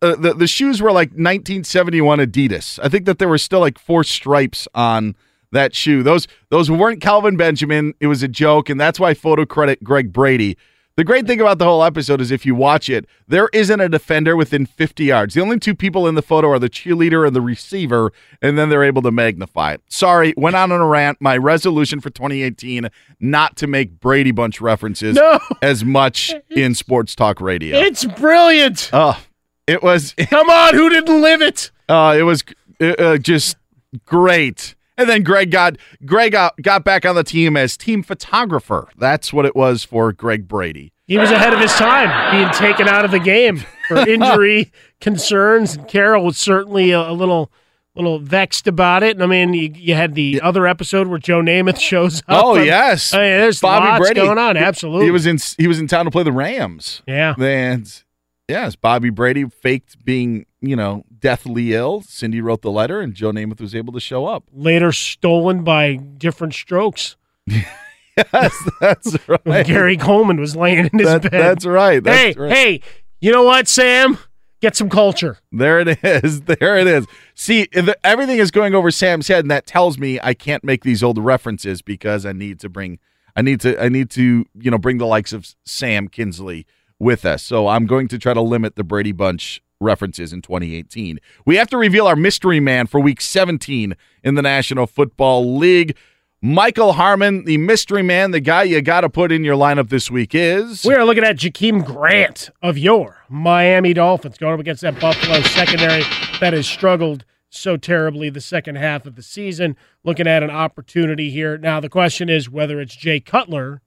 uh, 0.00 0.16
the 0.16 0.32
the 0.34 0.46
shoes 0.46 0.80
were 0.80 0.90
like 0.92 1.10
1971 1.10 2.18
Adidas. 2.18 2.78
I 2.82 2.88
think 2.88 3.04
that 3.04 3.18
there 3.18 3.28
were 3.28 3.38
still 3.38 3.60
like 3.60 3.78
four 3.78 4.04
stripes 4.04 4.66
on 4.74 5.14
that 5.52 5.74
shoe. 5.74 6.02
Those 6.02 6.26
those 6.48 6.70
weren't 6.70 7.00
Kelvin 7.02 7.36
Benjamin. 7.36 7.92
It 8.00 8.06
was 8.06 8.22
a 8.22 8.28
joke, 8.28 8.70
and 8.70 8.80
that's 8.80 8.98
why 8.98 9.12
photo 9.12 9.44
credit 9.44 9.84
Greg 9.84 10.12
Brady. 10.14 10.56
The 10.96 11.04
great 11.04 11.26
thing 11.26 11.42
about 11.42 11.58
the 11.58 11.66
whole 11.66 11.84
episode 11.84 12.22
is 12.22 12.30
if 12.30 12.46
you 12.46 12.54
watch 12.54 12.88
it, 12.88 13.04
there 13.28 13.50
isn't 13.52 13.80
a 13.80 13.88
defender 13.88 14.34
within 14.34 14.64
50 14.64 15.04
yards. 15.04 15.34
The 15.34 15.42
only 15.42 15.58
two 15.58 15.74
people 15.74 16.08
in 16.08 16.14
the 16.14 16.22
photo 16.22 16.48
are 16.50 16.58
the 16.58 16.70
cheerleader 16.70 17.26
and 17.26 17.36
the 17.36 17.42
receiver, 17.42 18.14
and 18.40 18.56
then 18.56 18.70
they're 18.70 18.82
able 18.82 19.02
to 19.02 19.10
magnify 19.10 19.72
it. 19.74 19.82
Sorry, 19.90 20.32
went 20.38 20.56
on 20.56 20.72
on 20.72 20.80
a 20.80 20.86
rant. 20.86 21.18
My 21.20 21.36
resolution 21.36 22.00
for 22.00 22.08
2018 22.08 22.88
not 23.20 23.56
to 23.56 23.66
make 23.66 24.00
Brady 24.00 24.30
Bunch 24.30 24.58
references 24.62 25.16
No. 25.16 25.38
as 25.60 25.84
much 25.84 26.32
in 26.48 26.74
sports 26.74 27.14
talk 27.14 27.42
radio. 27.42 27.76
It's 27.78 28.06
brilliant. 28.06 28.88
Oh, 28.94 29.22
it 29.66 29.82
was. 29.82 30.14
Come 30.30 30.48
on, 30.48 30.72
who 30.74 30.88
didn't 30.88 31.20
live 31.20 31.42
it? 31.42 31.72
Uh, 31.90 32.16
it 32.18 32.22
was 32.22 32.42
uh, 32.80 32.86
uh, 32.86 33.18
just 33.18 33.58
great. 34.06 34.75
And 34.98 35.08
then 35.08 35.22
Greg 35.22 35.50
got 35.50 35.76
Greg 36.04 36.32
got, 36.32 36.60
got 36.62 36.84
back 36.84 37.04
on 37.04 37.14
the 37.14 37.24
team 37.24 37.56
as 37.56 37.76
team 37.76 38.02
photographer. 38.02 38.88
That's 38.96 39.32
what 39.32 39.44
it 39.44 39.54
was 39.54 39.84
for 39.84 40.12
Greg 40.12 40.48
Brady. 40.48 40.92
He 41.06 41.18
was 41.18 41.30
ahead 41.30 41.52
of 41.52 41.60
his 41.60 41.72
time, 41.74 42.34
being 42.34 42.50
taken 42.52 42.88
out 42.88 43.04
of 43.04 43.10
the 43.12 43.20
game 43.20 43.62
for 43.86 43.96
injury 44.08 44.72
concerns. 45.00 45.76
And 45.76 45.86
Carol 45.86 46.24
was 46.24 46.36
certainly 46.36 46.90
a, 46.90 47.10
a 47.10 47.12
little 47.12 47.52
little 47.94 48.18
vexed 48.18 48.66
about 48.66 49.02
it. 49.02 49.16
And 49.16 49.22
I 49.22 49.26
mean, 49.26 49.54
you, 49.54 49.70
you 49.74 49.94
had 49.94 50.14
the 50.14 50.40
other 50.42 50.66
episode 50.66 51.06
where 51.08 51.18
Joe 51.18 51.40
Namath 51.40 51.78
shows 51.80 52.20
up. 52.28 52.44
Oh 52.44 52.56
And, 52.56 52.66
yes, 52.66 53.14
I 53.14 53.18
mean, 53.18 53.38
there's 53.38 53.60
Bobby 53.60 53.86
lots 53.86 54.00
Brady 54.00 54.20
going 54.20 54.38
on. 54.38 54.56
He- 54.56 54.62
Absolutely. 54.62 55.04
He 55.06 55.10
was 55.10 55.26
in 55.26 55.38
he 55.58 55.68
was 55.68 55.78
in 55.78 55.86
town 55.86 56.04
to 56.06 56.10
play 56.10 56.22
the 56.22 56.32
Rams. 56.32 57.02
Yeah. 57.06 57.34
And 57.38 58.02
yes, 58.48 58.76
Bobby 58.76 59.10
Brady 59.10 59.44
faked 59.48 60.04
being 60.04 60.46
you 60.66 60.76
know 60.76 61.04
deathly 61.18 61.74
ill. 61.74 62.02
Cindy 62.02 62.40
wrote 62.40 62.62
the 62.62 62.70
letter, 62.70 63.00
and 63.00 63.14
Joe 63.14 63.32
Namath 63.32 63.60
was 63.60 63.74
able 63.74 63.92
to 63.92 64.00
show 64.00 64.26
up. 64.26 64.44
later 64.52 64.92
stolen 64.92 65.62
by 65.64 65.96
Diff'rent 65.96 66.54
Strokes. 66.54 67.16
yes, 67.46 68.68
that's 68.80 69.16
right. 69.46 69.66
Gary 69.66 69.96
Coleman 69.96 70.38
was 70.40 70.56
laying 70.56 70.78
in 70.92 70.98
his 70.98 71.06
That- 71.08 71.22
bed. 71.22 71.32
that's 71.32 71.66
right. 71.66 72.02
That's 72.02 72.18
hey, 72.18 72.32
right. 72.40 72.52
hey, 72.52 72.80
you 73.20 73.32
know 73.32 73.42
what, 73.44 73.68
Sam? 73.68 74.18
Get 74.62 74.74
some 74.74 74.88
culture. 74.88 75.38
There 75.52 75.80
it 75.80 75.98
is. 76.04 76.42
There 76.42 76.78
it 76.78 76.86
is. 76.86 77.06
See, 77.34 77.68
everything 78.02 78.38
is 78.38 78.50
going 78.50 78.74
over 78.74 78.90
Sam's 78.90 79.28
head, 79.28 79.40
and 79.40 79.50
that 79.50 79.66
tells 79.66 79.98
me 79.98 80.18
I 80.22 80.32
can't 80.34 80.64
make 80.64 80.82
these 80.82 81.02
old 81.02 81.18
references 81.18 81.82
because 81.82 82.24
I 82.24 82.32
need 82.32 82.58
to 82.60 82.68
bring, 82.70 82.98
I 83.36 83.42
need 83.42 83.60
to, 83.60 83.80
I 83.82 83.90
need 83.90 84.08
to, 84.12 84.46
you 84.58 84.70
know, 84.70 84.78
bring 84.78 84.96
the 84.98 85.06
likes 85.06 85.32
of 85.34 85.54
Sam 85.66 86.08
Kinsley 86.08 86.66
with 86.98 87.26
us. 87.26 87.42
So 87.42 87.68
I'm 87.68 87.84
going 87.84 88.08
to 88.08 88.18
try 88.18 88.32
to 88.32 88.40
limit 88.40 88.76
the 88.76 88.82
Brady 88.84 89.12
Bunch 89.12 89.60
references 89.80 90.32
in 90.32 90.42
2018. 90.42 91.20
We 91.44 91.56
have 91.56 91.68
to 91.68 91.76
reveal 91.76 92.06
our 92.06 92.16
mystery 92.16 92.60
man 92.60 92.86
for 92.86 93.00
Week 93.00 93.20
17 93.20 93.94
in 94.22 94.34
the 94.34 94.42
National 94.42 94.86
Football 94.86 95.56
League. 95.56 95.96
Michael 96.42 96.92
Harmon, 96.92 97.44
the 97.44 97.56
mystery 97.56 98.02
man, 98.02 98.30
the 98.30 98.40
guy 98.40 98.62
you 98.62 98.80
got 98.82 99.00
to 99.00 99.08
put 99.08 99.32
in 99.32 99.42
your 99.42 99.56
lineup 99.56 99.88
this 99.88 100.10
week 100.10 100.34
is. 100.34 100.84
We 100.84 100.94
are 100.94 101.04
looking 101.04 101.24
at 101.24 101.36
Jakeem 101.36 101.84
Grant 101.84 102.50
of 102.62 102.76
your 102.76 103.24
Miami 103.28 103.94
Dolphins 103.94 104.38
going 104.38 104.54
up 104.54 104.60
against 104.60 104.82
that 104.82 105.00
Buffalo 105.00 105.40
secondary 105.40 106.02
that 106.40 106.52
has 106.52 106.66
struggled 106.66 107.24
so 107.48 107.76
terribly 107.76 108.28
the 108.28 108.40
second 108.40 108.76
half 108.76 109.06
of 109.06 109.16
the 109.16 109.22
season. 109.22 109.76
Looking 110.04 110.26
at 110.26 110.42
an 110.42 110.50
opportunity 110.50 111.30
here. 111.30 111.56
Now, 111.56 111.80
the 111.80 111.88
question 111.88 112.28
is 112.28 112.50
whether 112.50 112.80
it's 112.80 112.94
Jay 112.94 113.18
Cutler 113.18 113.80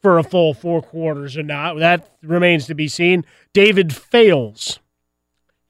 for 0.00 0.18
a 0.18 0.22
full 0.22 0.54
four 0.54 0.82
quarters 0.82 1.36
or 1.36 1.42
not. 1.42 1.78
That 1.78 2.10
remains 2.22 2.66
to 2.66 2.74
be 2.74 2.88
seen. 2.88 3.24
David 3.52 3.94
Fales, 3.94 4.80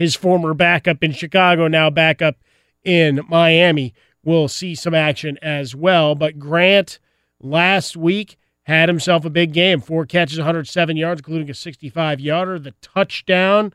his 0.00 0.16
former 0.16 0.54
backup 0.54 1.04
in 1.04 1.12
Chicago, 1.12 1.68
now 1.68 1.90
backup 1.90 2.36
in 2.82 3.20
Miami, 3.28 3.92
will 4.24 4.48
see 4.48 4.74
some 4.74 4.94
action 4.94 5.38
as 5.42 5.76
well. 5.76 6.14
But 6.14 6.38
Grant 6.38 6.98
last 7.38 7.98
week 7.98 8.38
had 8.62 8.88
himself 8.88 9.26
a 9.26 9.30
big 9.30 9.52
game 9.52 9.82
four 9.82 10.06
catches, 10.06 10.38
107 10.38 10.96
yards, 10.96 11.20
including 11.20 11.50
a 11.50 11.54
65 11.54 12.18
yarder, 12.18 12.58
the 12.58 12.72
touchdown. 12.80 13.74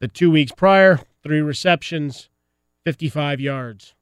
The 0.00 0.08
two 0.08 0.32
weeks 0.32 0.50
prior, 0.50 0.98
three 1.22 1.40
receptions, 1.40 2.28
55 2.84 3.38
yards. 3.38 3.94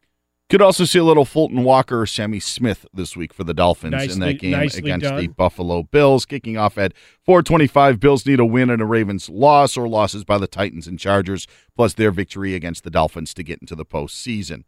Could 0.50 0.62
also 0.62 0.84
see 0.84 0.98
a 0.98 1.04
little 1.04 1.24
Fulton 1.24 1.62
Walker 1.62 2.00
or 2.00 2.06
Sammy 2.06 2.40
Smith 2.40 2.84
this 2.92 3.16
week 3.16 3.32
for 3.32 3.44
the 3.44 3.54
Dolphins 3.54 4.12
in 4.12 4.18
that 4.18 4.40
game 4.40 4.54
against 4.54 5.04
done. 5.04 5.16
the 5.16 5.28
Buffalo 5.28 5.84
Bills. 5.84 6.26
Kicking 6.26 6.58
off 6.58 6.76
at 6.76 6.92
425, 7.24 8.00
Bills 8.00 8.26
need 8.26 8.40
a 8.40 8.44
win 8.44 8.68
and 8.68 8.82
a 8.82 8.84
Ravens 8.84 9.28
loss 9.28 9.76
or 9.76 9.86
losses 9.86 10.24
by 10.24 10.38
the 10.38 10.48
Titans 10.48 10.88
and 10.88 10.98
Chargers, 10.98 11.46
plus 11.76 11.94
their 11.94 12.10
victory 12.10 12.56
against 12.56 12.82
the 12.82 12.90
Dolphins 12.90 13.32
to 13.34 13.44
get 13.44 13.60
into 13.60 13.76
the 13.76 13.84
postseason. 13.84 14.64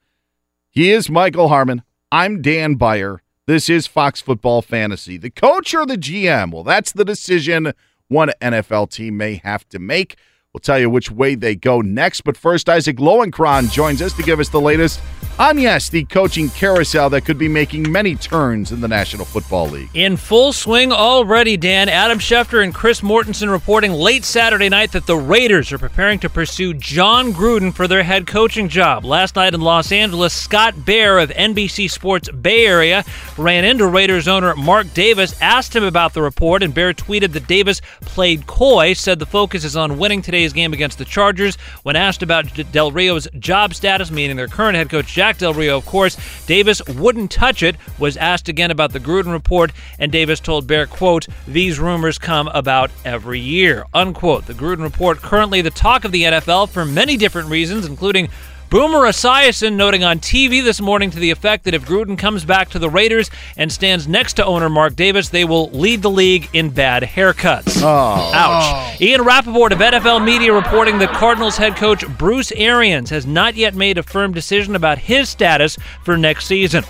He 0.71 0.93
is 0.93 1.11
Michael 1.11 1.49
Harmon. 1.49 1.83
I'm 2.13 2.41
Dan 2.41 2.77
Beyer. 2.77 3.21
This 3.47 3.69
is 3.69 3.89
Fox 3.89 4.21
Football 4.21 4.63
Fantasy. 4.63 5.17
The 5.17 5.31
coach 5.31 5.75
or 5.75 5.85
the 5.85 5.99
GM? 5.99 6.53
Well, 6.53 6.63
that's 6.63 6.93
the 6.93 7.05
decision 7.05 7.73
one 8.07 8.31
NFL 8.41 8.91
team 8.91 9.17
may 9.17 9.41
have 9.43 9.69
to 9.71 9.81
make. 9.81 10.17
We'll 10.53 10.61
tell 10.61 10.79
you 10.79 10.89
which 10.89 11.11
way 11.11 11.35
they 11.35 11.57
go 11.57 11.81
next. 11.81 12.21
But 12.21 12.37
first, 12.37 12.69
Isaac 12.69 12.99
Lowenkron 12.99 13.73
joins 13.73 14.01
us 14.01 14.13
to 14.13 14.23
give 14.23 14.39
us 14.39 14.49
the 14.49 14.61
latest 14.61 15.01
on, 15.39 15.59
yes, 15.59 15.89
the 15.89 16.05
coaching 16.05 16.49
carousel 16.51 17.11
that 17.11 17.23
could 17.23 17.39
be 17.39 17.49
making 17.49 17.91
many 17.91 18.15
turns 18.15 18.71
in 18.71 18.81
the 18.81 18.89
National 18.89 19.25
Football 19.25 19.69
League. 19.69 19.91
In 19.95 20.17
full 20.17 20.53
swing 20.53 20.93
already, 20.93 21.57
Dan. 21.57 21.89
Adam 21.89 22.19
Schefter 22.19 22.63
and 22.63 22.75
Chris 22.75 23.01
Mortensen 23.01 23.51
reporting 23.51 23.93
late 23.93 24.25
Saturday 24.25 24.69
night 24.69 24.93
that 24.93 25.07
the 25.07 25.17
Raiders 25.17 25.73
are 25.73 25.79
preparing 25.79 26.19
to 26.21 26.29
pursue 26.29 26.75
Jon 26.75 27.33
Gruden 27.33 27.75
for 27.75 27.89
their 27.89 28.03
head 28.03 28.27
coaching 28.27 28.69
job. 28.69 29.05
Last 29.05 29.37
night 29.37 29.55
in 29.55 29.61
Los 29.61 29.91
Angeles, 29.91 30.33
Scott 30.33 30.85
Bair 30.85 31.19
of 31.19 31.31
NBC 31.31 31.91
Sports 31.91 32.31
Bay 32.31 32.67
Area 32.67 33.05
ran 33.37 33.65
into 33.65 33.87
Raiders 33.87 34.29
owner 34.29 34.55
Mark 34.55 34.93
Davis, 34.95 35.41
asked 35.41 35.75
him 35.75 35.85
about 35.85 36.15
the 36.15 36.23
report, 36.23 36.63
and 36.63 36.75
Bair 36.75 36.93
tweeted 36.93 37.33
that 37.33 37.49
Davis 37.49 37.81
played 38.03 38.47
coy, 38.47 38.93
said 38.93 39.19
the 39.19 39.27
focus 39.27 39.65
is 39.65 39.77
on 39.77 39.99
winning 39.99 40.23
today's 40.23 40.53
game 40.53 40.73
against 40.73 40.99
the 40.99 41.05
Chargers. 41.05 41.57
When 41.83 41.97
asked 41.97 42.23
about 42.23 42.53
Del 42.71 42.93
Rio's 42.93 43.27
job 43.39 43.75
status, 43.75 44.11
meaning 44.11 44.37
their 44.37 44.49
current 44.49 44.77
head 44.77 44.91
coach 44.91 45.07
Jack 45.23 45.39
Del 45.39 45.55
Rio, 45.55 45.77
of 45.77 45.87
course, 45.87 46.17
Davis 46.49 46.83
wouldn't 46.97 47.31
touch 47.31 47.63
it. 47.63 47.77
Was 48.01 48.17
asked 48.17 48.49
again 48.49 48.73
about 48.73 48.93
the 48.93 48.99
Gruden 48.99 49.31
report, 49.31 49.71
and 50.01 50.11
Davis 50.11 50.41
told 50.41 50.67
Bair, 50.67 50.85
"quote 50.85 51.29
These 51.47 51.79
rumors 51.79 52.19
come 52.19 52.49
about 52.49 52.91
every 53.05 53.39
year." 53.39 53.85
Unquote. 53.95 54.49
The 54.49 54.53
Gruden 54.53 54.83
report 54.83 55.23
currently 55.23 55.61
the 55.61 55.71
talk 55.71 56.05
of 56.05 56.11
the 56.11 56.25
NFL 56.25 56.67
for 56.67 56.85
many 56.85 57.17
different 57.17 57.51
reasons, 57.51 57.87
including. 57.87 58.31
Boomer 58.73 59.01
Esiason 59.01 59.75
noting 59.75 60.03
on 60.03 60.19
TV 60.19 60.65
this 60.65 60.81
morning 60.81 61.11
to 61.11 61.19
the 61.19 61.31
effect 61.31 61.65
that 61.65 61.75
if 61.75 61.85
Gruden 61.85 62.17
comes 62.17 62.43
back 62.43 62.71
to 62.71 62.79
the 62.79 62.89
Raiders 62.89 63.31
and 63.55 63.71
stands 63.71 64.09
next 64.09 64.33
to 64.37 64.47
owner 64.47 64.71
Mark 64.71 64.97
Davis, 64.97 65.29
they 65.29 65.45
will 65.45 65.69
lead 65.73 66.01
the 66.01 66.09
league 66.09 66.49
in 66.55 66.71
bad 66.71 67.03
haircuts. 67.03 67.83
Oh. 67.83 68.33
Ouch. 68.33 68.97
Oh. 68.99 69.05
Ian 69.05 69.25
Rapoport 69.25 69.73
of 69.73 69.79
NFL 69.79 70.25
Media 70.25 70.55
reporting 70.55 71.01
that 71.01 71.11
Cardinals 71.11 71.59
head 71.59 71.77
coach 71.77 72.09
Bruce 72.17 72.51
Arians 72.53 73.11
has 73.11 73.27
not 73.27 73.57
yet 73.57 73.75
made 73.75 73.99
a 73.99 74.03
firm 74.03 74.33
decision 74.33 74.75
about 74.75 74.97
his 74.97 75.29
status 75.29 75.77
for 76.03 76.17
next 76.17 76.47
season. 76.47 76.83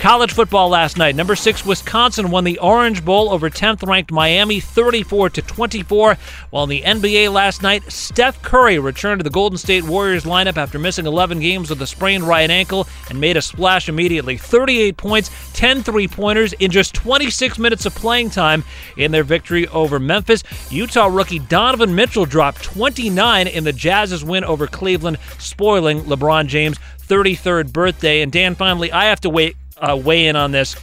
College 0.00 0.32
football 0.32 0.70
last 0.70 0.96
night. 0.96 1.14
Number 1.14 1.36
six 1.36 1.66
Wisconsin 1.66 2.30
won 2.30 2.44
the 2.44 2.58
Orange 2.60 3.04
Bowl 3.04 3.28
over 3.28 3.50
10th 3.50 3.86
ranked 3.86 4.10
Miami 4.10 4.58
34 4.58 5.28
to 5.28 5.42
24. 5.42 6.16
While 6.48 6.64
in 6.64 6.70
the 6.70 6.80
NBA 6.80 7.30
last 7.30 7.62
night, 7.62 7.82
Steph 7.92 8.40
Curry 8.40 8.78
returned 8.78 9.18
to 9.18 9.24
the 9.24 9.28
Golden 9.28 9.58
State 9.58 9.84
Warriors 9.84 10.24
lineup 10.24 10.56
after 10.56 10.78
missing 10.78 11.04
11 11.04 11.40
games 11.40 11.68
with 11.68 11.82
a 11.82 11.86
sprained 11.86 12.24
right 12.24 12.48
ankle 12.48 12.88
and 13.10 13.20
made 13.20 13.36
a 13.36 13.42
splash 13.42 13.90
immediately. 13.90 14.38
38 14.38 14.96
points, 14.96 15.30
10 15.52 15.82
three 15.82 16.08
pointers 16.08 16.54
in 16.54 16.70
just 16.70 16.94
26 16.94 17.58
minutes 17.58 17.84
of 17.84 17.94
playing 17.94 18.30
time 18.30 18.64
in 18.96 19.12
their 19.12 19.22
victory 19.22 19.68
over 19.68 19.98
Memphis. 19.98 20.42
Utah 20.70 21.08
rookie 21.08 21.40
Donovan 21.40 21.94
Mitchell 21.94 22.24
dropped 22.24 22.62
29 22.62 23.46
in 23.46 23.64
the 23.64 23.72
Jazz's 23.74 24.24
win 24.24 24.44
over 24.44 24.66
Cleveland, 24.66 25.18
spoiling 25.38 26.04
LeBron 26.04 26.46
James' 26.46 26.78
33rd 27.06 27.70
birthday. 27.70 28.22
And 28.22 28.32
Dan, 28.32 28.54
finally, 28.54 28.90
I 28.92 29.04
have 29.04 29.20
to 29.20 29.28
wait 29.28 29.56
uh, 29.80 29.96
weigh 29.96 30.26
in 30.26 30.36
on 30.36 30.52
this. 30.52 30.76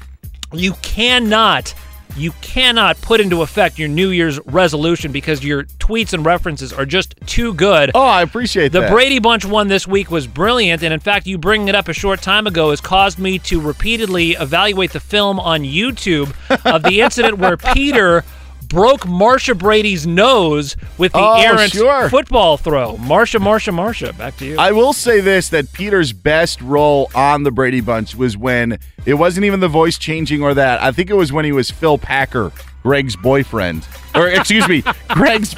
You 0.53 0.73
cannot, 0.81 1.73
you 2.15 2.31
cannot 2.41 2.99
put 3.01 3.19
into 3.19 3.41
effect 3.41 3.77
your 3.77 3.89
New 3.89 4.09
Year's 4.09 4.39
resolution 4.45 5.11
because 5.11 5.43
your 5.43 5.65
tweets 5.65 6.13
and 6.13 6.25
references 6.25 6.71
are 6.71 6.85
just 6.85 7.15
too 7.25 7.53
good. 7.53 7.91
Oh, 7.93 8.01
I 8.01 8.21
appreciate 8.21 8.71
The 8.71 8.81
that. 8.81 8.87
The 8.87 8.93
Brady 8.93 9.19
Bunch 9.19 9.45
one 9.45 9.67
this 9.67 9.87
week 9.87 10.09
was 10.09 10.25
brilliant, 10.25 10.83
and 10.83 10.93
in 10.93 10.99
fact, 10.99 11.27
you 11.27 11.37
bringing 11.37 11.67
it 11.67 11.75
up 11.75 11.87
a 11.89 11.93
short 11.93 12.21
time 12.21 12.47
ago 12.47 12.69
has 12.69 12.81
caused 12.81 13.19
me 13.19 13.39
to 13.39 13.59
repeatedly 13.59 14.31
evaluate 14.31 14.91
the 14.91 14.99
film 14.99 15.39
on 15.39 15.61
YouTube 15.63 16.33
of 16.65 16.83
the 16.83 17.01
incident 17.01 17.37
where 17.37 17.57
Peter 17.73 18.23
broke 18.67 19.07
Marcia 19.07 19.55
Brady's 19.55 20.05
nose 20.07 20.75
with 20.97 21.11
the 21.13 21.19
Oh, 21.19 21.41
errant 21.41 21.71
sure. 21.71 22.09
football 22.09 22.57
throw. 22.57 22.97
Marcia, 22.97 23.39
Marcia, 23.39 23.71
Marcia. 23.71 24.13
Back 24.13 24.37
to 24.37 24.45
you. 24.45 24.55
I 24.57 24.71
will 24.71 24.93
say 24.93 25.19
this 25.21 25.49
that 25.49 25.71
Peter's 25.73 26.13
best 26.13 26.61
role 26.61 27.09
on 27.15 27.43
the 27.43 27.51
Brady 27.51 27.81
Bunch 27.81 28.15
was 28.15 28.37
when 28.37 28.79
it 29.05 29.15
wasn't 29.15 29.45
even 29.45 29.59
the 29.59 29.67
voice 29.67 29.97
changing 29.97 30.41
or 30.43 30.53
that. 30.53 30.81
I 30.81 30.91
think 30.91 31.09
it 31.09 31.15
was 31.15 31.31
when 31.31 31.45
he 31.45 31.51
was 31.51 31.69
Phil 31.71 31.97
Packer, 31.97 32.51
Greg's 32.83 33.15
boyfriend. 33.15 33.87
Or 34.15 34.27
excuse 34.29 34.67
me, 34.67 34.83
Greg's 35.09 35.53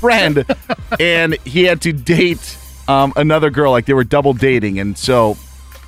friend. 0.00 0.44
And 0.98 1.36
he 1.44 1.64
had 1.64 1.80
to 1.82 1.92
date 1.92 2.56
um, 2.88 3.12
another 3.16 3.50
girl, 3.50 3.70
like 3.70 3.86
they 3.86 3.94
were 3.94 4.04
double 4.04 4.32
dating. 4.32 4.78
And 4.78 4.96
so, 4.98 5.36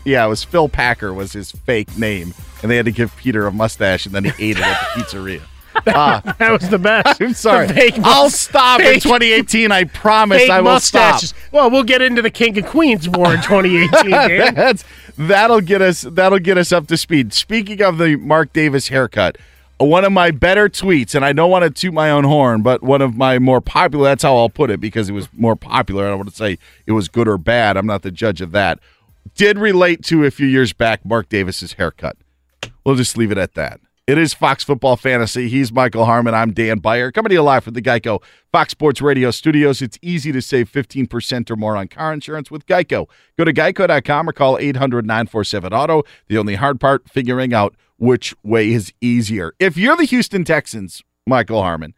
yeah, 0.04 0.24
it 0.24 0.28
was 0.28 0.44
Phil 0.44 0.68
Packer 0.68 1.12
was 1.12 1.32
his 1.32 1.50
fake 1.50 1.96
name. 1.98 2.34
And 2.62 2.70
they 2.70 2.76
had 2.76 2.86
to 2.86 2.92
give 2.92 3.14
Peter 3.16 3.46
a 3.46 3.52
mustache 3.52 4.06
and 4.06 4.14
then 4.14 4.24
he 4.24 4.30
ate 4.50 4.56
it 4.58 4.62
at 4.62 4.94
the 4.94 5.02
pizzeria. 5.02 5.42
Ah, 5.86 6.22
that 6.38 6.52
was 6.52 6.68
the 6.68 6.78
best. 6.78 7.20
I'm 7.20 7.34
sorry. 7.34 7.68
Fake 7.68 7.94
I'll 8.02 8.30
stop 8.30 8.80
in 8.80 9.00
2018. 9.00 9.72
I 9.72 9.84
promise 9.84 10.42
fake 10.42 10.50
I 10.50 10.60
will 10.60 10.80
stop. 10.80 11.22
Well, 11.52 11.70
we'll 11.70 11.82
get 11.82 12.02
into 12.02 12.22
the 12.22 12.30
King 12.30 12.58
of 12.58 12.66
Queens 12.66 13.08
war 13.08 13.34
in 13.34 13.42
2018. 13.42 14.10
Dan. 14.10 14.54
That's 14.54 14.84
that'll 15.16 15.60
get 15.60 15.82
us 15.82 16.02
that'll 16.02 16.38
get 16.38 16.58
us 16.58 16.72
up 16.72 16.86
to 16.88 16.96
speed. 16.96 17.32
Speaking 17.32 17.82
of 17.82 17.98
the 17.98 18.16
Mark 18.16 18.52
Davis 18.52 18.88
haircut, 18.88 19.36
one 19.78 20.04
of 20.04 20.12
my 20.12 20.30
better 20.30 20.68
tweets, 20.68 21.14
and 21.14 21.24
I 21.24 21.32
don't 21.32 21.50
want 21.50 21.64
to 21.64 21.70
toot 21.70 21.92
my 21.92 22.10
own 22.10 22.24
horn, 22.24 22.62
but 22.62 22.82
one 22.82 23.02
of 23.02 23.16
my 23.16 23.38
more 23.38 23.60
popular. 23.60 24.04
That's 24.04 24.22
how 24.22 24.36
I'll 24.36 24.48
put 24.48 24.70
it 24.70 24.80
because 24.80 25.08
it 25.08 25.12
was 25.12 25.28
more 25.32 25.56
popular. 25.56 26.06
I 26.06 26.08
don't 26.10 26.18
want 26.18 26.30
to 26.30 26.36
say 26.36 26.58
it 26.86 26.92
was 26.92 27.08
good 27.08 27.28
or 27.28 27.38
bad. 27.38 27.76
I'm 27.76 27.86
not 27.86 28.02
the 28.02 28.10
judge 28.10 28.40
of 28.40 28.52
that. 28.52 28.78
Did 29.34 29.58
relate 29.58 30.04
to 30.04 30.24
a 30.24 30.30
few 30.30 30.46
years 30.46 30.72
back 30.72 31.04
Mark 31.04 31.28
Davis's 31.28 31.72
haircut. 31.74 32.16
We'll 32.84 32.94
just 32.94 33.16
leave 33.16 33.32
it 33.32 33.38
at 33.38 33.54
that. 33.54 33.80
It 34.06 34.18
is 34.18 34.34
Fox 34.34 34.62
Football 34.62 34.98
Fantasy. 34.98 35.48
He's 35.48 35.72
Michael 35.72 36.04
Harmon. 36.04 36.34
I'm 36.34 36.52
Dan 36.52 36.78
Beyer. 36.78 37.10
Coming 37.10 37.30
to 37.30 37.36
you 37.36 37.42
live 37.42 37.64
from 37.64 37.72
the 37.72 37.80
Geico 37.80 38.22
Fox 38.52 38.72
Sports 38.72 39.00
Radio 39.00 39.30
studios. 39.30 39.80
It's 39.80 39.98
easy 40.02 40.30
to 40.30 40.42
save 40.42 40.70
15% 40.70 41.50
or 41.50 41.56
more 41.56 41.74
on 41.74 41.88
car 41.88 42.12
insurance 42.12 42.50
with 42.50 42.66
Geico. 42.66 43.08
Go 43.38 43.44
to 43.44 43.52
geico.com 43.54 44.28
or 44.28 44.32
call 44.34 44.58
800 44.58 45.06
947 45.06 45.72
Auto. 45.72 46.02
The 46.28 46.36
only 46.36 46.56
hard 46.56 46.80
part, 46.80 47.08
figuring 47.08 47.54
out 47.54 47.76
which 47.96 48.34
way 48.42 48.72
is 48.72 48.92
easier. 49.00 49.54
If 49.58 49.78
you're 49.78 49.96
the 49.96 50.04
Houston 50.04 50.44
Texans, 50.44 51.02
Michael 51.26 51.62
Harmon, 51.62 51.94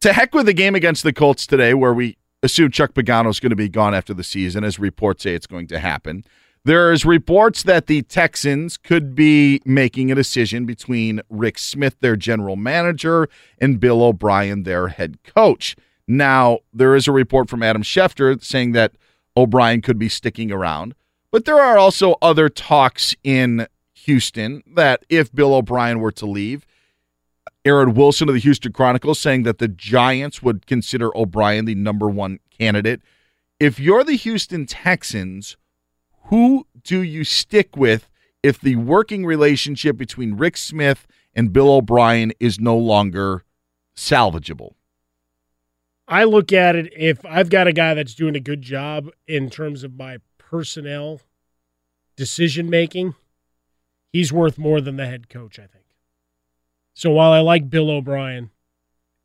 to 0.00 0.12
heck 0.12 0.34
with 0.34 0.46
the 0.46 0.52
game 0.52 0.74
against 0.74 1.04
the 1.04 1.12
Colts 1.12 1.46
today, 1.46 1.74
where 1.74 1.94
we 1.94 2.16
assume 2.42 2.72
Chuck 2.72 2.94
Pagano 2.94 3.28
is 3.28 3.38
going 3.38 3.50
to 3.50 3.56
be 3.56 3.68
gone 3.68 3.94
after 3.94 4.14
the 4.14 4.24
season, 4.24 4.64
as 4.64 4.80
reports 4.80 5.22
say 5.22 5.36
it's 5.36 5.46
going 5.46 5.68
to 5.68 5.78
happen. 5.78 6.24
There's 6.64 7.04
reports 7.04 7.62
that 7.62 7.86
the 7.86 8.02
Texans 8.02 8.76
could 8.76 9.14
be 9.14 9.60
making 9.64 10.10
a 10.10 10.14
decision 10.14 10.66
between 10.66 11.20
Rick 11.30 11.58
Smith, 11.58 11.96
their 12.00 12.16
general 12.16 12.56
manager, 12.56 13.28
and 13.58 13.80
Bill 13.80 14.02
O'Brien, 14.02 14.64
their 14.64 14.88
head 14.88 15.18
coach. 15.22 15.76
Now, 16.06 16.60
there 16.72 16.94
is 16.94 17.06
a 17.06 17.12
report 17.12 17.48
from 17.48 17.62
Adam 17.62 17.82
Schefter 17.82 18.42
saying 18.42 18.72
that 18.72 18.92
O'Brien 19.36 19.82
could 19.82 19.98
be 19.98 20.08
sticking 20.08 20.50
around, 20.50 20.94
but 21.30 21.44
there 21.44 21.60
are 21.60 21.78
also 21.78 22.16
other 22.20 22.48
talks 22.48 23.14
in 23.22 23.66
Houston 23.94 24.62
that 24.74 25.04
if 25.08 25.32
Bill 25.32 25.54
O'Brien 25.54 26.00
were 26.00 26.12
to 26.12 26.26
leave, 26.26 26.66
Aaron 27.64 27.94
Wilson 27.94 28.28
of 28.28 28.34
the 28.34 28.40
Houston 28.40 28.72
Chronicle 28.72 29.14
saying 29.14 29.42
that 29.42 29.58
the 29.58 29.68
Giants 29.68 30.42
would 30.42 30.66
consider 30.66 31.14
O'Brien 31.16 31.66
the 31.66 31.74
number 31.74 32.08
one 32.08 32.40
candidate. 32.58 33.02
If 33.60 33.78
you're 33.78 34.04
the 34.04 34.16
Houston 34.16 34.64
Texans, 34.64 35.56
who 36.28 36.66
do 36.82 37.02
you 37.02 37.24
stick 37.24 37.76
with 37.76 38.08
if 38.42 38.60
the 38.60 38.76
working 38.76 39.26
relationship 39.26 39.96
between 39.96 40.34
Rick 40.34 40.56
Smith 40.56 41.06
and 41.34 41.52
Bill 41.52 41.70
O'Brien 41.70 42.32
is 42.40 42.58
no 42.58 42.76
longer 42.76 43.44
salvageable? 43.96 44.72
I 46.06 46.24
look 46.24 46.52
at 46.52 46.74
it 46.76 46.92
if 46.96 47.24
I've 47.26 47.50
got 47.50 47.66
a 47.66 47.72
guy 47.72 47.94
that's 47.94 48.14
doing 48.14 48.34
a 48.36 48.40
good 48.40 48.62
job 48.62 49.10
in 49.26 49.50
terms 49.50 49.84
of 49.84 49.94
my 49.94 50.18
personnel 50.38 51.20
decision 52.16 52.70
making, 52.70 53.14
he's 54.10 54.32
worth 54.32 54.58
more 54.58 54.80
than 54.80 54.96
the 54.96 55.06
head 55.06 55.28
coach, 55.28 55.58
I 55.58 55.66
think. 55.66 55.84
So 56.94 57.10
while 57.10 57.32
I 57.32 57.40
like 57.40 57.68
Bill 57.70 57.90
O'Brien 57.90 58.50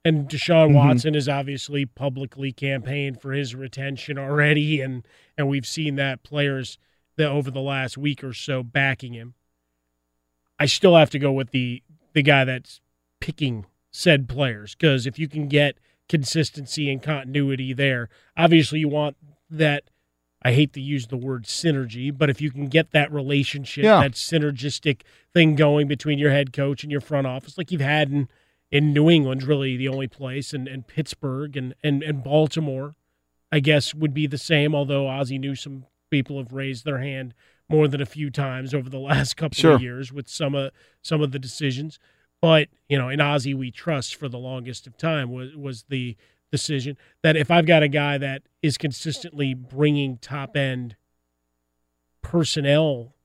and 0.05 0.27
Deshaun 0.27 0.71
Mhm. 0.71 0.75
Watson 0.75 1.15
is 1.15 1.30
obviously 1.30 1.85
publicly 1.85 2.51
campaigned 2.51 3.21
for 3.21 3.31
his 3.31 3.55
retention 3.55 4.17
already 4.17 4.81
and 4.81 5.07
and 5.38 5.47
we've 5.47 5.65
seen 5.65 5.95
that 5.95 6.21
players 6.23 6.77
that 7.18 7.30
over 7.30 7.52
the 7.52 7.60
last 7.61 7.98
week 7.98 8.23
or 8.23 8.34
so 8.34 8.64
backing 8.64 9.14
him. 9.14 9.34
I 10.60 10.65
still 10.65 10.95
have 10.95 11.10
to 11.11 11.19
go 11.19 11.31
with 11.31 11.52
the 11.52 11.81
the 12.14 12.22
guy 12.22 12.45
that's 12.45 12.80
picking 13.19 13.65
said 13.91 14.27
players 14.30 14.76
because 14.76 15.06
if 15.07 15.18
you 15.18 15.27
can 15.27 15.48
get 15.48 15.77
consistency 16.10 16.91
and 16.91 17.02
continuity 17.02 17.73
there, 17.73 18.10
obviously 18.38 18.80
you 18.80 18.88
want 18.90 19.18
that. 19.49 19.84
I 20.45 20.52
hate 20.52 20.73
to 20.73 20.81
use 20.81 21.07
the 21.07 21.15
word 21.15 21.45
synergy, 21.45 22.15
but 22.15 22.30
if 22.30 22.41
you 22.41 22.52
can 22.52 22.68
get 22.68 22.91
that 22.91 23.10
relationship, 23.14 23.85
Yeah. 23.85 24.02
that 24.02 24.11
synergistic 24.11 24.99
thing 25.34 25.56
going 25.56 25.88
between 25.88 26.19
your 26.19 26.31
head 26.31 26.52
coach 26.52 26.84
and 26.84 26.91
your 26.91 26.99
front 26.99 27.27
office, 27.27 27.57
like 27.57 27.72
you've 27.72 27.80
had 27.80 28.11
in 28.11 28.27
in 28.69 28.91
New 28.91 29.10
England, 29.10 29.44
really 29.44 29.77
the 29.77 29.88
only 29.88 30.07
place, 30.07 30.52
and, 30.52 30.68
and 30.68 30.85
Pittsburgh 30.88 31.56
and, 31.56 31.76
and, 31.84 32.02
and 32.03 32.23
Baltimore, 32.23 32.95
I 33.52 33.60
guess 33.60 33.94
would 33.94 34.14
be 34.15 34.26
the 34.27 34.38
same. 34.40 34.73
Although 34.76 35.07
Ozzie 35.07 35.38
Newsome 35.38 35.85
people 36.14 36.38
have 36.38 36.53
raised 36.53 36.85
their 36.85 36.99
hand 36.99 37.34
more 37.68 37.88
than 37.88 37.99
a 38.02 38.06
few 38.06 38.30
times 38.30 38.73
over 38.73 38.88
the 38.90 38.99
last 39.11 39.35
couple 39.35 39.56
Sure. 39.56 39.73
of 39.73 39.81
years 39.81 40.14
with 40.14 40.27
some 40.30 40.53
of 40.53 40.72
some 41.02 41.22
of 41.22 41.31
the 41.31 41.40
decisions. 41.40 41.98
But 42.41 42.68
you 42.88 42.98
know, 42.98 43.10
in 43.10 43.19
Ozzie 43.19 43.53
we 43.56 43.72
trust 43.72 44.15
for 44.15 44.30
the 44.30 44.38
longest 44.38 44.85
of 44.85 44.95
time 44.98 45.31
was 45.31 45.56
was 45.56 45.85
the 45.90 46.15
decision 46.52 46.98
that 47.23 47.35
if 47.35 47.49
I've 47.49 47.65
got 47.65 47.81
a 47.81 47.88
guy 47.88 48.19
that 48.19 48.44
is 48.61 48.77
consistently 48.77 49.56
bringing 49.56 50.18
top 50.19 50.56
end 50.56 50.95
personnel 52.22 53.15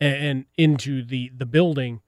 and, 0.00 0.14
and 0.16 0.44
into 0.58 1.02
the 1.04 1.30
the 1.36 1.46
building, 1.46 2.00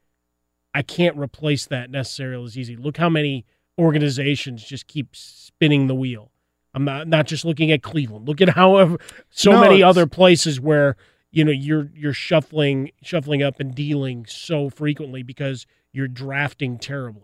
I 0.74 0.82
can't 0.82 1.16
replace 1.16 1.66
that 1.66 1.90
necessarily 1.90 2.44
as 2.47 2.59
easy. 2.59 2.77
Look 2.77 2.97
how 2.97 3.09
many 3.09 3.47
organizations 3.78 4.65
just 4.65 4.86
keep 4.86 5.15
spinning 5.15 5.86
the 5.86 5.94
wheel. 5.94 6.32
I'm 6.77 6.85
not 6.85 7.09
not 7.09 7.27
just 7.27 7.44
looking 7.44 7.73
at 7.73 7.82
Cleveland. 7.82 8.28
Look 8.28 8.40
at 8.40 8.51
how 8.51 8.77
uh, 8.77 8.97
so 9.31 9.53
No, 9.53 9.61
many 9.62 9.82
other 9.82 10.07
places 10.07 10.61
where 10.61 10.94
you 11.32 11.43
know 11.43 11.51
you're 11.51 11.90
you're 11.94 12.12
shuffling 12.12 12.90
shuffling 13.03 13.43
up 13.43 13.59
and 13.59 13.74
dealing 13.74 14.27
so 14.27 14.69
frequently 14.69 15.23
because 15.23 15.66
you're 15.93 16.07
drafting 16.07 16.78
terribly. 16.78 17.23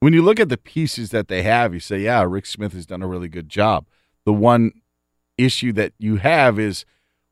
when 0.00 0.12
you 0.12 0.22
look 0.22 0.38
at 0.38 0.50
the 0.50 0.58
pieces 0.58 1.10
that 1.10 1.28
they 1.28 1.42
have, 1.42 1.72
you 1.74 1.80
say, 1.80 2.00
yeah, 2.00 2.22
Rick 2.22 2.44
Smith 2.46 2.72
has 2.74 2.84
done 2.86 3.02
a 3.02 3.08
really 3.08 3.28
good 3.28 3.48
job. 3.48 3.86
The 4.26 4.32
one 4.34 4.72
issue 5.38 5.72
that 5.72 5.94
you 5.98 6.16
have 6.16 6.58
is 6.58 6.84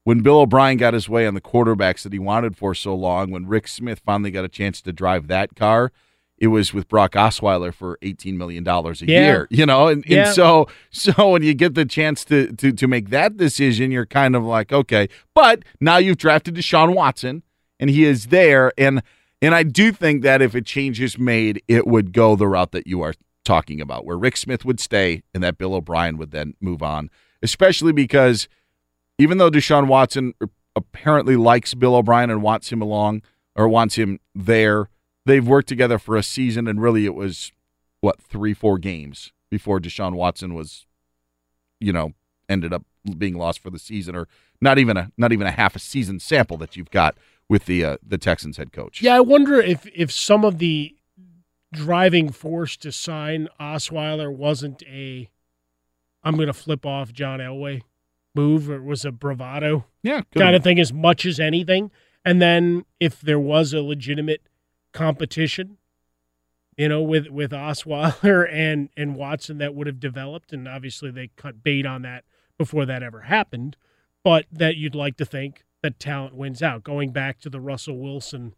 when 0.05 0.21
Bill 0.23 0.41
O'Brien 0.41 0.79
got 0.79 0.95
his 0.95 1.09
way 1.09 1.27
on 1.27 1.35
the 1.35 1.41
quarterbacks 1.41 2.03
that 2.05 2.13
he 2.13 2.19
wanted 2.19 2.57
for 2.57 2.75
so 2.75 2.95
long, 2.95 3.31
when 3.31 3.47
Rick 3.47 3.69
Smith 3.69 4.01
finally 4.05 4.31
got 4.31 4.45
a 4.45 4.49
chance 4.49 4.81
to 4.83 4.93
drive 4.93 5.27
that 5.29 5.55
car, 5.55 5.93
it 6.39 6.49
was 6.49 6.75
with 6.75 6.87
Brock 6.89 7.13
Osweiler 7.13 7.73
for 7.73 7.99
eighteen 8.03 8.37
million 8.37 8.63
dollars 8.65 9.01
a 9.03 9.07
Yeah. 9.07 9.21
year. 9.27 9.49
You 9.51 9.65
know, 9.67 9.89
and, 9.89 10.05
Yeah. 10.07 10.27
and 10.27 10.35
so 10.35 10.69
so 10.91 11.31
when 11.31 11.43
you 11.43 11.55
get 11.55 11.75
the 11.75 11.85
chance 11.85 12.25
to, 12.27 12.53
to 12.53 12.73
to 12.73 12.87
make 12.89 13.11
that 13.11 13.37
decision, 13.37 13.91
you're 13.91 14.07
kind 14.07 14.37
of 14.37 14.45
like, 14.45 14.73
okay. 14.73 15.09
But 15.35 15.63
now 15.81 15.97
you've 15.97 16.19
drafted 16.19 16.55
Deshaun 16.55 16.95
Watson 16.95 17.43
and 17.81 17.89
he 17.91 18.05
is 18.05 18.27
there. 18.27 18.73
And 18.77 19.03
and 19.43 19.55
I 19.55 19.63
do 19.63 19.93
think 19.93 20.23
that 20.23 20.41
if 20.43 20.55
a 20.55 20.63
change 20.63 21.01
is 21.01 21.19
made, 21.19 21.63
it 21.69 21.87
would 21.87 22.13
go 22.13 22.37
the 22.37 22.49
route 22.49 22.73
that 22.73 22.87
you 22.87 23.03
are 23.03 23.15
talking 23.45 23.81
about, 23.81 24.05
where 24.05 24.17
Rick 24.19 24.37
Smith 24.39 24.65
would 24.65 24.81
stay 24.81 25.23
and 25.35 25.43
that 25.45 25.57
Bill 25.59 25.75
O'Brien 25.75 26.17
would 26.19 26.31
then 26.33 26.55
move 26.61 26.83
on, 26.83 27.11
especially 27.43 27.93
because 27.93 28.49
even 29.19 29.39
though 29.39 29.51
Deshaun 29.51 29.87
Watson 29.87 30.35
uh, 30.43 30.47
apparently 30.75 31.37
likes 31.37 31.73
Bill 31.75 31.95
O'Brien 31.95 32.29
and 32.29 32.43
wants 32.43 32.71
him 32.73 32.83
along 32.83 33.23
or 33.55 33.69
wants 33.69 33.95
him 33.97 34.19
there, 34.35 34.89
they've 35.27 35.47
worked 35.47 35.69
together 35.69 35.99
for 35.99 36.17
a 36.17 36.23
season 36.23 36.67
and 36.67 36.81
really 36.81 37.05
it 37.05 37.15
was 37.15 37.53
what, 38.01 38.21
three, 38.21 38.55
four 38.55 38.79
games 38.79 39.33
before 39.51 39.79
Deshaun 39.81 40.15
Watson 40.15 40.55
was, 40.55 40.87
you 41.81 41.93
know, 41.93 42.15
ended 42.49 42.73
up 42.73 42.85
being 43.19 43.37
lost 43.37 43.61
for 43.61 43.71
the 43.71 43.79
season 43.79 44.17
or 44.17 44.29
not 44.61 44.79
even 44.79 44.97
a 44.97 45.11
not 45.17 45.33
even 45.33 45.47
a 45.47 45.51
half 45.51 45.77
a 45.77 45.79
season 45.79 46.19
sample 46.19 46.57
that 46.57 46.77
you've 46.77 46.91
got 46.91 47.17
with 47.49 47.67
the 47.67 47.85
uh, 47.85 47.97
the 48.05 48.19
Texans 48.19 48.57
head 48.57 48.73
coach. 48.73 49.03
Yeah, 49.03 49.17
I 49.17 49.21
wonder 49.21 49.61
if 49.61 49.87
if 49.95 50.11
some 50.11 50.45
of 50.45 50.59
the 50.59 50.97
driving 51.73 52.31
force 52.31 52.77
to 52.79 52.91
sign 52.91 53.49
Osweiler 53.61 54.35
wasn't 54.35 54.83
a 54.85 55.29
I'm 56.23 56.37
going 56.37 56.49
to 56.49 56.53
flip 56.53 56.87
off 56.87 57.13
John 57.13 57.39
Elway 57.39 57.83
move 58.35 58.71
or 58.71 58.83
was 58.83 59.05
a 59.05 59.13
bravado 59.13 59.85
Yeah, 60.03 60.23
kind 60.37 60.57
of 60.57 60.63
thing 60.63 60.81
as 60.81 60.93
much 60.93 61.27
as 61.27 61.39
anything. 61.39 61.91
And 62.25 62.43
then 62.43 62.85
if 62.99 63.21
there 63.21 63.39
was 63.39 63.73
a 63.73 63.83
legitimate 63.83 64.43
competition, 64.97 65.77
you 66.77 66.89
know, 66.89 67.03
with 67.03 67.29
with 67.29 67.51
Osweiler 67.53 68.49
and 68.53 68.89
and 68.97 69.15
Watson 69.17 69.59
that 69.59 69.75
would 69.75 69.87
have 69.87 70.01
developed, 70.01 70.53
and 70.53 70.67
obviously 70.67 71.11
they 71.11 71.29
cut 71.37 71.63
bait 71.63 71.87
on 71.87 72.03
that 72.03 72.25
before 72.59 72.87
that 72.87 73.03
ever 73.03 73.23
happened. 73.23 73.77
But 74.25 74.47
that 74.51 74.77
you'd 74.77 74.95
like 74.97 75.17
to 75.19 75.25
think 75.25 75.65
that 75.83 76.01
talent 76.01 76.35
wins 76.35 76.63
out. 76.63 76.83
Going 76.83 77.11
back 77.13 77.39
to 77.41 77.51
the 77.51 77.61
Russell 77.61 77.99
Wilson 77.99 78.55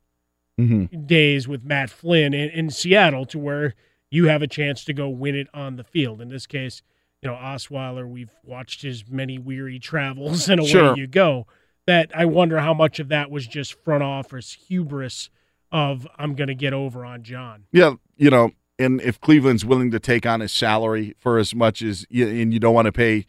Mm-hmm. 0.61 1.07
days 1.07 1.47
with 1.47 1.63
Matt 1.63 1.89
Flynn 1.89 2.35
in, 2.35 2.51
in 2.51 2.69
Seattle, 2.71 3.25
to 3.27 3.39
where 3.39 3.75
you 4.11 4.25
have 4.27 4.43
a 4.43 4.49
chance 4.49 4.83
to 4.87 4.93
go 4.93 5.09
win 5.09 5.37
it 5.37 5.47
on 5.55 5.77
the 5.77 5.85
field. 5.85 6.21
In 6.21 6.31
this 6.31 6.49
case, 6.49 6.83
you 7.23 7.29
know, 7.31 7.37
Osweiler, 7.37 8.09
we've 8.09 8.33
watched 8.43 8.83
his 8.83 9.05
many 9.09 9.39
weary 9.39 9.79
travels 9.79 10.49
and 10.51 10.59
away 10.59 10.69
Sure. 10.69 10.97
you 10.97 11.07
go. 11.07 11.47
That 11.87 12.11
I 12.13 12.25
wonder 12.25 12.59
how 12.59 12.75
much 12.75 12.99
of 12.99 13.07
that 13.07 13.31
was 13.31 13.47
just 13.47 13.73
front 13.85 14.03
office 14.03 14.53
hubris 14.67 15.31
of 15.73 16.07
I'm 16.19 16.35
going 16.35 16.49
to 16.49 16.55
get 16.55 16.73
over 16.73 17.05
on 17.05 17.23
John. 17.23 17.65
Yeah, 17.73 17.95
you 18.17 18.31
know, 18.31 18.51
and 18.79 19.01
if 19.01 19.21
Cleveland's 19.21 19.65
willing 19.65 19.91
to 19.91 20.01
take 20.01 20.25
on 20.27 20.41
his 20.41 20.53
salary 20.53 21.15
for 21.19 21.39
as 21.39 21.55
much 21.55 21.83
as, 21.83 22.07
and 22.11 22.53
you 22.53 22.59
don't 22.61 22.75
want 22.75 22.87
to 22.87 22.93
pay 22.93 23.27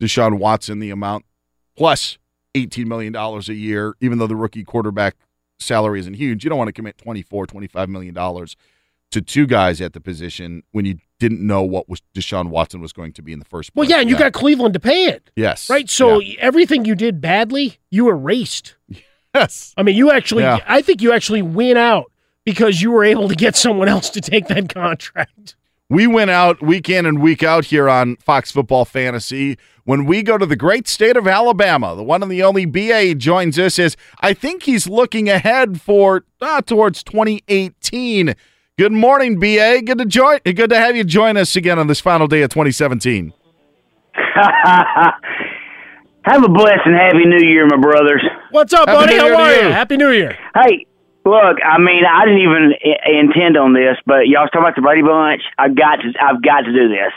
Deshaun 0.00 0.38
Watson 0.38 0.78
the 0.80 0.90
amount 0.90 1.24
plus 1.76 2.18
$18 2.54 2.86
million 2.86 3.14
a 3.14 3.38
year, 3.52 3.94
even 4.00 4.18
though 4.18 4.26
the 4.26 4.36
rookie 4.36 4.64
quarterback 4.64 5.16
salary 5.58 6.00
isn't 6.00 6.14
huge, 6.14 6.44
you 6.44 6.50
don't 6.50 6.58
want 6.58 6.68
to 6.68 6.72
commit 6.72 6.96
$24, 6.98 7.46
$25 7.46 7.88
million 7.88 8.14
to 9.10 9.22
two 9.22 9.46
guys 9.46 9.80
at 9.80 9.92
the 9.94 10.00
position 10.00 10.62
when 10.72 10.84
you 10.84 10.98
didn't 11.18 11.44
know 11.44 11.62
what 11.62 11.88
was 11.88 12.02
Deshaun 12.14 12.48
Watson 12.50 12.80
was 12.80 12.92
going 12.92 13.12
to 13.14 13.22
be 13.22 13.32
in 13.32 13.38
the 13.38 13.44
first 13.44 13.72
place. 13.72 13.88
Well, 13.88 13.90
yeah, 13.90 14.00
and 14.00 14.10
you 14.10 14.16
got 14.18 14.32
Cleveland 14.32 14.74
to 14.74 14.80
pay 14.80 15.06
it. 15.06 15.30
Yes. 15.34 15.70
Right? 15.70 15.88
So 15.88 16.20
Yeah. 16.20 16.36
everything 16.40 16.84
you 16.84 16.94
did 16.94 17.20
badly, 17.20 17.78
you 17.90 18.08
erased. 18.08 18.76
Yes. 19.38 19.74
I 19.76 19.82
mean, 19.82 19.96
you 19.96 20.10
actually, 20.10 20.42
Yeah. 20.42 20.58
I 20.66 20.82
think 20.82 21.00
you 21.02 21.12
actually 21.12 21.42
win 21.42 21.76
out 21.76 22.10
because 22.44 22.82
you 22.82 22.90
were 22.90 23.04
able 23.04 23.28
to 23.28 23.34
get 23.34 23.56
someone 23.56 23.88
else 23.88 24.10
to 24.10 24.20
take 24.20 24.48
that 24.48 24.68
contract. 24.72 25.54
We 25.90 26.06
went 26.06 26.30
out 26.30 26.60
week 26.62 26.90
in 26.90 27.06
and 27.06 27.20
week 27.22 27.42
out 27.42 27.66
here 27.66 27.88
on 27.88 28.16
Fox 28.16 28.50
Football 28.50 28.84
Fantasy. 28.84 29.56
When 29.84 30.04
we 30.04 30.22
go 30.22 30.36
to 30.36 30.44
the 30.44 30.56
great 30.56 30.86
state 30.86 31.16
of 31.16 31.26
Alabama, 31.26 31.94
the 31.96 32.02
one 32.04 32.22
and 32.22 32.30
the 32.30 32.42
only 32.42 32.66
BA 32.66 33.14
joins 33.14 33.58
us 33.58 33.78
is 33.78 33.96
I 34.20 34.34
think 34.34 34.64
he's 34.64 34.86
looking 34.86 35.30
ahead 35.30 35.80
for 35.80 36.24
uh, 36.42 36.60
towards 36.60 37.02
2018. 37.04 38.34
Good 38.76 38.92
morning, 38.92 39.38
BA. 39.38 39.80
Good 39.84 39.96
to 39.98 40.04
join. 40.04 40.40
Good 40.44 40.68
to 40.70 40.78
have 40.78 40.94
you 40.94 41.04
join 41.04 41.38
us 41.38 41.56
again 41.56 41.78
on 41.78 41.86
this 41.86 42.00
final 42.00 42.26
day 42.26 42.42
of 42.42 42.50
2017. 42.50 43.32
Have 46.28 46.44
a 46.44 46.48
blessed 46.48 46.84
and 46.84 46.94
happy 46.94 47.24
New 47.24 47.40
Year, 47.48 47.66
my 47.66 47.78
brothers. 47.80 48.22
What's 48.50 48.74
up, 48.74 48.86
Happy 48.86 49.16
buddy? 49.16 49.16
How 49.16 49.34
are 49.34 49.54
you. 49.54 49.62
you? 49.68 49.72
Happy 49.72 49.96
New 49.96 50.10
Year. 50.10 50.36
Hey, 50.54 50.84
look, 51.24 51.56
I 51.64 51.78
mean, 51.78 52.04
I 52.04 52.26
didn't 52.26 52.40
even 52.42 52.74
I- 52.84 53.18
intend 53.18 53.56
on 53.56 53.72
this, 53.72 53.96
but 54.04 54.28
y'all 54.28 54.44
talking 54.46 54.60
about 54.60 54.76
the 54.76 54.82
Brady 54.82 55.00
Bunch. 55.00 55.40
I've 55.56 55.74
got 55.74 55.96
to, 56.04 56.12
I've 56.20 56.42
got 56.42 56.68
to 56.68 56.72
do 56.72 56.88
this. 56.88 57.12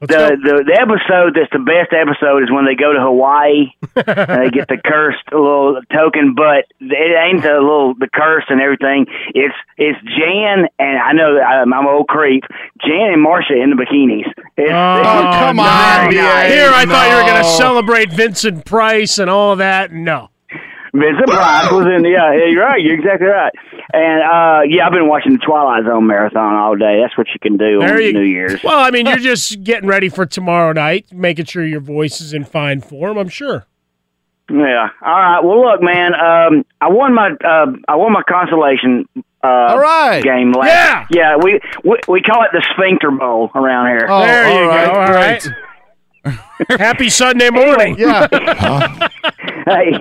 Let's 0.00 0.12
The, 0.14 0.18
go. 0.18 0.36
the 0.58 0.64
the 0.64 0.76
episode 0.80 1.34
that's 1.34 1.50
the 1.52 1.58
best 1.58 1.90
episode 1.92 2.42
is 2.44 2.50
when 2.50 2.64
they 2.66 2.74
go 2.74 2.92
to 2.92 3.00
Hawaii 3.00 3.72
and 3.96 4.42
they 4.46 4.50
get 4.50 4.68
the 4.68 4.78
cursed 4.84 5.24
little 5.32 5.80
token, 5.92 6.34
but 6.36 6.66
it 6.80 7.14
ain't 7.18 7.42
the 7.42 7.54
little 7.58 7.94
the 7.94 8.08
curse 8.12 8.44
and 8.48 8.60
everything. 8.60 9.06
It's 9.34 9.54
it's 9.76 9.98
Jan 10.16 10.68
and 10.78 10.98
I 10.98 11.12
know 11.12 11.34
that 11.34 11.42
I'm, 11.42 11.72
I'm 11.74 11.86
an 11.86 11.92
old 11.92 12.06
creep. 12.08 12.44
Jan 12.86 13.12
and 13.12 13.22
Marcia 13.22 13.54
in 13.60 13.70
the 13.70 13.76
bikinis. 13.76 14.28
It's, 14.56 14.70
Oh, 14.70 14.98
it's 15.00 15.08
oh, 15.08 15.30
come 15.42 15.58
on, 15.60 15.66
nice. 15.66 16.14
Here, 16.52 16.70
I 16.72 16.86
thought 16.86 17.08
you 17.10 17.16
were 17.16 17.28
going 17.30 17.42
to 17.42 17.48
celebrate 17.58 18.12
Vincent 18.12 18.64
Price 18.64 19.18
and 19.18 19.28
all 19.28 19.52
of 19.52 19.58
that. 19.58 19.92
No. 19.92 20.30
Vincent 20.92 21.26
Price 21.26 21.70
was 21.70 21.86
in. 21.86 22.04
Yeah, 22.04 22.32
yeah, 22.32 22.46
you're 22.50 22.64
right. 22.64 22.80
You're 22.80 22.94
exactly 22.94 23.26
right. 23.26 23.52
And 23.92 24.22
uh, 24.22 24.60
yeah, 24.68 24.86
I've 24.86 24.92
been 24.92 25.08
watching 25.08 25.32
the 25.32 25.38
Twilight 25.38 25.84
Zone 25.84 26.06
marathon 26.06 26.54
all 26.54 26.76
day. 26.76 27.00
That's 27.02 27.16
what 27.16 27.28
you 27.28 27.40
can 27.40 27.56
do 27.56 27.80
There 27.80 27.96
on 27.96 28.02
you 28.02 28.12
New 28.12 28.22
Year's. 28.22 28.62
Well, 28.62 28.78
I 28.78 28.90
mean, 28.90 29.06
you're 29.06 29.16
just 29.18 29.62
getting 29.64 29.88
ready 29.88 30.08
for 30.08 30.26
tomorrow 30.26 30.72
night, 30.72 31.06
making 31.12 31.46
sure 31.46 31.64
your 31.64 31.80
voice 31.80 32.20
is 32.20 32.32
in 32.32 32.44
fine 32.44 32.80
form, 32.80 33.18
I'm 33.18 33.28
sure. 33.28 33.66
Yeah. 34.50 34.88
All 35.02 35.20
right. 35.20 35.40
Well, 35.44 35.62
look, 35.62 35.82
man. 35.82 36.14
Um, 36.14 36.64
I 36.80 36.88
won 36.88 37.14
my 37.14 37.30
uh, 37.44 37.66
I 37.86 37.96
won 37.96 38.12
my 38.12 38.22
consolation 38.26 39.06
uh, 39.44 39.46
All 39.46 39.78
right. 39.78 40.22
game 40.22 40.52
last. 40.52 41.10
Yeah. 41.10 41.34
Yeah. 41.34 41.36
We, 41.36 41.60
we 41.84 41.98
we 42.08 42.22
call 42.22 42.42
it 42.44 42.50
the 42.52 42.66
Sphincter 42.74 43.10
Bowl 43.10 43.50
around 43.54 43.88
here. 43.88 44.06
Oh, 44.08 44.20
there 44.22 44.48
you 44.48 44.58
all 44.60 44.68
right, 44.68 44.86
go. 44.86 45.00
All 45.00 45.12
right. 45.12 46.78
Happy 46.80 47.08
Sunday 47.08 47.50
morning. 47.50 47.96
Yeah. 47.98 48.26
hey. 49.66 49.92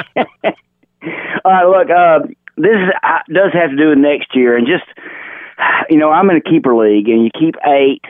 All 0.16 1.52
right, 1.52 1.66
look, 1.66 1.90
uh, 1.90 2.26
this 2.56 2.72
is, 2.72 2.90
uh, 3.02 3.18
does 3.28 3.52
have 3.52 3.70
to 3.70 3.76
do 3.76 3.90
with 3.90 3.98
next 3.98 4.34
year, 4.34 4.56
and 4.56 4.66
just 4.66 4.84
you 5.90 5.98
know, 5.98 6.10
I'm 6.10 6.28
in 6.30 6.36
a 6.36 6.40
keeper 6.40 6.74
league, 6.76 7.08
and 7.08 7.24
you 7.24 7.30
keep 7.38 7.54
eight, 7.66 8.02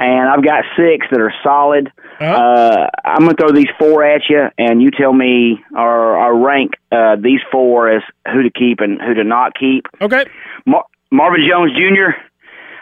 and 0.00 0.28
I've 0.28 0.44
got 0.44 0.64
six 0.76 1.06
that 1.10 1.20
are 1.20 1.32
solid. 1.42 1.92
Uh-huh. 2.20 2.24
Uh, 2.24 2.90
I'm 3.04 3.20
gonna 3.20 3.34
throw 3.34 3.52
these 3.52 3.68
four 3.78 4.04
at 4.04 4.22
you, 4.28 4.48
and 4.58 4.82
you 4.82 4.90
tell 4.90 5.12
me 5.12 5.62
or, 5.74 6.16
or 6.16 6.38
rank 6.38 6.72
uh, 6.92 7.16
these 7.16 7.40
four 7.50 7.90
as 7.90 8.02
who 8.32 8.42
to 8.42 8.50
keep 8.50 8.80
and 8.80 9.00
who 9.00 9.14
to 9.14 9.24
not 9.24 9.58
keep. 9.58 9.86
Okay. 10.00 10.24
Mar- 10.66 10.86
Marvin 11.10 11.46
Jones 11.48 11.72
Jr., 11.72 12.18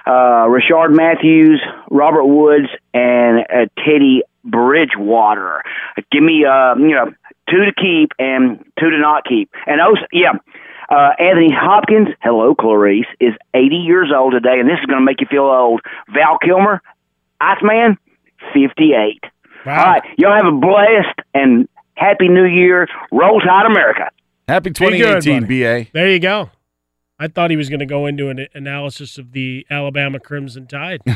uh, 0.07 0.47
Rishard 0.47 0.95
Matthews, 0.95 1.61
Robert 1.91 2.25
Woods, 2.25 2.69
and 2.95 3.41
uh, 3.41 3.67
Teddy 3.85 4.23
Bridgewater. 4.45 5.63
Give 6.13 6.23
me, 6.23 6.45
uh, 6.45 6.77
you 6.77 6.95
know, 6.95 7.13
two 7.49 7.65
to 7.65 7.73
keep 7.73 8.13
and 8.19 8.65
two 8.79 8.91
to 8.91 8.99
not 8.99 9.25
keep. 9.25 9.51
And 9.67 9.81
oh, 9.81 9.97
yeah, 10.13 10.33
uh, 10.89 11.11
Anthony 11.19 11.53
Hopkins, 11.53 12.09
hello, 12.23 12.55
Clarice, 12.55 13.07
is 13.21 13.35
80 13.55 13.77
years 13.77 14.13
old 14.15 14.33
today, 14.33 14.61
and 14.61 14.69
this 14.69 14.79
is 14.79 14.87
going 14.87 15.01
to 15.01 15.05
make 15.05 15.21
you 15.21 15.27
feel 15.29 15.45
old. 15.45 15.81
Val 16.13 16.39
Kilmer, 16.39 16.83
Iceman, 17.41 17.99
58. 18.53 19.25
Wow. 19.65 19.79
All 19.79 19.85
right, 19.93 20.03
y'all 20.17 20.37
have 20.37 20.47
a 20.47 20.57
blessed 20.57 21.19
and 21.35 21.69
happy 21.95 22.29
New 22.29 22.45
Year. 22.45 22.87
Roll 23.11 23.41
Tide, 23.41 23.67
America. 23.67 24.11
Happy 24.49 24.71
Be 24.71 24.75
good, 24.75 25.23
2018. 25.23 25.47
BA. 25.47 25.91
There 25.93 26.09
you 26.09 26.21
go. 26.21 26.51
I 27.19 27.29
thought 27.29 27.51
he 27.51 27.57
was 27.57 27.71
going 27.71 27.81
to 27.81 27.87
go 27.87 28.07
into 28.07 28.29
an 28.29 28.47
analysis 28.55 29.17
of 29.17 29.33
the 29.33 29.67
Alabama 29.71 30.21
Crimson 30.21 30.67
Tide. 30.67 31.01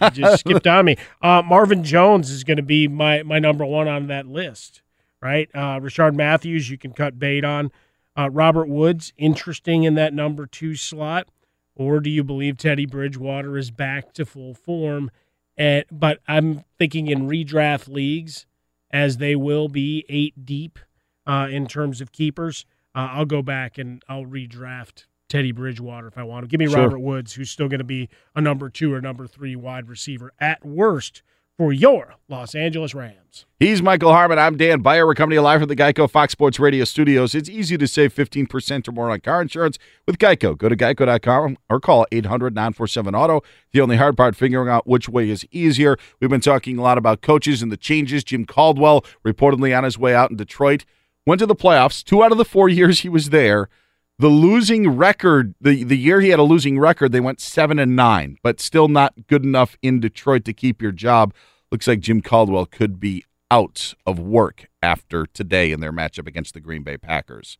He 0.00 0.10
just 0.10 0.40
skipped 0.40 0.66
on 0.66 0.86
me. 0.86 0.96
Uh, 1.20 1.42
Marvin 1.44 1.84
Jones 1.84 2.30
is 2.30 2.42
going 2.44 2.56
to 2.56 2.62
be 2.62 2.88
my, 2.88 3.22
my 3.22 3.38
number 3.38 3.66
one 3.66 3.86
on 3.86 4.06
that 4.06 4.26
list, 4.26 4.80
right? 5.22 5.48
Uh, 5.54 5.78
Rishard 5.80 6.14
Matthews, 6.14 6.70
you 6.70 6.78
can 6.78 6.92
cut 6.92 7.18
bait 7.18 7.44
on. 7.44 7.70
Uh, 8.16 8.30
Robert 8.30 8.68
Woods, 8.68 9.12
interesting 9.16 9.84
in 9.84 9.94
that 9.94 10.12
number 10.12 10.46
two 10.46 10.74
slot. 10.74 11.28
Or 11.76 12.00
do 12.00 12.10
you 12.10 12.22
believe 12.22 12.58
Teddy 12.58 12.84
Bridgewater 12.84 13.56
is 13.56 13.70
back 13.70 14.12
to 14.14 14.26
full 14.26 14.54
form? 14.54 15.10
And, 15.56 15.84
but 15.90 16.18
I'm 16.28 16.64
thinking 16.78 17.06
in 17.06 17.28
redraft 17.28 17.88
leagues, 17.88 18.46
as 18.90 19.16
they 19.18 19.36
will 19.36 19.68
be 19.68 20.04
eight 20.08 20.44
deep 20.44 20.78
uh, 21.26 21.48
in 21.50 21.66
terms 21.66 22.00
of 22.00 22.12
keepers. 22.12 22.66
Uh, 22.94 23.08
I'll 23.12 23.24
go 23.24 23.40
back 23.40 23.78
and 23.78 24.02
I'll 24.08 24.24
redraft 24.26 25.06
Teddy 25.28 25.52
Bridgewater 25.52 26.08
if 26.08 26.18
I 26.18 26.24
want 26.24 26.44
to. 26.44 26.48
Give 26.48 26.58
me 26.58 26.66
Sure. 26.66 26.82
Robert 26.82 26.98
Woods, 26.98 27.34
who's 27.34 27.50
still 27.50 27.68
going 27.68 27.78
to 27.78 27.84
be 27.84 28.08
a 28.34 28.40
number 28.40 28.68
two 28.68 28.92
or 28.92 29.00
number 29.00 29.26
three 29.26 29.54
wide 29.54 29.88
receiver 29.88 30.32
at 30.40 30.64
worst 30.64 31.22
for 31.60 31.74
your 31.74 32.14
Los 32.26 32.54
Angeles 32.54 32.94
Rams. 32.94 33.44
He's 33.58 33.82
Michael 33.82 34.14
Harmon. 34.14 34.38
I'm 34.38 34.56
Dan 34.56 34.80
Beyer. 34.80 35.06
We're 35.06 35.12
coming 35.12 35.32
to 35.32 35.34
you 35.34 35.42
live 35.42 35.60
from 35.60 35.68
the 35.68 35.76
Geico 35.76 36.10
Fox 36.10 36.32
Sports 36.32 36.58
Radio 36.58 36.84
studios. 36.86 37.34
It's 37.34 37.50
easy 37.50 37.76
to 37.76 37.86
save 37.86 38.14
15% 38.14 38.88
or 38.88 38.92
more 38.92 39.10
on 39.10 39.20
car 39.20 39.42
insurance 39.42 39.78
with 40.06 40.16
Geico. 40.16 40.56
Go 40.56 40.70
to 40.70 40.74
geico.com 40.74 41.58
or 41.68 41.78
call 41.78 42.06
800 42.12 42.54
947 42.54 43.14
Auto. 43.14 43.42
The 43.72 43.82
only 43.82 43.98
hard 43.98 44.16
part, 44.16 44.36
figuring 44.36 44.70
out 44.70 44.86
which 44.86 45.06
way 45.06 45.28
is 45.28 45.46
easier. 45.50 45.98
We've 46.18 46.30
been 46.30 46.40
talking 46.40 46.78
a 46.78 46.82
lot 46.82 46.96
about 46.96 47.20
coaches 47.20 47.60
and 47.60 47.70
the 47.70 47.76
changes. 47.76 48.24
Jim 48.24 48.46
Caldwell, 48.46 49.04
reportedly 49.22 49.76
on 49.76 49.84
his 49.84 49.98
way 49.98 50.14
out 50.14 50.30
in 50.30 50.38
Detroit, 50.38 50.86
went 51.26 51.40
to 51.40 51.46
the 51.46 51.54
playoffs. 51.54 52.02
Two 52.02 52.24
out 52.24 52.32
of 52.32 52.38
the 52.38 52.46
four 52.46 52.70
years 52.70 53.00
he 53.00 53.10
was 53.10 53.28
there. 53.28 53.68
The 54.20 54.28
losing 54.28 54.98
record, 54.98 55.54
the, 55.62 55.82
the 55.82 55.96
year 55.96 56.20
he 56.20 56.28
had 56.28 56.38
a 56.38 56.42
losing 56.42 56.78
record, 56.78 57.10
they 57.10 57.20
went 57.20 57.40
seven 57.40 57.78
and 57.78 57.96
nine, 57.96 58.36
but 58.42 58.60
still 58.60 58.86
not 58.86 59.14
good 59.28 59.44
enough 59.44 59.78
in 59.80 59.98
Detroit 59.98 60.44
to 60.44 60.52
keep 60.52 60.82
your 60.82 60.92
job. 60.92 61.32
Looks 61.72 61.88
like 61.88 62.00
Jim 62.00 62.20
Caldwell 62.20 62.66
could 62.66 63.00
be 63.00 63.24
out 63.50 63.94
of 64.04 64.18
work 64.18 64.68
after 64.82 65.24
today 65.24 65.72
in 65.72 65.80
their 65.80 65.90
matchup 65.90 66.26
against 66.26 66.52
the 66.52 66.60
Green 66.60 66.82
Bay 66.82 66.98
Packers. 66.98 67.56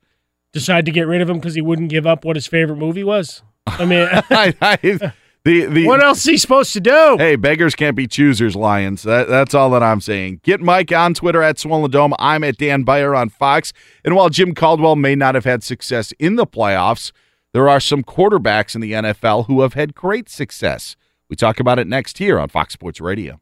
Decide 0.53 0.85
to 0.85 0.93
get 0.93 1.07
rid 1.07 1.23
of 1.23 1.31
him 1.31 1.39
because 1.39 1.55
he 1.55 1.63
wouldn't 1.63 1.89
give 1.89 2.07
up 2.07 2.27
what 2.27 2.37
his 2.37 2.47
favorite 2.47 2.77
movie 2.77 3.05
was. 3.05 3.43
I 3.67 3.87
mean, 3.87 4.07
I, 4.13 4.55
I, 4.61 5.13
the, 5.45 5.65
the, 5.67 5.87
what 5.87 6.03
else 6.03 6.19
is 6.19 6.25
he 6.25 6.37
supposed 6.37 6.73
to 6.75 6.81
do? 6.81 7.17
Hey, 7.19 7.37
beggars 7.37 7.75
can't 7.75 7.97
be 7.97 8.07
choosers, 8.07 8.55
Lions. 8.55 9.03
That, 9.05 9.29
that's 9.29 9.55
all 9.55 9.71
that 9.71 9.83
I'm 9.83 10.01
saying. 10.01 10.41
Get 10.43 10.61
Mike 10.61 10.93
on 10.93 11.15
Twitter 11.15 11.43
at 11.43 11.59
Swollen 11.59 11.91
Dome. 11.91 12.15
I'm 12.19 12.45
at 12.45 12.59
Dan 12.59 12.83
Beyer 12.83 13.15
on 13.15 13.31
Fox. 13.31 13.73
And 14.05 14.15
while 14.15 14.29
Jim 14.29 14.55
Caldwell 14.55 14.97
may 14.97 15.15
not 15.15 15.35
have 15.35 15.45
had 15.45 15.63
success 15.63 16.13
in 16.19 16.37
the 16.37 16.47
playoffs, 16.47 17.11
there 17.53 17.69
are 17.69 17.81
some 17.81 18.05
quarterbacks 18.05 18.75
in 18.75 18.81
the 18.81 18.93
NFL 18.93 19.47
who 19.47 19.63
have 19.63 19.75
had 19.75 19.95
great 19.95 20.29
success. 20.29 20.95
We 21.29 21.37
talk 21.37 21.59
about 21.59 21.79
it 21.79 21.87
next 21.87 22.19
here 22.19 22.39
on 22.39 22.49
Fox 22.49 22.75
Sports 22.75 23.01
Radio. 23.01 23.41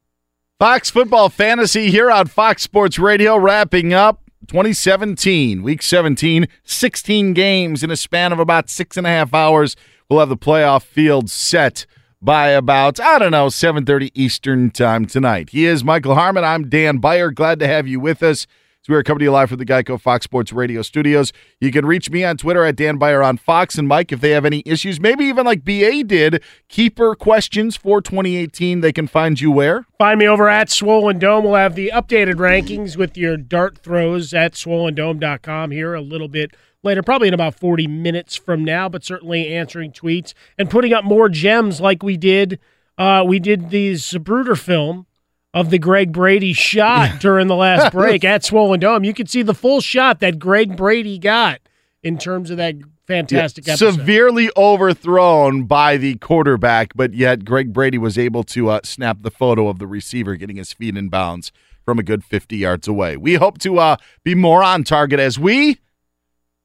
Fox 0.59 0.91
Football 0.91 1.29
Fantasy 1.29 1.91
here 1.91 2.11
on 2.11 2.27
Fox 2.27 2.63
Sports 2.63 2.99
Radio, 2.99 3.37
wrapping 3.37 3.93
up 3.93 4.23
2017, 4.47 5.63
week 5.63 5.83
17, 5.83 6.49
16 6.65 7.33
games 7.33 7.83
in 7.83 7.91
a 7.91 7.97
span 7.97 8.33
of 8.33 8.39
about 8.39 8.71
six 8.71 8.97
and 8.97 9.07
a 9.07 9.11
half 9.11 9.35
hours. 9.35 9.77
We'll 10.11 10.21
have 10.21 10.31
the 10.31 10.39
playoff 10.39 10.85
field 10.85 11.29
set 11.29 11.85
by 12.23 12.49
about, 12.49 12.99
I 12.99 13.19
don't 13.19 13.31
know, 13.31 13.49
7.30 13.49 14.11
Eastern 14.15 14.71
time 14.71 15.05
tonight. 15.05 15.51
He 15.51 15.67
is 15.67 15.85
Michael 15.85 16.15
Harmon. 16.15 16.45
I'm 16.45 16.71
Dan 16.71 16.97
Beyer. 16.97 17.31
Glad 17.31 17.59
to 17.59 17.67
have 17.67 17.87
you 17.87 18.01
with 18.01 18.23
us 18.23 18.47
So 18.81 18.95
we 18.95 18.97
are 18.97 19.03
coming 19.03 19.19
to 19.19 19.25
you 19.27 19.33
live 19.33 19.51
from 19.51 19.59
the 19.59 19.67
Geico 19.67 20.01
Fox 20.01 20.25
Sports 20.25 20.51
Radio 20.51 20.81
studios. 20.81 21.31
You 21.61 21.71
can 21.71 21.85
reach 21.85 22.09
me 22.11 22.25
on 22.25 22.39
Twitter 22.39 22.65
at 22.65 22.77
Dan 22.77 22.97
Beyer 22.97 23.23
on 23.23 23.37
Fox 23.37 23.77
and 23.77 23.87
Mike 23.87 24.11
if 24.11 24.23
they 24.23 24.31
have 24.31 24.47
any 24.47 24.63
issues, 24.65 24.99
maybe 24.99 25.27
even 25.27 25.45
like 25.45 25.63
BA 25.63 26.05
did, 26.07 26.43
keeper 26.71 27.15
questions 27.15 27.77
for 27.77 28.01
2018. 28.01 28.81
They 28.81 28.93
can 28.95 29.09
find 29.09 29.39
you 29.39 29.51
where? 29.51 29.85
Find 29.99 30.19
me 30.19 30.27
over 30.27 30.49
at 30.49 30.71
Swollen 30.71 31.19
Dome. 31.19 31.45
We'll 31.45 31.57
have 31.57 31.75
the 31.75 31.93
updated 31.95 32.37
rankings 32.37 32.97
with 32.97 33.19
your 33.19 33.37
dart 33.37 33.77
throws 33.77 34.33
at 34.33 34.55
swollendome.com 34.55 35.71
here 35.71 35.93
a 35.93 36.01
little 36.01 36.29
bit 36.29 36.53
later, 36.83 37.03
probably 37.03 37.29
in 37.29 37.35
about 37.35 37.55
40 37.55 37.87
minutes 37.87 38.37
from 38.37 38.65
now, 38.65 38.89
but 38.89 39.05
certainly 39.05 39.55
answering 39.55 39.93
tweets 39.93 40.35
and 40.59 40.71
putting 40.71 40.93
up 40.93 41.05
more 41.05 41.29
gems 41.29 41.81
like 41.81 42.03
we 42.03 42.17
did. 42.17 42.59
Uh, 42.97 43.25
we 43.27 43.39
did 43.39 43.71
the 43.71 43.93
Zapruder 43.95 44.59
film 44.59 45.07
of 45.55 45.71
the 45.71 45.79
Greg 45.79 46.13
Brady 46.13 46.53
shot 46.53 47.21
during 47.21 47.47
the 47.47 47.57
last 47.57 47.93
break 47.95 48.25
at 48.25 48.45
Swollen 48.45 48.81
Dome. 48.81 49.05
You 49.05 49.15
could 49.15 49.31
see 49.31 49.43
the 49.43 49.55
full 49.55 49.81
shot 49.81 50.21
that 50.21 50.39
Greg 50.39 50.77
Brady 50.77 51.19
got 51.19 51.61
in 52.03 52.19
terms 52.19 52.51
of 52.51 52.57
that 52.59 52.75
fantastic 53.07 53.67
Yeah, 53.67 53.73
episode. 53.75 53.93
severely 53.95 54.51
overthrown 54.57 55.65
by 55.65 55.97
the 55.97 56.17
quarterback, 56.17 56.93
but 56.95 57.15
yet 57.15 57.45
Greg 57.45 57.73
Brady 57.73 57.99
was 57.99 58.19
able 58.19 58.45
to 58.45 58.69
uh, 58.71 58.81
snap 58.85 59.23
the 59.23 59.31
photo 59.31 59.69
of 59.69 59.79
the 59.79 59.87
receiver 59.87 60.37
getting 60.37 60.57
his 60.57 60.73
feet 60.73 60.97
in 60.97 61.09
bounds 61.09 61.51
from 61.85 61.99
a 61.99 62.03
good 62.03 62.23
50 62.25 62.57
yards 62.57 62.87
away. 62.87 63.17
We 63.17 63.35
hope 63.35 63.59
to 63.59 63.79
uh, 63.79 63.97
be 64.25 64.35
more 64.35 64.63
on 64.63 64.85
target 64.85 65.19
as 65.21 65.39
we 65.39 65.79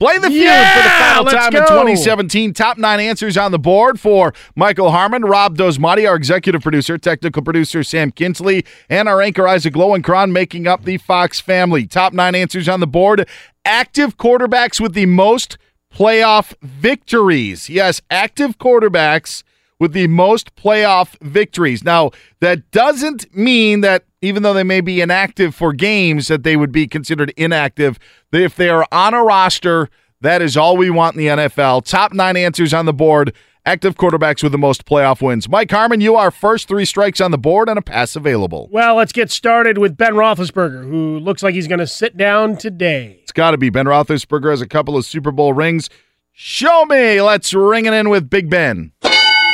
play 0.03 0.17
the 0.17 0.27
feud 0.27 0.43
Yeah, 0.43 0.75
for 0.75 0.83
the 0.83 0.89
final 0.89 1.25
time 1.25 1.55
in 1.55 1.67
2017. 1.67 2.53
Top 2.53 2.77
nine 2.77 2.99
answers 2.99 3.37
on 3.37 3.51
the 3.51 3.59
board 3.59 3.99
for 3.99 4.33
Michael 4.55 4.91
Harmon, 4.91 5.23
Rob 5.23 5.57
Dosmati, 5.57 6.07
our 6.07 6.15
executive 6.15 6.61
producer, 6.61 6.97
technical 6.97 7.41
producer 7.41 7.83
Sam 7.83 8.11
Kinsley, 8.11 8.65
and 8.89 9.07
our 9.07 9.21
anchor 9.21 9.47
Isaac 9.47 9.73
Lowenkron 9.75 10.31
making 10.31 10.67
up 10.67 10.83
the 10.83 10.97
Fox 10.97 11.39
family. 11.39 11.87
Top 11.87 12.13
nine 12.13 12.35
answers 12.35 12.67
on 12.67 12.79
the 12.81 12.87
board. 12.87 13.27
Active 13.65 14.17
quarterbacks 14.17 14.81
with 14.81 14.93
the 14.93 15.05
most 15.05 15.57
playoff 15.93 16.53
victories. 16.61 17.69
Yes, 17.69 18.01
active 18.09 18.57
quarterbacks 18.57 19.43
with 19.79 19.93
the 19.93 20.07
most 20.07 20.55
playoff 20.55 21.19
victories. 21.21 21.83
Now, 21.83 22.11
that 22.39 22.71
doesn't 22.71 23.35
mean 23.35 23.81
that 23.81 24.05
even 24.21 24.43
though 24.43 24.53
they 24.53 24.63
may 24.63 24.81
be 24.81 25.01
inactive 25.01 25.53
for 25.53 25.73
games, 25.73 26.27
that 26.29 26.43
they 26.43 26.55
would 26.55 26.71
be 26.71 26.87
considered 26.87 27.33
inactive. 27.35 27.99
If 28.31 28.55
they 28.55 28.69
are 28.69 28.87
on 28.91 29.13
a 29.13 29.23
roster, 29.23 29.89
that 30.21 30.41
is 30.41 30.55
all 30.55 30.77
we 30.77 30.89
want 30.89 31.15
in 31.15 31.19
the 31.19 31.27
NFL. 31.43 31.85
Top 31.85 32.13
nine 32.13 32.37
answers 32.37 32.73
on 32.73 32.85
the 32.85 32.93
board. 32.93 33.33
Active 33.65 33.95
quarterbacks 33.95 34.43
with 34.43 34.51
the 34.51 34.57
most 34.57 34.85
playoff 34.85 35.21
wins. 35.21 35.47
Mike 35.47 35.71
Harmon, 35.71 36.01
you 36.01 36.15
are 36.15 36.31
first 36.31 36.67
three 36.67 36.83
strikes 36.83 37.21
on 37.21 37.31
the 37.31 37.37
board 37.37 37.69
and 37.69 37.79
a 37.79 37.81
pass 37.81 38.15
available. 38.15 38.67
Well, 38.71 38.95
let's 38.95 39.13
get 39.13 39.31
started 39.31 39.77
with 39.77 39.95
Ben 39.95 40.15
Roethlisberger, 40.15 40.83
who 40.83 41.19
looks 41.19 41.43
like 41.43 41.53
he's 41.53 41.67
going 41.67 41.79
to 41.79 41.87
sit 41.87 42.17
down 42.17 42.57
today. 42.57 43.19
It's 43.21 43.31
got 43.31 43.51
to 43.51 43.57
be 43.57 43.69
Ben 43.69 43.85
Roethlisberger 43.85 44.49
has 44.49 44.59
a 44.59 44.67
couple 44.67 44.97
of 44.97 45.05
Super 45.05 45.31
Bowl 45.31 45.53
rings. 45.53 45.89
Show 46.33 46.85
me. 46.85 47.21
Let's 47.21 47.53
ring 47.53 47.85
it 47.85 47.93
in 47.93 48.09
with 48.09 48.29
Big 48.29 48.49
Ben. 48.49 48.91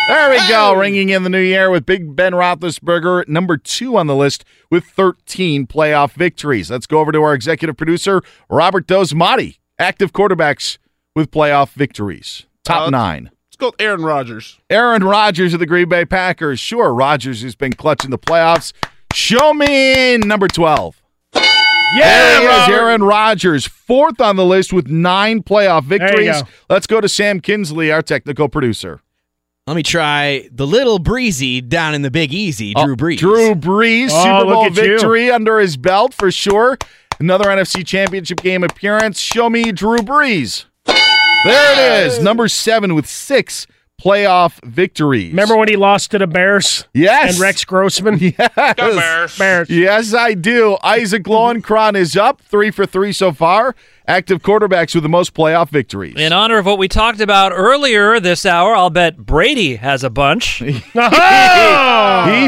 There 0.10 0.30
we 0.32 0.38
go. 0.48 0.74
Ringing 0.74 1.10
in 1.10 1.22
the 1.22 1.30
new 1.30 1.40
year 1.40 1.70
with 1.70 1.86
Big 1.86 2.16
Ben 2.16 2.34
Roethlisberger, 2.34 3.28
number 3.28 3.58
two 3.58 3.96
on 3.96 4.08
the 4.08 4.16
list 4.16 4.44
with 4.72 4.84
13 4.86 5.68
playoff 5.68 6.14
victories. 6.14 6.72
Let's 6.72 6.88
go 6.88 7.00
over 7.00 7.12
to 7.12 7.22
our 7.22 7.36
executive 7.36 7.78
producer, 7.78 8.24
Robert 8.50 8.88
Dosmati. 8.88 9.60
Active 9.78 10.12
quarterbacks 10.12 10.80
with 11.16 11.30
playoff 11.30 11.74
victories. 11.74 12.48
Top 12.66 12.88
Uh, 12.88 12.90
nine. 12.90 13.26
Let's 13.50 13.58
go 13.58 13.68
with 13.68 13.76
Aaron 13.80 14.02
Rodgers. 14.02 14.58
Aaron 14.72 15.04
Rodgers 15.04 15.54
of 15.54 15.60
the 15.60 15.68
Green 15.68 15.88
Bay 15.88 16.06
Packers. 16.06 16.60
Sure, 16.60 16.92
Rodgers 16.92 17.44
has 17.44 17.56
been 17.56 17.74
clutching 17.74 18.10
the 18.10 18.18
playoffs. 18.18 18.74
Show 19.14 19.54
me 19.54 20.18
number 20.18 20.48
12. 20.48 21.00
there 21.34 21.44
he 22.42 22.46
is, 22.48 22.68
Aaron 22.70 23.04
Rodgers, 23.04 23.68
fourth 23.68 24.20
on 24.22 24.36
the 24.38 24.46
list 24.46 24.74
with 24.74 24.88
nine 24.88 25.44
playoff 25.44 25.84
victories. 25.84 26.42
go. 26.42 26.48
Let's 26.68 26.88
go 26.88 27.00
to 27.00 27.08
Sam 27.08 27.40
Kinsley, 27.42 27.92
our 27.92 28.02
technical 28.02 28.50
producer. 28.50 29.02
Let 29.70 29.76
me 29.76 29.84
try 29.84 30.50
the 30.52 30.66
little 30.66 30.98
breezy 30.98 31.62
down 31.62 31.94
in 31.94 32.02
the 32.02 32.10
Big 32.10 32.34
Easy, 32.34 32.74
oh, 32.76 32.86
Drew 32.88 32.96
Brees. 32.96 33.18
Drew 33.20 33.54
Brees, 33.54 34.10
Oh, 34.12 34.24
Super 34.24 34.52
Bowl 34.52 34.66
at 34.66 34.76
you. 34.76 34.82
victory 34.82 35.30
under 35.30 35.60
his 35.60 35.78
belt 35.78 36.12
for 36.16 36.32
sure. 36.32 36.76
Another 37.20 37.46
NFC 37.46 37.86
Championship 37.86 38.42
game 38.42 38.64
appearance. 38.64 39.20
Show 39.20 39.48
me 39.48 39.72
Drew 39.72 40.00
Brees. 40.00 40.66
There 40.88 42.02
it 42.04 42.08
is, 42.08 42.18
number 42.18 42.48
seven 42.48 42.96
with 42.96 43.06
six 43.06 43.68
playoff 44.00 44.64
victories. 44.64 45.32
Remember 45.32 45.58
when 45.58 45.68
he 45.68 45.76
lost 45.76 46.12
to 46.12 46.18
the 46.18 46.28
Bears? 46.28 46.88
Yes. 46.94 47.34
And 47.34 47.42
Rex 47.42 47.66
Grossman? 47.66 48.20
Yes. 48.20 48.76
Bears. 48.78 49.38
Bears. 49.38 49.70
Yes, 49.70 50.14
I 50.14 50.34
do. 50.34 50.78
Isaac 50.84 51.24
Lowenkron 51.24 51.96
is 51.96 52.16
up 52.16 52.42
three 52.42 52.72
for 52.72 52.86
three 52.86 53.12
so 53.12 53.32
far. 53.32 53.76
Active 54.08 54.42
quarterbacks 54.42 54.94
with 54.96 55.04
the 55.04 55.10
most 55.10 55.34
playoff 55.34 55.70
victories. 55.70 56.16
In 56.18 56.34
honor 56.34 56.58
of 56.58 56.66
what 56.66 56.78
we 56.78 56.88
talked 56.88 57.22
about 57.22 57.52
earlier 57.54 58.20
this 58.20 58.46
hour, 58.46 58.76
I'll 58.76 58.90
bet 58.90 59.18
Brady 59.18 59.76
has 59.76 60.04
a 60.04 60.10
bunch. 60.10 60.58
he 60.60 60.72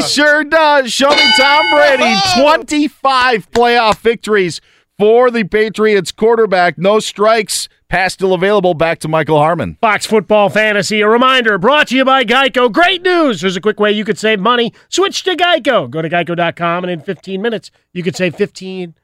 sure 0.02 0.44
does. 0.44 0.92
Show 0.92 1.10
me 1.10 1.32
Tom 1.36 1.70
Brady. 1.70 2.14
25 2.40 3.50
playoff 3.50 3.98
victories 3.98 4.60
for 4.98 5.30
the 5.30 5.44
Patriots 5.44 6.12
quarterback. 6.12 6.78
No 6.78 6.98
strikes. 7.00 7.68
Pass 7.92 8.14
still 8.14 8.32
available. 8.32 8.72
Back 8.72 9.00
to 9.00 9.08
Michael 9.08 9.36
Harmon. 9.36 9.76
Fox 9.82 10.06
Football 10.06 10.48
Fantasy. 10.48 11.02
A 11.02 11.08
reminder 11.08 11.58
brought 11.58 11.88
to 11.88 11.94
you 11.94 12.06
by 12.06 12.24
Geico. 12.24 12.72
Great 12.72 13.02
news! 13.02 13.42
There's 13.42 13.54
a 13.54 13.60
quick 13.60 13.78
way 13.78 13.92
you 13.92 14.02
could 14.02 14.16
save 14.16 14.40
money. 14.40 14.72
Switch 14.88 15.22
to 15.24 15.36
Geico. 15.36 15.90
Go 15.90 16.00
to 16.00 16.08
geico.com, 16.08 16.84
and 16.84 16.90
in 16.90 17.02
15 17.02 17.42
minutes, 17.42 17.70
you 17.92 18.02
could 18.02 18.16
save 18.16 18.34
15% 18.34 18.94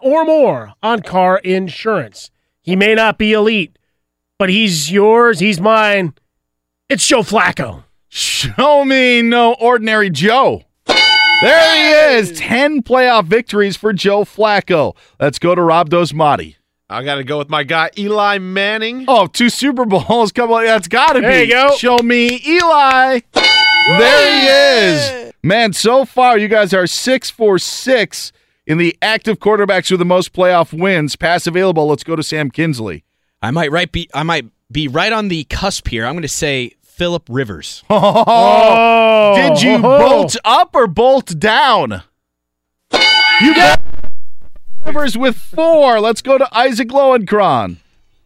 or 0.00 0.24
more 0.24 0.72
on 0.84 1.02
car 1.02 1.38
insurance. 1.38 2.30
He 2.60 2.76
may 2.76 2.94
not 2.94 3.18
be 3.18 3.32
elite, 3.32 3.76
but 4.38 4.50
he's 4.50 4.92
yours, 4.92 5.40
he's 5.40 5.60
mine. 5.60 6.14
It's 6.88 7.04
Joe 7.04 7.22
Flacco. 7.22 7.82
Show 8.06 8.84
me 8.84 9.22
no 9.22 9.54
ordinary 9.54 10.10
Joe. 10.10 10.62
There 10.86 12.12
he 12.14 12.18
is. 12.18 12.38
10 12.38 12.84
playoff 12.84 13.24
victories 13.24 13.76
for 13.76 13.92
Joe 13.92 14.24
Flacco. 14.24 14.94
Let's 15.18 15.40
go 15.40 15.56
to 15.56 15.62
Rob 15.62 15.90
Dosmati. 15.90 16.54
I 16.92 17.02
got 17.04 17.16
to 17.16 17.24
go 17.24 17.38
with 17.38 17.48
my 17.48 17.62
guy 17.64 17.90
Eli 17.98 18.38
Manning. 18.38 19.04
Oh, 19.08 19.26
two 19.26 19.48
Super 19.50 19.84
Bowls. 19.86 20.32
Come 20.32 20.52
on, 20.52 20.64
that's 20.64 20.88
got 20.88 21.14
to 21.14 21.20
be. 21.20 21.26
There 21.26 21.44
you 21.44 21.50
go. 21.50 21.74
Show 21.76 21.98
me 21.98 22.40
Eli. 22.46 23.20
There 23.32 24.40
he 24.40 24.46
is. 25.28 25.32
Man, 25.42 25.72
so 25.72 26.04
far 26.04 26.38
you 26.38 26.48
guys 26.48 26.72
are 26.72 26.86
six 26.86 27.30
for 27.30 27.58
six 27.58 28.30
in 28.66 28.78
the 28.78 28.96
active 29.02 29.38
quarterbacks 29.40 29.90
with 29.90 29.98
the 29.98 30.04
most 30.04 30.32
playoff 30.32 30.72
wins. 30.78 31.16
Pass 31.16 31.46
available. 31.48 31.86
Let's 31.88 32.04
go 32.04 32.14
to 32.14 32.22
Sam 32.22 32.50
Kinsley. 32.50 33.04
I 33.40 33.50
might 33.50 33.72
right 33.72 33.90
be 33.90 34.08
I 34.14 34.22
might 34.22 34.46
be 34.70 34.86
right 34.86 35.12
on 35.12 35.28
the 35.28 35.44
cusp 35.44 35.88
here. 35.88 36.06
I'm 36.06 36.12
going 36.14 36.22
to 36.22 36.28
say 36.28 36.74
Philip 36.82 37.24
Rivers. 37.28 37.82
Oh, 37.90 39.34
did 39.36 39.62
you 39.62 39.74
Oh. 39.76 39.80
bolt 39.98 40.36
up 40.44 40.74
or 40.74 40.86
bolt 40.86 41.38
down? 41.38 42.02
You 43.40 43.54
got 43.54 43.80
Rivers 44.84 45.16
with 45.16 45.36
four. 45.36 46.00
Let's 46.00 46.22
go 46.22 46.38
to 46.38 46.48
Isaac 46.56 46.88
Lowenkron. 46.88 47.76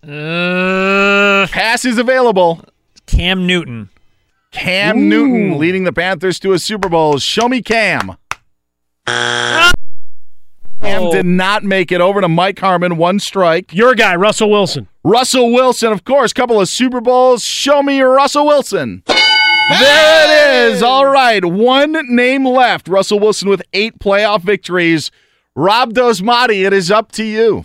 Uh, 0.02 1.46
Pass 1.48 1.84
is 1.84 1.98
available. 1.98 2.64
Cam 3.06 3.46
Newton. 3.46 3.90
Cam 4.52 5.08
Newton 5.08 5.58
leading 5.58 5.84
the 5.84 5.92
Panthers 5.92 6.38
to 6.40 6.52
a 6.52 6.58
Super 6.58 6.88
Bowl. 6.88 7.18
Show 7.18 7.48
me 7.48 7.60
Cam. 7.62 8.16
Cam 9.06 9.72
Oh. 10.82 11.12
did 11.12 11.26
not 11.26 11.62
make 11.64 11.90
it 11.92 12.00
over 12.00 12.20
to 12.20 12.28
Mike 12.28 12.58
Harmon. 12.58 12.96
One 12.96 13.18
strike. 13.18 13.74
Your 13.74 13.94
guy, 13.94 14.14
Russell 14.16 14.50
Wilson. 14.50 14.88
Russell 15.04 15.52
Wilson, 15.52 15.92
of 15.92 16.04
course, 16.04 16.32
couple 16.32 16.60
of 16.60 16.68
Super 16.68 17.00
Bowls. 17.00 17.44
Show 17.44 17.82
me 17.82 18.00
Russell 18.00 18.46
Wilson. 18.46 19.02
There 19.06 20.68
it 20.68 20.72
is. 20.72 20.82
All 20.82 21.06
right. 21.06 21.44
One 21.44 21.92
name 22.14 22.46
left. 22.46 22.88
Russell 22.88 23.18
Wilson 23.18 23.48
with 23.48 23.62
eight 23.72 23.98
playoff 23.98 24.42
victories. 24.42 25.10
Rob 25.58 25.94
Dosmati, 25.94 26.66
it 26.66 26.74
is 26.74 26.90
up 26.90 27.10
to 27.12 27.24
you. 27.24 27.64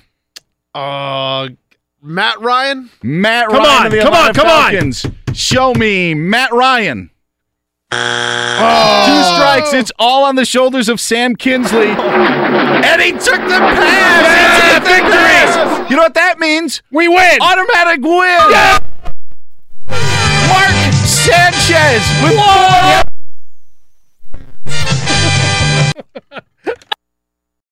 Uh, 0.73 1.49
Matt 2.01 2.39
Ryan. 2.39 2.89
Matt 3.03 3.49
Ryan. 3.51 3.57
Come 3.57 3.65
Ryan 3.65 3.79
on, 3.81 3.85
of 3.87 3.91
the 3.91 3.99
come 3.99 4.13
on, 4.13 4.29
Atlanta 4.29 4.39
come 4.39 4.47
on. 4.49 4.71
Falcons. 4.71 5.05
Show 5.33 5.73
me 5.73 6.13
Matt 6.13 6.53
Ryan. 6.53 7.09
Two 7.91 7.97
strikes. 9.35 9.73
It's 9.73 9.91
all 9.99 10.23
on 10.23 10.35
the 10.35 10.45
shoulders 10.45 10.87
of 10.87 11.01
Sam 11.01 11.35
Kinsley. 11.35 11.87
and 11.89 13.01
he 13.01 13.11
took 13.11 13.41
the 13.41 13.59
pass. 13.59 14.77
Took 14.77 14.85
the 14.85 15.11
pass. 15.11 15.89
You 15.91 15.97
know 15.97 16.03
what 16.03 16.13
that 16.13 16.39
means? 16.39 16.81
We 16.91 17.09
win. 17.09 17.37
Automatic 17.41 18.01
win. 18.01 18.51
Mark 20.47 20.71
Sanchez 21.03 22.07
with 22.23 22.35
four 22.39 23.03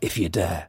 if 0.00 0.18
you 0.18 0.28
dare. 0.28 0.68